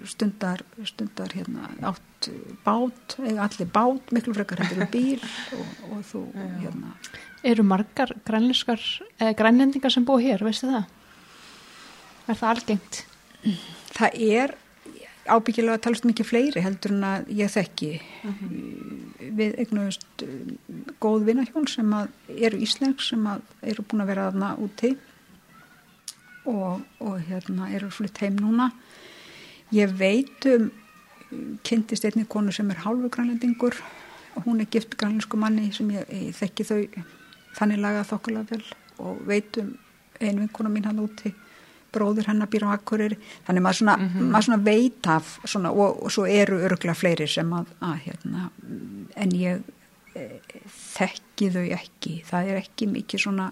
stundar, 0.08 0.64
stundar 0.88 1.34
hérna 1.36 1.70
átt 1.92 2.30
bát, 2.62 3.16
eiga 3.24 3.46
allir 3.48 3.70
bát 3.74 4.12
miklu 4.14 4.36
frekar 4.36 4.62
hendur 4.62 4.84
um 4.84 4.92
bíl 4.92 5.22
og, 5.58 5.76
og 5.90 6.02
þú 6.12 6.26
hérna 6.62 6.96
Eru 7.42 7.64
margar 7.66 8.12
grænleskar, 8.22 8.78
eða 9.18 9.34
grænlendingar 9.34 9.90
sem 9.90 10.04
búa 10.06 10.22
hér, 10.22 10.44
veistu 10.46 10.68
það? 10.70 10.84
Er 12.30 12.38
það 12.38 12.52
algengt? 12.52 13.00
það 13.92 14.20
er 14.38 14.54
ábyggilega 15.30 15.76
að 15.78 15.84
talast 15.86 16.06
mikið 16.08 16.28
fleiri 16.28 16.62
heldur 16.64 16.94
en 16.96 17.06
að 17.06 17.30
ég 17.38 17.50
þekki. 17.52 17.90
Við 19.38 19.56
eignumst 19.62 20.24
góð 21.02 21.26
vinnahjón 21.28 21.68
sem 21.70 21.94
eru 22.36 22.60
íslensk 22.62 23.04
sem 23.06 23.26
eru 23.62 23.86
búin 23.86 24.04
að 24.04 24.12
vera 24.12 24.28
þarna 24.30 24.52
úti 24.62 24.92
og, 26.50 26.82
og 26.98 27.18
hérna 27.28 27.70
eru 27.74 27.90
flutt 27.94 28.22
heim 28.22 28.38
núna. 28.40 28.72
Ég 29.72 29.94
veit 29.98 30.48
um 30.50 30.70
kynntist 31.64 32.04
einni 32.04 32.26
konu 32.28 32.52
sem 32.52 32.70
er 32.70 32.82
hálfu 32.84 33.08
grænlendingur. 33.12 33.76
Og 34.36 34.46
hún 34.46 34.60
er 34.60 34.70
gift 34.72 34.96
grænlensku 34.96 35.36
manni 35.36 35.70
sem 35.76 35.90
ég, 35.92 36.08
ég 36.08 36.36
þekki 36.36 36.64
þau 36.64 36.80
þannig 37.58 37.82
lagað 37.84 38.08
þokkulega 38.14 38.46
vel 38.48 38.62
og 39.02 39.18
veit 39.28 39.58
um 39.60 39.74
einu 40.20 40.44
vinkona 40.44 40.70
mín 40.72 40.86
hann 40.88 41.02
úti 41.02 41.34
bróðir 41.92 42.30
hennar 42.30 42.50
býr 42.52 42.66
á 42.68 42.74
Akureyri. 42.76 43.18
Þannig 43.46 43.66
maður 43.66 43.80
svona, 43.80 43.96
maður 44.18 44.48
svona 44.48 44.62
veit 44.68 45.10
af 45.12 45.34
svona, 45.44 45.72
og, 45.72 46.00
og 46.06 46.14
svo 46.14 46.26
eru 46.28 46.60
örgla 46.68 46.96
fleiri 46.96 47.28
sem 47.30 47.52
að, 47.56 47.74
að 47.84 47.98
hérna, 48.06 48.48
en 49.24 49.36
ég 49.36 49.60
e, 50.14 50.28
þekki 50.94 51.52
þau 51.56 51.66
ekki. 51.78 52.16
Það 52.28 52.52
er 52.52 52.62
ekki 52.62 52.90
mikið 52.92 53.26
svona 53.26 53.50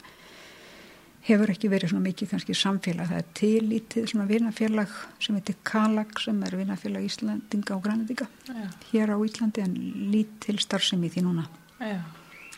hefur 1.26 1.52
ekki 1.52 1.68
verið 1.70 1.92
svona 1.92 2.06
mikið 2.06 2.30
kannski 2.32 2.56
samfélag, 2.56 3.10
það 3.10 3.18
er 3.20 3.26
tillítið 3.36 4.06
svona 4.12 4.28
vinafélag 4.28 4.94
sem 5.20 5.36
heitir 5.36 5.58
Kalag 5.68 6.14
sem 6.22 6.38
er 6.46 6.56
vinafélag 6.56 7.04
Íslandinga 7.06 7.76
og 7.76 7.82
Grænlandinga 7.84 8.28
Já, 8.48 8.62
hér 8.92 9.12
á 9.12 9.16
Íslandi 9.20 9.64
en 9.66 9.76
lítil 10.12 10.56
starfsemi 10.62 11.12
því 11.12 11.26
núna. 11.26 11.44
Já, 11.80 12.00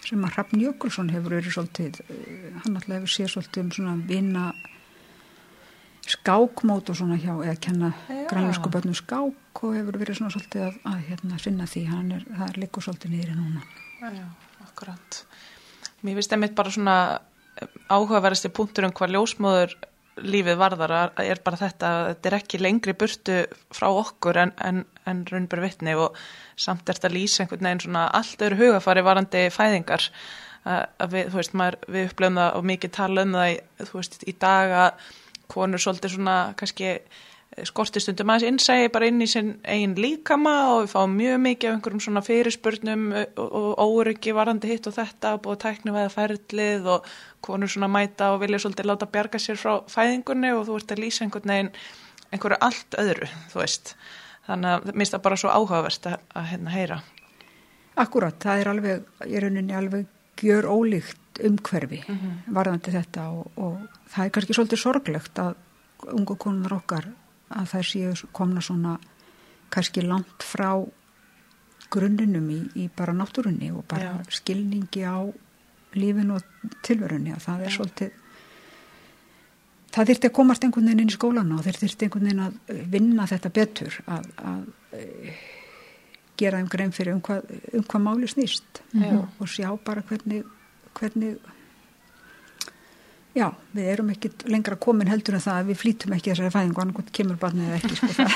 sem 0.07 0.23
að 0.27 0.37
Hrafn 0.37 0.63
Jökulsson 0.63 1.11
hefur 1.15 1.37
verið 1.37 1.57
svolítið, 1.57 2.01
eh, 2.09 2.53
hann 2.63 2.77
alltaf 2.77 2.97
hefur 2.97 3.15
séð 3.17 3.33
svolítið 3.35 3.65
um 3.65 3.73
svona 3.77 3.97
vina 4.07 4.53
skákmót 6.09 6.91
og 6.91 6.99
svona 6.99 7.19
hjá 7.21 7.35
eða 7.37 7.57
kenna 7.63 7.93
Já. 8.09 8.27
grænlensku 8.31 8.71
börnum 8.73 8.97
skák 8.97 9.63
og 9.63 9.77
hefur 9.77 9.99
verið 10.01 10.19
svona 10.19 10.35
svolítið 10.35 10.65
að, 10.67 10.81
að 10.91 11.05
hérna, 11.09 11.39
sinna 11.39 11.69
því, 11.71 11.85
hann 11.91 12.13
er, 12.17 12.25
það 12.27 12.49
er 12.49 12.59
líka 12.65 12.83
svolítið 12.83 13.15
niður 13.15 13.37
núna. 13.39 13.63
já, 14.03 14.27
akkurat. 14.67 15.23
Mér 16.03 16.19
finnst 16.19 16.35
einmitt 16.35 16.59
bara 16.59 16.75
svona 16.75 16.97
áhugaverðasti 17.93 18.51
punktur 18.51 18.89
um 18.89 18.95
hvað 18.97 19.15
ljósmóður 19.15 19.77
lífið 20.21 20.59
varðar 20.61 20.93
er 21.23 21.41
bara 21.45 21.61
þetta 21.61 21.91
að 21.91 22.07
þetta 22.11 22.29
er 22.29 22.37
ekki 22.37 22.61
lengri 22.61 22.95
burtu 22.99 23.37
frá 23.73 23.89
okkur 23.89 24.41
en, 24.43 24.53
en, 24.61 24.83
en 25.09 25.23
raunbjör 25.29 25.63
vitni 25.65 25.95
og 25.97 26.19
samt 26.57 26.89
er 26.89 26.99
þetta 26.99 27.13
lýsa 27.15 27.45
einhvern 27.45 27.69
veginn 27.69 27.85
svona 27.87 28.07
allt 28.19 28.45
öðru 28.45 28.59
hugafari 28.61 29.05
varandi 29.07 29.47
fæðingar 29.55 30.11
að, 30.69 30.85
að 30.99 31.15
við, 31.15 31.31
þú 31.33 31.41
veist, 31.41 31.57
maður, 31.59 31.79
við 31.95 32.11
upplöfum 32.11 32.41
það 32.43 32.59
og 32.59 32.69
mikið 32.73 32.95
tala 32.99 33.25
um 33.27 33.37
það 33.39 33.53
í, 33.55 33.57
þú 33.81 33.99
veist, 33.99 34.19
í 34.29 34.37
dag 34.45 34.77
að 34.83 35.09
konur 35.53 35.83
svolítið 35.83 36.17
svona 36.17 36.39
kannski 36.59 36.97
skortistundum 37.69 38.31
aðeins 38.33 38.49
innsægi 38.49 38.91
bara 38.93 39.09
inn 39.11 39.21
í 39.21 39.29
sinn 39.29 39.51
eigin 39.69 39.95
líkama 40.01 40.53
og 40.73 40.79
við 40.85 40.93
fáum 40.95 41.17
mjög 41.19 41.41
mikið 41.45 41.69
af 41.69 41.75
einhverjum 41.77 42.03
svona 42.07 42.23
fyrirspurnum 42.25 43.03
og, 43.13 43.83
óryggi 43.83 44.33
varandi 44.37 44.71
hitt 44.71 44.89
og 44.89 44.97
þetta 44.97 45.35
og 45.37 45.43
búið 45.45 45.61
tækni 45.67 45.93
veða 45.93 46.13
ferlið 46.15 46.89
og 46.95 47.11
konur 47.45 47.73
svona 47.73 47.91
mæta 47.93 48.33
og 48.33 48.41
vilja 48.45 48.63
svolítið 48.63 48.89
láta 48.89 49.11
bjarga 49.13 49.41
sér 49.43 49.61
frá 49.61 49.75
fæðingunni 49.93 50.55
og 50.57 50.65
þú 50.69 50.79
ert 50.81 50.97
að 50.97 51.05
lýsa 51.05 51.27
einhvern 51.27 51.53
veginn 51.53 51.73
einhverju 52.33 52.61
allt 52.65 53.01
öðru, 53.03 53.29
þú 53.53 53.61
veist. 53.61 53.97
Þannig 54.49 54.73
að 54.73 54.87
mér 54.89 55.01
finnst 55.03 55.17
það 55.17 55.25
bara 55.27 55.41
svo 55.43 55.53
áhugavert 55.53 56.09
að, 56.09 56.23
að 56.33 56.47
hérna 56.55 56.73
heyra. 56.73 57.03
Akkurat, 58.01 58.39
það 58.41 58.63
er 58.63 58.71
alveg, 58.73 59.11
í 59.29 59.43
rauninni 59.45 59.77
alveg 59.77 60.41
gjör 60.41 60.71
ólíkt 60.73 61.22
umhverfi 61.41 62.03
varðandi 62.53 62.93
þetta 62.93 63.29
og, 63.33 63.53
og 63.57 64.01
það 64.13 64.25
er 64.25 64.33
kannski 64.37 64.57
svolítið 64.57 64.83
sorglegt 64.83 65.39
að 65.43 65.55
ungu 66.13 66.37
konunar 66.37 66.77
okkar 66.81 67.09
að 67.53 67.71
þær 67.73 67.89
séu 67.89 68.33
komna 68.33 68.61
svona 68.65 68.97
kannski 69.73 70.05
langt 70.05 70.45
frá 70.45 70.73
grunnunum 71.93 72.49
í, 72.53 72.59
í 72.85 72.89
bara 72.97 73.15
náttúrunni 73.17 73.71
og 73.73 73.85
bara 73.89 74.17
Já. 74.17 74.35
skilningi 74.41 75.05
á 75.05 75.21
lífinu 75.93 76.39
og 76.39 76.69
tilverunni 76.85 77.35
að 77.35 77.47
það 77.47 77.65
er 77.65 77.71
Já. 77.71 77.77
svolítið 77.77 78.19
það 79.93 80.09
þyrfti 80.11 80.31
að 80.31 80.37
komast 80.39 80.65
einhvern 80.65 80.89
veginn 80.89 81.05
inn 81.05 81.13
í 81.13 81.17
skólana 81.17 81.59
og 81.59 81.67
þeir 81.67 81.81
þyrfti 81.83 82.07
einhvern 82.07 82.29
veginn 82.29 82.47
að 82.47 82.87
vinna 82.95 83.27
þetta 83.29 83.53
betur 83.59 83.99
að, 84.07 84.31
að 84.53 84.97
eh, 84.97 85.43
gera 86.41 86.63
þeim 86.63 86.71
grein 86.73 86.95
fyrir 86.97 87.17
um 87.17 87.23
hvað, 87.25 87.53
um 87.77 87.85
hvað 87.85 88.05
máli 88.07 88.31
snýst 88.31 88.83
Já. 88.95 89.11
og, 89.19 89.27
og 89.39 89.53
sjá 89.53 89.69
bara 89.85 90.05
hvernig, 90.09 90.47
hvernig 90.99 91.37
já, 93.37 93.47
við 93.73 93.89
erum 93.93 94.11
ekki 94.13 94.31
lengra 94.51 94.77
komin 94.81 95.11
heldur 95.11 95.37
en 95.39 95.45
það 95.45 95.59
að 95.59 95.71
við 95.71 95.79
flýtum 95.81 96.15
ekki 96.17 96.33
þessari 96.33 96.53
fæðingu 96.53 96.83
annað 96.83 97.11
kemur 97.17 97.39
barnið 97.41 97.69
eða 97.69 97.79
ekki 97.81 97.99
sko. 97.99 98.27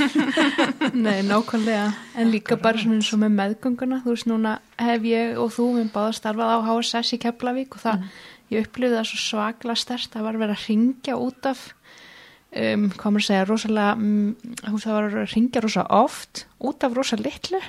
Nei, 1.06 1.20
nákvæmlega. 1.26 1.86
En 2.16 2.32
líka 2.32 2.58
bara 2.60 2.80
svona 2.80 3.00
eins 3.00 3.12
og 3.12 3.20
með 3.22 3.34
meðgönguna. 3.40 4.00
Þú 4.04 4.14
veist, 4.14 4.28
núna 4.30 4.56
hef 4.80 5.08
ég 5.08 5.40
og 5.42 5.52
þú 5.56 5.68
minn 5.76 5.92
báða 5.94 6.14
starfað 6.16 6.54
á 6.56 6.58
HSS 6.70 7.16
í 7.16 7.20
Keflavík 7.26 7.76
og 7.76 7.84
það, 7.84 8.06
ég 8.54 8.68
upplifði 8.68 9.00
það 9.00 9.10
svo 9.10 9.22
svaklega 9.24 9.82
stert. 9.82 10.12
Það 10.14 10.28
var 10.28 10.40
verið 10.44 10.56
að 10.56 10.68
ringja 10.70 11.18
út 11.26 11.50
af, 11.52 11.66
um, 12.62 12.86
maður 12.94 13.20
að 13.20 13.28
segja, 13.28 13.50
rosalega, 13.50 13.98
um, 14.00 14.56
það 14.70 14.96
var 14.96 15.10
að 15.10 15.34
ringja 15.34 15.64
rosalega 15.66 16.00
oft 16.06 16.46
út 16.70 16.88
af 16.88 16.96
rosalega 16.96 17.36
litlu. 17.36 17.62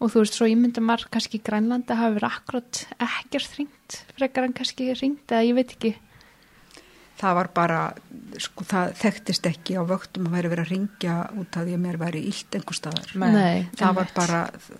Og 0.00 0.08
þú 0.12 0.22
veist, 0.22 0.36
svo 0.38 0.46
ég 0.48 0.56
myndi 0.56 0.80
maður 0.80 1.10
kannski 1.12 1.36
í 1.36 1.42
Grænlandi 1.44 1.96
hafi 1.98 2.14
verið 2.16 2.30
akkurat 2.30 2.84
ekkert 3.04 3.58
ringt, 3.58 3.98
frekar 4.16 4.46
en 4.48 4.54
kannski 4.56 4.94
ringt 4.96 5.28
eða 5.34 5.44
ég 5.50 5.58
veit 5.58 5.74
ekki. 5.76 5.90
það 7.20 7.34
var 7.36 7.48
bara 7.52 7.80
sko, 8.40 8.64
það 8.64 8.94
þekktist 8.96 9.46
ekki 9.50 9.74
á 9.76 9.84
vöktum 9.84 10.24
að 10.30 10.36
væri 10.38 10.50
verið 10.54 10.64
að 10.64 10.70
ringja 10.72 11.16
út 11.36 11.56
af 11.60 11.66
því 11.66 11.74
að 11.76 11.82
mér 11.84 11.98
væri 12.00 12.22
illt 12.30 12.56
einhver 12.56 12.78
staðar 12.78 13.10
Nei. 13.20 13.66
Það 13.76 13.92
var 13.98 14.08
bara, 14.16 14.38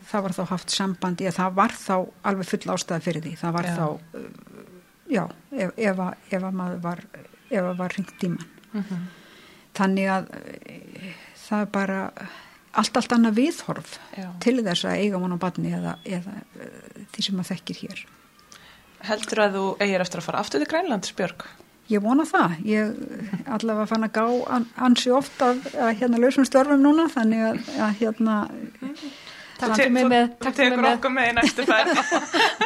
það 0.09 0.23
var 0.25 0.35
þá 0.39 0.41
haft 0.55 0.73
sambandi 0.73 1.27
eða 1.29 1.37
það 1.37 1.59
var 1.59 1.75
þá 1.77 1.93
alveg 2.31 2.49
full 2.49 2.73
ástæða 2.77 3.05
fyrir 3.05 3.27
því 3.27 3.35
það 3.43 3.53
var 3.59 3.69
Já. 3.69 3.75
þá 3.77 3.85
uh, 3.91 4.25
já, 5.13 5.25
ef, 5.53 5.75
ef, 5.77 6.01
að, 6.07 6.15
ef 6.31 6.47
að 6.49 6.57
maður 6.63 6.81
var 6.89 7.05
ef 7.51 7.61
að 7.61 7.77
var 7.83 7.97
ringt 7.99 8.25
í 8.25 8.33
mann 8.33 9.05
þannig 9.77 10.09
að 10.17 10.33
uh, 10.41 11.13
það 11.45 11.67
er 11.67 11.71
bara 11.77 12.01
allt 12.79 13.01
allt 13.01 13.13
annað 13.17 13.39
viðhorf 13.41 13.97
Já. 14.15 14.29
til 14.45 14.61
þess 14.63 14.87
að 14.87 15.05
eiga 15.05 15.21
mann 15.23 15.35
á 15.35 15.43
badni 15.43 15.73
eða, 15.75 15.97
eða 16.05 16.37
uh, 16.39 17.05
því 17.15 17.27
sem 17.27 17.39
maður 17.39 17.53
þekkir 17.55 17.81
hér 17.85 18.05
Heldur 19.09 19.41
að 19.47 19.57
þú 19.57 19.65
eigir 19.81 20.03
eftir 20.05 20.21
að 20.21 20.27
fara 20.29 20.41
aftur 20.45 20.61
til 20.61 20.69
Grænlands, 20.69 21.13
Björg? 21.17 21.47
Ég 21.91 22.03
vona 22.05 22.27
það. 22.29 22.59
Ég 22.69 22.91
allavega 23.51 23.87
fann 23.91 24.07
að 24.07 24.13
gá 24.19 24.27
an, 24.55 24.67
ansi 24.79 25.11
ofta 25.15 25.55
að, 25.55 25.65
að 25.75 25.95
hérna 26.03 26.21
lausum 26.21 26.47
störfum 26.47 26.85
núna 26.85 27.09
þannig 27.11 27.47
að, 27.49 27.63
að 27.81 27.97
hérna 28.03 28.37
Takk 29.61 29.77
fyrir 29.77 29.93
mig 29.93 30.07
með, 30.09 30.33
Þú 30.41 30.51
tekur 30.57 30.87
okkur 30.91 31.13
með 31.13 31.29
í 31.29 31.33
næstu 31.37 31.65
færð. 31.69 32.01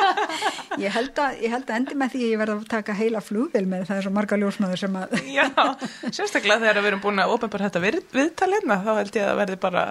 ég, 0.85 0.89
held 0.95 1.21
að, 1.25 1.37
ég 1.43 1.55
held 1.55 1.67
að 1.69 1.77
endi 1.81 1.97
með 1.99 2.15
því 2.15 2.23
að 2.23 2.33
ég 2.33 2.41
verða 2.43 2.57
að 2.57 2.67
taka 2.71 2.97
heila 2.99 3.23
flugvel 3.25 3.65
með 3.71 3.87
það 3.89 3.99
er 4.01 4.07
svo 4.07 4.13
marga 4.15 4.39
ljósmaður 4.41 4.83
sem 4.85 4.99
að 5.01 5.15
Já, 5.35 5.47
sérstaklega 6.09 6.63
þegar 6.63 6.81
við 6.81 6.91
erum 6.93 7.03
búin 7.05 7.23
að 7.25 7.35
ofinbara 7.35 7.69
þetta 7.69 7.83
við, 7.85 7.99
viðtalina 8.15 8.79
þá 8.85 8.91
held 9.01 9.19
ég 9.19 9.31
að 9.31 9.41
verði 9.43 9.59
bara, 9.65 9.85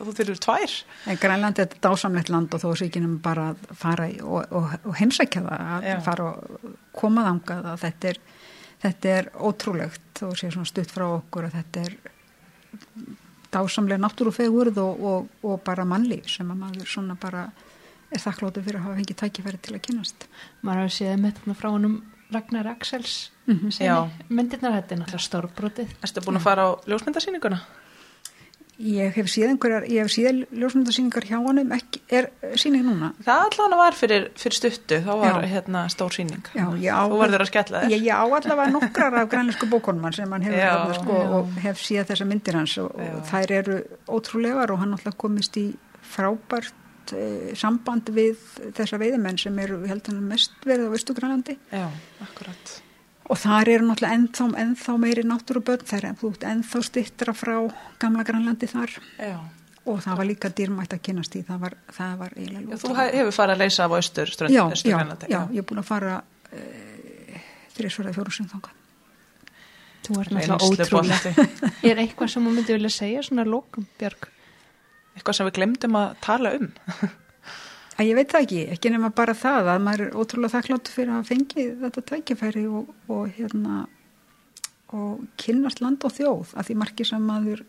þú 0.00 0.16
þurfur 0.18 0.42
tvær. 0.48 0.76
En 1.12 1.22
Grænland 1.22 1.62
er 1.62 1.78
dásamlegt 1.88 2.34
land 2.34 2.58
og 2.58 2.64
þó 2.64 2.68
er 2.72 2.82
sér 2.82 3.08
bara 3.28 3.48
að 3.52 3.64
fara 3.84 4.10
og, 4.24 4.52
og, 4.58 4.76
og 4.82 4.98
heimsækja 4.98 5.44
það, 5.46 5.64
að 5.78 5.88
Já. 5.92 5.96
fara 6.10 6.28
og 6.32 6.76
koma 6.98 7.26
þangað 7.30 7.72
að 7.72 7.80
þetta 7.86 8.12
er, 8.12 8.20
þetta 8.88 9.16
er 9.20 9.32
ótrúlegt 9.38 10.26
og 10.26 10.36
sé 10.38 10.50
svona 10.50 10.70
stutt 10.70 10.94
frá 10.94 11.06
okkur 11.12 11.48
að 11.48 11.58
þetta 11.60 11.86
er 11.86 11.98
dásamlega 13.52 14.02
náttúrufegurð 14.04 14.78
og, 14.82 15.00
og, 15.00 15.28
og 15.42 15.62
bara 15.64 15.84
mannlíf 15.88 16.28
sem 16.28 16.50
að 16.52 16.60
maður 16.64 16.86
svona 16.90 17.16
bara 17.20 17.46
er 18.12 18.20
þakkláttur 18.22 18.64
fyrir 18.64 18.78
að 18.80 18.84
hafa 18.86 18.98
fengið 19.00 19.18
tækifæri 19.22 19.58
til 19.62 19.74
að 19.76 19.82
kynast. 19.88 20.28
maður 20.62 20.82
hafa 20.84 20.94
séð 20.98 21.16
með 21.22 21.34
þarna 21.40 21.54
frá 21.60 21.70
honum 21.74 21.98
Ragnar 22.32 22.66
Axels 22.74 23.30
Mhm. 23.48 23.70
Já. 23.80 24.08
myndirnar 24.28 24.74
þetta 24.76 24.92
er 24.92 24.98
náttúrulega 25.00 25.24
stórbrotið 25.24 25.92
Erstu 26.04 26.20
búin 26.20 26.36
að 26.36 26.42
fara 26.44 26.62
á 26.68 26.70
ljósmyndasýninguna? 26.84 27.60
Ég 28.78 29.10
hef 29.16 29.26
síð 29.26 29.48
einhverjar, 29.48 29.86
ég 29.90 30.04
hef 30.04 30.12
síð 30.14 30.44
ljósmyndasýningar 30.54 31.24
hjá 31.26 31.38
honum, 31.42 31.72
ekki, 31.74 31.98
er 32.14 32.28
sýning 32.54 32.84
núna? 32.86 33.08
Það 33.26 33.40
allan 33.48 33.74
var 33.80 33.96
fyrir, 33.98 34.28
fyrir 34.38 34.54
stuttu, 34.54 35.00
þá 35.02 35.10
var 35.18 35.40
Já. 35.42 35.48
hérna 35.50 35.82
stór 35.90 36.14
sýning. 36.14 36.46
Já, 36.54 36.66
ég 36.78 36.94
á, 36.94 37.02
Þú 37.10 37.18
verður 37.24 37.42
að 37.42 37.50
skella 37.50 37.82
þér. 37.82 37.94
Ég, 37.96 38.06
ég 38.06 38.14
á 38.14 38.22
allavega 38.22 38.74
nokkrar 38.76 39.18
af 39.18 39.30
grænlensku 39.32 39.66
bókunum 39.72 40.06
hans 40.06 40.20
sem 40.22 40.30
hann 40.30 40.46
hefur 40.46 40.62
þarna, 40.62 40.98
sko, 41.00 41.18
já. 41.18 41.34
og 41.40 41.60
hef 41.66 41.82
síða 41.82 42.06
þessa 42.12 42.28
myndir 42.30 42.60
hans 42.60 42.78
og, 42.78 42.94
og 42.94 43.20
þær 43.32 43.56
eru 43.58 43.78
ótrúlegar 44.06 44.74
og 44.74 44.82
hann 44.84 44.94
alltaf 44.94 45.18
komist 45.18 45.58
í 45.58 45.66
frábært 46.14 47.14
eh, 47.18 47.54
samband 47.58 48.14
við 48.14 48.38
þessa 48.78 49.02
veiðimenn 49.02 49.42
sem 49.42 49.58
eru 49.58 49.82
ég 49.82 49.90
held 49.90 50.12
hann 50.12 50.22
mest 50.30 50.54
verið 50.62 50.86
á 50.86 50.94
Vestugrænlandi 50.94 51.58
Já, 51.74 51.88
akkurat. 52.22 52.78
Og 53.28 53.36
þar 53.42 53.68
eru 53.74 53.86
náttúrulega 53.90 54.16
ennþá, 54.18 54.46
ennþá 54.62 54.96
meiri 55.02 55.22
náttúrubörn 55.28 55.84
þær 55.90 56.06
er 56.10 56.16
þú 56.20 56.30
ert 56.32 56.46
ennþá 56.52 56.82
stittra 56.88 57.34
frá 57.36 57.54
gamla 58.00 58.24
Grænlandi 58.28 58.68
þar 58.70 58.94
Já. 59.18 59.36
og 59.88 60.00
það 60.04 60.16
var 60.20 60.28
líka 60.30 60.50
dýrmætt 60.52 60.96
að 60.96 61.02
kynast 61.08 61.36
í 61.36 61.42
það 61.48 61.60
var, 61.66 61.76
það 61.98 62.16
var 62.22 62.34
eiginlega 62.36 62.80
þú 62.82 62.94
he- 62.96 63.12
hefur 63.18 63.36
farið 63.38 63.54
að 63.56 63.62
leysa 63.64 63.84
af 63.88 63.96
austur, 63.98 64.32
strönd, 64.32 64.54
já, 64.56 64.62
austur 64.64 64.90
já, 64.92 64.96
Grænlandi. 64.96 65.30
já, 65.32 65.40
ég 65.52 65.62
er 65.62 65.68
búin 65.70 65.82
að 65.84 65.88
fara 65.92 66.16
uh, 66.22 67.38
þrísverða 67.76 68.16
fjórum 68.16 68.36
sem 68.38 68.48
þangað 68.54 68.74
þú 70.08 70.18
ert 70.22 70.32
Reynslu 70.32 70.54
náttúrulega 70.54 70.88
ótrúlega 70.88 71.46
er 71.92 72.02
eitthvað 72.04 72.32
sem 72.32 72.44
þú 72.48 72.56
myndi 72.56 72.76
vilja 72.78 72.90
segja 72.96 73.22
svona 73.28 73.44
lókum 73.48 73.86
Björg 74.00 74.28
Eitthvað 75.18 75.34
sem 75.34 75.48
við 75.48 75.56
glemdum 75.56 75.96
að 75.98 76.12
tala 76.22 76.50
um. 76.54 76.68
Að 77.98 78.08
ég 78.08 78.18
veit 78.18 78.32
það 78.32 78.44
ekki, 78.46 78.64
ekki 78.74 78.92
nema 78.94 79.10
bara 79.14 79.34
það 79.36 79.70
að 79.74 79.84
maður 79.84 80.04
er 80.06 80.18
ótrúlega 80.18 80.54
þakklátt 80.54 80.90
fyrir 80.94 81.14
að 81.16 81.30
fengi 81.32 81.64
þetta 81.82 82.04
tækifæri 82.12 82.64
og, 82.70 82.92
og 83.10 83.32
hérna 83.36 83.86
og 84.96 85.24
kynnast 85.40 85.82
land 85.84 86.04
og 86.06 86.14
þjóð 86.16 86.54
að 86.56 86.68
því 86.68 86.78
marki 86.80 87.06
sem 87.08 87.24
maður 87.28 87.64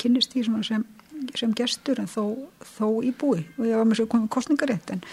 kynnist 0.00 0.34
svona 0.34 0.64
sem, 0.66 0.82
sem 1.38 1.52
gestur 1.56 2.00
en 2.02 2.10
þó, 2.10 2.24
þó 2.74 2.88
í 3.04 3.12
búi 3.14 3.44
og 3.58 3.68
ég 3.68 3.78
var 3.78 3.86
með 3.86 4.00
svo 4.00 4.08
komið 4.10 4.32
kostningarétt 4.34 4.94
en, 4.96 5.04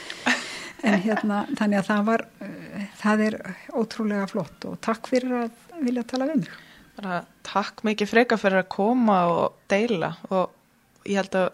en 0.87 0.97
hérna 1.03 1.43
þannig 1.51 1.81
að 1.81 1.87
það 1.91 2.07
var 2.09 2.25
uh, 2.41 2.81
það 3.03 3.25
er 3.27 3.39
ótrúlega 3.77 4.27
flott 4.31 4.67
og 4.69 4.79
takk 4.81 5.11
fyrir 5.11 5.37
að 5.43 5.81
vilja 5.81 6.05
tala 6.07 6.29
við 6.31 6.43
mig. 6.43 6.59
Bara 6.97 7.21
takk 7.45 7.83
mikið 7.87 8.09
freka 8.09 8.37
fyrir 8.41 8.63
að 8.63 8.71
koma 8.73 9.19
og 9.31 9.59
deila 9.71 10.15
og 10.31 11.09
ég 11.09 11.21
held 11.21 11.37
að 11.37 11.51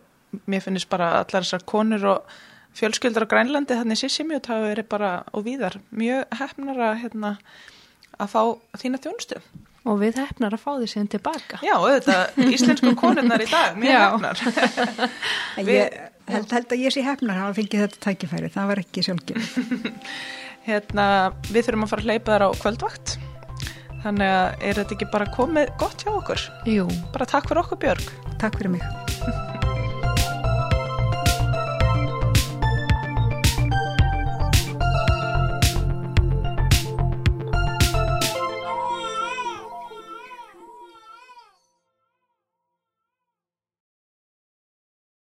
mér 0.48 0.64
finnist 0.64 0.89
bara 0.91 1.18
allar 1.22 1.44
þessar 1.44 1.68
konur 1.68 2.07
og 2.14 2.38
fjölskyldur 2.77 3.25
á 3.25 3.31
Grænlandi 3.31 3.77
þannig 3.79 3.99
sissimjöt 4.01 4.49
hafa 4.51 4.67
verið 4.71 4.87
bara 4.91 5.11
og 5.33 5.45
víðar 5.47 5.79
mjög 5.91 6.25
hefnar 6.41 6.83
að, 6.89 6.99
hérna, 7.03 7.31
að 8.21 8.31
fá 8.35 8.41
þína 8.81 9.01
þjónustu. 9.03 9.39
og 9.87 10.01
við 10.01 10.17
hefnar 10.19 10.53
að 10.57 10.63
fá 10.65 10.71
því 10.77 10.87
síðan 10.91 11.09
tilbaka 11.15 11.59
Já, 11.63 11.73
auðvitað, 11.79 12.37
íslensku 12.51 12.91
konurnar 12.99 13.43
í 13.43 13.47
dag, 13.51 13.77
mjög 13.79 13.95
Já. 13.95 14.03
hefnar. 14.11 14.41
Ég 15.71 15.99
held, 16.27 16.51
held 16.51 16.73
að 16.75 16.81
ég 16.83 16.91
sé 16.93 17.03
hefnar 17.05 17.37
að 17.37 17.45
hafa 17.45 17.57
fengið 17.61 17.85
þetta 17.85 18.01
tækifæri, 18.09 18.49
það 18.51 18.67
var 18.73 18.81
ekki 18.83 19.05
sjálfgefið 19.07 20.03
Hérna, 20.67 21.05
við 21.47 21.63
þurfum 21.69 21.85
að 21.85 21.91
fara 21.93 22.03
að 22.03 22.09
hleypa 22.11 22.33
þær 22.35 22.43
á 22.43 22.49
kvöldvakt. 22.59 23.13
Þannig 24.03 24.33
að 24.35 24.65
er 24.67 24.81
þetta 24.81 24.95
ekki 24.97 25.07
bara 25.13 25.29
komið 25.37 25.71
gott 25.79 26.03
hjá 26.03 26.11
okkur? 26.11 26.43
Jú, 26.67 26.89
Bara 27.15 27.29
takk 27.31 27.47
fyrir 27.47 27.63
okkur 27.63 27.79
Björg. 27.85 28.11
Takk 28.43 28.59
fyrir 28.59 28.75
mig 28.75 28.83